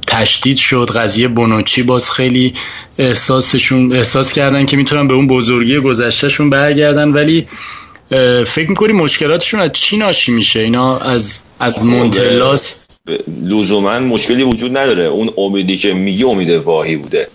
تشدید 0.07 0.57
شد. 0.57 0.91
قضیه 0.95 1.28
بونوچی 1.28 1.84
باز 1.84 2.11
خیلی 2.11 2.53
احساسشون 2.98 3.94
احساس 3.94 4.34
کردن 4.34 4.65
که 4.65 4.78
می‌تونن 4.78 5.07
به 5.07 5.14
اون 5.14 5.28
بزرگی 5.28 5.80
گذشتهشون 5.80 6.49
برگردن. 6.49 7.10
ولی 7.10 7.48
فکر 8.45 8.70
می‌کنی 8.70 8.94
مشکلاتشون 8.94 9.60
از 9.60 9.72
چی 9.74 9.98
ناشی 9.98 10.32
میشه؟ 10.32 10.60
اینا 10.60 10.98
از 10.98 11.41
از 11.60 11.86
مونتلاس 11.86 12.88
لزوما 13.44 13.99
مشکلی 13.99 14.44
وجود 14.44 14.78
نداره. 14.78 15.03
اون 15.03 15.30
امیدی 15.38 15.78
که 15.78 15.94
میگی 15.94 16.24
امید 16.24 16.49
واهی 16.49 16.95
بوده. 16.95 17.28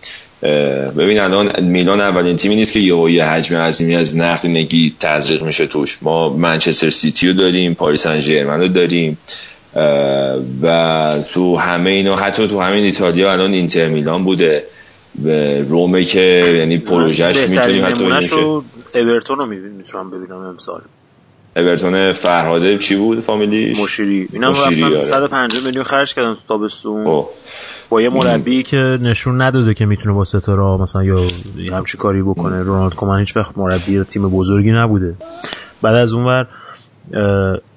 ببین 0.99 1.21
الان 1.21 1.65
میلان 1.65 2.01
اولین 2.01 2.37
تیمی 2.37 2.57
نیست 2.57 2.73
که 2.73 2.81
یه 2.81 3.13
یه 3.13 3.25
حجم 3.25 3.57
عظیمی 3.57 3.95
از 3.95 4.17
نقدینگی 4.17 4.95
تزریق 5.01 5.43
میشه 5.43 5.67
توش. 5.67 5.99
ما 6.03 6.29
منچستر 6.29 6.91
سیتی 6.91 7.29
رو 7.29 7.33
داریم 7.33 7.75
پاریس 7.75 8.03
سن 8.03 8.61
رو 8.61 8.69
داریم 8.69 9.19
و 10.63 11.19
تو 11.33 11.57
همه 11.57 11.91
اینا 11.91 12.17
حتی 12.17 12.49
تو 12.49 12.61
همین 12.61 12.85
ایتالیا 12.85 13.33
الان 13.33 13.53
اینتر 13.53 13.89
میلان 13.89 14.25
بوده. 14.25 14.65
به 15.15 15.63
رومه 15.63 16.05
که 16.05 16.55
یعنی 16.59 16.79
پروژهش 16.79 17.49
می‌تونیم 17.49 17.87
حتی 17.87 18.29
که 18.29 18.37
اورتون 18.99 19.39
رو 19.39 19.47
می‌تونم 19.47 20.11
ببینم 20.11 20.37
امسال. 20.37 20.81
اورتون 21.57 22.13
فرهاده 22.13 22.79
چی 22.79 22.97
بود 22.97 23.21
فامیلیش؟ 23.21 23.79
مشیری. 23.79 24.29
رفتن 24.43 25.03
150 25.03 25.65
میلیون 25.65 25.85
خرج 25.85 26.15
کردن 26.15 26.35
تو 26.35 26.41
تابستون. 26.49 27.05
خب. 27.05 27.29
با 27.91 28.03
یه 28.03 28.11
مربی 28.11 28.63
که 28.63 28.99
نشون 29.03 29.43
نداده 29.43 29.75
که 29.75 29.87
می‌تونه 29.87 30.15
با 30.15 30.25
ستاره 30.25 30.83
مثلا 30.83 31.05
یا 31.05 31.19
همچی 31.73 31.99
کاری 31.99 32.23
بکنه 32.23 32.63
رونالد 32.63 32.95
کومن 32.95 33.19
هیچ 33.19 33.37
وقت 33.37 33.59
مربی 33.59 34.05
تیم 34.05 34.29
بزرگی 34.29 34.73
نبوده. 34.73 35.15
بعد 35.83 35.95
از 35.95 36.13
اونور 36.13 36.47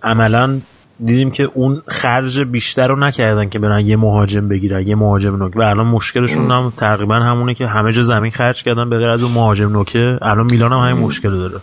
عملا 0.04 0.60
دیدیم 1.06 1.32
که 1.32 1.50
اون 1.54 1.82
خرج 1.88 2.40
بیشتر 2.40 2.88
رو 2.88 2.96
نکردن 2.96 3.50
که 3.50 3.60
برن 3.60 3.86
یه 3.86 3.96
مهاجم 3.96 4.48
بگیرن 4.48 4.88
یه 4.88 4.96
مهاجم 4.96 5.36
نوک. 5.36 5.56
و 5.56 5.62
الان 5.62 5.88
مشکلشون 5.88 6.52
هم 6.52 6.74
تقریبا 6.78 7.16
همونه 7.16 7.54
که 7.54 7.68
همه 7.68 7.92
جا 7.92 8.04
زمین 8.04 8.32
خرج 8.32 8.64
کردن 8.64 8.90
به 8.90 8.98
غیر 8.98 9.08
از 9.08 9.24
اون 9.24 9.32
مهاجم 9.32 9.70
نوکه. 9.70 10.18
الان 10.22 10.48
میلان 10.52 10.72
هم 10.72 10.80
همین 10.80 11.04
مشکل 11.04 11.30
داره. 11.30 11.60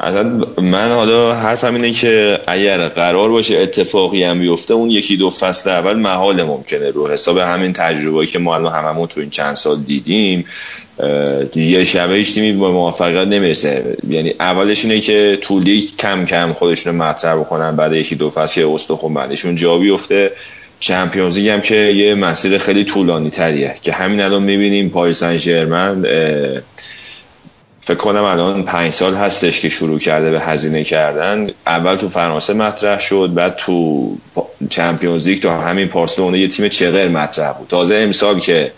اصلا 0.00 0.46
من 0.62 0.90
حالا 0.90 1.34
حرفم 1.34 1.74
اینه 1.74 1.90
که 1.90 2.38
اگر 2.46 2.88
قرار 2.88 3.28
باشه 3.28 3.58
اتفاقی 3.58 4.24
هم 4.24 4.38
بیفته 4.38 4.74
اون 4.74 4.90
یکی 4.90 5.16
دو 5.16 5.30
فصل 5.30 5.70
اول 5.70 5.94
محال 5.94 6.42
ممکنه. 6.42 6.90
رو 6.90 7.08
حساب 7.08 7.38
همین 7.38 7.72
تجربه‌ای 7.72 8.26
که 8.26 8.38
ما 8.38 8.54
الان 8.54 8.72
هممون 8.72 9.06
تو 9.06 9.20
این 9.20 9.30
چند 9.30 9.54
سال 9.54 9.80
دیدیم 9.80 10.44
یه 11.54 11.84
شبه 11.84 12.14
هیچ 12.14 12.34
تیمی 12.34 12.52
به 12.52 12.68
موفقیت 12.68 13.26
نمی‌رسه. 13.26 13.96
یعنی 14.08 14.34
اولش 14.40 14.84
اینه 14.84 15.00
که 15.00 15.38
طولی 15.40 15.88
کم 15.98 16.24
کم 16.24 16.52
خودشون 16.52 16.92
رو 16.92 17.02
مطرح 17.02 17.36
بکنن 17.36 17.76
بعد 17.76 17.92
یکی 17.92 18.14
دو 18.14 18.30
فصل 18.30 18.54
که 18.54 18.68
استخون 18.68 19.14
بعدشون 19.14 19.56
جا 19.56 19.78
بیفته. 19.78 20.32
چمپیونز 20.80 21.38
هم 21.38 21.60
که 21.60 21.76
یه 21.76 22.14
مسیر 22.14 22.58
خیلی 22.58 22.84
طولانی 22.84 23.30
تریه 23.30 23.74
که 23.82 23.92
همین 23.92 24.20
الان 24.20 24.42
می‌بینیم 24.42 24.88
پاریس 24.88 25.18
سن 25.18 25.36
فکر 27.90 27.98
کنم 27.98 28.24
الان 28.24 28.62
پنج 28.62 28.92
سال 28.92 29.14
هستش 29.14 29.60
که 29.60 29.68
شروع 29.68 29.98
کرده 29.98 30.30
به 30.30 30.40
هزینه 30.40 30.84
کردن. 30.84 31.50
اول 31.66 31.96
تو 31.96 32.08
فرانسه 32.08 32.52
مطرح 32.52 32.98
شد 32.98 33.34
بعد 33.34 33.56
تو 33.56 34.16
چمپیونز 34.70 35.28
لیگ 35.28 35.42
تا 35.42 35.60
همین 35.60 35.88
پارسلونا 35.88 36.36
یه 36.36 36.48
تیم 36.48 36.68
چغر 36.68 37.08
مطرح 37.08 37.52
بود. 37.52 37.68
تازه 37.68 37.94
امسال 37.94 38.40
که 38.40 38.72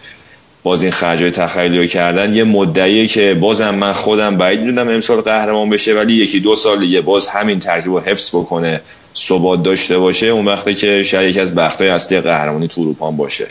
باز 0.63 0.83
این 0.83 0.93
خرجای 0.93 1.31
تخیلی 1.31 1.89
کردن 1.89 2.35
یه 2.35 2.45
مدعیه 2.45 3.07
که 3.07 3.35
بازم 3.41 3.75
من 3.75 3.93
خودم 3.93 4.37
بعید 4.37 4.61
می‌دونم 4.61 4.89
امسال 4.89 5.21
قهرمان 5.21 5.71
بشه 5.71 5.95
ولی 5.95 6.15
یکی 6.15 6.41
دو 6.41 6.55
سال 6.55 6.81
دیگه 6.81 7.01
باز 7.01 7.29
همین 7.29 7.59
ترکیب 7.59 7.93
رو 7.93 8.01
حفظ 8.01 8.35
بکنه 8.35 8.81
ثبات 9.17 9.63
داشته 9.63 9.99
باشه 9.99 10.27
اون 10.27 10.45
وقتی 10.45 10.75
که 10.75 11.03
شاید 11.03 11.31
یکی 11.31 11.41
از 11.41 11.55
بختای 11.55 11.89
اصلی 11.89 12.21
قهرمانی 12.21 12.69
تو 12.69 12.81
اروپا 12.81 13.11
باشه. 13.11 13.47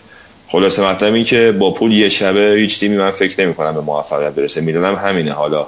خلاصه 0.51 0.89
مطلب 0.89 1.13
این 1.13 1.23
که 1.23 1.51
با 1.59 1.71
پول 1.71 1.91
یه 1.91 2.09
شبه 2.09 2.55
هیچ 2.57 2.79
تیمی 2.79 2.97
من 2.97 3.11
فکر 3.11 3.41
نمی 3.41 3.53
کنم 3.53 3.73
به 3.73 3.81
موفقیت 3.81 4.31
برسه. 4.31 4.61
می‌دونم 4.61 4.95
همینه. 4.95 5.31
حالا 5.31 5.67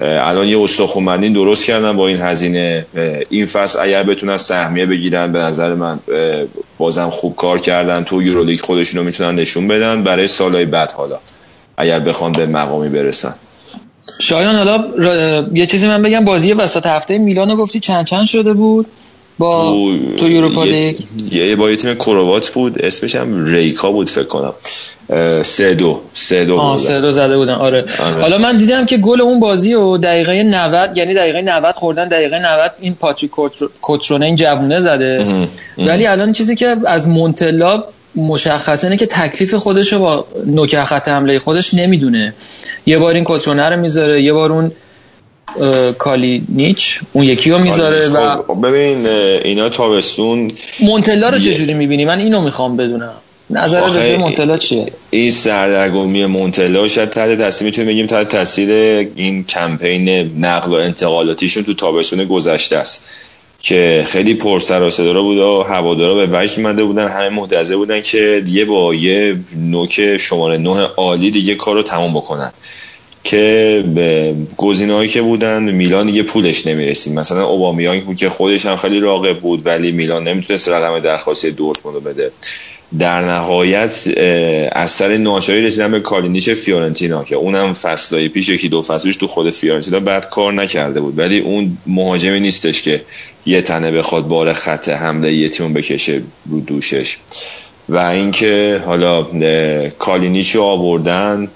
الان 0.00 0.48
یه 0.48 0.62
استخومندین 0.62 1.32
درست 1.32 1.64
کردن 1.64 1.96
با 1.96 2.08
این 2.08 2.20
هزینه. 2.20 2.86
این 3.30 3.46
فصل 3.46 3.78
اگر 3.80 4.02
بتونن 4.02 4.36
سهمیه 4.36 4.86
بگیرن 4.86 5.32
به 5.32 5.38
نظر 5.38 5.74
من 5.74 5.98
بازم 6.78 7.10
خوب 7.10 7.36
کار 7.36 7.58
کردن. 7.58 8.04
تو 8.04 8.22
یورولیگ 8.22 8.60
خودشونو 8.60 9.04
می‌تونن 9.04 9.34
نشون 9.34 9.68
بدن 9.68 10.04
برای 10.04 10.28
سالهای 10.28 10.64
بعد 10.64 10.92
حالا 10.92 11.18
اگر 11.76 12.00
بخوان 12.00 12.32
به 12.32 12.46
مقامی 12.46 12.88
برسن. 12.88 13.34
شایان 14.20 14.54
حالا 14.54 14.84
یه 15.52 15.66
چیزی 15.66 15.86
من 15.86 16.02
بگم. 16.02 16.24
بازی 16.24 16.52
وسط 16.52 16.86
هفته 16.86 17.18
میلانو 17.18 17.56
گفتی 17.56 17.80
چند 17.80 18.06
چند 18.06 18.26
شده 18.26 18.52
بود؟ 18.52 18.86
با 19.38 19.70
تو, 19.70 20.16
تو 20.16 20.30
یوروپا 20.30 20.64
لیگ. 20.64 20.96
یه 21.32 21.56
با 21.56 21.70
یه 21.70 21.76
تیم 21.76 21.94
کروات 21.94 22.48
بود. 22.48 22.82
اسمش 22.82 23.14
هم 23.14 23.44
ریکا 23.46 23.92
بود 23.92 24.10
فکر 24.10 24.24
کنم. 24.24 24.52
سه 25.42 25.74
دو. 25.74 26.00
سه 26.14 26.44
دو, 26.44 26.76
سه 26.76 27.00
دو 27.00 27.12
زده 27.12 27.36
بودن. 27.36 27.52
آره. 27.52 27.84
آره. 27.98 28.20
حالا 28.20 28.38
من 28.38 28.58
دیدم 28.58 28.86
که 28.86 28.96
گل 28.96 29.20
اون 29.20 29.40
بازی 29.40 29.74
و 29.74 29.96
دقیقه 29.96 30.42
90 30.42 30.96
یعنی 30.96 31.14
دقیقه 31.14 31.42
90 31.42 31.74
خوردن 31.74 32.08
دقیقه 32.08 32.38
90 32.38 32.70
این 32.80 32.94
پاتریک 32.94 33.30
کوترونه 33.82 34.26
این 34.26 34.36
جوونه 34.36 34.80
زده. 34.80 35.24
ولی 35.78 36.06
الان 36.06 36.32
چیزی 36.32 36.56
که 36.56 36.76
از 36.86 37.08
مونتلا 37.08 37.84
مشخصه 38.16 38.86
اینه 38.86 38.96
که 38.96 39.06
تکلیف 39.06 39.54
خودش 39.54 39.92
رو 39.92 39.98
با 39.98 40.26
نوک 40.46 40.84
خط 40.84 41.08
حمله 41.08 41.38
خودش 41.38 41.74
نمی‌دونه. 41.74 42.34
یه 42.86 42.98
بار 42.98 43.14
این 43.14 43.24
کوترونه 43.24 43.68
رو 43.68 43.80
می‌ذاره 43.80 44.22
یه 44.22 44.32
بار 44.32 44.52
اون 44.52 44.72
کالی 45.98 46.42
نیچ 46.48 47.00
اون 47.12 47.24
یکی 47.24 47.50
رو 47.50 47.58
می‌ذاره 47.58 48.08
و 48.08 48.42
خب، 48.42 48.66
ببین 48.66 49.06
اینا 49.06 49.68
تابستون 49.68 50.52
مونتلا 50.80 51.28
رو 51.28 51.38
چجوری 51.38 51.74
می‌بینی؟ 51.74 52.04
من 52.04 52.18
اینو 52.18 52.40
می‌خوام 52.40 52.76
بدونم. 52.76 53.14
نظر 53.50 53.80
راجع 53.80 54.16
مونتلا 54.16 54.56
چیه؟ 54.56 54.92
این 55.10 55.30
سردرگمی 55.30 56.26
مونتلا 56.26 56.88
شاید 56.88 57.10
تحت 57.10 57.38
تاثیر 57.38 57.64
می‌تونیم 57.64 57.90
بگیم 57.90 58.06
تحت 58.06 58.28
تاثیر 58.28 58.70
این 59.16 59.44
کمپین 59.44 60.08
نقل 60.44 60.70
و 60.70 60.74
انتقالاتیشون 60.74 61.64
تو 61.64 61.74
تابستون 61.74 62.24
گذشته 62.24 62.76
است. 62.76 63.04
که 63.60 64.04
خیلی 64.08 64.34
پر 64.34 64.58
سر 64.58 64.82
و 64.82 64.90
صدا 64.90 65.22
بود 65.22 65.38
و 65.38 65.62
هوادارا 65.62 66.14
به 66.14 66.28
وجه 66.32 66.60
منده 66.60 66.84
بودن 66.84 67.08
همه 67.08 67.28
منتظر 67.28 67.76
بودن 67.76 68.00
که 68.00 68.42
دیگه 68.44 68.64
با 68.64 68.94
یه 68.94 69.36
نوک 69.56 70.16
شماره 70.16 70.56
نه 70.56 70.80
عالی 70.96 71.30
دیگه 71.30 71.54
کار 71.54 71.74
رو 71.74 71.82
تمام 71.82 72.14
بکنن. 72.14 72.52
که 73.28 73.84
به 73.94 74.34
گزینه‌هایی 74.56 75.08
که 75.08 75.22
بودن 75.22 75.62
میلان 75.62 76.06
دیگه 76.06 76.22
پولش 76.22 76.66
نمی‌رسید. 76.66 77.12
مثلا 77.12 77.44
اوبامیانگ 77.46 78.04
بود 78.04 78.16
که 78.16 78.28
خودش 78.28 78.66
هم 78.66 78.76
خیلی 78.76 79.00
راقب 79.00 79.38
بود 79.38 79.66
ولی 79.66 79.92
میلان 79.92 80.28
نمی‌تونست 80.28 80.68
رقم 80.68 80.98
درخواستی 80.98 81.50
دورتموند 81.50 81.94
رو 81.96 82.00
بده. 82.00 82.30
در 82.98 83.20
نهایت 83.20 84.08
از 84.72 84.87
سر 84.87 85.16
ناچاری 85.16 85.66
رسیدن 85.66 85.90
به 85.90 86.00
کالینیش 86.00 86.50
فیورنتینا 86.50 87.24
که 87.24 87.36
اونم 87.36 87.72
فصلای 87.72 88.28
پیش 88.28 88.48
یکی 88.48 88.68
دو 88.68 88.82
فصلش 88.82 89.16
تو 89.16 89.26
خود 89.26 89.50
فیورنتینا 89.50 90.00
بعد 90.00 90.28
کار 90.28 90.52
نکرده 90.52 91.00
بود. 91.00 91.18
ولی 91.18 91.38
اون 91.38 91.78
مهاجمی 91.86 92.40
نیستش 92.40 92.82
که 92.82 93.02
یه 93.46 93.62
تنه 93.62 93.90
بخواد 93.90 94.28
بار 94.28 94.52
خط 94.52 94.88
حمله 94.88 95.32
یه 95.32 95.48
تیم 95.48 95.72
بکشه 95.72 96.22
رو 96.50 96.60
دوشش. 96.60 97.16
و 97.88 97.98
اینکه 97.98 98.82
حالا 98.86 99.26
کالینیش 99.98 100.54
رو 100.54 100.62
آوردن 100.62 101.48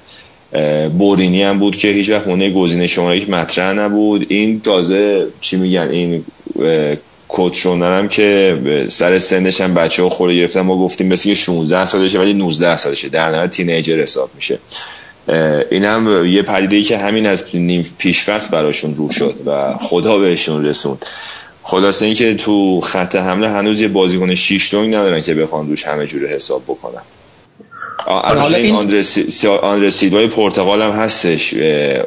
بورینی 0.98 1.42
هم 1.42 1.58
بود 1.58 1.76
که 1.76 1.88
هیچ 1.88 2.10
وقت 2.10 2.26
به 2.26 2.34
عنوان 2.34 2.50
گزینه 2.50 2.86
شماره 2.86 3.16
یک 3.16 3.30
مطرح 3.30 3.72
نبود. 3.72 4.26
این 4.28 4.60
تازه 4.60 5.26
چی 5.40 5.56
میگن 5.56 5.88
این 5.88 6.24
کوترونر 7.28 7.98
هم 7.98 8.08
که 8.08 8.58
سر 8.88 9.18
سنش 9.18 9.60
هم 9.60 9.74
بچه 9.74 10.02
ها 10.02 10.08
خوره 10.08 10.36
گرفتن. 10.36 10.60
ما 10.60 10.78
گفتیم 10.78 11.06
مثل 11.06 11.24
که 11.24 11.34
16 11.34 11.84
سالشه 11.84 12.18
ولی 12.18 12.34
19 12.34 12.76
سالشه. 12.76 13.08
در 13.08 13.30
نهایت 13.30 13.50
تینیجر 13.50 14.02
حساب 14.02 14.30
میشه. 14.34 14.58
این 15.70 15.84
هم 15.84 16.26
یه 16.26 16.42
پدیده 16.42 16.82
که 16.82 16.98
همین 16.98 17.26
از 17.26 17.44
نیم 17.54 17.82
پیشفست 17.98 18.50
براشون 18.50 18.94
رو 18.94 19.10
شد 19.10 19.34
و 19.46 19.72
خدا 19.80 20.18
بهشون 20.18 20.66
رسوند. 20.66 21.06
خلاصه 21.62 22.04
اینکه 22.04 22.34
تو 22.34 22.80
خط 22.80 23.14
حمله 23.14 23.48
هنوز 23.48 23.80
یه 23.80 23.88
بازیکن 23.88 24.34
شیش 24.34 24.74
ندارن 24.74 25.20
که 25.22 25.34
بخوان 25.34 25.68
روش 25.68 25.84
همه 25.84 26.06
جوره 26.06 26.28
حساب 26.28 26.62
بکنن. 26.62 27.02
حالا 28.06 28.56
این 28.56 28.74
آندره 29.60 29.90
سیدوای 29.90 30.26
پرتغال 30.26 30.82
هم 30.82 30.90
هستش. 30.90 31.54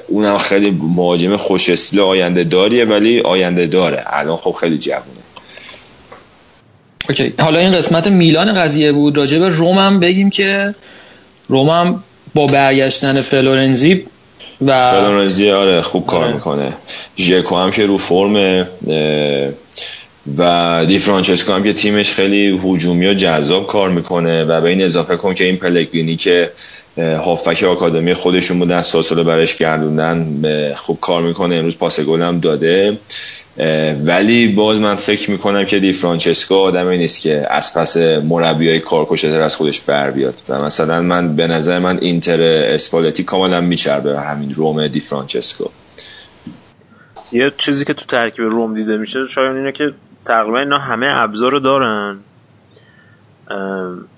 اونم 0.08 0.38
خیلی 0.38 0.72
مهاجم 0.96 1.38
خوش 1.38 1.70
استیل 1.70 2.00
آینده 2.00 2.44
داریه 2.44 2.86
ولی 2.86 3.20
آینده 3.20 3.68
داره. 3.68 4.04
الان 4.08 4.38
خب 4.38 4.52
خیلی 4.52 4.78
جوونه. 4.78 5.02
اوکی. 7.10 7.34
حالا 7.40 7.60
این 7.60 7.78
قسمت 7.78 8.08
میلان 8.08 8.54
قضیه 8.54 8.92
بود. 8.92 9.18
راجع 9.18 9.40
به 9.40 9.50
روم 9.50 9.78
هم 9.78 10.00
بگیم 10.00 10.30
که 10.30 10.76
روم 11.48 11.70
هم 11.70 12.04
با 12.34 12.46
برگشتن 12.46 13.22
فلورنزی 13.22 14.06
و 14.66 14.92
فلورنزی 14.92 15.52
آره 15.52 15.82
خوب 15.82 16.08
کار 16.08 16.24
آره. 16.24 16.34
می‌کنه. 16.34 16.74
ژکو 17.18 17.56
هم 17.56 17.72
که 17.72 17.86
رو 17.86 17.98
فرم 17.98 18.68
و 20.38 20.86
دی 20.88 21.00
فرانچسکو 21.00 21.54
هم 21.54 21.64
که 21.64 21.74
تیمش 21.74 22.14
خیلی 22.14 22.60
هجومی 22.64 23.08
و 23.08 23.14
جذاب 23.14 23.68
کار 23.68 23.90
می‌کنه 23.90 24.44
و 24.44 24.62
به 24.62 24.70
این 24.70 24.82
اضافه 24.82 25.16
کن 25.16 25.34
که 25.34 25.44
این 25.44 25.58
پلگرینی 25.58 26.16
که 26.16 26.52
هافبک 26.98 27.64
آکادمی 27.64 28.14
خودشون 28.14 28.60
بودن 28.60 28.82
ساسولو 28.82 29.24
برش 29.24 29.56
گردوندن 29.56 30.74
خوب 30.76 31.00
کار 31.02 31.24
می‌کنه. 31.24 31.56
امروز 31.56 31.78
پاس 31.78 32.00
گل 32.00 32.22
هم 32.22 32.40
داده. 32.40 32.98
ولی 34.06 34.48
باز 34.48 34.80
من 34.80 34.96
فکر 34.96 35.32
می‌کنم 35.32 35.66
که 35.66 35.80
دی 35.80 35.94
فرانچسکو 35.94 36.56
آدمی 36.56 36.98
نیست 36.98 37.22
که 37.22 37.46
از 37.50 37.74
پس 37.74 37.98
مربی 37.98 38.70
های 38.70 38.80
کارکشتر 38.80 39.42
از 39.42 39.56
خودش 39.56 39.82
بر 39.82 40.12
بیاد. 40.12 40.36
و 40.50 40.66
مثلا 40.66 41.02
من 41.02 41.36
به 41.36 41.48
نظر 41.48 41.80
من 41.80 41.98
اینتر 42.02 42.42
اسپالتی 42.42 43.24
کاملا 43.24 43.62
میچربه 43.62 44.20
همین 44.20 44.54
روم 44.54 44.88
دی 44.88 45.00
فرانچسکو. 45.00 45.66
یه 47.32 47.52
چیزی 47.58 47.86
که 47.86 47.94
تو 47.94 48.06
ترکیب 48.06 48.46
روم 48.46 48.76
دیده 48.76 48.98
میشه 48.98 49.28
شاید 49.28 49.56
اینه 49.56 49.72
که 49.72 49.92
تقریبا 50.26 50.60
اینا 50.60 50.78
همه 50.78 51.08
ابزار 51.10 51.52
رو 51.52 51.60
دارن. 51.60 52.20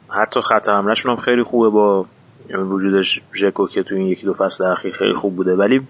حتی 0.09 0.41
خط 0.41 0.69
حملهشون 0.69 1.11
هم 1.11 1.17
خیلی 1.17 1.43
خوبه 1.43 1.69
با 1.69 2.05
وجودش 2.49 3.21
ژکو 3.33 3.67
که 3.67 3.83
تو 3.83 3.95
این 3.95 4.07
یکی 4.07 4.25
دو 4.25 4.33
فصل 4.33 4.63
اخیر 4.63 4.93
خیلی 4.93 5.13
خوب 5.13 5.35
بوده. 5.35 5.55
ولی 5.55 5.87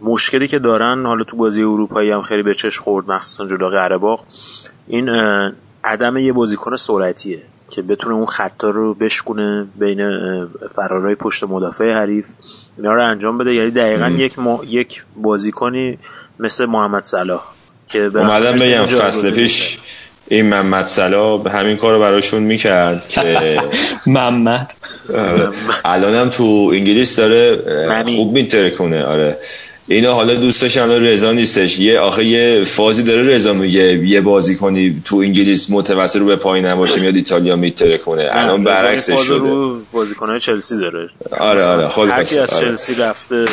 مشکلی 0.00 0.48
که 0.48 0.58
دارن 0.58 1.06
حالا 1.06 1.24
تو 1.24 1.36
بازی 1.36 1.62
اروپایی 1.62 2.10
هم 2.10 2.22
خیلی 2.22 2.42
به 2.42 2.54
چش 2.54 2.78
خورد 2.78 3.10
مخصوصا 3.10 3.46
جلو 3.46 3.68
قره 3.68 4.18
این 4.86 5.08
عدم 5.84 6.16
یه 6.16 6.32
بازیکن 6.32 6.76
سرعتیه 6.76 7.42
که 7.70 7.82
بتونه 7.82 8.14
اون 8.14 8.26
خطا 8.26 8.70
رو 8.70 8.94
بشکونه 8.94 9.66
بین 9.76 10.00
فرارای 10.74 11.14
پشت 11.14 11.44
مدافع 11.44 11.92
حریف. 11.92 12.26
اینا 12.76 12.94
رو 12.94 13.10
انجام 13.10 13.38
بده. 13.38 13.54
یعنی 13.54 13.70
دقیقا 13.70 14.08
یک, 14.08 14.38
ما... 14.38 14.60
یک 14.64 15.04
بازیکنی 15.16 15.98
مثل 16.38 16.66
محمد 16.66 17.04
صلاح. 17.04 17.42
که 17.88 17.98
اومدم 17.98 18.52
بگم 18.58 18.86
فصل 18.86 19.30
پیش 19.30 19.78
این 20.28 20.46
محمد 20.46 20.86
صلاح 20.86 21.48
همین 21.48 21.76
کار 21.76 21.94
رو 21.94 22.00
براشون 22.00 22.42
می‌کرد 22.42 23.08
که 23.08 23.60
محمد. 24.06 24.74
آره. 25.14 25.48
الانم 25.84 26.30
تو 26.30 26.70
انگلیس 26.74 27.16
داره 27.16 27.58
خوب 28.04 28.32
میتره 28.32 28.70
کنه 28.70 29.04
آره. 29.04 29.36
اینا 29.90 30.12
حالا 30.14 30.34
دوستش 30.34 30.76
الان 30.76 31.04
رضا 31.04 31.32
نیستش. 31.32 31.78
یه 31.78 31.98
آخه 31.98 32.24
یه 32.24 32.64
فازی 32.64 33.02
داره 33.02 33.22
رضا 33.22 33.52
میگه 33.52 34.06
یه 34.06 34.20
بازی 34.20 34.56
کنی 34.56 35.02
تو 35.04 35.16
انگلیس 35.16 35.70
متوسط 35.70 36.16
رو 36.16 36.26
به 36.26 36.36
پایین 36.36 36.66
نباشه 36.66 37.00
میاد 37.00 37.16
ایتالیا 37.16 37.56
میتره 37.56 37.98
کنه. 37.98 38.28
الان 38.32 38.64
برعکسش 38.64 39.20
شده 39.20 39.38
رو 39.38 39.80
بازیکنای 39.92 40.40
چلسی 40.40 40.76
داره. 40.78 41.08
آره 41.38 41.64
آره 41.64 41.88
خود 41.88 42.08
هر 42.08 42.24
کی 42.24 42.38
از 42.38 42.50
آره. 42.50 42.66
چلسی 42.66 42.94
رفته 42.94 43.46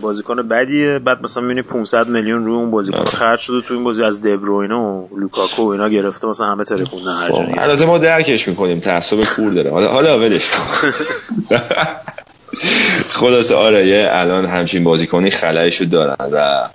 بازیکن 0.00 0.36
بدیه. 0.36 0.98
بعد 0.98 1.22
مثلا 1.22 1.42
می‌بینی 1.42 1.62
500 1.62 2.08
میلیون 2.08 2.44
روی 2.44 2.56
اون 2.56 2.70
بازیکن 2.70 2.98
آره. 2.98 3.10
خرج 3.10 3.38
شده 3.38 3.60
تو 3.60 3.74
این 3.74 3.84
بازی 3.84 4.02
از 4.02 4.22
دبروینه 4.22 4.74
و 4.74 5.06
لوکاکو 5.16 5.62
و 5.62 5.68
اینا 5.68 5.88
گرفته. 5.88 6.26
مثلا 6.26 6.46
همه 6.46 6.64
ترکوندن 6.64 7.12
هر 7.12 7.28
جایی 7.28 7.58
البته 7.58 7.86
ما 7.86 7.98
درکش 7.98 8.48
می‌کنیم. 8.48 8.80
تعصب 8.80 9.24
کور 9.24 9.52
داره. 9.52 9.70
حالا 9.70 9.88
حالا 9.88 10.18
ولش 10.18 10.50
کن. 10.50 10.90
خلاص 13.10 13.52
آره 13.52 14.08
الان 14.12 14.46
همچین 14.46 14.84
بازیکنی 14.84 15.30
خلایشو 15.30 15.84
دارن 15.84 16.16
و 16.32 16.68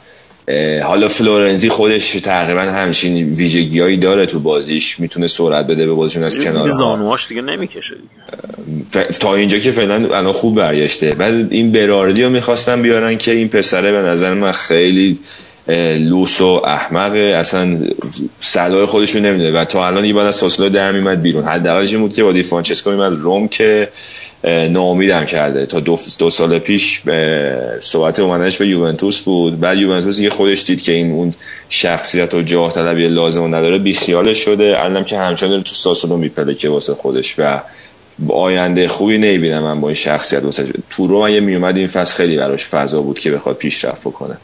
حالا 0.84 1.08
فلورنزی 1.08 1.70
خودش 1.70 2.12
تقریبا 2.12 2.62
همچین 2.62 3.34
ویژگیهایی 3.34 3.98
داره 3.98 4.26
تو 4.26 4.40
بازیش. 4.40 5.00
می‌تونه 5.00 5.28
سرعت 5.28 5.68
بده 5.68 5.86
به 5.86 5.94
بازیشون 5.94 6.24
از 6.24 6.38
کنار. 6.38 6.70
زانواش 6.70 7.28
دیگه 7.28 7.42
نمی‌کشه 7.42 7.96
دیگه. 7.96 9.04
تا 9.04 9.36
اینجا 9.36 9.58
که 9.58 9.72
فعلا 9.72 9.96
الان 9.96 10.32
خوب 10.32 10.56
برگشته. 10.56 11.14
بعد 11.14 11.48
این 11.50 11.72
براردی 11.72 12.24
رو 12.24 12.30
می‌خواستن 12.30 12.82
بیارن 12.82 13.18
که 13.18 13.32
این 13.32 13.48
پسره 13.48 13.92
به 13.92 13.98
نظر 13.98 14.34
من 14.34 14.52
خیلی 14.52 15.20
لوس 16.00 16.42
و 16.42 16.62
احمقه. 16.66 17.20
اصلا 17.20 17.78
صلاح 18.40 18.86
خودشون 18.86 19.26
نمیده 19.26 19.52
و 19.52 19.66
تا 19.66 19.88
الان 19.88 20.06
یه 20.06 20.20
از 20.20 20.36
ساسولو 20.36 20.70
در 20.70 20.92
میمد 20.92 21.22
بیرون. 21.22 21.44
حداقلش 21.44 21.92
این 21.92 22.02
بود 22.02 22.14
که 22.14 22.24
با 22.24 22.32
دی 22.32 22.44
فرانچسکو 22.44 22.92
میمد 22.92 23.14
روم 23.14 23.48
که 23.48 23.90
ناامیدم 24.46 25.26
کرده. 25.26 25.66
تا 25.66 25.80
دو, 25.80 26.00
دو 26.20 26.30
سال 26.30 26.60
پیش 26.60 27.02
صحبت 27.80 28.20
اومدنش 28.20 28.58
به 28.58 28.68
یوونتوس 28.68 29.22
بود. 29.22 29.60
بعد 29.60 29.78
یوونتوس 29.78 30.20
یه 30.20 30.30
خودش 30.30 30.66
دید 30.66 30.82
که 30.82 30.92
این 30.92 31.12
اون 31.12 31.34
شخصیت 31.70 32.34
و 32.34 32.42
جاه 32.42 32.74
طلبی 32.74 33.08
لازم 33.08 33.56
نداره 33.56 33.78
بیخیالش 33.78 34.38
شده. 34.38 34.76
الان 34.84 35.06
که 35.06 35.18
همچنان 35.18 35.52
داره 35.52 35.64
تو 35.64 35.76
ساسولو 35.76 36.18
میپله 36.18 36.56
که 36.56 36.70
واسه 36.70 36.94
خودش. 36.94 37.40
و 37.40 37.60
آینده 38.30 38.88
خوبی 38.88 39.18
نمی‌بینم 39.18 39.64
من 39.64 39.82
با 39.82 39.88
این 39.88 39.96
شخصیت 39.96 40.44
واسه 40.44 40.66
تو 40.90 41.08
رو 41.08 41.22
من 41.22 41.34
یه 41.34 41.40
میومد 41.40 41.78
این 41.78 41.88
فصل 41.88 42.16
خیلی 42.16 42.38
براش 42.38 42.66
فضا 42.66 43.02
بود 43.02 43.20
که 43.20 43.32
بخواد 43.32 43.56
پیشرفت 43.56 44.02
بکنه. 44.02 44.38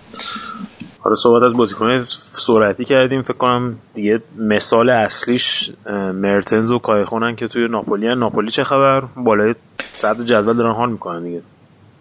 حالا 1.03 1.15
صحبت 1.15 1.44
از 1.44 1.53
بازیکن 1.53 2.06
سرعتی 2.38 2.86
کردیم 2.86 3.22
فکر 3.22 3.34
کنم 3.34 3.78
دیگه 3.94 4.22
مثال 4.40 4.90
اصلیش 4.90 5.72
مرتنز 6.14 6.72
و 6.72 6.80
کایخونن 6.80 7.36
که 7.36 7.48
توی 7.48 7.68
ناپولی 7.68 8.07
هن. 8.07 8.19
ناپولی 8.19 8.52
چه 8.52 8.64
خبر؟ 8.64 9.02
بالای 9.18 9.56
صد 9.95 10.26
جدول 10.26 10.57
دارن 10.57 10.73
حال 10.73 10.91
می‌کنن 10.91 11.23
دیگه. 11.23 11.41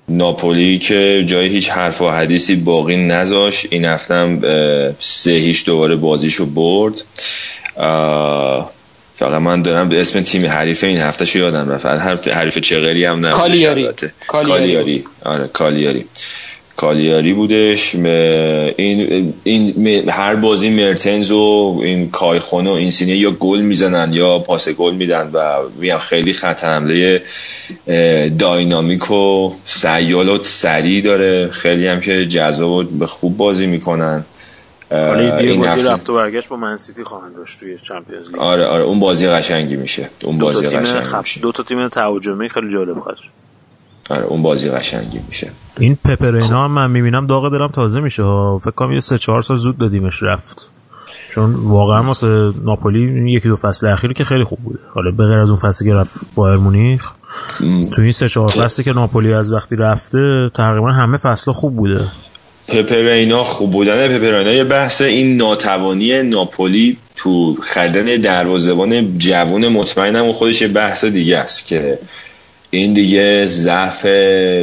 ناپولی 0.09 0.79
که 0.79 1.25
جای 1.27 1.49
هیچ 1.49 1.71
حرف 1.71 2.03
و 2.03 2.11
حدیثی 2.11 2.57
باقی 2.57 2.97
نذاش 2.97 3.67
این 3.71 3.85
هفتم 3.85 4.41
سه 4.99 5.31
هیچ 5.31 5.67
دوباره 5.67 5.97
بازیشو 5.97 6.47
برد. 6.47 7.03
فقط 9.15 9.41
من 9.41 9.63
دارم 9.63 9.89
به 9.89 10.01
اسم 10.01 10.21
تیم 10.21 10.47
حریف 10.47 10.85
این 10.85 10.99
هفته 10.99 11.25
شو 11.25 11.39
یادم 11.39 11.71
رفت. 11.71 11.87
حرف 11.87 12.29
حریف 12.29 12.59
چغری 12.59 13.05
هم 13.05 13.21
نه 13.21 13.31
کالیاری. 13.31 13.89
کالیاری. 14.29 15.05
آره 15.25 15.47
کالیاری. 15.47 16.05
کالیاری 16.81 17.33
بودش 17.33 17.95
این, 17.95 19.35
این 19.45 20.09
هر 20.09 20.35
بازی 20.35 20.71
مرتنز 20.71 21.31
و 21.31 21.81
این 21.83 22.11
کایخونه 22.11 22.71
و 22.71 22.73
این 22.73 22.91
سینه 22.91 23.17
یا 23.17 23.31
گل 23.31 23.61
می‌زنن 23.61 24.13
یا 24.13 24.39
پاس 24.39 24.69
گل 24.69 24.95
میدن 24.95 25.31
و 25.33 25.41
میگم 25.81 25.99
خیلی 25.99 26.33
خط 26.33 26.65
حمله 26.65 27.23
داینامیک 28.39 29.11
و 29.11 29.53
سیال 29.65 30.29
و 30.29 30.43
سریع 30.43 31.03
داره. 31.03 31.49
خیلی 31.49 31.87
هم 31.87 32.01
که 32.01 32.27
جذاب 32.27 32.71
و 32.71 32.83
به 32.83 33.07
خوب 33.07 33.37
بازی 33.37 33.67
می‌کنن. 33.67 34.25
این 34.91 35.63
بازی 35.63 35.83
رفت 35.83 36.11
و 36.11 36.15
برگشت 36.15 36.49
با 36.49 36.57
منسیتی 36.57 37.05
خواهند 37.05 37.37
داشت 37.37 37.61
توی 37.61 37.79
چمپیونز 37.89 38.27
لیگ. 38.27 38.39
آره 38.39 38.65
آره 38.65 38.83
اون 38.83 39.01
بازی 39.01 39.27
قشنگی 39.27 39.77
میشه. 39.77 40.09
اون 40.25 40.39
بازی 40.39 40.67
قشنگی 40.67 41.01
میشه. 41.01 41.41
دو 41.41 41.53
تا 41.53 41.63
تیم 41.63 41.89
تهاجمی 41.89 42.49
خیلی 42.49 42.73
جالب 42.73 43.01
خواهد 43.01 43.19
آره 44.11 44.25
اون 44.25 44.43
بازی 44.43 44.71
قشنگی 44.71 45.21
میشه. 45.29 45.51
این 45.79 45.99
پپرینا 46.05 46.65
هم 46.65 46.71
من 46.71 46.91
می‌بینم 46.91 47.27
داغ 47.27 47.53
دلم 47.53 47.69
تازه 47.69 48.01
میشه 48.01 48.23
فکر 48.63 48.71
کنم 48.71 48.93
یه 48.93 49.01
سه 49.01 49.19
چهار 49.19 49.43
سال 49.43 49.57
زود 49.57 49.79
دادیمش 49.79 50.23
رفت. 50.23 50.67
چون 51.35 51.55
واقعا 51.55 52.03
واسه 52.03 52.53
ناپولی 52.65 53.33
یکی 53.33 53.49
دو 53.49 53.57
فصل 53.57 53.87
اخیر 53.87 54.13
که 54.13 54.25
خیلی 54.25 54.45
خوب 54.45 54.59
بوده. 54.59 54.79
حالا 54.95 55.11
به 55.11 55.25
غیر 55.27 55.39
از 55.39 55.49
اون 55.49 55.59
فصلی 55.59 55.89
که 55.89 55.95
رفت 55.95 56.11
بایر 56.35 56.59
مونیخ 56.59 57.11
تو 57.93 58.03
این 58.03 58.13
سه 58.13 58.29
چهار 58.29 58.49
فصلی 58.49 58.85
که 58.85 58.93
ناپولی 58.93 59.33
از 59.33 59.53
وقتی 59.53 59.77
رفته 59.77 60.51
تقریبا 60.57 60.93
همه 60.93 61.17
فصل 61.17 61.53
خوب 61.53 61.77
بوده. 61.77 62.05
پپرینا 62.69 63.45
خوب 63.45 63.71
بودن. 63.71 64.09
پپرینا 64.09 64.53
یه 64.53 64.65
بحث 64.65 65.03
این 65.03 65.37
ناتوانی 65.37 66.23
ناپولی 66.23 66.97
تو 67.17 67.57
خریدن 67.63 68.21
دروازه‌بان 68.21 69.19
جوون 69.19 69.69
مطمئنم 69.69 70.29
و 70.29 70.33
خودش 70.33 70.63
یه 70.63 70.69
بحث 70.69 71.05
دیگه 71.05 71.39
است 71.39 71.67
که 71.67 71.99
این 72.71 72.93
دیگه 72.93 73.47
ضعف 73.47 74.07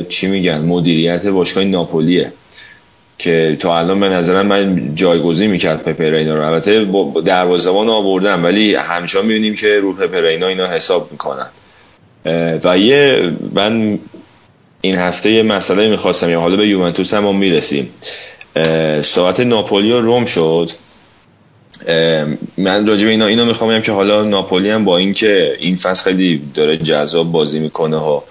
چی 0.10 0.28
میگن 0.28 0.58
مدیریت 0.58 1.28
باشگاه 1.28 1.64
ناپولیه 1.64 2.32
که 3.20 3.58
تا 3.60 3.80
الان 3.80 4.00
به 4.00 4.10
نظرم 4.10 4.48
من 4.48 4.96
جایگزین 4.96 5.52
می‌کرد 5.52 5.84
پپرینا 5.84 6.36
رو. 6.36 6.54
البته 6.54 6.86
دروازه‌بان 7.26 7.90
آوردن 7.90 8.42
ولی 8.42 8.76
همچنان 8.76 9.26
می‌بینیم 9.26 9.56
که 9.56 9.80
رو 9.80 9.94
پپرینا 9.94 10.48
اینا 10.48 10.68
حساب 10.68 11.12
می‌کنن. 11.12 11.48
و 12.64 12.78
یه 12.78 13.32
من 13.54 14.00
این 14.82 14.96
هفته 14.96 15.32
یه 15.32 15.44
مسئله 15.44 15.90
می‌خواستم 15.90 16.30
یا 16.30 16.40
حالا 16.40 16.56
به 16.56 16.68
یوونتوس 16.68 17.14
هم 17.14 17.36
می‌رسیم. 17.36 17.90
ساعت 19.02 19.40
ناپولی 19.40 19.92
روم 19.92 20.26
شد. 20.26 20.70
من 22.58 22.88
راجع 22.88 23.06
به 23.06 23.12
اینا 23.12 23.26
اینو 23.26 23.46
می‌خوام 23.46 23.82
که 23.82 23.92
حالا 23.92 24.24
ناپولی 24.24 24.70
هم 24.70 24.86
با 24.86 24.98
اینکه 24.98 25.58
این 25.60 25.76
فصل 25.76 26.04
خیلی 26.04 26.42
داره 26.54 26.78
جذاب 26.78 27.32
بازی 27.32 27.60
می‌کنه 27.60 27.98
ها 27.98 28.24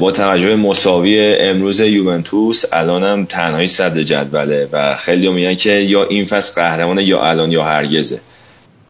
با 0.00 0.12
توجه 0.12 0.56
مساوی 0.56 1.36
امروز 1.40 1.80
یوونتوس 1.80 2.64
الان 2.72 3.04
هم 3.04 3.24
تنهایی 3.24 3.68
صد 3.68 3.98
جدوله 3.98 4.68
و 4.72 4.96
خیلی 4.96 5.28
میگن 5.28 5.54
که 5.54 5.70
یا 5.70 6.04
این 6.04 6.24
فصل 6.24 6.54
قهرمانه 6.54 7.04
یا 7.04 7.22
الان 7.22 7.52
یا 7.52 7.64
هرگزه. 7.64 8.20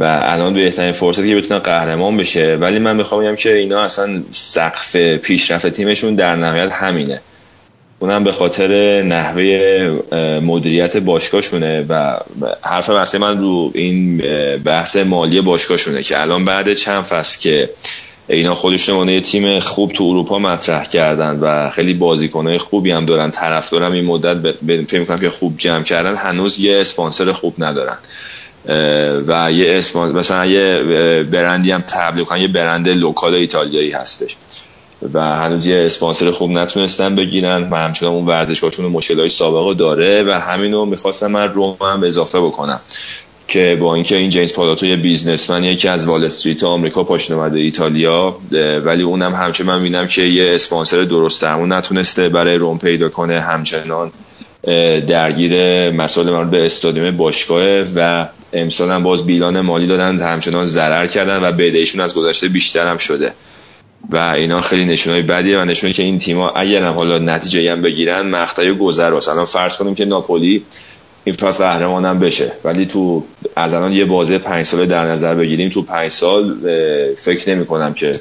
و 0.01 0.21
الان 0.23 0.55
بهترین 0.55 0.93
فرصتی 0.93 1.29
که 1.29 1.37
بتونه 1.37 1.61
قهرمان 1.61 2.17
بشه. 2.17 2.57
ولی 2.57 2.79
من 2.79 2.97
می‌خوام 2.97 3.23
بگم 3.23 3.37
که 3.37 3.57
اینا 3.57 3.83
اصلا 3.83 4.23
سقف 4.31 4.97
پیشرفت 4.97 5.69
تیمشون 5.69 6.15
در 6.15 6.37
نهایت 6.37 6.73
همینه. 6.73 7.21
اونم 7.99 8.25
به 8.25 8.33
خاطر 8.33 9.03
نحوه 9.03 10.41
مدیریت 10.43 10.97
باشگاهشونه 10.97 11.87
و 11.89 12.17
حرف 12.63 12.91
اصلی 12.91 13.21
من 13.21 13.39
رو 13.39 13.71
این 13.75 14.19
بحث 14.59 14.97
مالی 14.97 15.41
باشگاهشونه 15.41 16.03
که 16.03 16.21
الان 16.21 16.45
بعد 16.45 16.75
چند 16.75 17.05
فصل 17.05 17.41
که 17.41 17.71
اینا 18.29 18.55
خودشون 18.55 19.09
یه 19.09 19.21
تیم 19.21 19.61
خوب 19.61 19.93
تو 19.93 20.05
اروپا 20.05 20.39
مطرح 20.39 20.85
کردن 20.85 21.39
و 21.41 21.71
خیلی 21.71 21.95
بازیکنهای 21.95 22.59
خوبی 22.59 22.91
هم 22.91 23.07
دارن 23.07 23.31
طرفدارم 23.31 23.93
این 23.93 24.05
مدت 24.05 24.37
فکر 24.87 25.01
می‌کنم 25.01 25.19
که 25.19 25.31
خوب 25.31 25.55
جمع 25.59 25.83
کردن 25.83 26.15
هنوز 26.15 26.59
یه 26.59 26.81
اسپانسر 26.81 27.33
خوب 27.33 27.55
ندارن. 27.59 27.99
و 29.27 29.53
یه 29.53 29.79
اسپانسر 29.79 30.19
مثلا 30.19 30.47
یه 30.47 30.83
برندی 31.23 31.71
هم 31.71 31.85
تبلیغ 31.89 32.37
یه 32.37 32.49
برند 32.49 32.89
لوکال 32.89 33.35
ایتالیایی 33.35 33.91
هستش. 33.91 34.37
و 35.13 35.21
هنوز 35.21 35.67
یه 35.67 35.87
اسپانسر 35.87 36.31
خوب 36.31 36.51
نتونستن 36.51 37.15
بگیرن 37.15 37.71
و 37.71 37.77
همچنان 37.77 38.13
اون 38.13 38.27
ورزشگاهشون 38.27 38.87
مشکلات 38.87 39.29
سابقه 39.29 39.75
داره 39.75 40.23
و 40.23 40.31
همینو 40.31 40.85
می‌خواستم 40.85 41.27
من 41.27 41.53
روم 41.53 41.77
هم 41.81 42.03
اضافه 42.05 42.41
بکنم 42.41 42.81
که 43.49 43.79
با 43.81 43.95
اینکه 43.95 44.17
این 44.17 44.31
جیمز 44.31 44.53
پالاتو 44.53 44.87
یه 44.87 44.97
بیزنسمن 44.97 45.65
یکی 45.65 45.89
از 45.89 46.07
وال 46.07 46.25
استریت 46.25 46.65
آمریکا 46.65 47.05
پاشن 47.05 47.35
اومده 47.35 47.59
ایتالیا 47.59 48.37
ولی 48.85 49.03
اونم 49.03 49.35
همچنان 49.35 49.77
من 49.77 49.83
بینم 49.83 50.07
که 50.07 50.23
یه 50.23 50.55
اسپانسر 50.55 51.03
درست 51.03 51.43
درمون 51.43 51.73
نتونسته 51.73 52.29
برای 52.29 52.59
روم 52.59 52.79
پیدا 52.79 53.09
کنه 53.09 53.41
همچنان 53.41 54.13
درگیر 55.09 55.91
مسائل 55.91 56.31
مربوط 56.31 56.51
به 56.51 56.67
استادیوم 56.67 57.17
باشگاه 57.17 57.83
و 57.97 58.27
امسال 58.53 58.91
هم 58.91 59.03
باز 59.03 59.27
بیلان 59.27 59.61
مالی 59.61 59.87
دادن 59.87 60.19
همچنان 60.19 60.67
ضرر 60.67 61.07
کردن 61.07 61.49
و 61.49 61.53
بدهیشون 61.53 62.01
از 62.01 62.15
گذشته 62.15 62.49
بیشتر 62.49 62.87
هم 62.87 62.97
شده. 62.97 63.33
و 64.11 64.17
اینا 64.17 64.61
خیلی 64.61 64.85
نشونای 64.85 65.23
بدیه 65.23 65.59
و 65.59 65.65
نشونه 65.65 65.93
که 65.93 66.03
این 66.03 66.19
تیم‌ها 66.19 66.51
اگر 66.51 66.83
هم 66.83 66.95
حالا 66.95 67.19
نتیجه 67.19 67.73
هم 67.73 67.83
بگیرن 67.83 68.23
مقطعی 68.23 68.75
گذر 68.75 69.11
واسه 69.11 69.31
الان 69.31 69.45
فرض 69.45 69.77
کنیم 69.77 69.95
که 69.95 70.05
ناپولی 70.05 70.63
این 71.25 71.35
فصل 71.35 71.65
قهرمانم 71.65 72.19
بشه. 72.19 72.53
ولی 72.65 72.87
تو 72.87 73.25
از 73.57 73.75
الان 73.75 73.93
یه 73.93 74.05
بازه 74.05 74.39
پنج 74.39 74.67
ساله 74.67 74.87
در 74.87 75.05
نظر 75.05 75.35
بگیریم 75.35 75.69
تو 75.69 75.83
پنج 75.83 76.11
سال 76.11 76.55
فکر 77.17 77.55
نمی 77.55 77.67
کنم 77.67 77.95
که 77.95 78.13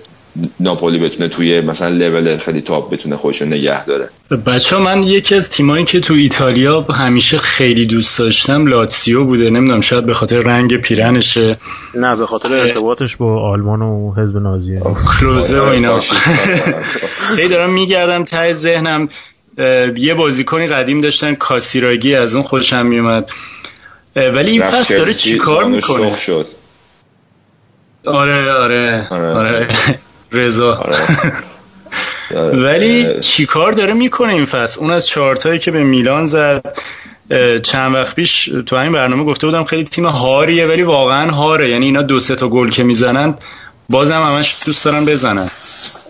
ناپولی 0.59 0.97
بتونه 0.99 1.29
توی 1.29 1.61
مثلا 1.61 1.89
لول 1.89 2.37
خیلی 2.37 2.61
تاپ 2.61 2.93
بتونه 2.93 3.17
خودش 3.17 3.41
نگه 3.41 3.85
داره. 3.85 4.09
بچه 4.45 4.75
ها 4.75 4.81
من 4.81 5.03
یکی 5.03 5.35
از 5.35 5.49
تیمایی 5.49 5.85
که 5.85 5.99
تو 5.99 6.13
ایتالیا 6.13 6.81
همیشه 6.81 7.37
خیلی 7.37 7.85
دوست 7.85 8.19
داشتم 8.19 8.67
لاتسیو 8.67 9.23
بوده. 9.23 9.49
نمی‌دونم 9.49 9.81
شاید 9.81 10.05
به 10.05 10.13
خاطر 10.13 10.39
رنگ 10.39 10.77
پیرنشه. 10.77 11.57
نه 11.95 12.15
به 12.15 12.25
خاطر 12.25 12.53
ارتباطش 12.53 13.15
با 13.15 13.51
آلمان 13.51 13.81
و 13.81 14.13
حزب 14.17 14.37
نازیه. 14.37 14.81
کلوزه 15.19 15.59
و 15.59 15.63
اینا. 15.63 15.99
خیلی 17.35 17.49
دارم 17.49 17.73
میگردم 17.73 18.23
ته 18.23 18.53
ذهنم. 18.53 19.09
یه 19.97 20.13
بازیکنی 20.13 20.67
قدیم 20.67 21.01
داشتن 21.01 21.35
کاسیراگی 21.35 22.15
از 22.15 22.33
اون 22.33 22.43
خوشم 22.43 22.85
میومد 22.85 23.29
ولی 24.15 24.51
این 24.51 24.61
فصل 24.61 24.97
داره 24.97 25.13
چیکار 25.13 25.63
می‌کنه؟ 25.63 26.15
شد. 26.15 26.47
آره 28.05 28.51
آره 28.51 29.07
آره, 29.09 29.27
آره. 29.27 29.67
رضا. 30.31 30.75
آره. 30.75 30.97
ولی 32.65 33.19
چیکار 33.19 33.71
داره 33.71 33.93
می‌کنه 33.93 34.33
این 34.33 34.45
فصل؟ 34.45 34.79
اون 34.79 34.91
از 34.91 35.07
چهارتایی 35.07 35.59
که 35.59 35.71
به 35.71 35.83
میلان 35.83 36.25
زد 36.25 36.75
چند 37.63 37.93
وقت 37.95 38.15
پیش 38.15 38.49
تو 38.65 38.75
این 38.75 38.91
برنامه 38.91 39.23
گفته 39.23 39.47
بودم 39.47 39.63
خیلی 39.63 39.83
تیم 39.83 40.05
هاریه 40.05 40.67
ولی 40.67 40.81
واقعا 40.83 41.31
هاره. 41.31 41.69
یعنی 41.69 41.85
اینا 41.85 42.01
دو 42.01 42.19
سه 42.19 42.35
تا 42.35 42.47
گل 42.47 42.69
که 42.69 42.83
می‌زنن 42.83 43.33
بازم 43.89 44.23
همش 44.23 44.55
دوست 44.65 44.85
دارن 44.85 45.05
بزنن. 45.05 45.49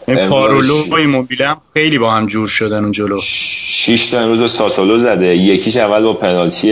این 0.08 0.28
پارولو 0.28 0.84
و 0.90 0.94
ایموبیل 0.94 1.42
هم 1.42 1.62
خیلی 1.74 1.98
با 1.98 2.12
هم 2.12 2.28
جور 2.28 2.48
شدن 2.48 2.84
اون 2.84 2.92
جلو. 2.92 3.22
شیش 3.22 4.10
تا 4.10 4.20
امروز 4.20 4.52
ساسولو 4.52 4.98
زده. 4.98 5.36
یکیش 5.36 5.78
اول 5.78 6.04
با 6.04 6.14
پنالتی 6.14 6.70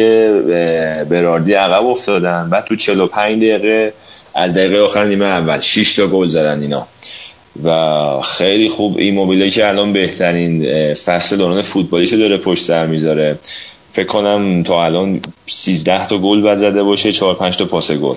براردی 1.10 1.54
عقب 1.54 1.86
افتادن. 1.86 2.50
بعد 2.50 2.66
تو 2.66 2.76
45 2.76 3.38
دقیقه 3.38 3.94
از 4.36 4.54
دقیقه 4.54 4.82
آخر 4.82 5.04
نیمه 5.06 5.26
اول 5.26 5.62
6 5.62 5.94
تا 5.94 6.08
گل 6.08 6.28
زدن 6.28 6.62
اینا. 6.62 6.88
و 7.64 8.22
خیلی 8.22 8.70
خوب 8.70 8.98
این 8.98 9.14
موبیله 9.14 9.50
که 9.50 9.68
الان 9.68 9.94
بهترین 9.94 10.64
فصل 10.94 11.38
دوران 11.38 11.62
فوتبالیش 11.62 12.14
داره 12.14 12.38
پشت 12.38 12.64
سر 12.64 12.86
می‌ذاره. 12.86 13.40
فکر 13.94 14.08
کنم 14.08 14.64
تا 14.64 14.86
الان 14.86 15.20
13 15.48 16.08
تا 16.08 16.18
گل 16.18 16.42
بعد 16.42 16.58
زده 16.58 16.84
باشه 16.84 17.12
4 17.12 17.36
5 17.36 17.58
تا 17.58 17.66
پاس 17.66 17.92
گل. 17.92 18.16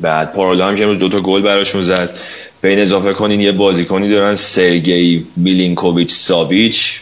بعد 0.00 0.32
پارولو 0.32 0.68
هم 0.68 0.76
که 0.76 0.82
امروز 0.82 0.98
دو 0.98 1.08
تا 1.08 1.20
گل 1.20 1.42
براشون 1.42 1.82
زد. 1.82 2.16
به 2.60 2.68
این 2.68 2.78
اضافه 2.78 3.12
کنین 3.12 3.40
یه 3.40 3.52
بازیکنی 3.52 4.08
دارن 4.08 4.34
سرگی 4.34 5.26
میلینکوویچ 5.36 6.10
ساویچ 6.10 7.00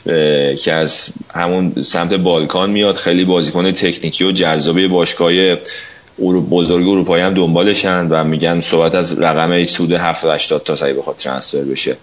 که 0.64 0.72
از 0.72 1.08
همون 1.34 1.82
سمت 1.82 2.14
بالکان 2.14 2.70
میاد. 2.70 2.96
خیلی 2.96 3.24
بازیکن 3.24 3.72
تکنیکی 3.72 4.24
و 4.24 4.32
جذابی 4.32 4.88
باشگاه 4.88 5.32
بزرگ 6.20 6.88
اروپایی 6.88 7.24
هم 7.24 7.34
دنبالشن 7.34 8.06
و 8.10 8.24
میگن 8.24 8.60
صحبت 8.60 8.94
از 8.94 9.20
رقم 9.20 9.52
یک 9.52 9.70
سود 9.70 9.92
70 9.92 10.34
80 10.34 10.62
تا 10.64 10.76
سعی 10.76 10.92
بخواد 10.92 11.16
ترانسفر 11.16 11.62
بشه. 11.62 11.96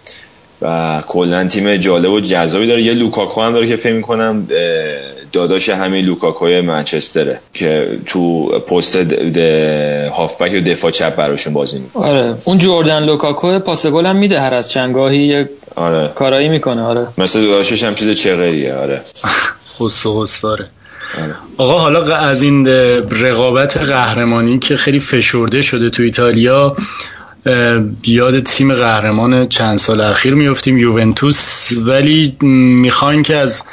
و 0.61 1.03
کلا 1.07 1.43
تیم 1.47 1.77
جالب 1.77 2.11
و 2.11 2.19
جذابی 2.19 2.67
داره. 2.67 2.83
یه 2.83 2.93
لوکاکو 2.93 3.41
هم 3.41 3.53
داره 3.53 3.67
که 3.67 3.75
فکر 3.75 3.93
می‌کنم 3.93 4.47
داداش 5.31 5.69
همین 5.69 6.05
لوکاکوی 6.05 6.61
منچستره 6.61 7.39
که 7.53 7.87
تو 8.05 8.45
پست 8.59 8.95
هافبک 10.11 10.51
و 10.53 10.59
دفاع 10.59 10.91
چپ 10.91 11.15
براشون 11.15 11.53
بازی 11.53 11.79
می‌کنه. 11.79 12.05
آره. 12.05 12.35
اون 12.45 12.57
جردن 12.57 13.03
لوکاکو 13.03 13.59
پاس 13.59 13.85
گل 13.85 14.05
هم 14.05 14.15
میده 14.15 14.41
هر 14.41 14.53
از 14.53 14.71
چنگاهی 14.71 15.17
یه 15.17 15.49
آره. 15.75 16.07
کارایی 16.15 16.49
می‌کنه 16.49 16.81
آره. 16.81 17.07
مثل 17.17 17.41
داداشش 17.41 17.83
هم 17.83 17.95
چیز 17.95 18.09
چغریه 18.09 18.75
آره. 18.75 19.01
و 19.79 20.25
داره. 20.43 20.65
آقا 21.57 21.79
حالا 21.79 22.15
از 22.15 22.41
این 22.41 22.67
رقابت 23.11 23.77
قهرمانی 23.77 24.59
که 24.59 24.77
خیلی 24.77 24.99
فشرده 24.99 25.61
شده 25.61 25.89
تو 25.89 26.03
ایتالیا 26.03 26.75
یاد 28.07 28.39
تیم 28.39 28.73
قهرمان 28.73 29.47
چند 29.47 29.77
سال 29.77 30.01
اخیر 30.01 30.33
میفتیم 30.33 30.77
یوونتوس. 30.77 31.71
ولی 31.85 32.37
می‌خواین 32.41 33.23
که 33.23 33.35
از 33.35 33.63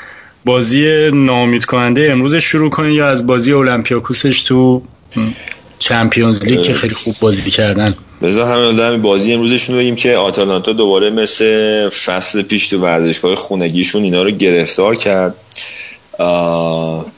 بازی 0.45 1.11
نامید 1.11 1.65
کننده 1.65 2.09
امروز 2.13 2.35
شروع 2.35 2.71
کنین 2.71 2.93
یا 2.93 3.09
از 3.09 3.27
بازی 3.27 3.53
اولمپیاکوسش 3.53 4.43
تو 4.43 4.83
چمپیونز 5.79 6.45
لیگ 6.45 6.63
که 6.63 6.75
خیلی 6.75 6.95
خوب 6.95 7.15
بازی 7.21 7.51
کردن؟ 7.51 7.95
بذار 8.23 8.75
همین 8.77 9.03
بازی 9.03 9.33
امروزشون 9.33 9.77
بگیم 9.77 9.97
که 9.97 10.17
آتالانتا 10.17 10.73
دوباره 10.73 11.11
مثل 11.11 11.89
فصل 11.89 12.43
پیش 12.43 12.69
تو 12.69 12.79
ورزشگاه 12.79 13.35
خونگیشون 13.35 14.03
اینا 14.03 14.23
رو 14.23 14.31
گرفتار 14.31 14.95
کرد. 14.95 15.35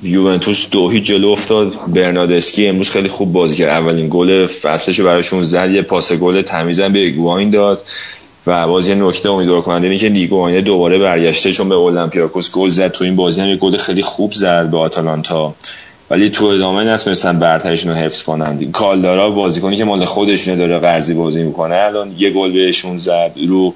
یوونتوس 0.03 0.69
دو 0.71 0.89
هیچ 0.89 1.05
جلو 1.05 1.29
افتاد. 1.29 1.73
برنادسکی 1.87 2.67
امروز 2.67 2.91
خیلی 2.91 3.09
خوب 3.09 3.33
بازی 3.33 3.57
کرد. 3.57 3.71
اولین 3.71 4.09
گل 4.11 4.47
فصلش 4.47 5.01
براشون 5.01 5.45
زد. 5.45 5.71
یه 5.71 5.83
پاس 5.83 6.13
گل 6.13 6.43
تمیزن 6.43 6.93
به 6.93 7.11
گواین 7.11 7.51
داد 7.51 7.83
و 8.47 8.69
بازی 8.69 8.95
نکته 8.95 9.31
امیدوار 9.31 9.61
کننده 9.61 9.87
اینه 9.87 9.99
که 9.99 10.09
لیگو 10.09 10.61
دوباره 10.61 10.99
برگشته 10.99 11.53
چون 11.53 11.69
به 11.69 11.75
اولمپیاکوس 11.75 12.51
گل 12.51 12.71
زد. 12.71 12.93
تو 12.93 13.05
این 13.05 13.17
بازی 13.17 13.41
هم 13.41 13.49
یه 13.49 13.57
گل 13.57 13.77
خیلی 13.77 14.03
خوب 14.03 14.33
زد 14.33 14.71
به 14.71 14.79
آتالانتا. 14.79 15.55
ولی 16.11 16.31
تو 16.31 16.45
ادامه 16.45 16.85
نتونستن 16.85 17.39
برترشون 17.39 17.93
رو 17.93 17.99
حفظ 17.99 18.23
کنند. 18.23 18.71
کالدارا 18.73 19.31
بازیکنی 19.31 19.77
که 19.77 19.85
مال 19.85 20.05
خودشونه 20.05 20.57
داره 20.57 20.79
قرضی 20.79 21.15
بازی 21.15 21.43
می‌کنه 21.43 21.75
الان 21.75 22.15
یه 22.19 22.31
گل 22.31 22.53
بهشون 22.53 22.99
زد. 22.99 23.33
رو 23.49 23.75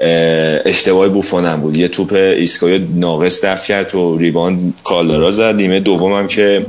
اشتباه 0.00 1.08
بوفون 1.08 1.56
بود. 1.56 1.76
یه 1.76 1.88
توپ 1.88 2.12
ایسکای 2.12 2.80
ناقص 2.94 3.44
دفع 3.44 3.66
کرد 3.66 3.88
تو 3.88 4.18
ریبان 4.18 4.74
کالدارا 4.84 5.30
زد. 5.30 5.54
نیمه 5.54 5.80
دوم 5.80 6.26
که 6.26 6.66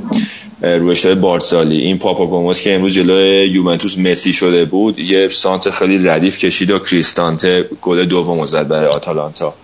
رو 0.62 0.88
اشتباه 0.88 1.14
بارتسالی 1.14 1.80
این 1.80 1.98
پاپا 1.98 2.26
گوموس 2.26 2.60
که 2.60 2.74
امروز 2.74 2.94
جلوی 2.94 3.46
یوونتوس 3.46 3.98
مسی 3.98 4.32
شده 4.32 4.64
بود 4.64 4.98
یه 4.98 5.28
سانت 5.28 5.70
خیلی 5.70 6.08
ردیف 6.08 6.38
کشید 6.38 6.70
و 6.70 6.78
کریستانته 6.78 7.64
گل 7.82 8.04
دوم 8.04 8.46
زد 8.46 8.68
برای 8.68 8.86
آتالانتا. 8.86 9.54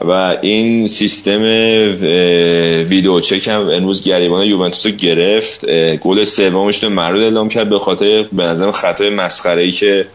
و 0.00 0.36
این 0.42 0.86
سیستم 0.86 1.42
ویدیو 2.88 3.20
چک 3.20 3.48
هم 3.48 3.68
امروز 3.68 4.04
گریبان 4.04 4.46
یوونتوس 4.46 4.86
رو 4.86 4.92
گرفت. 4.92 5.70
گل 5.96 6.24
سومش 6.24 6.84
رو 6.84 6.90
مرود 6.90 7.22
اعلام 7.22 7.48
کرد 7.48 7.68
به 7.68 7.78
خاطر 7.78 8.22
به 8.32 8.42
نظرم 8.42 8.72
خطای 8.72 9.10
مسخره 9.10 9.62
ای 9.62 9.70
که 9.70 10.06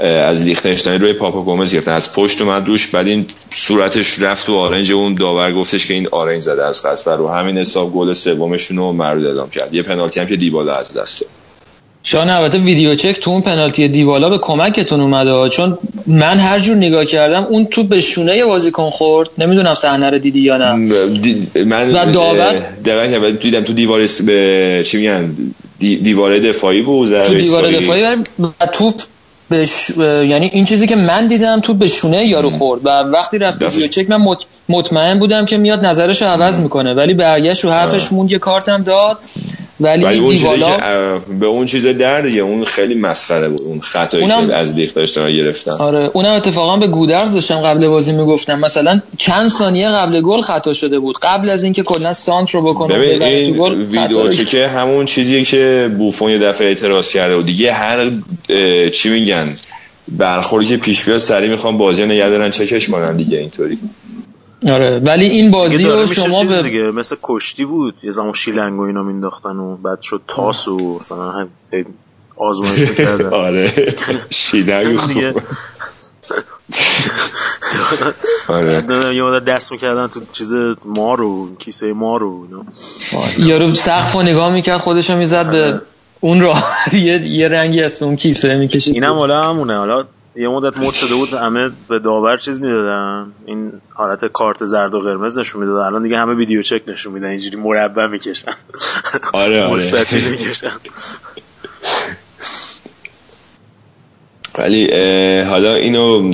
از 0.00 0.42
لیختنشتاین 0.42 1.00
روی 1.00 1.12
پاپا 1.12 1.42
گومز 1.42 1.74
گرفت 1.74 1.88
از 1.88 2.12
پشت 2.12 2.42
اومد 2.42 2.66
روش 2.66 2.86
بعد 2.86 3.06
این 3.06 3.26
صورتش 3.50 4.18
رفت 4.18 4.48
و 4.48 4.54
آرنج 4.54 4.92
اون 4.92 5.14
داور 5.14 5.52
گفتش 5.52 5.86
که 5.86 5.94
این 5.94 6.08
آرنج 6.12 6.42
زده 6.42 6.64
از 6.64 6.86
قصد. 6.86 7.10
رو 7.10 7.28
همین 7.28 7.58
حساب 7.58 7.92
گل 7.92 8.12
سومشون 8.12 8.76
رو 8.76 8.92
مرود 8.92 9.26
اعلام 9.26 9.50
کرد. 9.50 9.74
یه 9.74 9.82
پنالتی 9.82 10.20
هم 10.20 10.26
که 10.26 10.36
دیبالا 10.36 10.72
از 10.72 10.94
دست 10.94 11.20
داد. 11.20 11.30
شان 12.02 12.30
البته 12.30 12.58
ویدیو 12.58 12.94
چک 12.94 13.20
تو 13.20 13.30
اون 13.30 13.40
پنالتی 13.40 13.88
دیبالا 13.88 14.30
به 14.30 14.38
کمکتون 14.38 15.00
اومده 15.00 15.48
چون 15.48 15.78
من 16.06 16.38
هر 16.38 16.60
جور 16.60 16.76
نگاه 16.76 17.04
کردم 17.04 17.42
اون 17.42 17.66
تو 17.66 17.84
به 17.84 18.00
شونه 18.00 18.44
بازیکن 18.44 18.90
خورد. 18.90 19.28
نمی‌دونم 19.38 19.74
صحنه 19.74 20.10
رو 20.10 20.18
دیدی 20.18 20.40
یا 20.40 20.56
نه. 20.56 20.72
من 21.64 21.90
و 21.90 22.12
داور؟ 22.12 23.30
دیدم 23.30 23.60
تو 23.60 23.72
دیوار 23.72 24.08
به 24.26 24.82
چی 24.86 24.96
میگن؟ 24.96 25.36
دیواره 25.78 26.40
دفاعی 26.40 26.82
بود 26.82 27.22
تو 27.22 27.34
دیوار 27.34 27.72
دفاعی 27.72 28.02
و 28.02 28.16
توپ 28.72 28.94
بش... 29.50 29.90
یعنی 29.98 30.46
این 30.46 30.64
چیزی 30.64 30.86
که 30.86 30.96
من 30.96 31.26
دیدم 31.26 31.60
تو 31.60 31.74
به 31.74 31.88
شونه 31.88 32.24
یارو 32.26 32.50
خورد 32.50 32.86
و 32.86 32.88
وقتی 32.88 33.38
رفت 33.38 33.62
ویدیو 33.62 33.88
چک 33.88 34.10
من 34.10 34.16
مط... 34.16 34.44
مطمئن 34.68 35.18
بودم 35.18 35.46
که 35.46 35.58
میاد 35.58 35.86
نظرش 35.86 36.22
رو 36.22 36.28
عوض 36.28 36.60
می‌کنه. 36.60 36.94
ولی 36.94 37.14
برگشت 37.14 37.64
رو 37.64 37.70
حرفش 37.70 38.12
موند 38.12 38.32
یه 38.32 38.38
کارتم 38.38 38.82
داد. 38.82 39.18
ولی, 39.80 40.04
ولی 40.04 40.18
اون 40.18 40.34
دیوالا... 40.34 40.78
به 41.40 41.46
اون 41.46 41.66
چیز 41.66 41.86
در 41.86 42.26
اون 42.26 42.64
خیلی 42.64 42.94
مسخره 42.94 43.48
بود. 43.48 43.60
اون 43.60 43.80
خطایی 43.80 44.24
اونم... 44.24 44.48
که 44.48 44.54
از 44.54 44.74
لیخ 44.74 44.94
داشتن 44.94 45.32
گرفتن 45.32 45.70
آره 45.70 46.10
اونم 46.12 46.32
اتفاقا 46.32 46.76
به 46.76 46.86
گودرز 46.86 47.34
داشتم 47.34 47.60
قبل 47.60 47.88
بازی 47.88 48.12
می‌گفتم. 48.12 48.58
مثلا 48.58 49.00
چند 49.18 49.48
ثانیه 49.48 49.88
قبل 49.88 50.20
گل 50.20 50.40
خطا 50.40 50.72
شده 50.72 50.98
بود. 50.98 51.16
قبل 51.22 51.50
از 51.50 51.64
اینکه 51.64 51.82
کلا 51.82 52.12
سانت 52.12 52.50
رو 52.50 52.62
بکنه 52.62 53.16
تو 53.46 53.52
گل 53.52 53.74
ویدیو 53.74 54.28
که 54.28 54.68
همون 54.68 55.04
چیزیه 55.04 55.44
که 55.44 55.90
بوفون 55.98 56.30
یه 56.30 56.38
دفعه 56.38 56.66
اعتراض 56.66 57.10
کرده 57.10 57.36
و 57.36 57.42
دیگه 57.42 57.72
هر 57.72 58.10
چی 58.92 59.08
میگن؟ 59.08 59.48
برخوردی 60.08 60.66
که 60.66 60.76
پیش 60.76 61.04
بیاد 61.04 61.18
سری 61.18 61.48
می‌خوام 61.48 61.78
بازی 61.78 62.04
نگه 62.04 62.28
دارن 62.28 62.50
چکش 62.50 62.88
کنن 62.88 63.16
دیگه 63.16 63.38
اینطوری. 63.38 63.78
آره. 64.68 64.98
ولی 64.98 65.26
این 65.26 65.50
بازی 65.50 65.84
رو 65.84 66.06
شما 66.06 66.44
به 66.44 66.62
دیگه. 66.62 66.90
مثل 66.90 67.16
کشتی 67.22 67.64
بود. 67.64 67.94
یه 68.02 68.12
زمان 68.12 68.32
شیلنگ 68.32 68.78
و 68.80 68.82
اینا 68.82 69.02
مینداختن 69.02 69.56
و 69.56 69.76
بعد 69.76 70.00
شد 70.00 70.20
تاس 70.28 70.68
و 70.68 70.98
مثلا 70.98 71.48
آزمایش 72.36 72.90
کردن. 72.90 73.32
آره. 73.46 73.72
شیلنگ 74.30 75.06
دیگه. 75.06 75.34
آره. 78.48 78.84
یه 79.16 79.22
مدت 79.22 79.44
دست 79.44 79.72
می‌کردن 79.72 80.06
تو 80.06 80.20
چیز 80.32 80.52
ما 80.84 81.14
رو 81.14 81.56
کیسه 81.56 81.92
ما 81.92 82.16
رو. 82.16 82.46
یارو 83.38 83.74
سقف 83.74 84.12
رو 84.12 84.22
نگاه 84.22 84.52
می‌کرد 84.52 84.78
خودشو 84.78 85.16
می‌زد 85.16 85.50
به 85.50 85.80
اون 86.20 86.40
را 86.40 86.54
یه, 86.92 87.22
یه 87.22 87.48
رنگی 87.48 87.82
از 87.82 88.02
اون 88.02 88.16
کیسه 88.16 88.54
می‌کشید. 88.54 88.94
اینم 88.94 89.12
حالا 89.12 89.42
همونه. 89.42 89.76
حالا 89.76 90.04
یه 90.36 90.48
مدت 90.48 90.78
مد 90.78 90.92
شده 90.92 91.14
بود 91.14 91.32
همه 91.32 91.70
به 91.88 91.98
داور 91.98 92.36
چیز 92.36 92.60
می‌دادن. 92.60 93.32
این 93.46 93.72
حالت 93.94 94.24
کارت 94.24 94.64
زرد 94.64 94.94
و 94.94 95.00
قرمز 95.00 95.38
نشون 95.38 95.60
می‌دادن 95.60 95.86
الان 95.86 96.02
دیگه 96.02 96.16
همه 96.16 96.34
ویدیو 96.34 96.62
چک 96.62 96.82
نشون 96.86 97.12
میدن 97.12 97.28
اینجوری 97.28 97.56
مربع 97.56 98.06
می‌کشن. 98.06 98.52
آره 99.32 99.62
آره. 99.64 99.74
مستطیل 99.74 100.28
می‌کشن. 100.30 100.70
ولی 104.58 104.90
حالا 105.42 105.74
اینو 105.74 106.32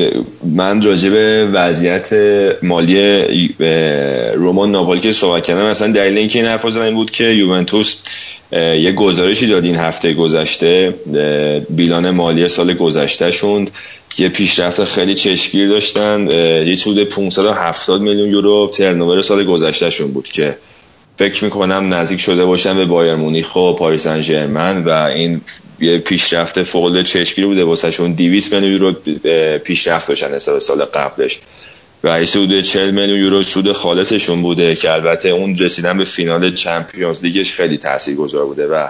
من 0.56 0.82
راجع 0.82 1.10
به 1.10 1.48
وضعیت 1.52 2.12
مالی 2.62 3.54
رومان 4.34 4.70
ناپولی 4.70 5.00
که 5.00 5.12
صحبت 5.12 5.42
کردم. 5.42 5.66
مثلا 5.66 5.92
دلیل 5.92 6.18
اینکه 6.18 6.38
این 6.38 6.48
حرف 6.48 6.70
زدن 6.70 6.94
بود 6.94 7.10
که 7.10 7.24
یوونتوس 7.24 8.02
یه 8.52 8.92
گزارشی 8.92 9.46
داد 9.46 9.64
این 9.64 9.76
هفته 9.76 10.12
گذشته 10.12 10.94
بیلان 11.70 12.10
مالی 12.10 12.48
سال 12.48 12.74
گذشته 12.74 13.30
شون 13.30 13.68
یه 14.18 14.28
پیشرفت 14.28 14.84
خیلی 14.84 15.14
چشمگیر 15.14 15.68
داشتن. 15.68 16.28
یه 16.66 16.76
چود 16.76 17.04
570 17.04 18.00
میلیون 18.00 18.28
یورو 18.28 18.70
ترنوور 18.74 19.20
سال 19.20 19.44
گذشته 19.44 19.90
شون 19.90 20.12
بود 20.12 20.28
که 20.28 20.56
فکر 21.18 21.44
می‌کنم 21.44 21.94
نزدیک 21.94 22.20
شده 22.20 22.44
باشن 22.44 22.76
به 22.76 22.84
بایر 22.84 23.14
مونیخ 23.14 23.56
و 23.56 23.72
پاریس 23.72 24.02
سن 24.02 24.20
ژرمن 24.20 24.84
و 24.84 24.90
این 24.90 25.40
یه 25.80 25.98
پیشرفت 25.98 26.62
فوق 26.62 26.84
العاده 26.84 27.02
چشمگیر 27.02 27.46
بوده. 27.46 27.64
واسه 27.64 27.90
شون 27.90 28.12
200 28.12 28.54
میلیون 28.54 28.72
یورو 28.72 28.92
پیشرفت 29.58 30.08
داشتن 30.08 30.34
حساب 30.34 30.58
سال 30.58 30.84
قبلش. 30.84 31.38
و 32.04 32.24
سود 32.24 32.60
40 32.60 32.90
میلیون 32.90 33.18
یورو 33.18 33.42
سود 33.42 33.72
خالصشون 33.72 34.42
بوده 34.42 34.74
که 34.74 34.92
البته 34.92 35.28
اون 35.28 35.56
رسیدن 35.56 35.98
به 35.98 36.04
فینال 36.04 36.50
چمپیونز 36.50 37.24
لیگش 37.24 37.52
خیلی 37.52 37.78
تاثیرگذار 37.78 38.44
بوده 38.44 38.66
و 38.66 38.88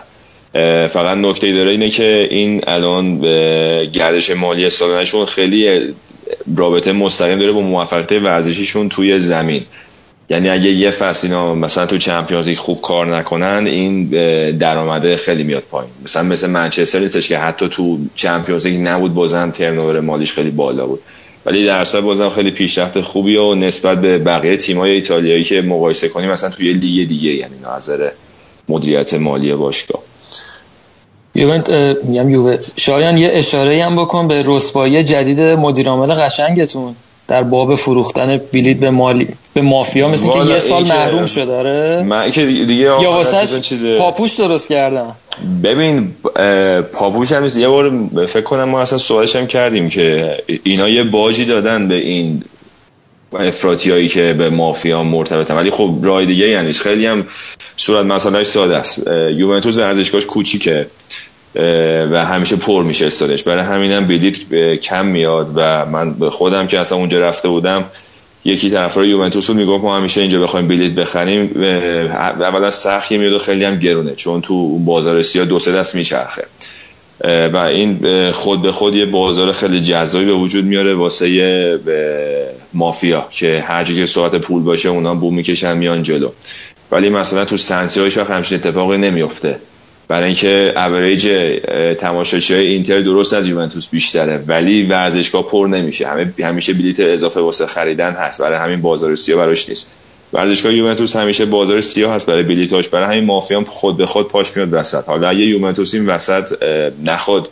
فقط 0.89 1.17
نکته 1.17 1.53
داره 1.53 1.71
اینه 1.71 1.91
که 1.91 2.29
این 2.31 2.61
الان 2.67 3.21
گردش 3.93 4.31
مالی 4.31 4.71
سالانشون 4.71 5.25
خیلی 5.27 5.81
رابطه 6.57 6.93
مستقیم 6.93 7.39
داره 7.39 7.53
با 7.53 7.61
موفقیت 7.61 8.13
ورزشیشون 8.13 8.89
توی 8.89 9.19
زمین. 9.19 9.63
یعنی 10.31 10.49
اگه 10.49 10.71
یه 10.71 10.91
فصل 10.91 11.27
اینا 11.27 11.55
مثلا 11.55 11.87
تو 11.87 11.99
چمپیونز 11.99 12.49
لیگ 12.49 12.59
خوب 12.59 12.81
کار 12.81 13.17
نکنن 13.17 13.63
این 13.67 14.09
درآمده 14.51 15.17
خیلی 15.17 15.43
میاد 15.43 15.63
پایین. 15.71 15.91
مثلا 16.05 16.23
مثل 16.23 16.51
منچستر 16.51 16.99
نیستش 16.99 17.29
که 17.29 17.39
حتی 17.39 17.69
تو 17.69 17.99
چمپیونز 18.15 18.67
لیگ 18.67 18.81
نبود 18.89 19.15
بازم 19.15 19.51
ترنوور 19.51 20.01
مالیش 20.01 20.33
خیلی 20.33 20.51
بالا 20.51 20.87
بود. 20.87 21.01
ولی 21.47 21.67
در 21.67 21.79
اصل 21.79 22.01
بازم 22.01 22.31
خیلی 22.31 22.51
پیشرفت 22.51 23.01
خوبی 23.01 23.37
و 23.37 23.55
نسبت 23.55 24.01
به 24.01 24.19
بقیه 24.19 24.57
تیم‌های 24.57 24.91
ایتالیایی 24.91 25.45
که 25.45 25.63
مقایسه 25.63 26.09
کنیم 26.09 26.31
مثلا 26.31 26.51
توی 26.51 26.73
لیگ 26.73 27.09
دیگه 27.09 27.31
یعنی 27.31 27.55
نظر 27.77 28.11
مدیریت 28.69 29.15
مالی 29.15 29.55
باشگاه. 29.55 30.03
یوونت 31.35 31.71
میگم 32.05 32.29
یووه 32.31 32.59
شایان 32.77 33.19
یه 33.19 33.31
اشاره 33.33 33.85
هم 33.85 33.97
بکن 33.97 34.29
به 34.29 34.43
رسوایی 34.47 35.03
جدید 35.03 35.41
مدیر 35.41 35.89
عامل 35.89 36.15
قشنگتون. 36.15 36.97
در 37.31 37.43
باب 37.43 37.75
فروختن 37.75 38.41
بلیط 38.53 38.79
به 38.79 38.91
مالی 38.91 39.29
به 39.55 39.63
مافیا 39.63 40.09
مثل 40.09 40.29
که 40.29 40.39
یه 40.39 40.59
سال 40.59 40.87
محروم 40.87 41.27
شده 41.27 41.45
داره 41.45 42.03
من 42.03 42.31
که 42.31 42.45
دیگه 42.45 42.75
یا 42.75 43.13
واسه 43.13 43.61
چیز... 43.61 43.87
پاپوش 43.87 44.35
درست 44.35 44.69
کردن. 44.69 45.13
ببین 45.63 46.13
پاپوش 46.93 47.33
هم 47.33 47.47
یه 47.57 47.69
بار 47.69 47.93
فکر 48.27 48.45
کنم 48.45 48.65
ما 48.65 48.81
اصلا 48.81 48.99
سوالش 48.99 49.37
هم 49.37 49.47
کردیم 49.47 49.89
که 49.89 50.37
اینا 50.63 50.89
یه 50.89 51.05
باجی 51.05 51.45
دادن 51.45 51.89
به 51.89 51.95
این 51.95 52.43
افراطی 53.33 53.91
هایی 53.91 54.09
که 54.09 54.35
به 54.39 54.51
مافیا 54.51 55.03
مرتبطن. 55.03 55.55
ولی 55.55 55.71
خب 55.71 55.95
رای 56.03 56.27
دیگه 56.27 56.49
یعنی 56.49 56.73
خیلی 56.73 57.07
هم 57.07 57.27
صورت 57.77 58.07
مسئله 58.07 58.45
ساده 58.45 58.77
است. 58.77 58.99
یوونتوس 59.37 59.77
ورزشگاهش 59.77 60.27
کوچیکه. 60.27 60.87
و 61.55 62.25
همیشه 62.25 62.57
پر 62.57 62.83
میشه 62.83 63.07
استادش 63.07 63.43
برای 63.43 63.65
همینم 63.65 64.07
بلیت 64.07 64.55
کم 64.77 65.07
میاد 65.07 65.53
و 65.57 65.87
من 65.87 66.31
خودم 66.31 66.67
که 66.67 66.81
اصلا 66.81 66.99
اونجا 66.99 67.21
رفته 67.21 67.49
بودم 67.49 67.85
یکی 68.45 68.71
طرفدار 68.71 69.05
یوونتوس 69.05 69.51
رو 69.51 69.57
می‌گفت 69.57 69.85
ما 69.85 69.97
همیشه 69.97 70.21
اینجا 70.21 70.41
بخوایم 70.41 70.69
بلیت 70.69 70.93
بخریم. 70.93 71.51
اولا 72.41 72.71
سختی 72.71 73.19
میاد 73.19 73.33
و 73.33 73.39
خیلی 73.39 73.65
هم 73.65 73.79
گرونه 73.79 74.15
چون 74.15 74.41
تو 74.41 74.79
بازار 74.79 75.23
سیاه 75.23 75.47
دو 75.47 75.59
سه 75.59 75.73
دست 75.73 75.95
میچرخه. 75.95 76.45
و 77.25 77.57
این 77.57 77.99
خود 78.33 78.63
به 78.63 78.73
خود 78.73 78.95
یه 78.95 79.07
بازار 79.07 79.53
خیلی 79.53 79.81
جذابی 79.81 80.25
به 80.25 80.33
وجود 80.33 80.65
میاره 80.65 80.95
واسه 80.95 81.79
مافیا 82.75 83.27
که 83.31 83.65
هرجا 83.69 84.07
صحبت 84.07 84.35
پول 84.35 84.63
باشه 84.63 84.89
اونا 84.89 85.15
بو 85.15 85.35
می‌کشن 85.35 85.77
میان 85.77 86.03
جلو. 86.03 86.29
ولی 86.93 87.09
مثلا 87.09 87.45
تو 87.45 87.57
سن 87.57 87.73
سیرو 87.73 88.05
هیچ 88.05 88.19
وقت 88.19 88.31
همچین 88.31 88.59
اتفاقی 88.59 88.97
نمیفته 88.97 89.57
برای 90.11 90.27
اینکه 90.27 90.73
اوریج 90.77 91.29
تماشاچی 91.99 92.55
های 92.55 92.67
اینتر 92.67 93.01
درست 93.01 93.35
از 93.35 93.49
یوونتوس 93.49 93.89
بیشتره 93.89 94.45
ولی 94.47 94.83
ورزشگاه 94.83 95.43
پر 95.47 95.67
نمیشه. 95.67 96.07
همه 96.07 96.33
همیشه 96.43 96.73
بلیت 96.73 97.01
اضافه 97.01 97.41
واسه 97.41 97.67
خریدن 97.67 98.13
هست 98.13 98.41
برای 98.41 98.59
همین 98.59 98.83
بازار 98.83 99.15
سیاه 99.15 99.39
براش 99.39 99.69
نیست. 99.69 99.93
ورزشگاه 100.33 100.75
یوونتوس 100.75 101.17
همیشه 101.17 101.47
بازار 101.47 101.81
سیاه 101.81 102.15
هست 102.15 102.27
برای 102.27 102.43
بلیتاش 102.43 102.89
برای 102.89 103.09
همین 103.09 103.25
مافیا 103.25 103.65
خود 103.65 103.97
به 103.97 104.07
خود 104.07 104.29
پاش 104.29 104.57
میاد 104.57 104.69
وسط. 104.73 105.05
حالا 105.05 105.29
اگه 105.29 105.41
یوونتوس 105.41 105.95
این 105.95 106.07
وسط 106.07 106.63
نخود 107.05 107.49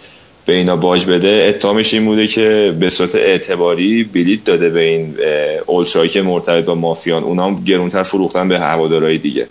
به 0.47 0.53
اینا 0.53 0.77
باج 0.77 1.07
بده 1.07 1.47
اتهامش 1.49 1.95
این 1.95 2.05
بوده 2.05 2.27
که 2.27 2.75
به 2.81 2.91
صورت 2.91 3.15
اعتباری 3.15 4.05
بلیت 4.05 4.45
داده 4.45 4.71
به 4.71 4.81
این 4.81 5.15
اولترایی 5.67 6.09
که 6.09 6.23
مرتبط 6.23 6.65
با 6.65 6.75
مافیان. 6.75 7.23
اونا 7.25 7.47
هم 7.47 7.65
گرونتر 7.65 8.03
فروختن 8.03 8.49
به 8.49 8.59
هوادارهای 8.61 9.19
دیگه. 9.19 9.47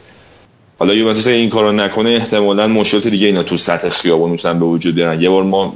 حالا 0.80 0.94
یوونتوس 0.94 1.28
این 1.28 1.50
کارو 1.50 1.72
نکنه 1.72 2.10
احتمالا 2.10 2.68
مشکلات 2.68 3.08
دیگه 3.08 3.28
اینا 3.28 3.44
تو 3.44 3.58
سطح 3.58 3.90
خیابون 3.90 4.30
می‌تونن 4.30 4.60
به 4.60 4.66
وجود 4.66 4.96
بیارن. 4.96 5.22
یه 5.22 5.30
بار 5.30 5.44
ما 5.44 5.74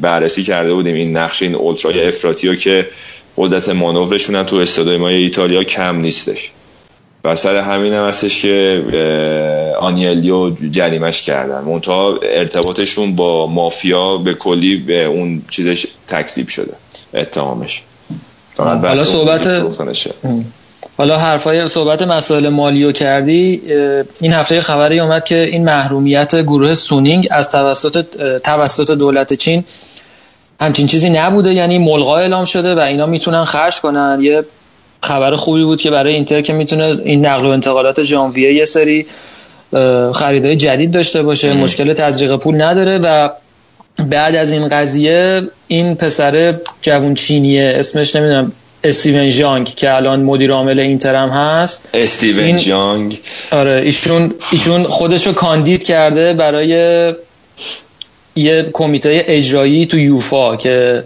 بررسی 0.00 0.42
کرده 0.42 0.74
بودیم 0.74 0.94
این 0.94 1.16
نقش 1.16 1.42
این 1.42 1.54
اولترای 1.54 2.08
افراطی 2.08 2.56
که 2.56 2.88
قدرت 3.36 3.68
مانورشون 3.68 4.42
تو 4.42 4.56
استادای 4.56 4.96
ما 4.96 5.08
ایتالیا 5.08 5.64
کم 5.64 5.96
نیستش. 5.96 6.50
و 7.24 7.36
سر 7.36 7.56
همین 7.56 7.92
هم 7.92 8.08
هستش 8.08 8.42
که 8.42 8.82
آنیلیو 9.80 10.50
جریمش 10.70 11.22
کردن. 11.22 11.60
منتها 11.64 12.18
ارتباطشون 12.22 13.16
با 13.16 13.46
مافیا 13.46 14.16
به 14.16 14.34
کلی 14.34 14.76
به 14.76 15.04
اون 15.04 15.42
چیزش 15.50 15.86
تکذیب 16.08 16.48
شده. 16.48 16.72
اتهامش 17.14 17.82
حالا 18.58 19.04
صحبت 19.04 19.46
حالا 20.98 21.18
حرفای 21.18 21.68
صحبت 21.68 22.02
مسائل 22.02 22.48
مالیو 22.48 22.92
کردی 22.92 23.62
این 24.20 24.32
هفته 24.32 24.60
خبری 24.60 25.00
اومد 25.00 25.24
که 25.24 25.44
این 25.44 25.64
محرومیت 25.64 26.42
گروه 26.42 26.74
سونینگ 26.74 27.28
از 27.30 27.50
توسط 27.50 28.04
توسط 28.44 28.90
دولت 28.90 29.34
چین 29.34 29.64
همچین 30.60 30.86
چیزی 30.86 31.10
نبوده 31.10 31.54
یعنی 31.54 31.78
ملغا 31.78 32.16
اعلام 32.16 32.44
شده 32.44 32.74
و 32.74 32.78
اینا 32.78 33.06
می‌تونن 33.06 33.44
خرج 33.44 33.80
کنن. 33.80 34.18
یه 34.22 34.44
خبر 35.02 35.36
خوبی 35.36 35.64
بود 35.64 35.80
که 35.80 35.90
برای 35.90 36.14
اینتر 36.14 36.40
که 36.40 36.52
می‌تونه 36.52 36.98
این 37.04 37.26
نقل 37.26 37.46
و 37.46 37.48
انتقالات 37.48 38.02
ژانویه 38.02 38.54
یه 38.54 38.64
سری 38.64 39.06
خریدای 40.14 40.56
جدید 40.56 40.90
داشته 40.90 41.22
باشه 41.22 41.52
مشکل 41.52 41.92
تزریق 41.92 42.36
پول 42.36 42.62
نداره 42.62 42.98
و 42.98 43.28
بعد 44.08 44.34
از 44.34 44.52
این 44.52 44.68
قضیه 44.68 45.42
این 45.68 45.94
پسر 45.94 46.54
جوون 46.82 47.14
چینیه 47.14 47.74
اسمش 47.78 48.16
نمی‌دونم 48.16 48.52
استیون 48.84 49.30
جانگ 49.30 49.74
که 49.74 49.94
الان 49.94 50.20
مدیر 50.20 50.52
عامل 50.52 50.78
اینتر 50.78 51.14
هم 51.14 51.28
هست. 51.28 51.88
استیون 51.94 52.44
این... 52.44 52.56
جانگ. 52.56 53.20
آره 53.50 53.82
ایشون 53.84 54.34
ایشون 54.52 54.82
خودشو 54.82 55.32
کاندید 55.32 55.84
کرده 55.84 56.32
برای 56.32 56.68
یه 58.36 58.70
کمیته 58.72 59.24
اجرایی 59.26 59.86
تو 59.86 59.98
یوفا 59.98 60.56
که 60.56 61.04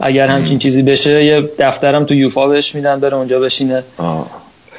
اگر 0.00 0.28
همچین 0.28 0.58
چیزی 0.58 0.82
بشه 0.82 1.24
یه 1.24 1.50
دفترم 1.58 2.04
تو 2.04 2.14
یوفا 2.14 2.48
بهش 2.48 2.74
میدن 2.74 3.00
بره 3.00 3.14
اونجا 3.14 3.40
بشینه. 3.40 3.82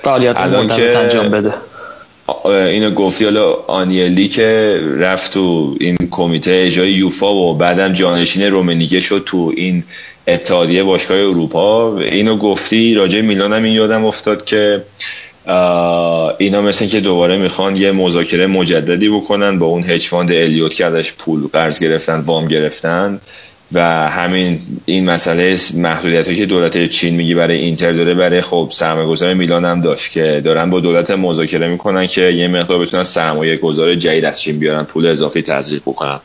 فعالیت 0.03 0.37
مرتبط 0.37 0.95
انجام 0.95 1.29
بده. 1.29 1.53
اینو 2.45 2.91
گفتی 2.91 3.23
حالا 3.25 3.53
آنیلی 3.53 4.27
که 4.27 4.79
رفت 4.97 5.33
تو 5.33 5.75
این 5.79 5.97
کمیته 6.11 6.63
اجرایی 6.65 6.93
یوفا 6.93 7.33
و 7.33 7.53
بعدم 7.53 7.93
جانشین 7.93 8.43
رومنیگه 8.43 8.99
شد 8.99 9.23
تو 9.25 9.53
این 9.55 9.83
اتحادیه 10.27 10.83
باشگاه 10.83 11.17
اروپا. 11.17 11.97
اینو 11.99 12.37
گفتی 12.37 12.93
راجع 12.93 13.21
میلان 13.21 13.53
هم 13.53 13.63
این 13.63 13.73
یادم 13.73 14.05
افتاد 14.05 14.45
که 14.45 14.83
اینا 16.37 16.61
مثل 16.61 16.87
که 16.87 16.99
دوباره 16.99 17.37
می‌خوان 17.37 17.75
یه 17.75 17.91
مذاکره 17.91 18.47
مجددی 18.47 19.09
بکنن 19.09 19.59
با 19.59 19.65
اون 19.65 19.83
hedge 19.84 20.07
fund 20.07 20.31
الیوت 20.31 20.73
که 20.75 20.85
ازش 20.85 21.13
پول 21.13 21.47
قرض 21.53 21.79
گرفتن 21.79 22.19
وام 22.19 22.47
گرفتن. 22.47 23.21
و 23.73 24.10
همین 24.10 24.60
این 24.85 25.06
مسئله 25.06 25.57
محدودیت 25.73 26.35
که 26.35 26.45
دولت 26.45 26.85
چین 26.85 27.15
میگی 27.15 27.35
برای 27.35 27.57
اینتر 27.57 27.91
داره 27.91 28.14
برای 28.14 28.41
خب 28.41 28.69
سرمایه 28.72 29.07
گذار 29.07 29.34
میلان 29.34 29.65
هم 29.65 29.81
داشت 29.81 30.11
که 30.11 30.41
دارن 30.45 30.69
با 30.69 30.80
دولت 30.80 31.11
مذاکره 31.11 31.68
می‌کنن 31.68 32.07
که 32.07 32.22
یه 32.22 32.48
مقدار 32.48 32.80
بتونن 32.80 33.03
سرمایه 33.03 33.57
گذار 33.57 33.95
جدید 33.95 34.26
از 34.26 34.41
چین 34.41 34.60
بیارن 34.60 34.84
پول 34.84 35.07
اضافی 35.07 35.41
تزریق 35.41 35.81
بکنن 35.81 36.19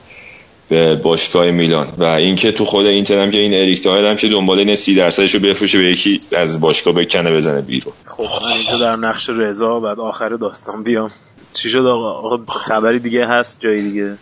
به 0.69 0.95
باشگاه 0.95 1.51
میلان. 1.51 1.87
و 1.99 2.05
اینکه 2.05 2.53
تو 2.53 2.65
خود 2.65 2.87
اینتر 2.87 3.19
هم 3.23 3.31
که 3.31 3.39
این 3.39 3.55
اریک 3.55 3.83
توهیر 3.83 4.05
هم 4.05 4.17
که 4.17 4.29
دنبال 4.29 4.59
این 4.59 4.75
30 4.75 4.95
درصدش 4.95 5.35
رو 5.35 5.41
بفروشه 5.41 5.79
به 5.79 5.85
یکی 5.85 6.21
از 6.37 6.61
باشگاه 6.61 6.95
بکنه 6.95 7.33
بزنه 7.33 7.61
بیرون. 7.61 7.95
خب 8.07 8.23
من 8.23 8.53
اینجا 8.53 8.85
در 8.85 8.97
نقش 8.97 9.31
رضا 9.31 9.81
بعد 9.81 10.01
آخر 10.01 10.29
داستان 10.29 10.83
بیام. 10.83 11.11
چی 11.55 11.71
شد 11.71 11.87
آقا؟ 11.87 12.39
خبری 12.47 12.99
دیگه 12.99 13.27
هست؟ 13.27 13.61
جای 13.61 13.83
دیگه؟ 13.83 14.17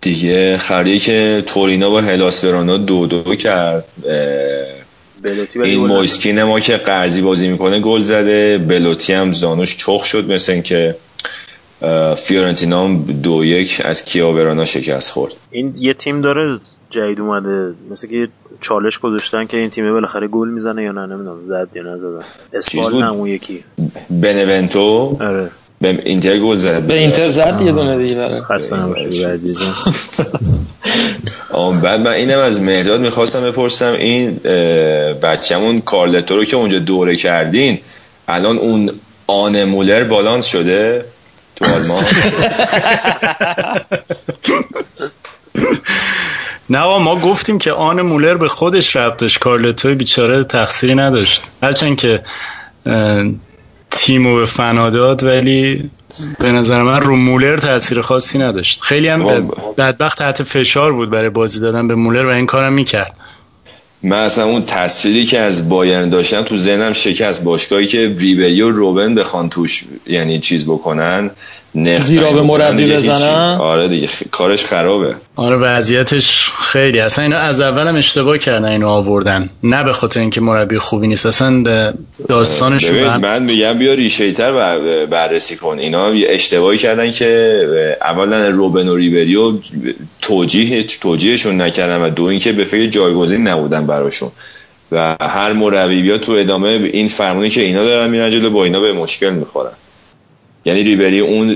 دیگه 0.00 0.58
خریدی 0.58 0.98
که 0.98 1.44
تورینا 1.46 1.90
با 1.90 2.00
هلاس 2.00 2.44
ورانا 2.44 2.76
دو 2.76 3.06
دو 3.06 3.34
کرد 3.34 3.84
این 5.54 5.86
مویسکین 5.86 6.42
ما 6.42 6.60
که 6.60 6.76
قرضی 6.76 7.22
بازی 7.22 7.48
می‌کنه 7.48 7.80
گل 7.80 8.02
زده. 8.02 8.58
بلوتی 8.58 9.12
هم 9.12 9.32
زانوش 9.32 9.76
چخ 9.76 10.04
شد 10.04 10.32
مثل 10.32 10.52
اینکه 10.52 10.96
فیورنتینا 12.16 12.84
هم 12.84 13.02
دو 13.02 13.44
یک 13.44 13.82
از 13.84 14.04
کیا 14.04 14.32
ورانا 14.32 14.64
شکست 14.64 15.10
خورد. 15.10 15.32
این 15.50 15.74
یه 15.78 15.94
تیم 15.94 16.20
داره 16.20 16.60
جدید 16.90 17.20
اومده 17.20 17.74
مثل 17.90 18.08
که 18.08 18.28
چالش 18.60 18.98
گذاشتن 18.98 19.46
که 19.46 19.56
این 19.56 19.70
تیم 19.70 19.92
بالاخره 19.92 20.28
گل 20.28 20.48
می‌زنه 20.48 20.82
یا 20.82 20.92
نه 20.92 21.06
نمی‌دونم 21.06 21.38
زد 21.48 21.68
یا 21.74 21.82
نزد. 21.82 22.24
اسپال 22.52 23.02
اون 23.02 23.28
یکی. 23.28 23.64
بنونتو 24.10 25.16
آره. 25.20 25.50
به 25.80 25.98
اینتر 26.04 26.38
گل 26.38 26.58
زد. 26.58 26.82
به 26.82 26.94
اینتر 26.94 27.28
زد 27.28 27.62
یه 27.64 27.72
دونه 27.72 27.98
دیگه 27.98 28.14
برای. 28.14 28.40
خسته 28.40 28.76
نباشید. 28.76 29.26
بعد 31.82 32.00
من 32.00 32.12
اینم 32.12 32.38
از 32.38 32.60
مهداد 32.60 33.00
می‌خواستم 33.00 33.50
بپرسم 33.50 33.92
این 33.92 34.34
بچه‌مون 35.22 35.80
کارلتو 35.80 36.36
رو 36.36 36.44
که 36.44 36.56
اونجا 36.56 36.78
دوره 36.78 37.16
کردین 37.16 37.78
الان 38.28 38.58
اون 38.58 38.90
آن 39.26 39.64
مولر 39.64 40.04
بالانس 40.04 40.46
شده 40.46 41.04
تو 41.56 41.64
آلمان؟ 41.64 42.04
نه 46.70 46.98
ما 46.98 47.16
گفتیم 47.16 47.58
که 47.58 47.72
آن 47.72 48.00
مولر 48.00 48.34
به 48.34 48.48
خودش 48.48 48.96
ربطش. 48.96 49.38
کارلتوی 49.38 49.94
بیچاره 49.94 50.44
تقصیری 50.44 50.94
نداشت. 50.94 51.42
هرچند 51.62 51.96
که 51.96 52.20
تیمو 53.90 54.36
به 54.36 54.46
فنا 54.46 54.90
داد 54.90 55.22
ولی 55.22 55.90
به 56.38 56.52
نظر 56.52 56.82
من 56.82 57.00
رو 57.00 57.16
مولر 57.16 57.56
تاثیر 57.56 58.00
خاصی 58.00 58.38
نداشت. 58.38 58.80
خیلی 58.80 59.08
هم 59.08 59.48
بدبخت 59.78 60.18
تحت 60.18 60.42
فشار 60.42 60.92
بود 60.92 61.10
برای 61.10 61.30
بازی 61.30 61.60
دادن 61.60 61.88
به 61.88 61.94
مولر 61.94 62.26
و 62.26 62.28
این 62.28 62.46
کارم 62.46 62.72
می‌کرد. 62.72 63.14
من 64.02 64.18
اصلا 64.18 64.44
اون 64.44 64.62
تصویری 64.62 65.24
که 65.24 65.38
از 65.40 65.68
بایرن 65.68 66.08
داشتم 66.08 66.42
تو 66.42 66.58
ذهنم 66.58 66.92
شکست. 66.92 67.44
باشگاهی 67.44 67.86
که 67.86 68.16
ریبری 68.18 68.62
و 68.62 68.70
روبن 68.70 69.14
بخوان 69.14 69.48
توش 69.48 69.84
یعنی 70.06 70.38
چیز 70.38 70.64
بکنن 70.64 71.30
زیرا 71.98 72.32
به 72.32 72.42
مربی 72.42 72.92
بزنن؟ 72.92 73.56
آره 73.60 73.88
دیگه 73.88 74.08
کارش 74.30 74.64
خرابه. 74.64 75.14
آره 75.36 75.56
وضعیتش 75.56 76.50
خیلی. 76.72 77.00
اصلا 77.00 77.24
اینا 77.24 77.38
از 77.38 77.60
اولم 77.60 77.96
اشتباه 77.96 78.38
کردن 78.38 78.64
اینو 78.64 78.88
آوردن. 78.88 79.50
نه 79.62 79.84
به 79.84 79.92
خاطر 79.92 80.20
اینکه 80.20 80.40
مربی 80.40 80.78
خوبی 80.78 81.08
نیست 81.08 81.26
اصلا 81.26 81.92
داستانش 82.28 82.90
من 82.90 83.42
میگم 83.42 83.78
بیا 83.78 83.94
ریشه 83.94 84.32
تر 84.32 84.78
بررسی 85.06 85.56
کن. 85.56 85.78
اینا 85.78 86.06
اشتباهی 86.06 86.78
کردن 86.78 87.10
که 87.10 87.96
اولا 88.00 88.48
روبن 88.48 88.88
و 88.88 88.96
ریبری 88.96 89.36
و 89.36 89.52
توجیه 90.22 90.82
توجیهشون 90.82 91.60
نکردن 91.60 92.00
و 92.00 92.10
دو 92.10 92.24
اینکه 92.24 92.52
به 92.52 92.64
فکر 92.64 92.86
جایگزین 92.86 93.48
نبودن 93.48 93.86
براشون. 93.86 94.30
و 94.92 95.16
هر 95.20 95.52
مربی 95.52 96.02
بیا 96.02 96.18
تو 96.18 96.32
ادامه 96.32 96.68
این 96.68 97.08
فرمونی 97.08 97.50
که 97.50 97.60
اینا 97.60 97.84
دارن 97.84 98.10
میرن 98.10 98.30
جلو 98.30 98.50
با 98.50 98.64
اینا 98.64 98.80
به 98.80 98.92
مشکل 98.92 99.30
می‌خورن. 99.30 99.72
یعنی 100.64 100.82
ریبری 100.82 101.20
اون 101.20 101.50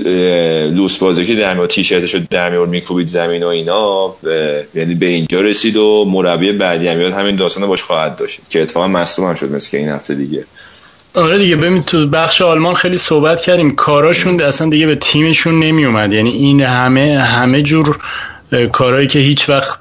لوس 0.75 0.97
بازی 0.97 1.25
که 1.25 1.35
در 1.35 1.53
میاد 1.53 1.69
تیشرتشو 1.69 2.19
در 2.29 2.49
میاد 2.49 2.69
میکوبید 2.69 3.07
زمین 3.07 3.43
و 3.43 3.47
اینا 3.47 4.15
یعنی 4.75 4.95
به 4.95 5.05
اینجا 5.05 5.41
رسید 5.41 5.77
و 5.77 6.05
مربی 6.05 6.51
بعدی 6.51 6.87
هم 6.87 7.01
همین 7.01 7.35
داستان 7.35 7.67
باش 7.67 7.83
خواهد 7.83 8.15
داشت 8.15 8.39
که 8.49 8.61
اتفاقا 8.61 8.87
مصدوم 8.87 9.27
هم 9.27 9.35
شد 9.35 9.51
مثل 9.51 9.71
که 9.71 9.77
این 9.77 9.89
هفته 9.89 10.15
دیگه. 10.15 10.45
آره 11.13 11.37
دیگه 11.37 11.55
ببین 11.55 11.83
تو 11.83 12.07
بخش 12.07 12.41
آلمان 12.41 12.73
خیلی 12.73 12.97
صحبت 12.97 13.41
کردیم. 13.41 13.75
کاراشون 13.75 14.41
اصلا 14.41 14.69
دیگه 14.69 14.85
به 14.85 14.95
تیمشون 14.95 15.59
نمی 15.59 15.85
اومد 15.85 16.13
یعنی 16.13 16.29
این 16.29 16.61
همه 16.61 17.19
همه 17.19 17.61
جور 17.61 17.97
کارهایی 18.71 19.07
که 19.07 19.19
هیچ 19.19 19.49
وقت 19.49 19.79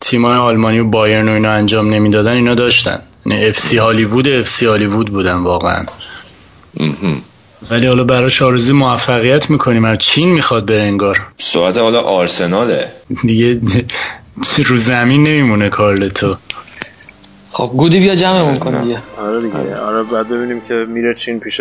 تیمای 0.00 0.36
آلمانی 0.36 0.78
و 0.78 0.84
بایرن 0.84 1.28
و 1.28 1.32
اینا 1.32 1.50
انجام 1.50 1.94
نمی‌دادن 1.94 2.32
اینا 2.32 2.54
داشتن. 2.54 3.02
یعنی 3.26 3.44
FC 3.44 3.76
Hollywood 3.76 4.28
FC 4.28 4.66
Hollywood 4.66 5.10
بودن 5.10 5.36
واقعا. 5.36 5.86
ولی 7.70 7.86
حالا 7.86 8.04
براش 8.04 8.42
آرزوی 8.42 8.76
موفقیت 8.76 9.50
می‌کنیم. 9.50 9.84
از 9.84 9.98
چین 9.98 10.28
می‌خواد 10.32 10.66
بره 10.66 10.82
انگار. 10.82 11.20
ساعت 11.38 11.78
حالا 11.78 12.00
آرسناله. 12.00 12.88
دیگه 13.24 13.60
رو 14.66 14.76
زمین 14.78 15.22
نمیمونه 15.22 15.68
کارلتو 15.68 16.36
خب 17.50 17.70
گودی 17.76 18.00
بیا 18.00 18.14
جمعمون 18.14 18.58
کن 18.58 18.82
دیگه. 18.82 18.98
آره 19.18 19.40
دیگه. 19.40 19.76
آره. 19.76 20.02
بعد 20.02 20.28
ببینیم 20.28 20.60
که 20.60 20.74
میره 20.74 21.14
چین 21.14 21.40
پیش 21.40 21.60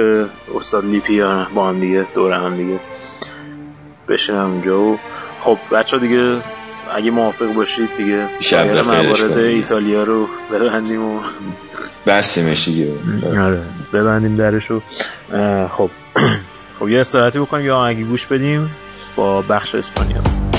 استاد 0.60 0.86
لیپی 0.86 1.14
یا 1.14 1.48
با 1.56 1.70
هم 1.70 1.80
دیگه 1.80 2.06
دور 2.16 2.34
هم 2.34 2.58
دیگه. 2.58 2.80
بشین 4.10 4.36
اونجا 4.36 4.82
و 4.82 5.00
خب 5.44 5.58
بچه 5.72 6.00
دیگه 6.00 6.38
اگه 6.96 7.12
موافق 7.12 7.54
باشید 7.54 7.90
دیگه 7.98 8.28
شب 8.40 8.78
موارد 8.78 9.38
ایتالیا 9.38 10.04
رو 10.04 10.28
ببندیم 10.52 11.06
و 11.06 11.20
بستیمش 12.06 12.66
دیگه. 12.66 12.92
آره 13.42 13.62
ببندیم 13.94 14.36
درشو 14.36 14.82
خب. 15.72 15.90
خب 16.80 16.90
یه 16.90 17.00
استراحتی 17.00 17.40
بکنیم 17.40 17.66
یا 17.66 17.86
اگه 17.86 18.04
گوش 18.04 18.26
بدیم 18.26 18.72
با 19.16 19.42
بخش 19.42 19.76
اسپانیا. 19.76 20.53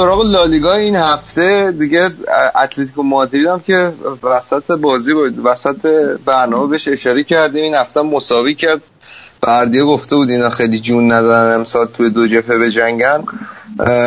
سراغ 0.00 0.24
لالیگا 0.24 0.72
این 0.72 0.96
هفته 0.96 1.72
دیگه 1.72 2.10
اتلتیکو 2.62 3.02
مادرید 3.02 3.46
هم 3.46 3.60
که 3.60 3.92
وسط 4.22 4.72
بازی 4.72 5.14
بود 5.14 5.46
وسط 5.46 5.86
برنامه 6.24 6.66
بهش 6.66 6.88
اشاره 6.88 7.24
کردیم. 7.24 7.64
این 7.64 7.74
هفته 7.74 8.02
مساوی 8.02 8.54
کرد. 8.54 8.80
بردیه 9.40 9.84
گفته 9.84 10.16
بود 10.16 10.30
اینا 10.30 10.50
خیلی 10.50 10.78
جون 10.78 11.12
ندارن 11.12 11.54
امسال 11.54 11.86
توی 11.86 12.10
دو 12.10 12.26
جبهه 12.26 12.58
به 12.58 12.70
جنگن 12.70 13.24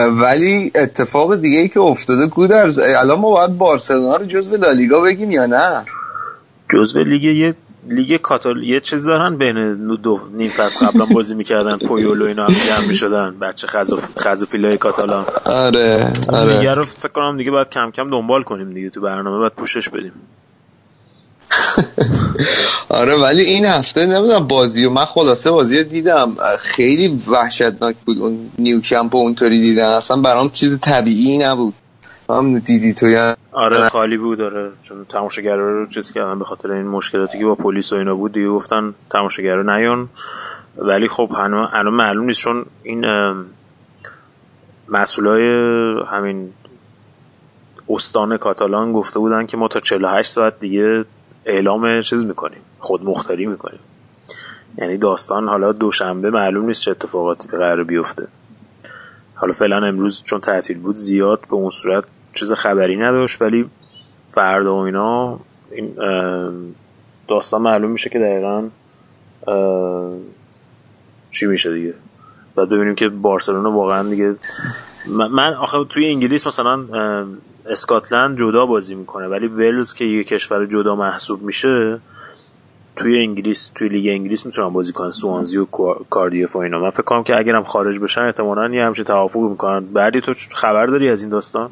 ولی 0.10 0.72
اتفاق 0.76 1.36
دیگه 1.36 1.60
ای 1.60 1.68
که 1.68 1.80
افتاده 1.80 2.28
گودرز 2.28 2.80
الان 2.80 3.20
ما 3.20 3.30
باید 3.32 3.58
بارسلونا 3.58 4.16
رو 4.16 4.26
جزو 4.26 4.58
لالیگا 4.58 5.02
بگیم 5.02 5.32
یا 5.32 5.46
نه؟ 5.46 5.86
جزو 6.74 7.04
لیگ 7.04 7.24
یه 7.24 7.56
لیگ 7.90 8.22
کاتال 8.22 8.64
یه 8.64 8.80
چیز 8.80 9.04
دارن 9.06 9.38
بین 9.38 9.76
دو 9.96 10.20
نیم 10.34 10.50
فصل 10.50 10.86
قبلا 10.86 11.06
بازی 11.06 11.36
می‌کردن 11.36 11.78
پویولو 11.78 12.26
اینا 12.26 12.46
هم 12.46 12.54
جمع 12.54 12.88
می‌شدن. 12.88 13.40
بچه 13.40 13.68
خزو 13.68 14.00
خزو 14.20 14.46
پیلای 14.46 14.78
کاتالان. 14.78 15.26
آره 15.46 16.14
آره. 16.30 16.58
دیگه 16.58 16.74
رو 16.74 16.84
فکر 16.84 17.08
کنم 17.12 17.38
دیگه 17.38 17.52
باید 17.52 17.70
کم 17.70 17.92
کم 17.92 18.10
دنبال 18.10 18.44
کنیم 18.44 18.74
دیگه 18.74 18.90
تو 18.90 19.02
برنامه 19.02 19.38
باید 19.38 19.52
پوشش 19.54 19.90
بدیم. 19.90 20.14
آره 22.90 23.16
ولی 23.16 23.42
این 23.42 23.66
هفته 23.66 24.06
نمی‌دونم 24.06 24.48
بازی 24.48 24.86
و 24.86 24.90
من 24.90 25.06
خلاصه 25.06 25.52
بازی 25.52 25.84
دیدم. 25.84 26.36
خیلی 26.60 27.22
وحشتناک 27.28 27.96
بود 28.06 28.20
اون 28.20 28.50
نیوکمپ 28.60 29.16
اونطوری 29.16 29.62
دیدن. 29.62 29.86
اصلا 29.86 30.22
برام 30.22 30.50
چیز 30.50 30.80
طبیعی 30.80 31.38
نبود. 31.38 31.74
هم 32.30 32.60
دیدی 32.60 32.94
تو 32.94 33.10
یا 33.10 33.36
آره 33.54 33.90
خالی 33.90 34.18
بود 34.18 34.38
داره 34.38 34.72
چون 34.84 35.06
تماشاگر 35.06 35.56
رو 35.56 35.86
چیز 35.86 36.12
کردن 36.12 36.40
به 36.40 36.46
خاطر 36.46 36.72
این 36.72 36.88
مشکلاتی 36.88 37.40
که 37.40 37.46
با 37.46 37.56
پلیس 37.56 37.94
و 37.94 37.96
اینا 37.96 38.16
بود 38.16 38.32
دیگه 38.32 38.50
گفتن 38.50 38.94
تماشاگر 39.10 39.56
رو 39.56 39.78
نیون 39.78 40.10
ولی 40.78 41.08
خب 41.08 41.32
هنوز 41.36 41.94
معلوم 41.94 42.26
نیست 42.26 42.40
چون 42.40 42.66
این 42.84 43.06
مسئولای 44.90 45.44
همین 46.08 46.54
استان 47.90 48.38
کاتالان 48.38 48.94
گفته 48.94 49.20
بودن 49.20 49.46
که 49.46 49.58
ما 49.58 49.68
تا 49.68 49.80
48 49.80 50.32
ساعت 50.32 50.60
دیگه 50.60 51.06
اعلام 51.46 52.02
چیز 52.02 52.26
می‌کنیم 52.26 52.62
خود 52.80 53.04
مختاری 53.04 53.46
می‌کنیم. 53.46 53.80
یعنی 54.78 54.98
داستان 54.98 55.48
حالا 55.48 55.72
دوشنبه 55.72 56.30
معلوم 56.30 56.66
نیست 56.66 56.82
چه 56.82 56.92
اتفاقاتی 56.92 57.48
قرار 57.48 57.84
بیفته. 57.84 58.28
حالا 59.36 59.54
فعلا 59.54 59.86
امروز 59.86 60.24
چون 60.24 60.40
تعطیل 60.40 60.80
بود 60.80 60.96
زیاد 60.96 61.40
به 61.40 61.54
اون 61.54 61.70
صورت 61.70 62.04
چیز 62.34 62.52
خبری 62.52 62.96
نداشت 62.96 63.42
ولی 63.42 63.70
فردا 64.32 64.76
و 64.76 64.80
اینا 64.80 65.40
این 65.72 65.96
داستان 67.28 67.62
معلوم 67.62 67.92
میشه 67.92 68.10
که 68.10 68.20
دقیقا 68.20 68.64
چی 71.32 71.46
میشه 71.46 71.74
دیگه. 71.74 71.94
بعد 72.56 72.70
ببینیم 72.70 72.96
که 72.96 73.10
بارسلونا 73.10 73.72
واقعا 73.72 74.10
دیگه 74.10 74.36
من 75.08 75.54
آخه 75.54 75.78
توی 75.90 76.06
انگلیس 76.06 76.48
مثلا 76.48 76.86
اسکاتلند 77.70 78.38
جدا 78.38 78.66
بازی 78.66 78.96
می‌کنه 78.96 79.28
ولی 79.28 79.48
ولز 79.48 79.94
که 79.94 80.06
یه 80.06 80.24
کشور 80.24 80.66
جدا 80.66 80.96
محسوب 80.96 81.42
میشه 81.42 82.00
توی 82.96 83.20
انگلیس 83.20 83.72
توی 83.76 83.90
لیگ 83.90 84.08
انگلیس 84.08 84.46
می‌تونن 84.46 84.70
بازی 84.70 84.94
کنن 84.94 85.12
سوانزی 85.12 85.58
و 85.58 85.66
کاردیف 86.10 86.56
و 86.56 86.60
اینا. 86.60 86.80
من 86.80 86.90
فکر 86.90 87.02
کنم 87.02 87.24
که 87.24 87.38
اگرم 87.38 87.64
خارج 87.64 88.00
بشن 88.00 88.22
احتمالاً 88.22 88.70
یه 88.70 88.86
همچین 88.86 89.06
توافق 89.06 89.40
می‌کنن. 89.40 89.86
بعدی 89.86 90.22
تو 90.22 90.34
خبر 90.56 90.86
داری 90.86 91.10
از 91.10 91.22
این 91.22 91.32
داستان؟ 91.32 91.70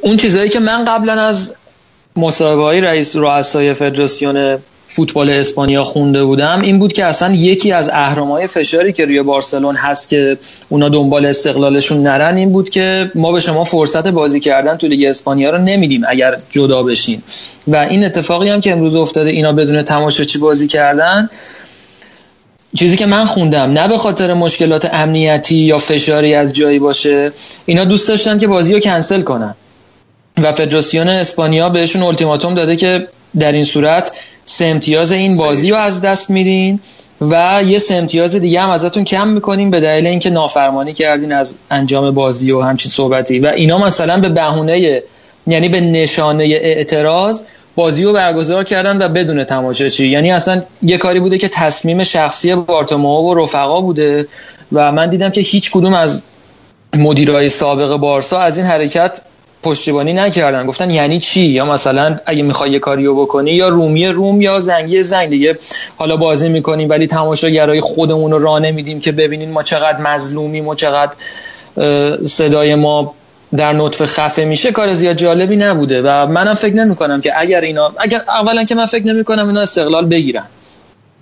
اون 0.00 0.16
چیزایی 0.16 0.48
که 0.48 0.60
من 0.60 0.84
قبلا 0.84 1.12
از 1.12 1.54
مصاحبه 2.16 2.62
های 2.62 2.80
رئیس 2.80 3.16
رؤسای 3.16 3.74
فدراسیون 3.74 4.58
فوتبال 4.86 5.30
اسپانیا 5.30 5.84
خونده 5.84 6.24
بودم 6.24 6.60
این 6.60 6.78
بود 6.78 6.92
که 6.92 7.04
اصلا 7.04 7.34
یکی 7.34 7.72
از 7.72 7.90
اهرمای 7.92 8.46
فشاری 8.46 8.92
که 8.92 9.04
روی 9.04 9.22
بارسلون 9.22 9.76
هست 9.76 10.08
که 10.08 10.38
اونا 10.68 10.88
دنبال 10.88 11.26
استقلالشون 11.26 12.02
نرن 12.02 12.36
این 12.36 12.52
بود 12.52 12.70
که 12.70 13.10
ما 13.14 13.32
به 13.32 13.40
شما 13.40 13.64
فرصت 13.64 14.08
بازی 14.08 14.40
کردن 14.40 14.76
تو 14.76 14.86
لیگ 14.86 15.04
اسپانیا 15.04 15.50
رو 15.50 15.58
نمیدیم 15.58 16.02
اگر 16.08 16.36
جدا 16.50 16.82
بشین. 16.82 17.22
و 17.68 17.76
این 17.76 18.04
اتفاقی 18.04 18.48
هم 18.48 18.60
که 18.60 18.72
امروز 18.72 18.94
افتاده 18.94 19.30
اینا 19.30 19.52
بدون 19.52 19.82
تماشاچی 19.82 20.38
بازی 20.38 20.66
کردن 20.66 21.30
چیزی 22.74 22.96
که 22.96 23.06
من 23.06 23.24
خوندم 23.24 23.72
نه 23.72 23.88
به 23.88 23.98
خاطر 23.98 24.34
مشکلات 24.34 24.94
امنیتی 24.94 25.56
یا 25.56 25.78
فشاری 25.78 26.34
از 26.34 26.52
جایی 26.52 26.78
باشه. 26.78 27.32
اینا 27.66 27.84
دوست 27.84 28.08
داشتن 28.08 28.38
که 28.38 28.46
بازی 28.46 28.74
رو 28.74 28.80
کنسل 28.80 29.22
کنن. 29.22 29.54
و 30.42 30.52
فدراسیون 30.52 31.08
اسپانیا 31.08 31.68
بهشون 31.68 32.02
التیماتوم 32.02 32.54
داده 32.54 32.76
که 32.76 33.08
در 33.38 33.52
این 33.52 33.64
صورت 33.64 34.12
سه 34.46 34.64
امتیاز 34.64 35.12
این 35.12 35.36
بازی 35.36 35.70
رو 35.70 35.76
از 35.76 36.00
دست 36.00 36.30
میدین 36.30 36.80
و 37.20 37.62
یه 37.66 37.78
سه 37.78 37.94
امتیاز 37.94 38.36
دیگه 38.36 38.60
هم 38.60 38.70
ازتون 38.70 39.04
کم 39.04 39.28
می‌کنیم 39.28 39.70
به 39.70 39.80
دلیل 39.80 40.06
اینکه 40.06 40.30
نافرمانی 40.30 40.92
کردین 40.92 41.32
از 41.32 41.54
انجام 41.70 42.10
بازی 42.10 42.52
و 42.52 42.60
همچین 42.60 42.90
صحبتی. 42.90 43.38
و 43.38 43.46
اینا 43.46 43.78
مثلا 43.78 44.20
به 44.20 44.28
بهونه 44.28 45.02
یعنی 45.46 45.68
به 45.68 45.80
نشانه 45.80 46.44
اعتراض 46.44 47.42
بازی 47.76 48.04
رو 48.04 48.12
برگزار 48.12 48.64
کردن 48.64 49.02
و 49.02 49.08
بدون 49.08 49.44
تماشاچی 49.44 50.08
یعنی 50.08 50.32
اصلا 50.32 50.62
یه 50.82 50.98
کاری 50.98 51.20
بوده 51.20 51.38
که 51.38 51.48
تصمیم 51.48 52.04
شخصی 52.04 52.54
بارتومو 52.54 53.30
و 53.30 53.34
رفقا 53.34 53.80
بوده 53.80 54.28
و 54.72 54.92
من 54.92 55.10
دیدم 55.10 55.30
که 55.30 55.40
هیچ 55.40 55.70
کدوم 55.70 55.94
از 55.94 56.22
مدیرای 56.96 57.48
سابق 57.48 57.96
بارسا 57.96 58.40
از 58.40 58.58
این 58.58 58.66
حرکت 58.66 59.20
پشتیبانی 59.62 60.12
نکردن. 60.12 60.66
گفتن 60.66 60.90
یعنی 60.90 61.20
چی؟ 61.20 61.40
یا 61.40 61.64
مثلا 61.64 62.18
اگه 62.26 62.42
می‌خوای 62.42 62.70
یه 62.70 62.78
کاریو 62.78 63.14
بکنی 63.14 63.50
یا 63.50 63.68
رومی 63.68 64.06
روم 64.06 64.40
یا 64.40 64.60
زنگی 64.60 65.02
زنگ. 65.02 65.28
دیگه 65.28 65.58
حالا 65.96 66.16
بازی 66.16 66.48
می‌کنیم 66.48 66.90
ولی 66.90 67.06
تماشاگرای 67.06 67.80
خودمون 67.80 68.30
رو 68.30 68.38
راه 68.38 68.60
نمیدیم 68.60 69.00
که 69.00 69.12
ببینین 69.12 69.50
ما 69.50 69.62
چقدر 69.62 70.00
مظلومیم 70.00 70.68
و 70.68 70.74
چقدر 70.74 71.12
صدای 72.24 72.74
ما 72.74 73.14
در 73.56 73.72
نطفه 73.72 74.06
خفه 74.06 74.44
میشه 74.44 74.72
کار 74.72 74.94
زیاد 74.94 75.16
جالبی 75.16 75.56
نبوده 75.56 76.02
و 76.02 76.26
منم 76.26 76.54
فکر 76.54 76.74
نمی 76.74 76.96
کنم 76.96 77.20
که 77.20 77.32
اگر 77.40 77.60
اینا 77.60 77.92
اگر 77.98 78.22
اولا 78.28 78.64
که 78.64 78.74
من 78.74 78.86
فکر 78.86 79.06
نمی 79.06 79.24
کنم 79.24 79.46
اینا 79.46 79.60
استقلال 79.60 80.06
بگیرن. 80.06 80.44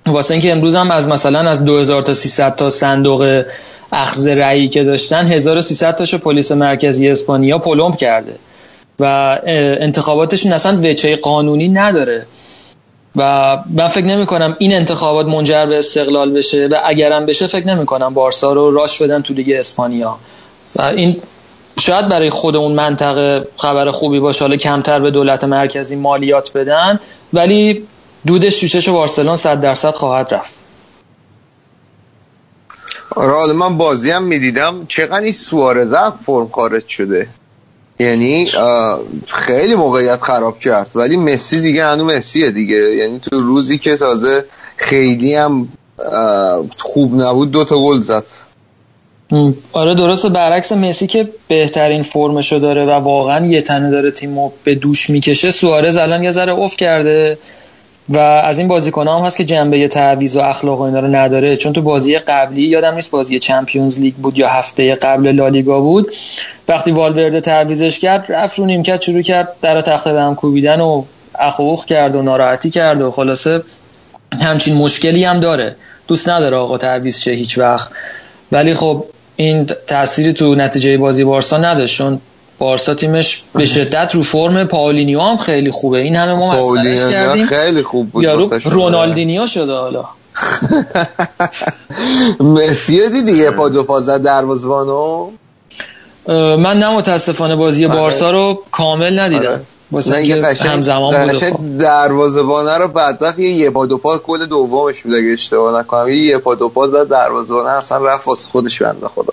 واسه 0.06 0.34
اینکه 0.34 0.52
امروز 0.52 0.74
هم 0.74 0.90
از 0.90 1.08
مثلا 1.08 1.50
از 1.50 1.64
2000 1.64 2.02
تا 2.02 2.14
300 2.14 2.56
تا 2.56 2.70
صندوق 2.70 3.44
اخذ 3.92 4.26
رأیی 4.26 4.68
که 4.68 4.84
داشتن 4.84 5.26
1300 5.26 5.96
تاشو 5.96 6.18
پلیس 6.18 6.52
مرکزی 6.52 7.08
اسپانیا 7.08 7.58
پلم 7.58 7.96
کرده 7.96 8.34
و 9.00 9.38
انتخاباتشون 9.80 10.52
اصلا 10.52 10.80
وچه 10.82 11.16
قانونی 11.16 11.68
نداره. 11.68 12.26
و 13.16 13.58
من 13.70 13.86
فکر 13.86 14.04
نمی 14.04 14.26
کنم 14.26 14.56
این 14.58 14.74
انتخابات 14.74 15.34
منجر 15.34 15.66
به 15.66 15.78
استقلال 15.78 16.32
بشه 16.32 16.66
و 16.66 16.76
اگرم 16.84 17.26
بشه 17.26 17.46
فکر 17.46 17.66
نمی 17.66 17.86
کنم 17.86 18.14
بارسا 18.14 18.52
رو 18.52 18.70
راش 18.70 19.02
بدن 19.02 19.22
تو 19.22 19.34
لیگ 19.34 19.50
اسپانیا. 19.50 20.16
و 20.76 20.82
این 20.82 21.16
شاید 21.82 22.08
برای 22.08 22.30
خود 22.30 22.56
اون 22.56 22.72
منطقه 22.72 23.48
خبر 23.56 23.90
خوبی 23.90 24.20
باشه 24.20 24.44
حالا 24.44 24.56
کمتر 24.56 25.00
به 25.00 25.10
دولت 25.10 25.44
مرکزی 25.44 25.96
مالیات 25.96 26.52
بدن 26.52 27.00
ولی 27.32 27.86
دودش 28.26 28.60
جوشش 28.60 28.88
بارسلون 28.88 29.36
100 29.36 29.60
درصد 29.60 29.94
خواهد 29.94 30.34
رفت. 30.34 30.52
آره 33.16 33.52
من 33.52 33.78
بازی 33.78 34.10
هم 34.10 34.22
می‌دیدم. 34.22 34.86
چقدر 34.88 35.22
این 35.22 35.32
سوارزه 35.32 36.12
فرم 36.26 36.48
خارج 36.48 36.88
شده؟ 36.88 37.28
یعنی 37.98 38.48
خیلی 39.26 39.74
موقعیت 39.74 40.20
خراب 40.22 40.58
کرد. 40.58 40.92
ولی 40.94 41.16
مسی 41.16 41.60
دیگه 41.60 41.84
هنو 41.84 42.04
مسیه 42.04 42.50
دیگه. 42.50 42.76
یعنی 42.76 43.18
تو 43.18 43.40
روزی 43.40 43.78
که 43.78 43.96
تازه 43.96 44.44
خیلی 44.76 45.34
هم 45.34 45.68
خوب 46.78 47.22
نبود 47.22 47.50
دوتا 47.50 47.78
گل 47.78 48.00
زد. 48.00 48.24
آره 49.72 49.94
درسته. 49.94 50.28
برعکس 50.28 50.72
مسی 50.72 51.06
که 51.06 51.28
بهترین 51.48 52.02
فرمشو 52.02 52.58
داره 52.58 52.84
و 52.84 52.90
واقعا 52.90 53.46
یه 53.46 53.62
تنه 53.62 53.90
داره 53.90 54.10
تیمو 54.10 54.50
به 54.64 54.74
دوش 54.74 55.10
می‌کشه 55.10 55.50
سوارز 55.50 55.96
الان 55.96 56.22
یه 56.22 56.30
ذره 56.30 56.52
اوف 56.52 56.76
کرده 56.76 57.38
و 58.08 58.18
از 58.18 58.58
این 58.58 58.68
بازیکن 58.68 59.08
هم 59.08 59.18
هست 59.18 59.36
که 59.36 59.44
جنبه 59.44 59.88
تعویض 59.88 60.36
و 60.36 60.40
اخلاق 60.40 60.80
و 60.80 60.82
اینا 60.82 61.00
رو 61.00 61.06
نداره. 61.06 61.56
چون 61.56 61.72
تو 61.72 61.82
بازی 61.82 62.18
قبلی 62.18 62.62
یادم 62.62 62.94
نیست 62.94 63.10
بازی 63.10 63.38
چمپیونز 63.38 63.98
لیگ 63.98 64.14
بود 64.14 64.38
یا 64.38 64.48
هفته 64.48 64.94
قبل 64.94 65.32
لالیگا 65.32 65.80
بود 65.80 66.12
وقتی 66.68 66.90
والورده 66.90 67.40
تعویزش 67.40 67.98
کرد 67.98 68.26
رفت 68.28 68.58
رو 68.58 68.66
نیمکت 68.66 69.02
شروع 69.02 69.22
کرد 69.22 69.48
در 69.62 69.80
تخته 69.80 70.12
به 70.12 70.20
هم 70.20 70.34
کوبیدن 70.34 70.80
و 70.80 71.04
اخوخ 71.38 71.84
کرد 71.84 72.16
و 72.16 72.22
ناراحتی 72.22 72.70
کرد 72.70 73.02
و 73.02 73.10
خلاصه 73.10 73.62
همچین 74.42 74.76
مشکلی 74.76 75.24
هم 75.24 75.40
داره. 75.40 75.76
دوست 76.08 76.28
نداره 76.28 76.56
آقا 76.56 76.78
تعویض 76.78 77.18
شه 77.18 77.30
هیچ 77.30 77.58
وقت. 77.58 77.90
ولی 78.52 78.74
خب 78.74 79.04
این 79.42 79.66
تأثیری 79.86 80.32
تو 80.32 80.54
نتیجه 80.54 80.98
بازی 80.98 81.24
بارسا 81.24 81.58
نداشت 81.58 81.98
چون 81.98 82.20
بارسا 82.58 82.94
تیمش 82.94 83.42
به 83.54 83.66
شدت 83.66 84.14
رو 84.14 84.22
فرم 84.22 84.64
پاولینیو 84.64 85.20
هم 85.20 85.36
خیلی 85.36 85.70
خوبه. 85.70 85.98
این 85.98 86.16
همه 86.16 86.34
ما 86.34 86.58
مسئلهش 86.58 87.12
کردیم. 87.12 87.46
خیلی 87.46 87.82
خوب 87.82 88.10
بود 88.10 88.24
یارو 88.24 88.50
رونالدینیو 88.64 89.46
شده 89.46 89.72
حالا. 89.72 90.04
مسی 92.54 93.10
دیدی 93.10 93.32
یه 93.32 93.50
پا 93.50 93.68
دو 93.68 93.82
پا 93.82 94.00
زد 94.00 94.22
دروازه‌بانو؟ 94.22 95.30
من 96.56 96.78
نه 96.78 96.96
متاسفانه 96.96 97.56
بازی 97.56 97.86
بارسا 97.86 98.30
رو 98.30 98.62
کامل 98.70 99.18
ندیدم. 99.18 99.60
واسه 99.92 100.24
که 100.24 100.42
همزمان 100.64 101.32
بود 101.52 101.78
دروازه‌بان 101.78 102.80
رو 102.80 102.88
بدبخت 102.88 103.38
یه 103.38 103.50
یه 103.50 103.70
پا 103.70 103.86
دو 103.86 103.98
پا 103.98 104.18
گل 104.18 104.46
دومش 104.46 105.02
بود 105.02 105.14
اگه 105.14 105.32
اشتباه 105.32 105.80
نکنم. 105.80 106.08
یه 106.08 106.38
پا 106.38 106.54
دو 106.54 106.68
پا 106.68 106.88
زد 106.88 107.08
دروازه‌بان 107.08 107.66
اصلا 107.66 108.06
رفت 108.06 108.28
واسه 108.28 108.50
خودش 108.50 108.82
بنده 108.82 109.08
خدا. 109.08 109.32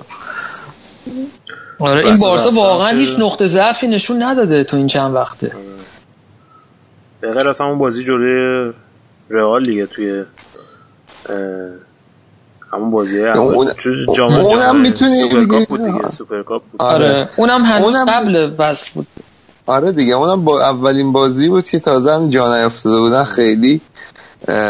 آره 1.80 2.06
این 2.06 2.16
بارسا 2.16 2.52
واقعا 2.52 2.98
هیچ 2.98 3.20
نقطه 3.20 3.48
ضعفی 3.48 3.88
نشون 3.88 4.24
نداده 4.24 4.64
تو 4.64 4.78
این 4.78 4.88
چند 4.88 5.16
وقته. 5.16 5.52
به 7.22 7.34
غیر 7.34 7.48
از 7.48 7.62
همون 7.62 7.78
بازی 7.78 8.04
جلوی 8.04 8.74
رئال 9.30 9.66
دیگه 9.66 9.86
توی 9.86 10.24
همون 12.74 12.92
بازی 12.92 13.26
اون 13.26 13.68
جام 14.16 14.34
اونم 14.34 14.82
می‌تونی 14.82 15.30
سوپرکاپ 16.18 16.64
بود 16.72 16.82
آره. 16.82 17.30
اونم 17.38 17.62
هنوز 17.62 17.94
قبل 18.08 18.48
بس 18.48 18.90
بود. 18.90 19.08
آره 19.70 19.92
دیگه 19.92 20.16
اونم 20.16 20.44
با 20.44 20.62
اولین 20.62 21.12
بازی 21.12 21.50
بود 21.50 21.64
که 21.64 21.80
تازه 21.80 22.30
جا 22.30 22.56
نیافتاده 22.58 23.00
بودن 23.00 23.24
خیلی 23.24 23.82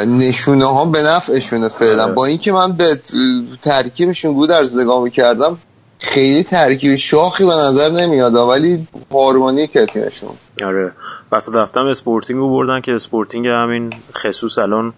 نشونه 0.07 0.65
ها 0.65 0.85
به 0.85 1.03
نفعشونه 1.03 1.67
فعلا. 1.67 2.07
با 2.07 2.25
اینکه 2.25 2.51
من 2.51 2.71
به 2.71 2.99
ترکیبشون 3.61 4.33
بود 4.33 4.49
در 4.49 4.63
نگاه 4.81 5.09
کردم 5.09 5.57
خیلی 5.99 6.43
ترکیب 6.43 6.95
شاخی 6.95 7.45
به 7.45 7.53
نظر 7.55 7.89
نمیاد 7.89 8.35
ولی 8.35 8.87
هارمونی 9.11 9.67
که 9.67 9.85
تیمشون 9.85 10.29
آره. 10.63 10.91
وسط 11.31 11.55
رفتم 11.55 11.85
اسپورتینگ 11.85 12.39
رو 12.39 12.49
بردن 12.49 12.81
که 12.81 12.95
اسپورتینگ 12.95 13.47
همین 13.47 13.89
خصوص 14.15 14.57
الان 14.57 14.93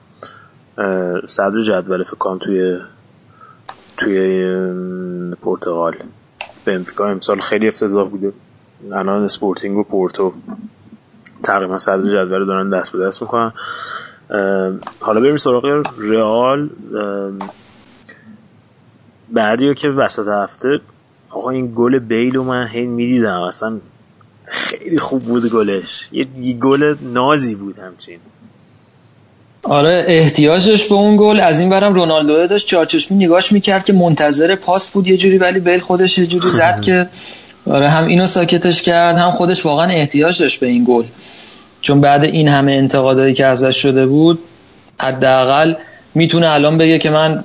صدر 1.27 1.61
جدول 1.61 2.03
فکر 2.03 2.15
کنم 2.15 2.37
توی 2.37 2.77
توی 3.97 4.45
پرتغال. 5.41 5.95
بنفیکا 6.65 7.07
امسال 7.07 7.39
خیلی 7.39 7.67
افتضاح 7.67 8.09
بوده. 8.09 8.33
الان 8.91 9.23
اسپورتینگ 9.23 9.77
و 9.77 9.83
پورتو 9.83 10.33
تقریبا 11.43 11.77
صدر 11.77 12.25
جدول 12.25 12.45
دارن 12.45 12.69
دست 12.69 12.91
به 12.91 13.05
دست 13.05 13.21
می‌کنن. 13.21 13.53
حالا 14.99 15.19
بریم 15.19 15.37
سراغ 15.37 15.83
رئال. 15.97 16.69
بعدی 19.29 19.75
که 19.75 19.89
وسط 19.89 20.27
هفته 20.27 20.79
آقا 21.29 21.49
این 21.49 21.73
گل 21.75 21.99
بیل 21.99 22.35
رو 22.35 22.43
من 22.43 22.67
هی 22.67 22.85
می‌دیدم. 22.85 23.41
اصلا 23.41 23.79
خیلی 24.45 24.99
خوب 24.99 25.23
بود 25.23 25.49
گلش. 25.49 26.07
یه, 26.11 26.27
یه 26.39 26.53
گل 26.53 26.95
نازی 27.01 27.55
بود 27.55 27.79
همچین. 27.79 28.19
آره 29.63 30.03
احتیاجش 30.07 30.87
به 30.89 30.95
اون 30.95 31.17
گل. 31.17 31.39
از 31.39 31.59
این 31.59 31.69
برم 31.69 31.93
رونالدو 31.93 32.47
داشت 32.47 32.67
چارچشمی 32.67 33.25
نگاش 33.25 33.51
می‌کرد 33.51 33.83
که 33.83 33.93
منتظر 33.93 34.55
پاس 34.55 34.91
بود 34.91 35.07
یه 35.07 35.17
جوری 35.17 35.37
ولی 35.37 35.59
بیل 35.59 35.79
خودش 35.79 36.17
یه 36.17 36.27
جوری 36.27 36.49
زد 36.49 36.81
که 36.85 37.09
آره 37.69 37.89
هم 37.89 38.07
اینو 38.07 38.27
ساکتش 38.27 38.81
کرد 38.81 39.17
هم 39.17 39.31
خودش 39.31 39.65
واقعا 39.65 39.85
احتیاج 39.85 40.41
داشت 40.41 40.59
به 40.59 40.67
این 40.67 40.85
گل. 40.87 41.03
چون 41.81 42.01
بعد 42.01 42.23
این 42.23 42.47
همه 42.47 42.71
انتقادایی 42.71 43.33
که 43.33 43.45
ازش 43.45 43.81
شده 43.81 44.05
بود 44.05 44.39
حداقل 44.99 45.73
می‌تونه 46.15 46.49
الان 46.49 46.77
بگه 46.77 46.99
که 46.99 47.09
من 47.09 47.43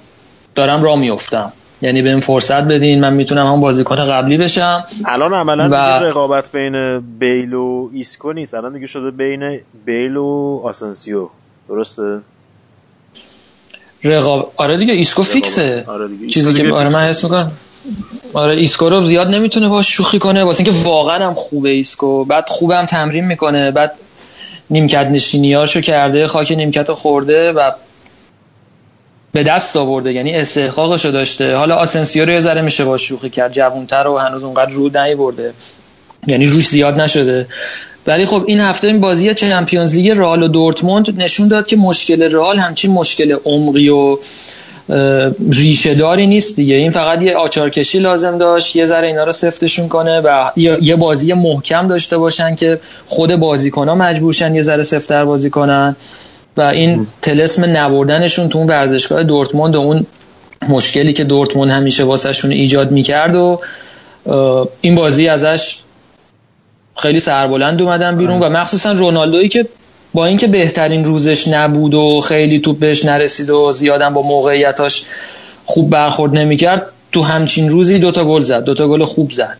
دارم 0.54 0.82
راه 0.82 0.98
میفتم 0.98 1.52
یعنی 1.82 2.02
بهم 2.02 2.20
فرصت 2.20 2.62
بدین 2.62 3.00
من 3.00 3.12
می‌تونم 3.12 3.46
هم 3.46 3.60
بازیکن 3.60 3.96
قبلی 3.96 4.36
بشم. 4.36 4.84
الان 5.04 5.34
عملا 5.34 5.68
و... 5.68 5.74
رقابت 5.74 6.52
بین 6.52 7.00
بیل 7.18 7.54
و 7.54 7.90
ایسکو 7.92 8.32
نیست. 8.32 8.54
الان 8.54 8.72
دیگه 8.72 8.86
شده 8.86 9.10
بین 9.10 9.60
بیل 9.86 10.16
و 10.16 10.60
آسنسیو 10.64 11.28
درسته؟ 11.68 12.18
رقاب 14.04 14.52
آره 14.56 14.76
دیگه 14.76 14.94
ایسکو 14.94 15.22
فیکسه. 15.22 15.84
آره 15.86 16.08
دیگه. 16.08 16.28
چیزی 16.28 16.54
که 16.54 16.72
آره 16.72 16.88
من 16.88 17.08
حس 17.08 17.24
می‌کنم. 17.24 17.52
آره 18.32 18.54
ایسکو 18.54 19.04
زیاد 19.04 19.28
نمی‌تونه 19.28 19.68
باش 19.68 19.88
شوخی 19.88 20.18
کنه. 20.18 20.44
واسه 20.44 20.64
اینکه 20.64 20.78
واقعا 20.84 21.26
هم 21.26 21.34
خوبه 21.34 21.70
ایسکو. 21.70 22.24
بعد 22.24 22.48
خوبم 22.48 22.86
تمرین 22.86 23.24
می‌کنه. 23.24 23.70
بعد 23.70 23.92
نیمکت 24.70 25.06
نشینیاشو 25.06 25.80
کرده 25.80 26.26
خاک 26.26 26.52
نیمکت 26.52 26.92
خورده 26.92 27.52
و 27.52 27.70
به 29.32 29.42
دست 29.42 29.76
آورده. 29.76 30.12
یعنی 30.12 30.34
استحقاقشو 30.34 31.10
داشته. 31.10 31.56
حالا 31.56 31.74
آسنسیو 31.74 32.24
رو 32.24 32.32
یه 32.32 32.40
ذره 32.40 32.62
میشه 32.62 32.84
با 32.84 32.96
شوخی 32.96 33.30
کرد. 33.30 33.52
جوونتر 33.52 34.06
و 34.06 34.18
هنوز 34.18 34.44
اونقدر 34.44 34.70
رو 34.70 34.90
برده 35.16 35.52
یعنی 36.26 36.46
روش 36.46 36.66
زیاد 36.66 37.00
نشده. 37.00 37.46
ولی 38.06 38.26
خب 38.26 38.44
این 38.46 38.60
هفته 38.60 38.86
این 38.86 39.00
بازی 39.00 39.34
چمپیونز 39.34 39.94
لیگ 39.94 40.10
رئال 40.10 40.42
و 40.42 40.48
دورتموند 40.48 41.22
نشون 41.22 41.48
داد 41.48 41.66
که 41.66 41.76
مشکل 41.76 42.22
رئال 42.22 42.58
همچین 42.58 42.90
مشکل 42.90 43.36
عمقی 43.44 43.88
و 43.88 44.18
ریشه 45.52 45.94
داری 45.94 46.26
نیست 46.26 46.56
دیگه. 46.56 46.74
این 46.74 46.90
فقط 46.90 47.22
یه 47.22 47.36
آچارکشی 47.36 47.98
لازم 47.98 48.38
داشت 48.38 48.76
یه 48.76 48.84
ذره 48.84 49.06
اینا 49.06 49.24
رو 49.24 49.32
سفتشون 49.32 49.88
کنه 49.88 50.20
و 50.20 50.50
یه 50.56 50.96
بازی 50.96 51.32
محکم 51.32 51.88
داشته 51.88 52.18
باشن 52.18 52.54
که 52.54 52.80
خود 53.06 53.36
بازیکن 53.36 53.88
ها 53.88 53.94
مجبورشن 53.94 54.54
یه 54.54 54.62
ذره 54.62 54.82
سفتر 54.82 55.24
بازی 55.24 55.50
کنن. 55.50 55.96
و 56.56 56.60
این 56.60 57.06
تلسم 57.22 57.64
نبردنشون 57.76 58.48
تو 58.48 58.58
اون 58.58 58.66
ورزشگاه 58.66 59.22
دورتموند 59.22 59.74
و 59.74 59.80
اون 59.80 60.06
مشکلی 60.68 61.12
که 61.12 61.24
دورتموند 61.24 61.70
همیشه 61.70 62.04
واسهشون 62.04 62.50
ایجاد 62.50 62.90
می‌کرد 62.90 63.34
و 63.34 63.60
این 64.80 64.94
بازی 64.94 65.28
ازش 65.28 65.76
خیلی 66.96 67.20
سربلند 67.20 67.82
اومدن 67.82 68.16
بیرون 68.16 68.40
و 68.40 68.48
مخصوصا 68.48 68.92
رونالدویی 68.92 69.48
که 69.48 69.66
با 70.16 70.26
اینکه 70.26 70.46
بهترین 70.46 71.04
روزش 71.04 71.48
نبود 71.48 71.94
و 71.94 72.20
خیلی 72.20 72.58
توپ 72.58 72.78
بهش 72.78 73.04
نرسید 73.04 73.50
و 73.50 73.72
زیادم 73.72 74.14
با 74.14 74.22
موقعیتاش 74.22 75.04
خوب 75.64 75.90
برخورد 75.90 76.34
نمی‌کرد 76.34 76.86
تو 77.12 77.22
همچین 77.22 77.70
روزی 77.70 77.98
دوتا 77.98 78.24
گل 78.24 78.40
زد 78.40 78.64
دوتا 78.64 78.88
گل 78.88 79.04
خوب 79.04 79.30
زد. 79.30 79.58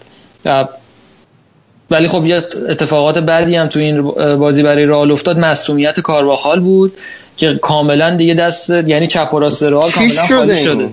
ولی 1.90 2.08
خب 2.08 2.26
یه 2.26 2.36
اتفاقات 2.68 3.18
بعدی 3.18 3.56
هم 3.56 3.66
تو 3.66 3.80
این 3.80 4.02
بازی 4.36 4.62
برای 4.62 4.86
رئال 4.86 5.10
افتاد 5.10 5.38
مصونیت 5.38 6.00
کارواخال 6.00 6.60
بود 6.60 6.92
که 7.36 7.58
کاملا 7.62 8.16
دیگه 8.16 8.34
دست 8.34 8.70
یعنی 8.70 9.06
چپ 9.06 9.34
و 9.34 9.38
راست 9.38 9.62
رئال 9.62 9.90
کاملا 9.90 10.26
خالی 10.26 10.64
شده 10.64 10.90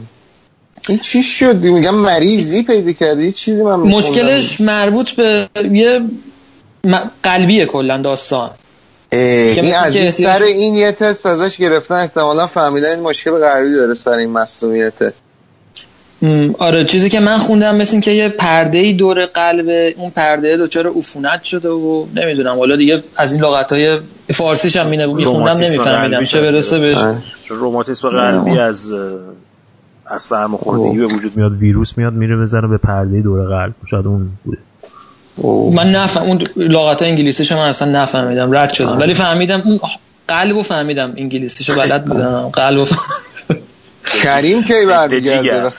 این 0.90 1.00
چی 1.00 1.24
شد؟ 1.24 1.56
میگم 1.56 1.96
مریضی 1.96 2.64
پیدا 2.64 2.92
کردی 2.92 3.32
چیزی 3.32 3.64
من 3.64 3.76
مشکلش 3.76 4.62
مربوط 4.62 5.12
به 5.12 5.50
یه 5.72 6.00
قلبیه 7.24 7.66
کلا 7.66 7.98
داستان. 7.98 8.50
این 9.14 9.76
از 9.76 9.96
این 9.96 10.12
سر 10.12 10.44
این 10.44 10.76
یه 10.76 10.92
تست 10.92 11.26
ازش 11.26 11.58
گرفتن 11.58 11.96
احتمالا 11.96 12.48
فهمیدن 12.48 12.90
این 12.90 13.00
مشکل 13.00 13.32
قلبی 13.32 13.74
داره 13.74 13.94
سر 13.94 14.12
این 14.12 14.30
مصنوعیته 14.30 15.14
آره 16.60 16.86
چیزی 16.86 17.10
که 17.10 17.20
من 17.20 17.38
خوندم 17.38 17.76
مثل 17.76 18.00
که 18.00 18.12
یه 18.12 18.30
پرده 18.30 18.78
ای 18.78 18.94
دور 18.94 19.26
قلب 19.26 19.94
اون 19.98 20.10
پرده 20.10 20.58
دچار 20.58 20.88
عفونت 20.88 21.44
شده 21.44 21.70
و 21.70 22.06
نمی‌دونم. 22.16 22.58
حالا 22.58 22.76
دیگه 22.76 23.04
از 23.18 23.34
این 23.34 23.44
لغت 23.44 23.72
های 23.72 24.00
فارسیش 24.34 24.76
هم 24.78 24.88
میخوندم 24.88 25.64
نمیفهمیدم. 25.64 26.24
چه 26.24 26.42
برسه 26.42 26.80
بهش؟ 26.80 26.98
روماتیسم 27.50 28.10
قلبی 28.10 28.60
از 28.60 28.92
از 30.06 30.24
سرماخوردگی 30.24 31.00
به 31.00 31.06
وجود 31.06 31.38
میاد 31.38 31.52
ویروس 31.52 31.98
میاد 31.98 32.14
میره 32.14 32.38
بزنه 32.38 32.68
به 32.68 32.78
پرده 32.78 33.22
دور 33.22 33.48
قلب. 33.48 33.74
شاید 33.90 34.08
اون 34.08 34.30
بوده. 34.44 34.58
من 35.74 35.92
نفهم 35.92 36.24
اون 36.24 36.44
لغت 36.58 37.02
انگلیسیش 37.04 37.52
من 37.52 37.58
اصلا 37.58 38.04
نفهمیدم 38.04 38.52
رد 38.52 38.74
شدم. 38.74 39.00
ولی 39.00 39.14
فهمیدم 39.14 39.62
اون 39.66 39.80
قلب 40.28 40.58
و 40.58 40.64
فهمیدم 40.64 41.14
انگلیسیشو 41.18 41.76
بلد 41.76 42.06
بودم. 42.10 42.50
قلب 42.54 42.88
کریم 44.24 44.64
کی 44.64 44.86
برمیگرده؟ 44.90 45.72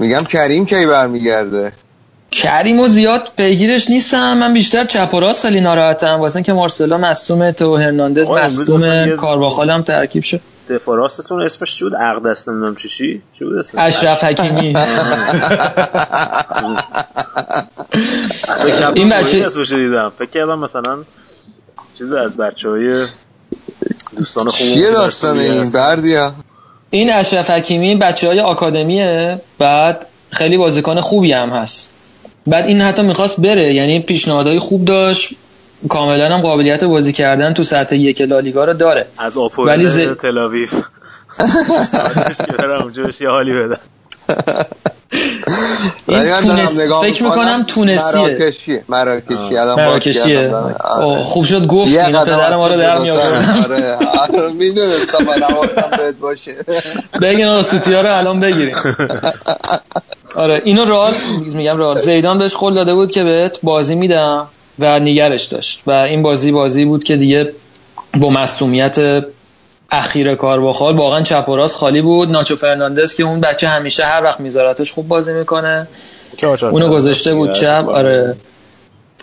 میگم 0.00 0.24
کریم 0.24 0.66
کی 0.66 0.86
برمیگرده؟ 0.86 1.72
کریم 2.30 2.80
و 2.80 2.86
زیاد 2.86 3.30
پیگیرش 3.36 3.90
نیستم. 3.90 4.38
من 4.38 4.54
بیشتر 4.54 4.84
چپ 4.84 5.14
و 5.14 5.20
راست 5.20 5.42
خیلی 5.42 5.60
ناراحتم. 5.60 6.20
واسه 6.20 6.42
که 6.42 6.52
مارسلو 6.52 6.98
مصدوم 6.98 7.50
تو 7.50 7.76
هرناندز 7.76 8.30
مصدوم 8.30 9.16
کارواخال 9.16 9.70
هم 9.70 9.82
ترکیب 9.82 10.22
شد. 10.22 10.40
دفاع 10.70 10.96
راستتون 10.96 11.42
اسمش 11.42 11.76
چی 11.76 11.84
بود؟ 11.84 11.94
اقدس 11.94 12.48
نمی‌دونم 12.48 12.76
چی 12.76 12.88
چی؟ 12.88 13.22
چی 13.38 13.44
بود 13.44 13.56
اسمش؟ 13.58 13.74
اشرف 13.78 14.24
حکیمی. 14.24 14.76
این 18.94 19.08
بچه 19.08 19.44
اسمش 19.46 19.72
دیدم. 19.72 20.12
فکر 20.18 20.30
کردم 20.30 20.58
مثلا 20.58 20.98
چیز 21.98 22.12
از 22.12 22.36
بچهای 22.36 23.06
دوستان 24.16 24.44
خوب 24.44 24.66
چیه 24.66 24.90
داستان 24.90 25.38
این 25.38 25.70
بردیا؟ 25.70 26.32
این 26.90 27.12
اشرف 27.12 27.50
حکیمی 27.50 27.96
بچه 27.96 28.26
های 28.26 28.40
آکادمیه. 28.40 29.40
بعد 29.58 30.06
خیلی 30.30 30.56
بازیکن 30.56 31.00
خوبی 31.00 31.32
هم 31.32 31.50
هست. 31.50 31.94
بعد 32.50 32.66
این 32.66 32.80
حتی 32.80 33.02
می‌خواست 33.02 33.40
بره 33.40 33.74
یعنی 33.74 34.00
پیشنهادهای 34.00 34.58
خوب 34.58 34.84
داشت 34.84 35.34
کاملا 35.88 36.34
هم 36.34 36.40
قابلیت 36.40 36.84
بازی 36.84 37.12
کردن 37.12 37.54
تو 37.54 37.62
سطح 37.62 37.96
یک 37.96 38.20
لالیگا 38.20 38.64
رو 38.64 38.72
داره. 38.72 39.06
از 39.18 39.36
ولی 39.58 39.86
ز... 39.86 39.98
تلاویف 39.98 40.74
یه 43.20 43.28
حالی 43.28 43.52
بدن 43.52 43.78
تونس... 46.42 46.80
فکر 46.80 47.22
می‌کنم 47.22 47.64
تونسیه. 47.66 48.20
مراکشیه 48.20 48.84
مراکشی. 48.88 49.54
مراکشیه. 49.54 50.50
خوب 51.24 51.44
شد 51.44 51.66
گفت 51.66 51.98
این 51.98 52.06
پدر 52.06 52.56
ما 52.56 52.66
رو 52.66 52.76
در 52.76 52.98
می 52.98 53.10
آره. 53.10 53.96
آره 54.18 54.52
می‌دونستم 54.52 55.24
من 55.24 55.40
بهت 55.98 56.18
باشه. 56.20 56.54
بگین 57.22 57.46
آقا 57.46 57.62
سوتیا 57.62 58.00
رو 58.00 58.16
الان 58.16 58.40
بگیریم. 58.40 58.76
آره 60.38 60.62
اینو 60.64 60.84
رال 60.84 61.12
میگم 61.54 61.76
رال 61.76 61.98
زیدان 61.98 62.38
بهش 62.38 62.54
قول 62.54 62.74
داده 62.74 62.94
بود 62.94 63.12
که 63.12 63.24
بهت 63.24 63.58
بازی 63.62 63.94
میدم 63.94 64.46
و 64.78 64.98
نگرش 64.98 65.44
داشت 65.44 65.82
و 65.86 65.90
این 65.90 66.22
بازی 66.22 66.52
بازی 66.52 66.84
بود 66.84 67.04
که 67.04 67.16
دیگه 67.16 67.52
با 68.20 68.30
مصومیت 68.30 69.24
اخیر 69.90 70.34
کار 70.34 70.60
با 70.60 70.72
واقعا 70.92 71.22
چپ 71.22 71.48
و 71.48 71.56
راست 71.56 71.76
خالی 71.76 72.02
بود. 72.02 72.30
ناچو 72.30 72.56
فرناندز 72.56 73.14
که 73.14 73.22
اون 73.22 73.40
بچه 73.40 73.68
همیشه 73.68 74.04
هر 74.04 74.22
وقت 74.24 74.40
میذارتش 74.40 74.92
خوب 74.92 75.08
بازی 75.08 75.32
می‌کنه. 75.32 75.88
اونو 76.62 76.88
گذاشته 76.88 77.34
بود 77.34 77.52
چپ. 77.52 77.84
آره. 77.88 78.36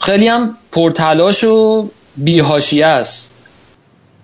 خیلی 0.01 0.27
هم 0.27 0.57
پرتلاش 0.71 1.43
و 1.43 1.87
بیهاشیه 2.17 2.85
است 2.85 3.35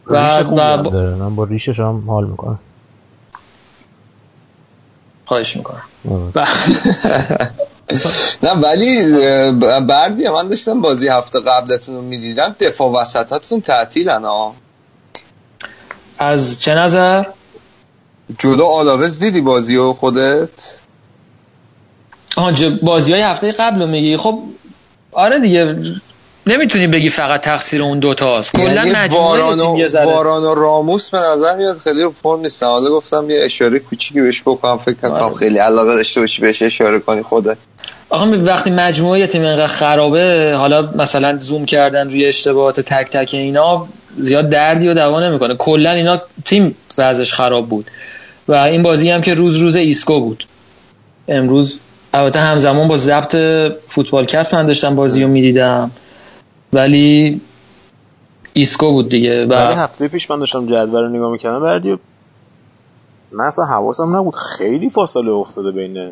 و, 0.08 0.40
و 0.40 1.30
با 1.30 1.44
ریشش 1.44 1.80
هم 1.80 2.04
حال 2.08 2.26
می‌کنم. 2.26 2.60
خواهش 5.32 5.58
می‌کنم. 5.58 5.84
نه 8.44 8.52
ولی 8.52 9.02
بردی 9.80 10.28
من 10.28 10.48
داشتم 10.50 10.82
بازی 10.82 11.08
هفته 11.08 11.40
قبلتون 11.40 11.96
رو 11.96 12.02
می‌دیدم. 12.02 12.56
دفاع 12.60 13.02
وسطتون 13.02 13.62
تعطیلن 13.62 14.24
ها 14.26 14.56
از 16.18 16.60
چه 16.60 16.76
نظر؟ 16.76 17.26
جلو 18.40 18.66
آلاوز 18.66 19.20
دیدی 19.20 19.42
بازی 19.42 19.78
و 19.78 19.94
خودت؟ 19.94 20.50
آها 22.36 22.70
بازی 22.82 23.14
های 23.14 23.22
هفته 23.22 23.52
قبل 23.52 23.82
رو 23.82 23.88
میگی. 23.88 24.18
خب 24.18 24.40
آره 25.12 25.40
دیگه 25.40 25.76
نمی‌تونی 26.48 26.88
بگی 26.88 27.10
فقط 27.10 27.42
تقصیر 27.42 27.84
اون 27.84 28.00
دوتاست 28.00 28.54
کلا 28.54 28.74
یعنی 28.74 28.92
مجموعه 28.92 29.56
تیم 29.56 30.06
واران 30.06 30.44
و 30.44 30.56
راموس 30.56 31.10
به 31.10 31.18
نظر 31.18 31.56
میاد 31.56 31.78
خیلی 31.78 32.02
رو 32.02 32.14
فرم 32.24 32.40
نیست. 32.40 32.64
حالا 32.64 32.90
گفتم 32.90 33.30
یه 33.30 33.44
اشاره 33.44 33.80
کوچیکی 33.80 34.22
بهش 34.22 34.42
بکنم. 34.42 34.78
فکر 34.78 34.94
کنم 34.94 35.12
آره. 35.12 35.36
خیلی 35.36 35.58
علاقه 35.58 35.96
داشته 35.96 36.22
باشی 36.22 36.42
بهش 36.42 36.62
اشاره 36.62 37.00
کنی 37.00 37.22
خودت. 37.22 37.58
آخه 38.10 38.26
وقتی 38.26 38.72
مجموعه 38.72 39.28
تیم 39.28 39.42
اینقدر 39.42 39.68
خرابه 39.68 40.54
حالا 40.58 40.90
مثلا 40.96 41.38
زوم 41.38 41.66
کردن 41.66 42.10
روی 42.10 42.26
اشتباهات 42.26 42.80
تک 42.80 43.10
تک 43.10 43.30
اینا 43.34 43.88
زیاد 44.18 44.50
دردی 44.50 44.88
و 44.88 44.94
دوا 44.94 45.20
نمی‌کنه. 45.20 45.56
کلا 45.56 45.92
اینا 45.92 46.22
تیم 46.46 46.76
وضعش 46.98 47.34
خراب 47.34 47.70
بود. 47.70 47.92
و 48.48 48.54
این 48.54 48.84
بازی 48.84 49.10
هم 49.10 49.22
که 49.22 49.34
روز 49.34 49.58
روز 49.58 49.76
ایسکو 49.76 50.20
بود. 50.20 50.48
امروز 51.28 51.80
البته 52.14 52.40
همزمان 52.40 52.88
با 52.88 52.98
ضبط 52.98 53.36
فوتبالکست 53.88 54.54
من 54.54 54.66
داشتم 54.66 54.96
بازی 54.96 55.24
رو 55.24 55.30
می‌دیدم. 55.30 55.92
ولی 56.74 57.42
ایسکو 58.54 58.92
بود 58.92 59.10
دیگه 59.10 59.46
و 59.46 59.54
ولی 59.54 59.74
هفته 59.74 60.08
پیش 60.08 60.32
من 60.32 60.40
داشتم 60.40 60.66
جدول 60.66 61.04
رو 61.04 61.10
نگاه 61.10 61.32
می‌کردم 61.32 61.60
بردی 61.60 61.98
من 63.32 63.46
اصلا 63.46 63.66
حواسم 63.66 64.16
نبود. 64.16 64.36
خیلی 64.36 64.90
فاصله 64.90 65.32
افتاده 65.32 65.72
بین 65.72 66.12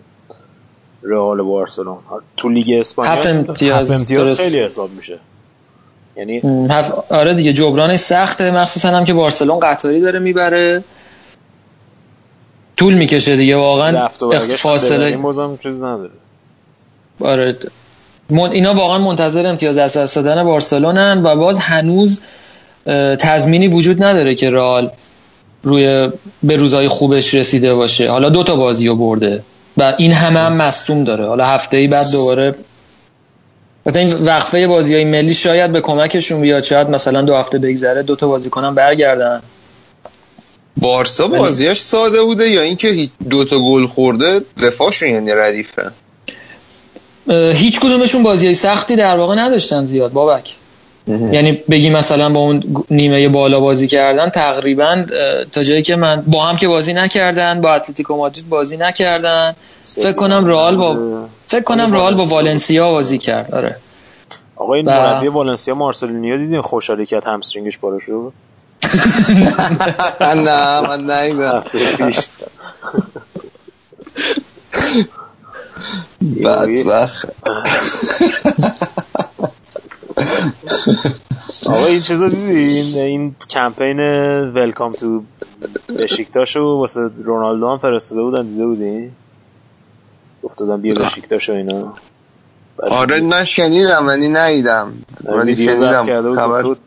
رئال 1.03 1.39
و 1.39 1.45
بارسلون. 1.45 1.97
تو 2.37 2.49
لیگ 2.49 2.79
اسپانیا 2.79 3.11
هفت 3.11 3.27
امتیاز, 3.27 3.91
هفت 3.91 3.99
امتیاز 3.99 4.27
درست. 4.27 4.41
خیلی 4.41 4.59
حساب 4.59 4.91
میشه. 4.91 5.19
یعنی 6.15 6.41
هف- 6.69 7.11
آره 7.11 7.33
دیگه 7.33 7.53
جبرانش 7.53 7.99
سخته. 7.99 8.51
مخصوصا 8.51 8.89
هم 8.89 9.05
که 9.05 9.13
بارسلون 9.13 9.59
قطاری 9.59 10.01
داره 10.01 10.19
می‌بره. 10.19 10.83
طول 12.77 12.93
می‌کشه 12.93 13.35
دیگه 13.35 13.57
واقعا 13.57 14.07
فاصله 14.57 15.05
این 15.05 15.21
بازم 15.21 15.57
چیز 15.63 15.75
نداره. 15.75 16.11
آره 17.21 17.57
اینا 18.31 18.73
واقعا 18.73 18.97
منتظر 18.97 19.47
امتیاز 19.47 19.77
از 19.77 19.97
دست 19.97 20.15
دادن 20.15 20.43
بارسلونن 20.43 21.21
و 21.23 21.35
باز 21.35 21.59
هنوز 21.59 22.21
تضمینی 23.19 23.67
وجود 23.67 24.03
نداره 24.03 24.35
که 24.35 24.49
رئال 24.49 24.91
روی 25.63 26.09
به 26.43 26.55
روزای 26.55 26.87
خوبش 26.87 27.33
رسیده 27.33 27.73
باشه. 27.73 28.11
حالا 28.11 28.29
دو 28.29 28.43
تا 28.43 28.55
بازی 28.55 28.87
رو 28.87 28.95
برده 28.95 29.43
و 29.77 29.93
این 29.97 30.11
همه 30.11 30.39
هم 30.39 30.53
مصدوم 30.53 31.03
داره. 31.03 31.27
حالا 31.27 31.45
هفته 31.45 31.77
ای 31.77 31.87
بعد 31.87 32.11
دوباره 32.11 32.55
مثلا 33.85 34.01
این 34.01 34.13
وقفه 34.13 34.67
بازی 34.67 34.95
های 34.95 35.05
ملی 35.05 35.33
شاید 35.33 35.71
به 35.71 35.81
کمکشون 35.81 36.41
بیاد 36.41 36.63
شاید 36.63 36.89
مثلا 36.89 37.21
دو 37.21 37.35
هفته 37.35 37.57
بگذره 37.57 38.03
دو 38.03 38.15
تا 38.15 38.27
بازی 38.27 38.49
کنن 38.49 38.75
برگردن. 38.75 39.41
بارسا 40.77 41.27
بازیاش 41.27 41.81
ساده 41.81 42.21
بوده 42.21 42.49
یا 42.49 42.61
اینکه 42.61 43.09
دو 43.29 43.45
تا 43.45 43.59
گل 43.59 43.87
خورده 43.87 44.41
دفاعشون 44.63 45.09
یعنی 45.09 45.31
ردیفه؟ 45.31 45.91
هیچ 47.29 47.79
کدومشون 47.79 48.23
بازی 48.23 48.45
های 48.45 48.55
سختی 48.55 48.95
در 48.95 49.17
واقع 49.17 49.35
نداشتن 49.35 49.85
زیاد 49.85 50.11
بابک. 50.11 50.55
یعنی 51.07 51.51
بگی 51.51 51.89
مثلا 51.89 52.29
با 52.29 52.39
اون 52.39 52.83
نیمه 52.89 53.29
بالا 53.29 53.59
بازی 53.59 53.87
کردن 53.87 54.29
تقریبا 54.29 55.05
تا 55.51 55.63
جایی 55.63 55.81
که 55.81 55.95
من 55.95 56.23
با 56.27 56.45
هم 56.45 56.57
که 56.57 56.67
بازی 56.67 56.93
نکردن 56.93 57.61
با 57.61 57.73
اتلتیکو 57.73 58.17
مادرید 58.17 58.49
بازی 58.49 58.77
نکردن. 58.77 59.55
فکر 59.83 60.11
کنم 60.11 60.45
رئال 60.45 60.75
با 60.75 60.97
فکر 61.47 61.63
کنم 61.63 61.93
رئال 61.93 62.15
با 62.15 62.25
والنسیا 62.25 62.91
بازی 62.91 63.17
کرد 63.17 63.55
آره. 63.55 63.75
آقا 64.55 64.73
این 64.73 64.85
مربی 64.85 65.27
والنسیا 65.27 65.75
مارسلینیو 65.75 66.37
دیدین 66.37 66.61
خوشحالی 66.61 67.05
کرد 67.05 67.23
همسترینگش 67.23 67.77
پاره 67.77 67.99
شد؟ 67.99 68.33
نه 70.45 70.81
من 70.81 71.01
نیدم 71.01 71.63
بدبخت. 76.43 77.29
آقا 81.65 81.85
این 81.85 81.99
چیزا 81.99 82.29
دیدین 82.29 83.01
این 83.01 83.35
کمپین 83.49 83.99
ولکام 84.49 84.91
تو 84.91 85.23
بشیکتاشو 85.99 86.59
واسه 86.59 87.09
رونالدو 87.23 87.69
هم 87.69 87.77
فرستاده 87.77 88.21
بودن 88.21 88.41
دیده 88.47 88.65
بودین 88.65 89.11
گفتادن 90.43 90.81
بیا 90.81 90.93
بشیکتاش 90.95 91.49
و 91.49 91.53
اینا. 91.53 91.93
آره 92.77 93.21
من 93.21 93.43
شنیدم 93.43 94.07
ولی 94.07 94.27
نیدم 94.27 94.93
ولی 95.25 95.55
شنیدم. 95.55 96.05
خبر 96.35 96.63
گفت 96.63 96.63
بود 96.63 96.79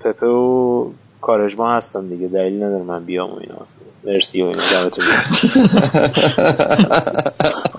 پپو 0.00 0.92
پپه 1.24 1.32
و 1.32 1.36
کارجما 1.36 1.76
هستن 1.76 2.06
دیگه 2.06 2.28
دلیل 2.28 2.62
نداره 2.62 2.82
من 2.82 3.04
بیام 3.04 3.30
و 3.30 3.36
اینا 3.40 3.56
مرسی 4.04 4.42
و 4.42 4.46
اینا 4.46 4.62
دمتون. 4.72 5.04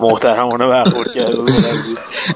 محترمانه 0.00 0.66
برخورد 0.66 1.12
کرده. 1.12 1.38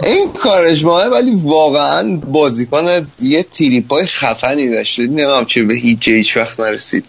این 0.04 0.32
کارش 0.32 0.84
ماه 0.84 1.06
ولی 1.06 1.40
واقعا 1.44 2.16
بازیکن 2.32 2.84
یه 3.22 3.42
تریپای 3.42 4.06
خفنی 4.06 4.68
داشته 4.68 5.06
نمیم 5.06 5.44
چه 5.44 5.62
به 5.62 5.74
هیچ 5.74 6.08
هیچ 6.08 6.36
وقت 6.36 6.60
نرسید 6.60 7.04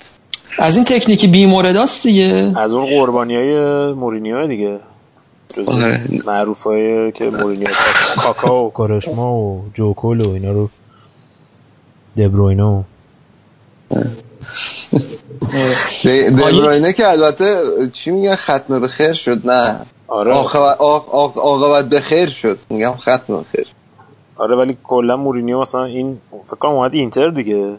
از 0.58 0.76
این 0.76 0.86
تکنیکی 0.86 1.28
بیمورداست 1.28 2.04
دیگه 2.04 2.54
از 2.56 2.74
اون 2.74 2.86
قربانی 2.86 3.36
های 3.36 3.94
مورینیو 3.94 4.48
دیگه 4.48 4.80
جز 5.56 5.70
آره. 5.70 6.02
معروف 6.26 6.62
های 6.62 7.12
که 7.12 7.30
مورینیو 7.30 7.68
کاکا 8.18 8.64
و 8.64 8.72
کوارشما 8.72 9.36
و 9.36 9.64
جو 9.74 9.90
کول 9.90 10.22
و 10.22 10.30
اینا 10.30 10.52
رو 10.52 10.70
دبروینه 12.18 12.84
و 13.92 14.04
د- 16.04 16.32
دبروینه 16.40 16.94
که 16.94 17.10
البته 17.10 17.56
چی 17.94 18.12
میگن؟ 18.12 18.36
ختم 18.36 18.80
به 18.80 18.88
خیر 18.88 19.14
شد؟ 19.14 19.48
نه. 19.48 19.76
آره. 20.08 20.34
عاقبت 21.36 21.86
به 21.90 22.00
خیر 22.00 22.30
شد. 22.30 22.58
میگم 22.70 22.94
ختم 23.00 23.38
به 23.38 23.44
خیر. 23.52 23.68
آره 24.36 24.56
ولی 24.56 24.78
کلا 24.84 25.18
مورینیو 25.18 25.60
مثلا 25.62 25.84
این 25.84 26.18
فکر 26.48 26.56
کنم 26.56 26.72
اومد 26.72 26.94
اینتر 26.94 27.30
دیگه. 27.30 27.74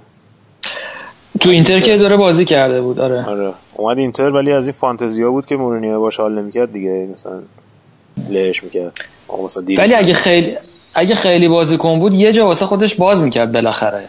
تو 1.40 1.50
اینتر 1.50 1.80
که 1.80 1.96
داره 1.98 2.16
بازی 2.16 2.44
کرده 2.44 2.80
بود 2.80 3.00
آره. 3.00 3.24
آره. 3.28 3.52
اومد 3.74 3.98
اینتر 3.98 4.30
ولی 4.30 4.52
از 4.52 4.66
این 4.66 4.74
فانتزیا 4.80 5.30
بود 5.30 5.46
که 5.46 5.56
مورینیو 5.56 6.00
باش 6.00 6.16
حال 6.20 6.38
نمی‌کرد 6.38 6.72
دیگه. 6.72 7.08
مثلا 7.14 7.32
لهش 8.30 8.64
می‌کرد. 8.64 8.98
آقا 9.28 9.44
مثلا 9.44 9.62
ولی 9.78 9.94
اگه 9.94 10.14
خیلی 10.14 10.56
اگه 10.94 11.14
خیلی 11.14 11.48
بازیکن 11.48 11.98
بود 11.98 12.14
یه 12.14 12.32
جا 12.32 12.46
واسه 12.46 12.66
خودش 12.66 12.94
باز 12.94 13.22
می‌کرد 13.22 13.52
بالاخره. 13.52 14.04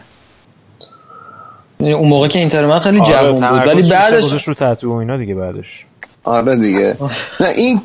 اون 1.91 2.09
موقع 2.09 2.27
که 2.27 2.39
اینتر 2.39 2.65
من 2.65 2.79
خیلی 2.79 2.99
آره، 2.99 3.09
جوان 3.11 3.33
بود. 3.33 3.67
ولی 3.67 3.89
بعدش 3.89 4.47
رو 4.47 4.53
تتو 4.53 4.93
و 4.93 4.95
اینا 4.95 5.17
دیگه 5.17 5.35
بعدش. 5.35 5.85
آره 6.23 6.55
دیگه. 6.55 6.95
نه 7.39 7.47
این 7.47 7.81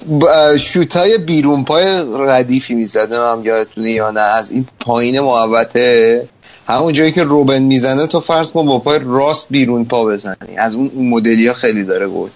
شوت 0.59 0.97
های 0.97 1.19
بیرون 1.19 1.65
پای 1.65 1.85
ردیفی 2.19 2.75
می‌زده 2.75 3.17
هم 3.19 3.43
یادتونه 3.45 3.91
یا 3.91 4.11
نه 4.11 4.21
از 4.21 4.51
این 4.51 4.67
پایین 4.81 5.21
محوطه. 5.21 6.23
همون 6.69 6.93
جایی 6.93 7.13
که 7.13 7.23
روبن 7.23 7.63
می‌زنه 7.63 8.07
تو 8.07 8.21
فرض 8.21 8.53
کن 8.53 8.67
با 8.67 8.79
پای 8.79 9.01
راست 9.05 9.47
بیرون 9.51 9.85
پا 9.85 10.05
بزنی. 10.05 10.57
از 10.59 10.75
اون 10.75 10.91
اون 10.95 11.09
مدلی 11.09 11.47
ها 11.47 11.55
خیلی 11.55 11.85
داره 11.85 12.09
گل 12.09 12.29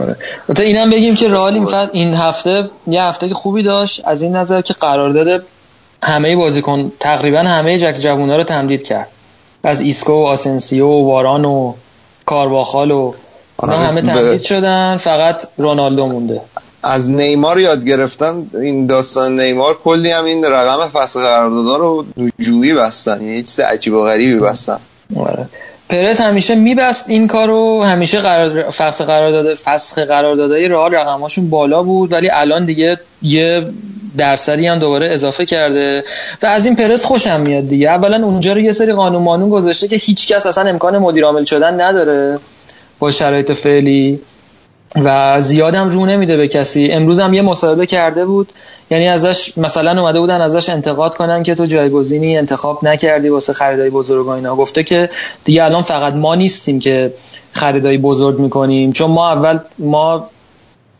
آره. 0.00 0.16
البته 0.48 0.64
اینم 0.64 0.90
بگیم 0.90 1.16
که 1.16 1.28
رئال 1.28 1.54
این, 1.54 1.68
این 1.92 2.14
هفته 2.14 2.68
یه 2.86 3.02
هفته 3.02 3.28
که 3.28 3.34
خوبی 3.34 3.62
داشت. 3.62 4.02
از 4.04 4.22
این 4.22 4.36
نظر 4.36 4.60
که 4.60 4.74
قرارداد 4.74 5.44
همه 6.04 6.36
بازیکن 6.36 6.92
تقریبا 7.00 7.38
همه 7.38 7.78
جک 7.78 7.96
جوونا 8.00 8.36
رو 8.36 8.44
تمدید 8.44 8.82
کرد. 8.82 9.08
از 9.64 9.80
ایسکو 9.80 10.12
و 10.12 10.24
آسنسیو 10.24 10.86
و 10.86 11.06
واران 11.06 11.44
و 11.44 11.72
کارواخال 12.26 12.90
و 12.90 13.12
اونا 13.56 13.76
آره، 13.76 13.86
همه 13.86 14.02
تمدید 14.02 14.42
شدن. 14.42 14.96
فقط 14.96 15.46
رونالدو 15.56 16.06
مونده. 16.06 16.40
از 16.82 17.10
نیمار 17.10 17.60
یاد 17.60 17.84
گرفتن 17.84 18.46
این 18.54 18.86
داستان 18.86 19.40
نیمار 19.40 19.78
کلی 19.84 20.10
هم 20.10 20.24
این 20.24 20.44
رقم 20.44 20.88
فسخ 20.88 21.20
قراردادا 21.20 21.76
رو 21.76 22.04
جوری 22.38 22.74
بستن. 22.74 23.22
یه 23.22 23.42
چیز 23.42 23.60
عجیب 23.60 23.94
و 23.94 24.04
غریبی 24.04 24.40
بستن. 24.40 24.78
آره. 25.16 25.48
پرز 25.88 26.20
همیشه 26.20 26.54
میبست 26.54 27.10
این 27.10 27.28
کارو 27.28 27.82
همیشه 27.82 28.20
قرار 28.20 28.70
فصل 28.70 29.04
قرارداد 29.04 29.54
فسخ 29.54 29.98
قراردادهای 29.98 30.68
رئال 30.68 30.94
رقماشون 30.94 31.50
بالا 31.50 31.82
بود 31.82 32.12
ولی 32.12 32.30
الان 32.30 32.64
دیگه 32.64 32.98
یه 33.22 33.66
درصدی 34.16 34.66
هم 34.66 34.78
دوباره 34.78 35.12
اضافه 35.12 35.46
کرده 35.46 36.04
و 36.42 36.46
از 36.46 36.66
این 36.66 36.76
پرز 36.76 37.04
خوشم 37.04 37.40
میاد 37.40 37.68
دیگه. 37.68 37.88
اولا 37.88 38.26
اونجا 38.26 38.52
رو 38.52 38.60
یه 38.60 38.72
سری 38.72 38.92
قانون 38.92 39.22
مانون 39.22 39.50
گذاشته 39.50 39.88
که 39.88 39.96
هیچ 39.96 40.28
کس 40.28 40.46
اصلا 40.46 40.70
امکان 40.70 40.98
مدیر 40.98 41.24
عامل 41.24 41.44
شدن 41.44 41.80
نداره 41.80 42.38
با 42.98 43.10
شرایط 43.10 43.52
فعلی. 43.52 44.20
و 44.96 45.40
زیادم 45.40 45.88
رو 45.88 46.06
نمیده 46.06 46.36
به 46.36 46.48
کسی. 46.48 46.88
امروز 46.92 47.20
هم 47.20 47.34
یه 47.34 47.42
مصاحبه 47.42 47.86
کرده 47.86 48.26
بود. 48.26 48.48
یعنی 48.90 49.08
ازش 49.08 49.58
مثلا 49.58 50.00
اومده 50.00 50.20
بودن 50.20 50.40
ازش 50.40 50.68
انتقاد 50.68 51.16
کنن 51.16 51.42
که 51.42 51.54
تو 51.54 51.66
جایگزینی 51.66 52.38
انتخاب 52.38 52.84
نکردی 52.84 53.28
واسه 53.28 53.52
خریدای 53.52 53.90
بزرگ 53.90 54.26
و 54.26 54.30
اینا. 54.30 54.56
گفته 54.56 54.82
که 54.82 55.10
دیگه 55.44 55.64
الان 55.64 55.82
فقط 55.82 56.14
ما 56.14 56.34
نیستیم 56.34 56.78
که 56.78 57.14
خریدای 57.52 57.98
بزرگ 57.98 58.38
می‌کنیم. 58.38 58.92
چون 58.92 59.10
ما 59.10 59.30
اول 59.30 59.58
ما 59.78 60.26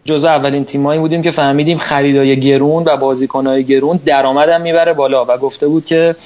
جزو 0.04 0.26
اولین 0.26 0.64
تیمایی 0.64 1.00
بودیم 1.00 1.22
که 1.22 1.30
فهمیدیم 1.30 1.78
خریدای 1.78 2.40
گرون 2.40 2.82
و 2.86 2.96
بازیکنهای 2.96 3.64
گرون 3.64 4.00
درآمدم 4.06 4.60
می‌بره 4.60 4.92
بالا. 4.92 5.24
و 5.24 5.36
گفته 5.38 5.68
بود 5.68 5.84
که 5.84 6.16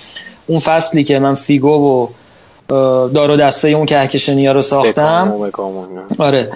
اون 0.46 0.58
فصلی 0.58 1.04
که 1.04 1.18
من 1.18 1.34
فیگو 1.34 1.68
و 1.68 2.08
اه، 2.74 3.10
دار 3.10 3.30
و 3.30 3.36
دسته 3.36 3.68
اون 3.68 3.86
کهکشنیا 3.86 4.52
رو 4.52 4.62
ساختم. 4.62 5.34
آره. 6.18 6.48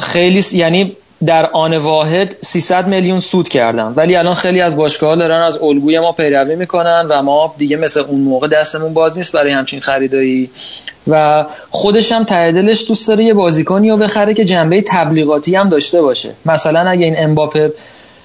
خیلی 0.00 0.44
یعنی 0.52 0.96
در 1.26 1.46
آن 1.46 1.76
واحد 1.76 2.36
300 2.40 2.88
میلیون 2.88 3.20
سود 3.20 3.48
کردم. 3.48 3.92
ولی 3.96 4.16
الان 4.16 4.34
خیلی 4.34 4.60
از 4.60 4.76
باشگاه‌ها 4.76 5.16
دارن 5.16 5.42
از 5.42 5.58
الگوی 5.62 6.00
ما 6.00 6.12
پیروی 6.12 6.56
می‌کنن 6.56 7.06
و 7.08 7.22
ما 7.22 7.54
دیگه 7.58 7.76
مثل 7.76 8.00
اون 8.00 8.20
موقع 8.20 8.48
دستمون 8.48 8.94
باز 8.94 9.18
نیست 9.18 9.32
برای 9.32 9.52
همچین 9.52 9.80
خریدایی. 9.80 10.50
و 11.08 11.44
خودش 11.70 12.12
هم 12.12 12.24
ته 12.24 12.52
دلش 12.52 12.84
دوست 12.88 13.08
داره 13.08 13.24
یه 13.24 13.34
بازیکنی 13.34 13.90
رو 13.90 13.96
بخره 13.96 14.34
که 14.34 14.44
جنبه 14.44 14.82
تبلیغاتی 14.82 15.54
هم 15.54 15.68
داشته 15.68 16.02
باشه. 16.02 16.34
مثلا 16.46 16.90
اگه 16.90 17.04
این 17.04 17.14
امباپه 17.18 17.72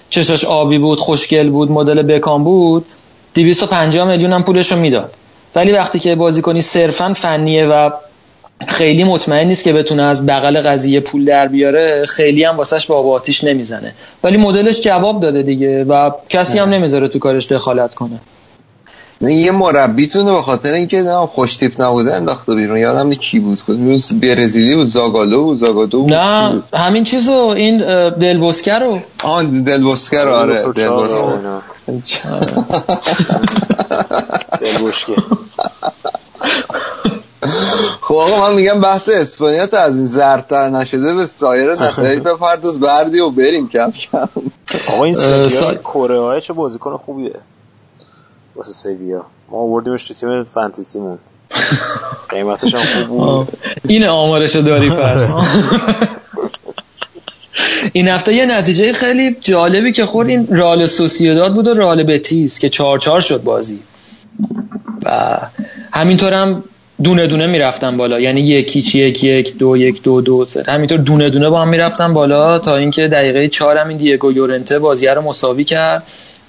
چشاش 0.10 0.46
آبی 0.46 0.78
بود 0.78 1.00
خوشگل 1.00 1.50
بود 1.50 1.72
مدل 1.72 2.02
بکام 2.02 2.44
بود 2.44 2.86
250 3.36 4.08
میلیون 4.08 4.34
هم 4.34 4.44
پولش 4.44 4.72
رو 4.72 4.78
می‌داد. 4.78 5.14
ولی 5.56 5.72
وقتی 5.72 6.00
که 6.00 6.16
بازیکنی 6.16 6.62
صرفا 6.62 7.14
فنیه 7.14 7.66
و 7.66 7.90
خیلی 8.68 9.04
مطمئن 9.04 9.48
نیست 9.48 9.64
که 9.64 9.74
بتونه 9.74 10.04
از 10.04 10.26
بغل 10.26 10.62
قضیه 10.62 11.00
پول 11.00 11.26
در 11.26 11.48
بیاره 11.48 12.06
خیلی 12.06 12.44
هم 12.44 12.58
واسش 12.58 12.86
با 12.86 13.14
آتیش 13.14 13.44
نمی‌زنه. 13.44 13.94
ولی 14.24 14.38
مدلش 14.38 14.82
جواب 14.82 15.22
داده 15.22 15.44
دیگه 15.44 15.84
و 15.84 16.12
کسی 16.30 16.60
هم 16.60 16.70
نمی‌ذاره 16.70 17.08
تو 17.08 17.20
کارش 17.20 17.52
دخالت 17.52 17.94
کنه. 17.94 18.20
نه 19.22 19.34
یه 19.34 19.52
مربیتونه 19.52 20.32
به 20.32 20.42
خاطر 20.42 20.74
اینکه 20.74 21.02
نه 21.02 21.18
خوش 21.18 21.56
تیپ 21.56 21.82
نبوده 21.82 22.16
انداخته 22.16 22.56
بیرون. 22.56 22.78
یادم 22.78 23.08
نی 23.08 23.16
کی 23.16 23.40
بود 23.40 23.64
کدوم 23.68 23.98
برزیلی 24.22 24.76
بود 24.76 24.88
زاگالو 24.88 25.44
بود 25.44 25.60
زاگادو 25.60 26.02
بود 26.02 26.14
نه 26.14 26.64
همین 26.74 27.04
چیزو 27.04 27.32
این 27.32 28.10
دلبوسکر 28.10 28.80
رو. 28.80 29.00
آن 29.24 29.64
دلبوسکر 29.64 30.28
آره 30.28 30.64
دلبوسکر 34.62 35.24
خب 38.04 38.16
آقا 38.16 38.50
من 38.50 38.56
میگم 38.56 38.82
بحث 38.82 39.10
اسپانیا 39.10 39.68
تا 39.68 39.78
از 39.78 39.98
این 39.98 40.06
زرتر 40.06 40.70
نشده 40.70 41.14
به 41.14 41.26
سایر 41.26 41.74
نتایج 41.84 42.20
بپرداز 42.20 42.80
بردی 42.80 43.20
و 43.20 43.30
بریم 43.30 43.70
کم 43.70 43.92
کم. 43.92 44.30
آقا 44.88 45.04
این 45.04 45.14
سویا 45.14 45.76
کره 45.76 46.20
های 46.20 46.42
چه 46.42 46.54
بازیکن 46.54 46.98
خوبیه؟ 46.98 47.36
واسه 48.56 48.74
سویا 48.74 49.26
ما 49.50 49.58
آوردیمش 49.58 50.08
تو 50.08 50.14
تیم 50.14 50.44
فانتزیمون. 50.44 51.18
قیمتش 52.30 52.76
هم 52.76 52.82
خوب 52.82 53.08
بود. 53.08 53.48
این 53.88 54.06
آمارشو 54.06 54.62
داری 54.62 54.90
پس. 54.90 55.28
این 57.94 58.08
هفته 58.08 58.34
یه 58.34 58.46
نتیجه 58.46 58.94
خیلی 58.94 59.38
جالبی 59.42 59.92
که 59.92 60.06
خورد 60.06 60.28
این 60.28 60.48
رال 60.52 60.86
سوسیداد 60.86 61.54
بود 61.54 61.68
و 61.68 61.74
رال 61.74 62.04
بتیس 62.04 62.60
که 62.60 62.70
چهار 62.70 63.00
چهار 63.00 63.22
شد 63.22 63.44
بازی. 63.44 63.80
و 65.06 65.38
همینطور 65.92 66.34
هم 66.34 66.64
دونه 67.04 67.28
دونه 67.28 67.48
می‌رفتن 67.48 67.98
بالا. 67.98 68.20
یعنی 68.20 68.42
یکی 68.42 68.82
چی 68.82 69.00
یک 69.00 69.24
یک 69.24 69.58
دو 69.58 69.78
یک 69.78 70.04
دو 70.04 70.22
دو 70.22 70.46
سر 70.46 70.70
همینطور 70.70 70.98
دونه 70.98 71.30
دونه 71.30 71.50
با 71.50 71.62
هم 71.62 71.68
می‌رفتن 71.68 72.14
بالا 72.14 72.60
تا 72.60 72.76
اینکه 72.76 73.08
دقیقه 73.08 73.48
چهار 73.48 73.78
هم 73.78 73.88
این 73.88 73.98
دیگو 73.98 74.32
یورنته 74.32 74.80
بازی 74.80 75.08
رو 75.08 75.22
مساوی 75.22 75.64
کرد. 75.64 76.04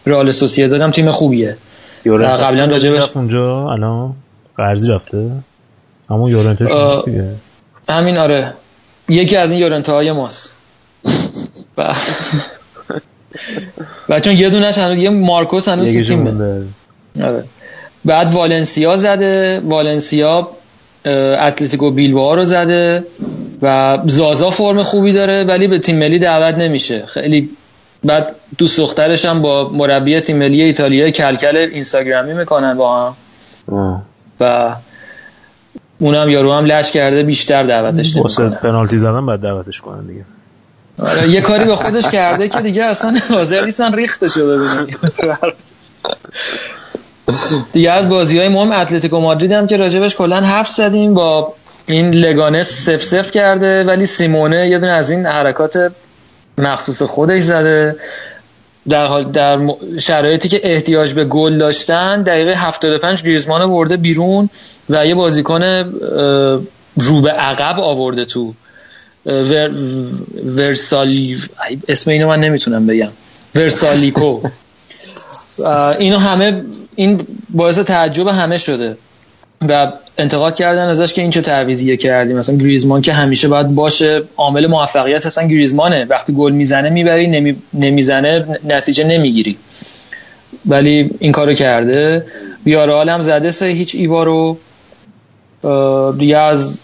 رئال 0.07 0.33
سوسییداد 0.33 0.81
هم 0.81 0.91
تیم 0.91 1.11
خوبیه. 1.11 1.57
قبلا 2.07 2.65
راجبش 2.65 3.03
اونجا 3.15 3.71
الان 3.71 4.15
قرضی 4.57 4.89
رفته. 4.89 5.31
همون 6.11 6.31
یورنته 6.31 6.65
همین 7.89 8.17
آره. 8.17 8.53
یکی 9.09 9.37
از 9.37 9.53
این 9.53 9.61
یورنته 9.61 9.93
های 9.93 10.13
ماست. 10.13 10.57
و 11.79 11.95
و 14.09 14.21
چون 14.21 14.37
یه 14.37 14.51
دونه 14.51 14.67
هنوز 14.67 14.99
یه 14.99 15.11
مارکوس 15.11 15.69
هنوز 15.69 15.95
تو 15.97 16.05
تیمه. 16.05 16.63
آره. 17.23 17.45
بعد 18.05 18.35
والنسیا 18.35 18.97
زده. 18.97 19.61
والنسیا 19.65 20.49
اتلتیکو 21.41 21.91
بیلبائو 21.91 22.37
رو 22.37 22.45
زده 22.45 23.05
و 23.63 23.99
زازا 24.07 24.51
فرم 24.51 24.83
خوبی 24.83 25.13
داره 25.13 25.45
ولی 25.45 25.69
به 25.69 25.79
تیم 25.79 25.99
ملی 25.99 26.19
دعوت 26.19 26.55
نمیشه. 26.55 27.07
خیلی 27.07 27.51
بعد 28.05 28.35
دوست 28.59 28.79
دخترش 28.79 29.25
هم 29.25 29.43
با 29.43 29.69
مربی 29.69 30.21
تیم 30.21 30.37
ملی 30.37 30.63
ایتالیا 30.63 31.11
کلکل 31.11 31.57
اینستاگرامی 31.57 32.35
می‌کنن 32.35 32.77
با 32.77 33.07
هم. 33.07 34.03
و 34.41 34.75
اونم 35.99 36.29
یارو 36.29 36.53
هم 36.53 36.65
لش 36.65 36.93
کرده 36.93 37.23
بیشتر 37.23 37.63
دعوتش 37.63 38.17
نمی‌کنه. 38.17 38.49
پنالتی 38.51 38.99
زدن 38.99 39.27
بعد 39.27 39.41
دعوتش 39.41 39.81
کنن 39.81 40.07
دیگه. 40.07 40.25
آره 40.99 41.29
یه 41.29 41.41
کاری 41.41 41.65
به 41.65 41.77
خودش 41.77 42.05
کرده 42.05 42.49
که 42.49 42.61
دیگه 42.61 42.85
اصلا 42.85 43.13
حاضر 43.31 43.65
نیستن 43.65 43.95
ریختشو 43.95 44.47
ببینن. 44.47 44.87
دیگه 47.73 47.91
از 47.91 48.09
بازی 48.09 48.39
های 48.39 48.49
مهم 48.49 48.73
اتلتیکو 48.73 49.21
مادرید 49.21 49.53
هم 49.53 49.67
که 49.67 49.77
راجبش 49.77 50.17
کلا 50.17 50.41
حرف 50.41 50.69
زدیم 50.69 51.15
با 51.15 51.55
این 51.87 52.11
لگانس 52.11 52.69
سف 52.69 53.05
سف 53.05 53.31
کرده 53.31 53.85
ولی 53.85 54.07
سیمونه 54.07 54.69
یه 54.69 54.79
دونه 54.79 54.93
از 54.93 55.11
این 55.11 55.27
حرکات 55.27 55.93
مخصوص 56.59 57.03
خودش 57.03 57.43
زده. 57.43 57.97
در 58.89 59.07
حال 59.07 59.25
در 59.25 59.59
شرایطی 59.99 60.49
که 60.49 60.61
احتیاج 60.73 61.13
به 61.13 61.25
گل 61.25 61.59
داشتن 61.59 62.23
دقیقه 62.23 62.55
75 62.55 63.23
گریزمان 63.23 63.71
برده 63.71 63.97
بیرون 63.97 64.51
و 64.91 65.07
یه 65.07 65.15
بازیکن 65.15 65.63
رو 66.97 67.21
به 67.21 67.31
عقب 67.31 67.81
آورده 67.81 68.25
تو 68.25 68.55
ور... 69.27 69.71
ورسالی 70.57 71.43
اسم 71.89 72.11
اینو 72.11 72.29
من 72.29 72.41
نمی‌تونم 72.41 72.87
بگم. 72.87 73.11
ورسالیکو. 73.55 74.41
اینو 75.99 76.19
همه 76.19 76.63
این 76.97 77.27
باعث 77.51 77.79
تعجب 77.79 78.27
همه 78.27 78.59
شده 78.59 78.97
و 79.69 79.93
انتقاد 80.19 80.55
کردن 80.55 80.89
ازش 80.89 81.13
که 81.13 81.23
این 81.23 81.31
چه 81.31 81.41
تعویضیه 81.41 81.97
کردیم. 81.97 82.39
مثلا 82.39 82.57
گریزمان 82.57 83.03
که 83.03 83.13
همیشه 83.13 83.49
باید 83.49 83.75
باشه 83.75 84.23
عامل 84.37 84.67
موفقیت 84.67 85.27
اصلا 85.27 85.49
گریزمانه. 85.49 86.05
وقتی 86.05 86.33
گل 86.35 86.53
می‌زنه 86.53 86.91
می‌بری 86.91 87.27
نمی... 87.27 87.57
نمی‌زنه 87.75 88.59
نتیجه 88.65 89.05
نمی‌گیری. 89.05 89.57
ولی 90.67 91.11
این 91.19 91.33
کارو 91.33 91.55
کرده. 91.55 92.27
بیارال 92.65 93.09
هم 93.09 93.23
زده 93.23 93.51
سه 93.51 93.67
هیچ 93.67 93.95
ایوا 93.95 94.25
رو. 94.25 94.59
دیگه 96.19 96.39
از 96.39 96.83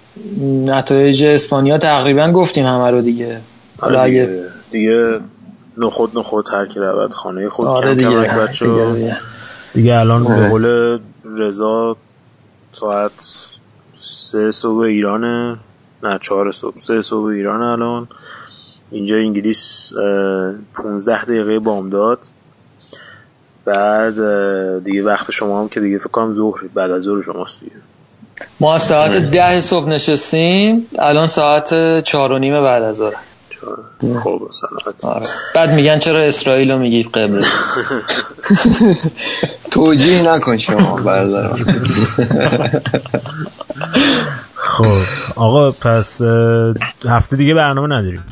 نتایج 0.65 1.25
اسپانیا 1.25 1.79
تقریبا 1.79 2.33
گفتیم 2.33 2.67
همه 2.67 2.91
رو 2.91 3.03
دیگه. 3.03 3.37
آره 3.79 4.05
دیگه, 4.05 4.29
دیگه 4.71 5.19
نخود 5.79 6.19
نخود 6.19 6.49
هر 6.53 6.67
کی 6.67 6.81
رود 6.81 7.13
خانه 7.13 7.49
خود 7.49 7.67
آره 7.67 7.95
دیگه. 7.95 8.09
دیگه, 8.09 8.93
دیگه. 8.95 9.17
دیگه 9.75 9.99
الان 9.99 10.25
به 10.25 10.49
قول 10.49 10.99
رضا 11.37 11.97
ساعت 12.73 13.13
سه 13.99 14.51
صبح 14.51 14.79
ایرانه. 14.79 15.57
نه 16.03 16.19
چهار 16.23 16.53
صبح. 16.53 16.81
سه 16.81 17.03
صبح 17.03 17.27
ایران 17.27 17.63
الان. 17.63 18.09
اینجا 18.91 19.17
انگلیس 19.17 19.93
15 20.75 21.25
دقیقه 21.25 21.59
بامداد 21.59 22.19
بعد 23.65 24.15
دیگه 24.85 25.03
وقت 25.03 25.31
شما 25.31 25.61
هم 25.61 25.69
که 25.69 25.81
دیگه 25.81 25.99
فکر 25.99 26.09
کنم 26.09 26.35
ظهر 26.35 26.61
بعد 26.75 26.91
از 26.91 27.03
ظهر 27.03 27.23
شماست 27.23 27.61
دیگه. 27.61 27.73
ما 28.61 28.79
ساعت 28.79 29.17
ده 29.17 29.61
صبح 29.61 29.89
نشستیم. 29.89 30.87
الان 30.99 31.27
ساعت 31.27 32.01
چهار 32.05 32.33
و 32.33 32.39
نیمه 32.39 32.61
بعد 32.61 32.83
از 32.83 32.97
ظهر. 32.97 33.15
خب 34.25 34.51
سلامت. 34.61 35.05
آره. 35.05 35.27
بعد 35.55 35.71
میگن 35.71 35.99
چرا 35.99 36.21
اسرائیل 36.21 36.71
رو 36.71 36.79
میگی 36.79 37.03
قبل 37.03 37.43
توجیه 39.71 40.23
نکن 40.23 40.59
شما 40.59 40.97
بردارم 40.97 41.57
خب 44.55 44.85
آقا 45.37 45.71
پس 45.71 46.21
هفته 47.09 47.37
دیگه 47.37 47.55
برنامه 47.55 47.97
نداریم. 47.97 48.25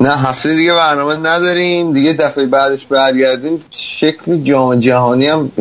نه 0.00 0.16
هفته 0.16 0.54
دیگه 0.54 0.74
برنامه 0.74 1.16
نداریم. 1.16 1.92
دیگه 1.92 2.12
دفعه 2.12 2.46
بعدش 2.46 2.86
برگردیم. 2.86 3.64
شکل 3.70 4.36
جام 4.36 4.80
جهانی 4.80 5.26
هم 5.26 5.52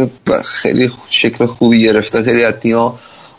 خیلی 0.46 0.92
شکل 1.10 1.46
خوبی 1.46 1.84
گرفته. 1.84 2.24
خیلی 2.24 2.44
از 2.44 2.54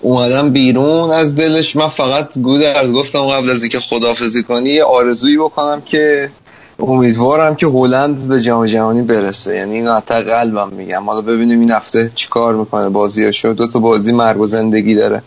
اومدم 0.03 0.51
بیرون 0.51 1.11
از 1.11 1.37
دلش 1.37 1.77
من 1.77 1.89
فقط 1.89 2.39
گودرز 2.39 2.93
گفتم 2.93 3.27
قبل 3.27 3.51
از 3.51 3.63
اینکه 3.63 3.81
خدافزی 3.81 4.43
کنی 4.43 4.71
یه 4.71 4.85
آرزویی 4.85 5.37
بکنم 5.37 5.81
که 5.81 6.31
امیدوارم 6.79 7.55
که 7.55 7.67
هلند 7.67 8.29
به 8.29 8.41
جام 8.41 8.67
جهانی 8.67 9.03
برسه. 9.03 9.57
یعنی 9.57 9.75
اینو 9.75 9.95
حتی 9.95 10.15
قلبم 10.15 10.71
میگم. 10.73 11.03
حالا 11.07 11.21
ببینیم 11.21 11.61
این 11.61 11.71
هفته 11.71 12.11
چیکار 12.15 12.55
می‌کنه 12.55 12.89
بازیاشو. 12.89 13.53
دو 13.53 13.67
تا 13.67 13.79
بازی 13.79 14.13
مرگ 14.13 14.41
و 14.41 14.47
زندگی 14.47 14.95
داره. 14.95 15.23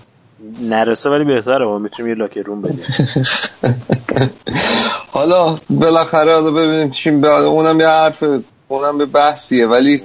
نرسه 0.61 1.09
ولی 1.09 1.23
بهتره. 1.23 1.65
ما 1.65 1.79
می‌تونیم 1.79 2.11
یه 2.11 2.17
locker 2.17 2.41
room 2.41 2.61
بدیم. 2.61 2.85
حالا 5.13 5.55
بالاخره 5.69 6.33
حالا 6.33 6.51
ببینیم 6.51 6.91
چیم 6.91 7.21
بعد 7.21 7.43
اونم 7.43 7.79
یه 7.79 7.87
حرف 7.87 8.23
اونم 8.75 8.97
به 8.97 9.05
بحثیه 9.05 9.67
ولی 9.67 10.01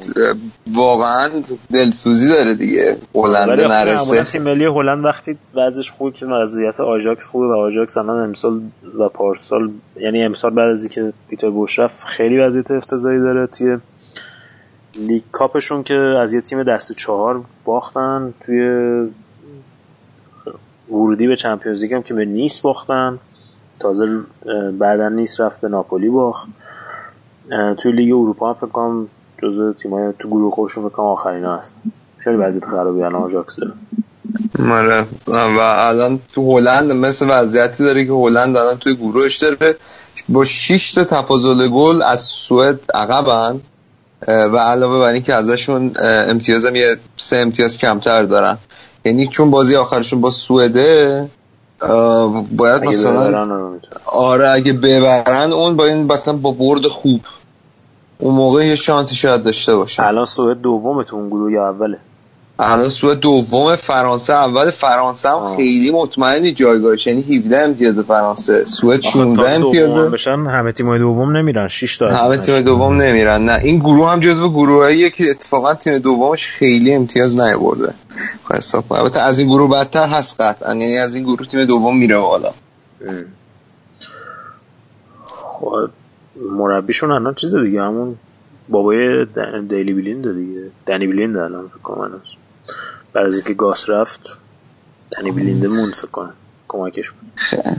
واقعا 0.75 1.29
دلسوزی 1.73 2.29
داره 2.29 2.55
دیگه. 2.55 2.97
هلند 3.15 3.61
نرسه. 3.61 4.25
تیم 4.25 4.43
ملی 4.43 4.65
هلند 4.65 5.05
وقتی 5.05 5.39
وضعش 5.55 5.91
خوبه 5.91 6.11
که 6.11 6.27
وضعیت 6.27 6.81
آژاکس 6.81 7.25
خوبه 7.25 7.47
و 7.47 7.53
آژاکس 7.53 7.97
الان 7.97 8.23
امسال 8.23 8.61
و 8.99 9.09
پارسال 9.09 9.71
یعنی 9.97 10.25
امسال 10.25 10.55
بعد 10.55 10.71
از 10.71 10.81
اینکه 10.81 11.13
پیتر 11.29 11.51
بوش 11.51 11.81
خیلی 12.07 12.39
وضعیت 12.39 12.71
افتضاحی 12.71 13.19
داره 13.19 13.47
توی 13.47 13.79
league 14.99 15.23
cup 15.33 15.54
شون 15.54 15.83
که 15.83 15.95
از 15.95 16.33
یه 16.33 16.41
تیم 16.41 16.63
دست 16.63 16.93
چهار 16.93 17.45
باختن 17.65 18.35
توی 18.47 18.61
ورودی 20.91 21.27
به 21.27 21.37
Champions 21.37 21.81
League 21.83 21.95
هم 21.95 22.03
که 22.03 22.15
به 22.15 22.25
نیس 22.25 22.61
باختن. 22.61 23.19
تازه 23.81 24.21
بعدا 24.79 25.09
نیس 25.09 25.41
رفت 25.41 25.61
به 25.61 25.69
ناپولی 25.69 26.09
باخت. 26.09 26.49
توی 27.79 27.93
لیگ 27.93 28.13
اروپا 28.13 28.49
هم 28.49 28.55
فکر 28.55 28.67
کنم 28.67 29.09
جزو 29.43 29.73
تیمای 29.73 30.13
تو 30.19 30.29
گروه 30.29 30.55
خودشون 30.55 30.89
فکر 30.89 30.97
کنم 30.97 31.07
آخرین 31.07 31.45
هست 31.45 31.75
خیلی 32.19 32.37
وضعیت 32.37 32.65
خرابی 32.65 33.03
الان 33.03 33.23
آژاکس 33.23 33.57
داره. 33.57 33.73
آره. 34.73 35.07
و 35.27 35.61
الان 35.61 36.21
تو 36.35 36.59
هلند 36.59 36.93
مثل 36.93 37.27
وضعیتی 37.31 37.85
داره 37.85 38.05
که 38.05 38.13
هلند 38.13 38.57
الان 38.57 38.75
توی 38.75 38.95
گروهش 38.95 39.37
داره. 39.37 39.77
با 40.29 40.45
6 40.45 40.93
تا 40.93 41.05
تفاضل 41.05 41.69
گل 41.69 42.03
از 42.03 42.21
سوئد 42.21 42.81
عقبن 42.95 43.61
و 44.29 44.57
علاوه 44.57 44.99
بر 44.99 45.13
اینکه 45.13 45.35
ازشون 45.35 45.93
امتیاز 46.03 46.65
هم 46.65 46.77
یه 46.77 46.97
سه 47.17 47.37
امتیاز 47.37 47.79
کمتر 47.79 48.23
دارن. 48.23 48.59
یعنی 49.05 49.27
چون 49.27 49.51
بازی 49.51 49.77
آخرشون 49.77 50.21
با 50.21 50.31
سوئده 50.31 51.29
باید 52.53 52.83
مثلا. 52.85 53.49
آره 54.05 54.49
اگه 54.49 54.73
ببرن 54.73 55.53
اون 55.53 55.77
با 55.77 55.87
این 55.87 56.13
مثلا 56.13 56.35
با 56.35 56.51
برد 56.51 56.87
خوب. 56.87 57.21
اون 58.21 58.35
موقع 58.35 58.67
یه 58.67 58.75
شانسی 58.75 59.15
شاید 59.15 59.43
داشته 59.43 59.77
باشه 59.77 60.07
الان 60.07 60.25
سوئد 60.25 60.61
دومه 60.61 61.05
تو 61.05 61.17
اون 61.17 61.29
گروه 61.29 61.53
یا 61.53 61.69
اوله؟ 61.69 61.99
الان 62.59 62.89
سوئد 62.89 63.21
دوم 63.21 63.77
فرانسه 63.77 64.33
اول 64.33 64.71
فرانسه 64.71 65.29
هم. 65.29 65.57
خیلی 65.57 65.91
مطمئنی 65.91 66.53
جایگاهش 66.53 67.07
یعنی 67.07 67.23
17 67.23 67.59
امتیاز 67.59 68.01
فرانسه. 68.01 68.65
سوئد 68.65 69.07
آخه 69.07 69.11
16 69.11 69.35
تا 69.35 69.57
دوم 69.57 69.67
امتیازه 69.67 70.09
بشن 70.09 70.47
همه 70.47 70.73
تیمای 70.73 70.99
دوم 70.99 71.37
نمیرن 71.37 71.69
6 71.69 71.97
تا 71.97 72.09
همه. 72.09 72.37
تیم 72.37 72.61
دوم 72.61 73.03
نمیرن. 73.03 73.45
نه 73.45 73.61
این 73.63 73.79
گروه 73.79 74.11
هم 74.11 74.21
جزو 74.21 74.51
گروهاییه 74.51 75.11
که 75.11 75.31
اتفاقا 75.31 75.75
تیم 75.75 75.99
دومش 75.99 76.49
خیلی 76.49 76.95
امتیاز 76.95 77.41
نیورده 77.41 77.95
خب 78.45 78.55
حساب. 78.55 78.93
البته 78.93 79.21
از 79.21 79.39
این 79.39 79.49
گروه 79.49 79.71
بدتر 79.71 80.09
هست 80.09 80.41
قطعا. 80.41 80.75
یعنی 80.75 80.99
از 80.99 81.15
این 81.15 81.25
گروه 81.25 81.47
تیم 81.47 81.65
دوم 81.65 81.97
میره 81.97 82.19
بالا. 82.19 82.53
خب 85.43 85.91
مربیشون 86.41 87.11
الان 87.11 87.35
چیز 87.35 87.55
دیگه 87.55 87.83
همون 87.83 88.17
بابای 88.69 89.27
دیلی 89.69 89.93
بلیند 89.93 90.35
دیگه. 90.35 90.71
دنی 90.87 91.07
بلیند 91.07 91.37
الان 91.37 91.69
فکر 91.69 91.79
کنم. 91.79 92.21
بعد 93.13 93.27
از 93.27 93.35
اینکه 93.35 93.55
گاس 93.55 93.89
رفت 93.89 94.21
دنی 95.19 95.31
بلینده 95.33 95.69
موند 95.69 95.95
فکر 95.95 96.11
کنم. 96.11 96.35
کمکش 96.69 97.11
بود. 97.11 97.31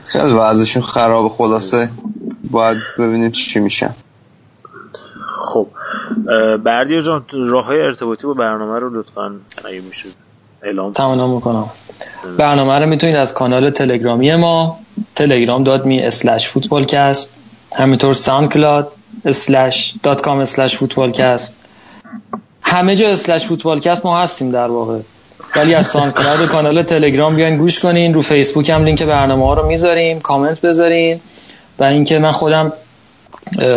خیلی 0.04 0.34
وضعشون 0.34 0.84
خراب 0.84 1.28
خلاصه 1.28 1.90
باید 2.52 2.78
ببینیم 3.00 3.32
چی, 3.32 3.50
چی 3.50 3.60
میشن 3.60 3.96
خب 5.28 5.68
اه، 6.30 6.58
بردیا 6.58 7.02
جان 7.02 7.26
راه 7.32 7.66
های 7.66 7.82
ارتباطی 7.82 8.28
با 8.28 8.34
برنامه 8.34 8.80
رو 8.80 9.00
لطفا 9.00 9.36
اگه 9.66 9.82
میشه 9.82 10.10
اعلام. 10.64 10.94
تمام 10.94 11.36
می‌کنم. 11.36 11.66
برنامه 12.38 12.80
رو 12.80 12.86
می‌تونید 12.86 13.16
از 13.16 13.34
کانال 13.34 13.70
تلگرامی 13.70 14.36
ما 14.36 14.80
تلگرام 15.16 15.64
dot 15.64 15.86
me 15.86 16.02
slash 16.02 16.50
فوتبالکست 16.50 17.38
همینطور 17.76 18.14
SoundCloud 18.14 18.92
slash 19.26 19.94
dot 20.04 20.22
com 20.22 20.40
slash 20.40 20.76
فوتبالکست 20.76 21.58
همه 22.62 22.96
جا 22.96 23.10
slash 23.10 23.46
فوتبالکست 23.46 24.06
ما 24.06 24.20
هستیم 24.20 24.52
در 24.52 24.68
واقع. 24.68 25.00
ولی 25.56 25.74
از 25.74 25.86
SoundCloud 25.86 26.42
و 26.42 26.46
کانال 26.46 26.84
تلگرام 26.84 27.36
بیاین 27.36 27.58
گوش 27.58 27.80
کنین. 27.80 28.14
رو 28.14 28.22
فیسبوک 28.22 28.70
هم 28.70 28.84
لینک 28.84 29.04
برنامه 29.04 29.46
ها 29.46 29.54
رو 29.54 29.68
می‌ذاریم. 29.68 30.20
کامنت 30.20 30.62
بذارین. 30.62 31.22
و 31.80 31.84
اینکه 31.84 32.20
من 32.20 32.32
خودم 32.32 32.74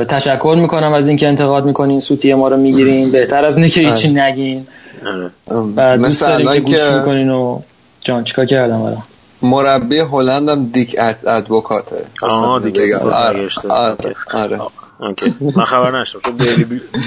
تشکر 0.08 0.56
می‌کنم 0.60 0.92
از 0.92 1.08
اینکه 1.08 1.28
انتقاد 1.28 1.64
می‌کنین. 1.64 2.00
سوتی 2.00 2.34
ما 2.34 2.48
رو 2.48 2.56
می‌گیرین. 2.56 3.10
بهتر 3.10 3.44
از 3.44 3.56
اینه 3.56 3.68
که 3.68 3.80
هیچی 3.80 4.08
نگین. 4.14 4.66
آره. 5.06 5.30
و 5.76 5.98
دوست 5.98 6.22
مثل 6.22 6.44
دارین 6.44 6.54
که 6.54 6.60
گوش 6.60 6.80
می‌کنین 6.98 7.30
و 7.30 7.60
جان 8.00 8.24
چیکار 8.24 8.46
کردم 8.46 8.82
الان؟ 8.82 9.02
مربی 9.44 9.98
هلند 9.98 10.48
هم 10.48 10.64
دیک 10.66 10.96
اد 10.98 11.18
ادوکاته. 11.26 12.04
آه، 12.22 12.34
اصلا 12.34 12.58
دیک 12.58 12.94
آره. 12.94 13.48
آره 13.70 14.60
اوکی. 15.00 15.34
آره. 15.40 15.52
من 15.56 15.64
خبر 15.64 16.00
نشدم 16.00 16.20
چون. 16.20 16.36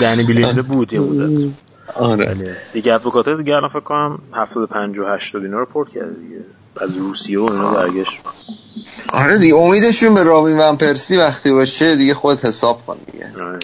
دنی 0.02 0.24
بلینده 0.24 0.62
بود 0.62 0.94
یه 0.94 1.00
مدت 1.00 1.52
آره. 1.96 2.58
دیگه 2.74 2.94
ادوکاته 2.94 3.36
دیگه 3.36 3.56
الان 3.56 3.70
فکر 3.70 3.80
کنم 3.80 4.20
75 4.34 5.00
و 5.00 5.06
80 5.06 5.44
اینا 5.44 5.60
رو 5.60 5.66
پورت 5.66 5.90
کرده 5.90 6.14
دیگه. 6.14 6.42
از 6.82 6.98
روسیه 6.98 7.40
و 7.40 7.52
اینا 7.52 7.74
برگشت. 7.74 8.20
آره 9.14 9.38
دیگه 9.38 9.56
امیدشون 9.56 10.14
به 10.14 10.24
رابین 10.24 10.58
ون 10.60 10.78
پرسی 10.78 11.18
وقتی 11.18 11.52
باشه 11.52 11.96
دیگه 11.96 12.14
خود 12.14 12.40
حساب 12.40 12.86
کن 12.86 12.98
دیگه. 13.12 13.32
آره. 13.44 13.60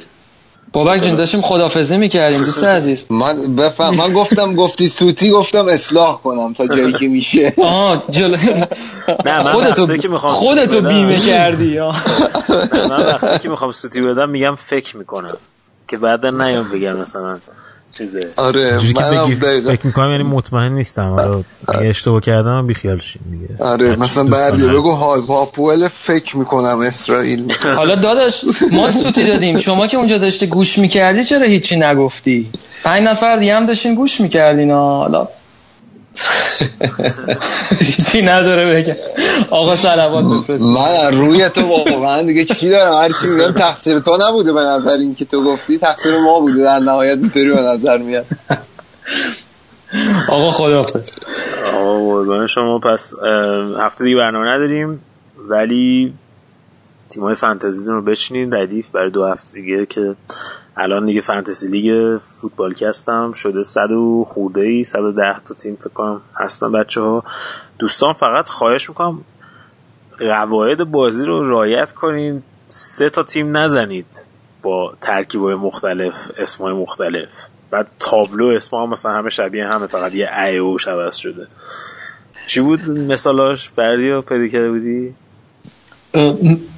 بابک 0.73 1.03
جون 1.03 1.15
داشتیم 1.15 1.41
خدافزی 1.41 1.97
می‌کردیم 1.97 2.43
دوست 2.43 2.63
عزیز. 2.77 3.05
من 3.09 3.55
بفهم 3.55 3.95
من 3.95 4.13
گفتم 4.13 4.55
گفتی 4.55 4.87
سوتی 4.87 5.31
گفتم 5.31 5.67
اصلاح 5.67 6.21
کنم 6.21 6.53
تا 6.53 6.67
جایی 6.67 6.93
که 6.93 7.07
میشه. 7.07 7.53
آه 7.63 8.03
جلو. 8.09 8.37
خودتو 9.51 9.83
وقتی 9.85 9.97
که 9.97 10.07
می‌خوام 10.07 10.33
خودتو 10.33 10.81
بیمه 10.81 11.19
کردی 11.19 11.79
من 12.89 13.05
وقتی 13.05 13.39
که 13.39 13.49
می‌خوام 13.49 13.71
سوتی 13.71 14.01
بدم 14.01 14.29
میگم 14.29 14.55
فکر 14.67 14.97
می‌کنم. 14.97 15.37
که 15.87 15.97
بعدا 15.97 16.29
نیام 16.29 16.69
بگم 16.69 16.97
مثلا. 16.97 17.39
چیزه. 17.97 18.31
آره 18.37 18.79
منم 18.95 19.33
دقیقا 19.33 19.71
فکر 19.71 19.87
می‌کنم 19.87 20.11
یعنی 20.11 20.23
مطمئن 20.23 20.71
نیستم. 20.71 21.13
آره. 21.13 21.43
اگه 21.67 21.89
اشتباه 21.89 22.21
کردم 22.21 22.67
بیخیال 22.67 22.99
شین 22.99 23.21
دیگه. 23.31 23.63
آره 23.63 23.95
مثلا 23.95 24.23
بردی. 24.23 24.67
بگو 24.67 24.91
ها 24.91 25.21
پاپول 25.21 25.87
فکر 25.87 26.37
می‌کنم 26.37 26.79
اسرائیل. 26.79 27.53
حالا 27.77 27.95
داداش 27.95 28.45
ما 28.71 28.91
سوتی 28.91 29.23
دادیم. 29.23 29.57
شما 29.57 29.87
که 29.87 29.97
اونجا 29.97 30.17
داشتی 30.17 30.47
گوش 30.47 30.77
می‌کردی 30.77 31.23
چرا 31.23 31.47
هیچی 31.47 31.75
نگفتی؟ 31.79 32.49
پنج 32.83 33.03
نفر 33.03 33.37
دیگه 33.37 33.55
هم 33.55 33.65
داشتین 33.65 33.95
گوش 33.95 34.21
می‌کردین. 34.21 34.71
حالا. 34.71 35.27
هیچی 37.79 38.21
نداره 38.21 38.73
بگم 38.73 38.95
آقا 39.49 39.75
سلوات 39.75 40.25
بفرست. 40.25 40.65
من 40.65 41.07
از 41.07 41.13
روی 41.13 41.49
تو 41.49 41.61
واقعا 41.61 42.21
دیگه 42.21 42.43
چی 42.43 42.69
دارم؟ 42.69 42.93
هر 42.93 43.11
چی 43.21 43.27
میگم 43.27 43.51
تقصیر 43.51 43.99
تو 43.99 44.17
نبوده 44.27 44.53
به 44.53 44.61
نظر 44.61 44.97
این 44.97 45.15
که 45.15 45.25
تو 45.25 45.43
گفتی 45.43 45.77
تقصیر 45.77 46.17
ما 46.17 46.39
بوده. 46.39 46.63
در 46.63 46.79
نهایت 46.79 47.17
اینطوری 47.17 47.49
به 47.49 47.61
نظر 47.61 47.97
میاد. 47.97 48.25
آقا 50.27 50.51
خداحافظ 50.51 51.17
آقا 51.73 51.97
قربان 51.97 52.47
شما 52.47 52.79
پس 52.79 53.13
هفته 53.79 54.03
دیگه 54.03 54.17
برنامه 54.17 54.47
نداریم 54.47 54.99
ولی 55.37 56.13
تیمای 57.09 57.35
فانتزی 57.35 57.85
رو 57.85 58.01
بچینین 58.01 58.53
ردیف 58.53 58.87
برای 58.87 59.09
دو 59.09 59.25
هفته 59.25 59.53
دیگه 59.53 59.85
که 59.85 60.15
الان 60.77 61.05
دیگه 61.05 61.21
فانتزی 61.21 61.67
لیگ 61.67 62.19
فوتبال 62.41 62.73
کستم 62.73 63.31
شده. 63.33 63.63
صد 63.63 63.91
و 63.91 64.25
خورده 64.29 64.61
ای 64.61 64.83
110 64.83 65.39
تا 65.45 65.53
تیم 65.53 65.75
فکر 65.75 65.89
کنم 65.89 66.21
هستن 66.35 66.71
بچه 66.71 67.01
ها 67.01 67.23
دوستان 67.79 68.13
فقط 68.13 68.47
خواهش 68.47 68.89
می‌کنم 68.89 69.21
قواعد 70.19 70.83
بازی 70.83 71.25
رو 71.25 71.49
رعایت 71.49 71.91
کنین. 71.91 72.43
سه 72.67 73.09
تا 73.09 73.23
تیم 73.23 73.57
نزنید 73.57 74.05
با 74.61 74.93
ترکیبای 75.01 75.55
مختلف 75.55 76.31
اسمای 76.37 76.73
مختلف. 76.73 77.29
بعد 77.71 77.87
تابلو 77.99 78.47
اسم 78.47 78.77
هم 78.77 78.89
مثلا 78.89 79.11
همه 79.11 79.29
شبیه 79.29 79.67
همه 79.67 79.87
فقط 79.87 80.13
یه 80.13 80.29
ای 80.39 80.57
او 80.57 80.77
عوض 80.87 81.15
شده. 81.15 81.47
چی 82.47 82.61
بود 82.61 82.89
مثالاش؟ 82.89 83.69
بردی 83.69 84.11
رو 84.11 84.21
پیدا 84.21 84.47
کرده 84.47 84.71
بودی؟ 84.71 85.15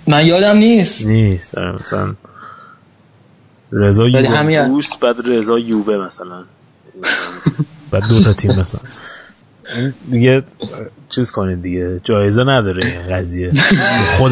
من 0.08 0.26
یادم 0.26 0.58
نیست. 0.58 1.08
نیست 1.08 1.58
آره، 1.58 1.72
مثلا 1.72 2.14
رضا 3.76 4.08
یوونتوس 4.08 4.98
بعد 4.98 5.16
رضا 5.26 5.60
یووه 5.60 5.98
مثلا. 5.98 6.44
بعد 7.92 8.04
دو 8.10 8.24
تا 8.24 8.34
تیم 8.34 8.52
مثلا. 8.52 8.82
دیگه 10.12 10.44
چیز 11.10 11.32
کنید 11.32 11.62
دیگه. 11.62 12.02
جایزه 12.04 12.44
نداره 12.44 12.86
این 12.86 13.18
قضیه. 13.18 13.52
خود 14.18 14.32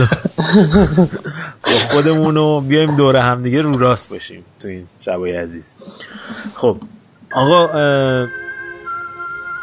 با 1.64 1.72
خودمون 1.90 2.36
رو 2.36 2.62
بیایم 2.62 2.96
دوره 2.96 3.22
هم 3.22 3.44
دیگه 3.44 3.62
رو 3.62 3.78
راست 3.78 4.10
باشیم 4.10 4.44
تو 4.60 4.68
این 4.68 4.88
شبای 5.02 5.36
عزیز. 5.36 5.74
خب 6.56 6.78
آقا 7.32 7.68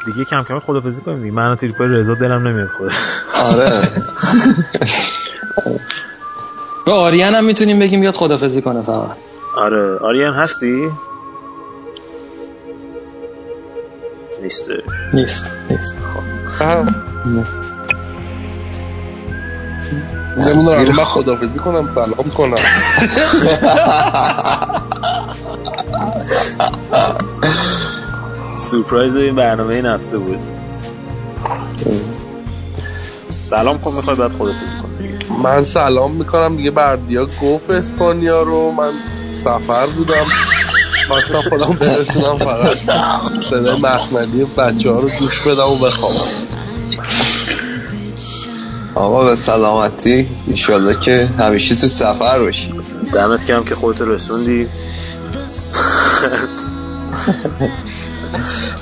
دیگه 0.06 0.24
کم 0.30 0.42
کم 0.42 0.60
خدافزی 0.60 1.00
کنیم 1.00 1.20
دیگه. 1.20 1.32
من 1.32 1.56
تریپای 1.56 1.88
رضا 1.88 2.14
دلم 2.14 2.48
نمیاد 2.48 2.68
خود 2.78 2.92
آره. 3.44 3.88
به 6.86 6.92
آریان 6.92 7.34
هم 7.34 7.44
می‌تونیم 7.44 7.78
بگیم 7.78 8.00
بیاد 8.00 8.14
خدافزی 8.14 8.62
کنه 8.62 8.82
فقط. 8.82 9.16
آره. 9.60 9.98
آریان 9.98 10.34
هستی؟ 10.34 10.90
نیست 14.42 14.64
نیست. 15.12 15.46
نیست 15.70 15.96
نمی‌دونم 20.36 20.96
من 20.96 21.04
خدافزی 21.04 21.58
کنم 21.58 21.94
سلام 21.94 22.30
کنم. 22.36 22.54
سورپرایز 28.58 29.16
این 29.16 29.36
برنامه 29.36 29.74
این 29.74 29.86
هفته 29.86 30.18
بود. 30.18 30.38
سلام 33.30 33.78
کن 33.80 33.92
می‌خوای 33.92 34.16
بعد 34.16 34.32
خودت 34.32 34.54
کن 34.82 34.96
دیگه 34.98 35.18
من 35.42 35.64
سلام 35.64 36.12
می‌کنم 36.12 36.56
دیگه 36.56 36.70
بردیا 36.70 37.28
گفت 37.42 37.70
اسپانیا 37.70 38.42
رو. 38.42 38.70
من 38.70 38.92
سفر 39.34 39.86
بودم. 39.86 40.24
خواستم 41.08 41.50
خودم 41.50 41.72
برسونم 41.72 42.38
فقط. 42.38 42.76
صدای 43.50 43.80
مخمدی 43.82 44.44
بچه 44.44 44.90
ها 44.90 45.00
رو 45.00 45.08
گوش 45.18 45.40
بدم 45.40 45.68
و 45.68 45.76
بخوابم. 45.76 46.30
آقا 48.94 49.24
به 49.24 49.36
سلامتی. 49.36 50.28
ایشالله 50.46 51.00
که 51.00 51.28
همیشه 51.38 51.74
تو 51.74 51.86
سفر 51.86 52.38
باشی. 52.38 52.74
دمت 53.12 53.44
کم 53.44 53.64
که 53.64 53.74
خودت 53.74 54.00
رسوندی. 54.00 54.68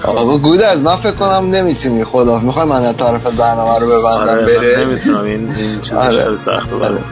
آقا 0.04 0.38
گودرز 0.38 0.82
من 0.82 0.96
فکر 0.96 1.12
کنم 1.12 1.50
نمی‌تونی. 1.50 2.04
خدا 2.04 2.38
می‌خوای 2.38 2.66
من 2.66 2.84
از 2.84 2.96
طرف 2.96 3.26
برنامه 3.26 3.78
رو 3.78 3.86
ببندم 3.86 4.30
آره 4.30 4.46
بره؟ 4.46 4.84
نمی‌تونم. 4.84 5.24
این 5.24 5.54
این 5.56 5.80
چیزش 5.80 5.92
آره. 5.92 6.24
خیلی 6.24 6.36
سخته 6.36 6.76
برام 6.76 7.04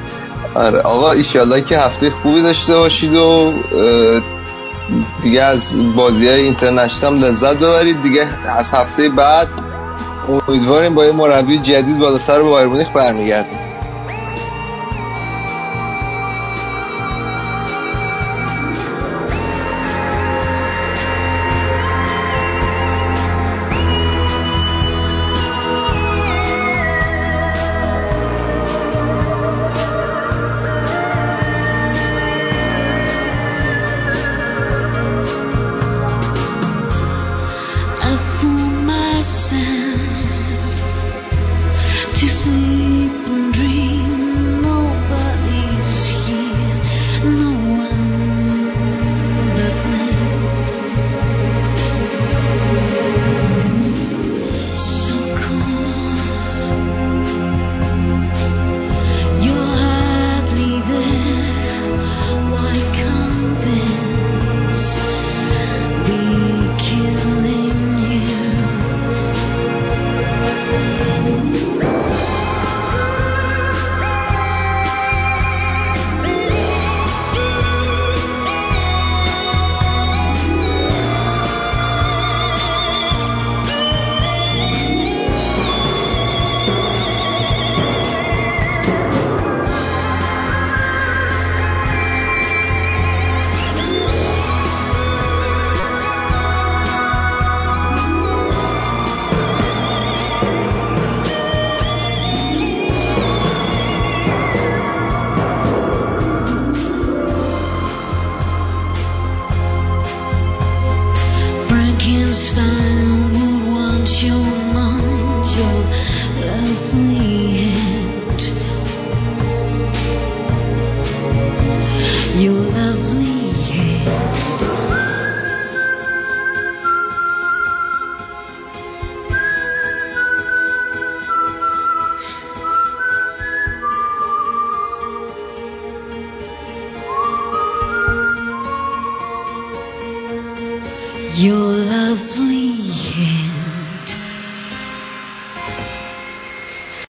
آره 0.57 0.79
آقا 0.79 1.11
ایشالله 1.11 1.61
که 1.61 1.79
هفته 1.79 2.11
خوبی 2.11 2.43
داشته 2.43 2.77
باشید 2.77 3.15
و 3.17 3.53
دیگه 5.23 5.43
از 5.43 5.95
بازی 5.95 6.29
های 6.29 6.41
اینترنشنال 6.41 7.19
لذت 7.19 7.57
ببرید. 7.57 8.03
دیگه 8.03 8.29
از 8.59 8.75
هفته 8.75 9.09
بعد 9.09 9.49
امیدواریم 10.49 10.95
با 10.95 11.05
یه 11.05 11.13
مربی 11.13 11.59
جدید 11.59 11.99
بالا 11.99 12.19
سر 12.19 12.43
بایر 12.43 12.67
مونیخ 12.67 12.91
برمیگردیم. 12.95 13.66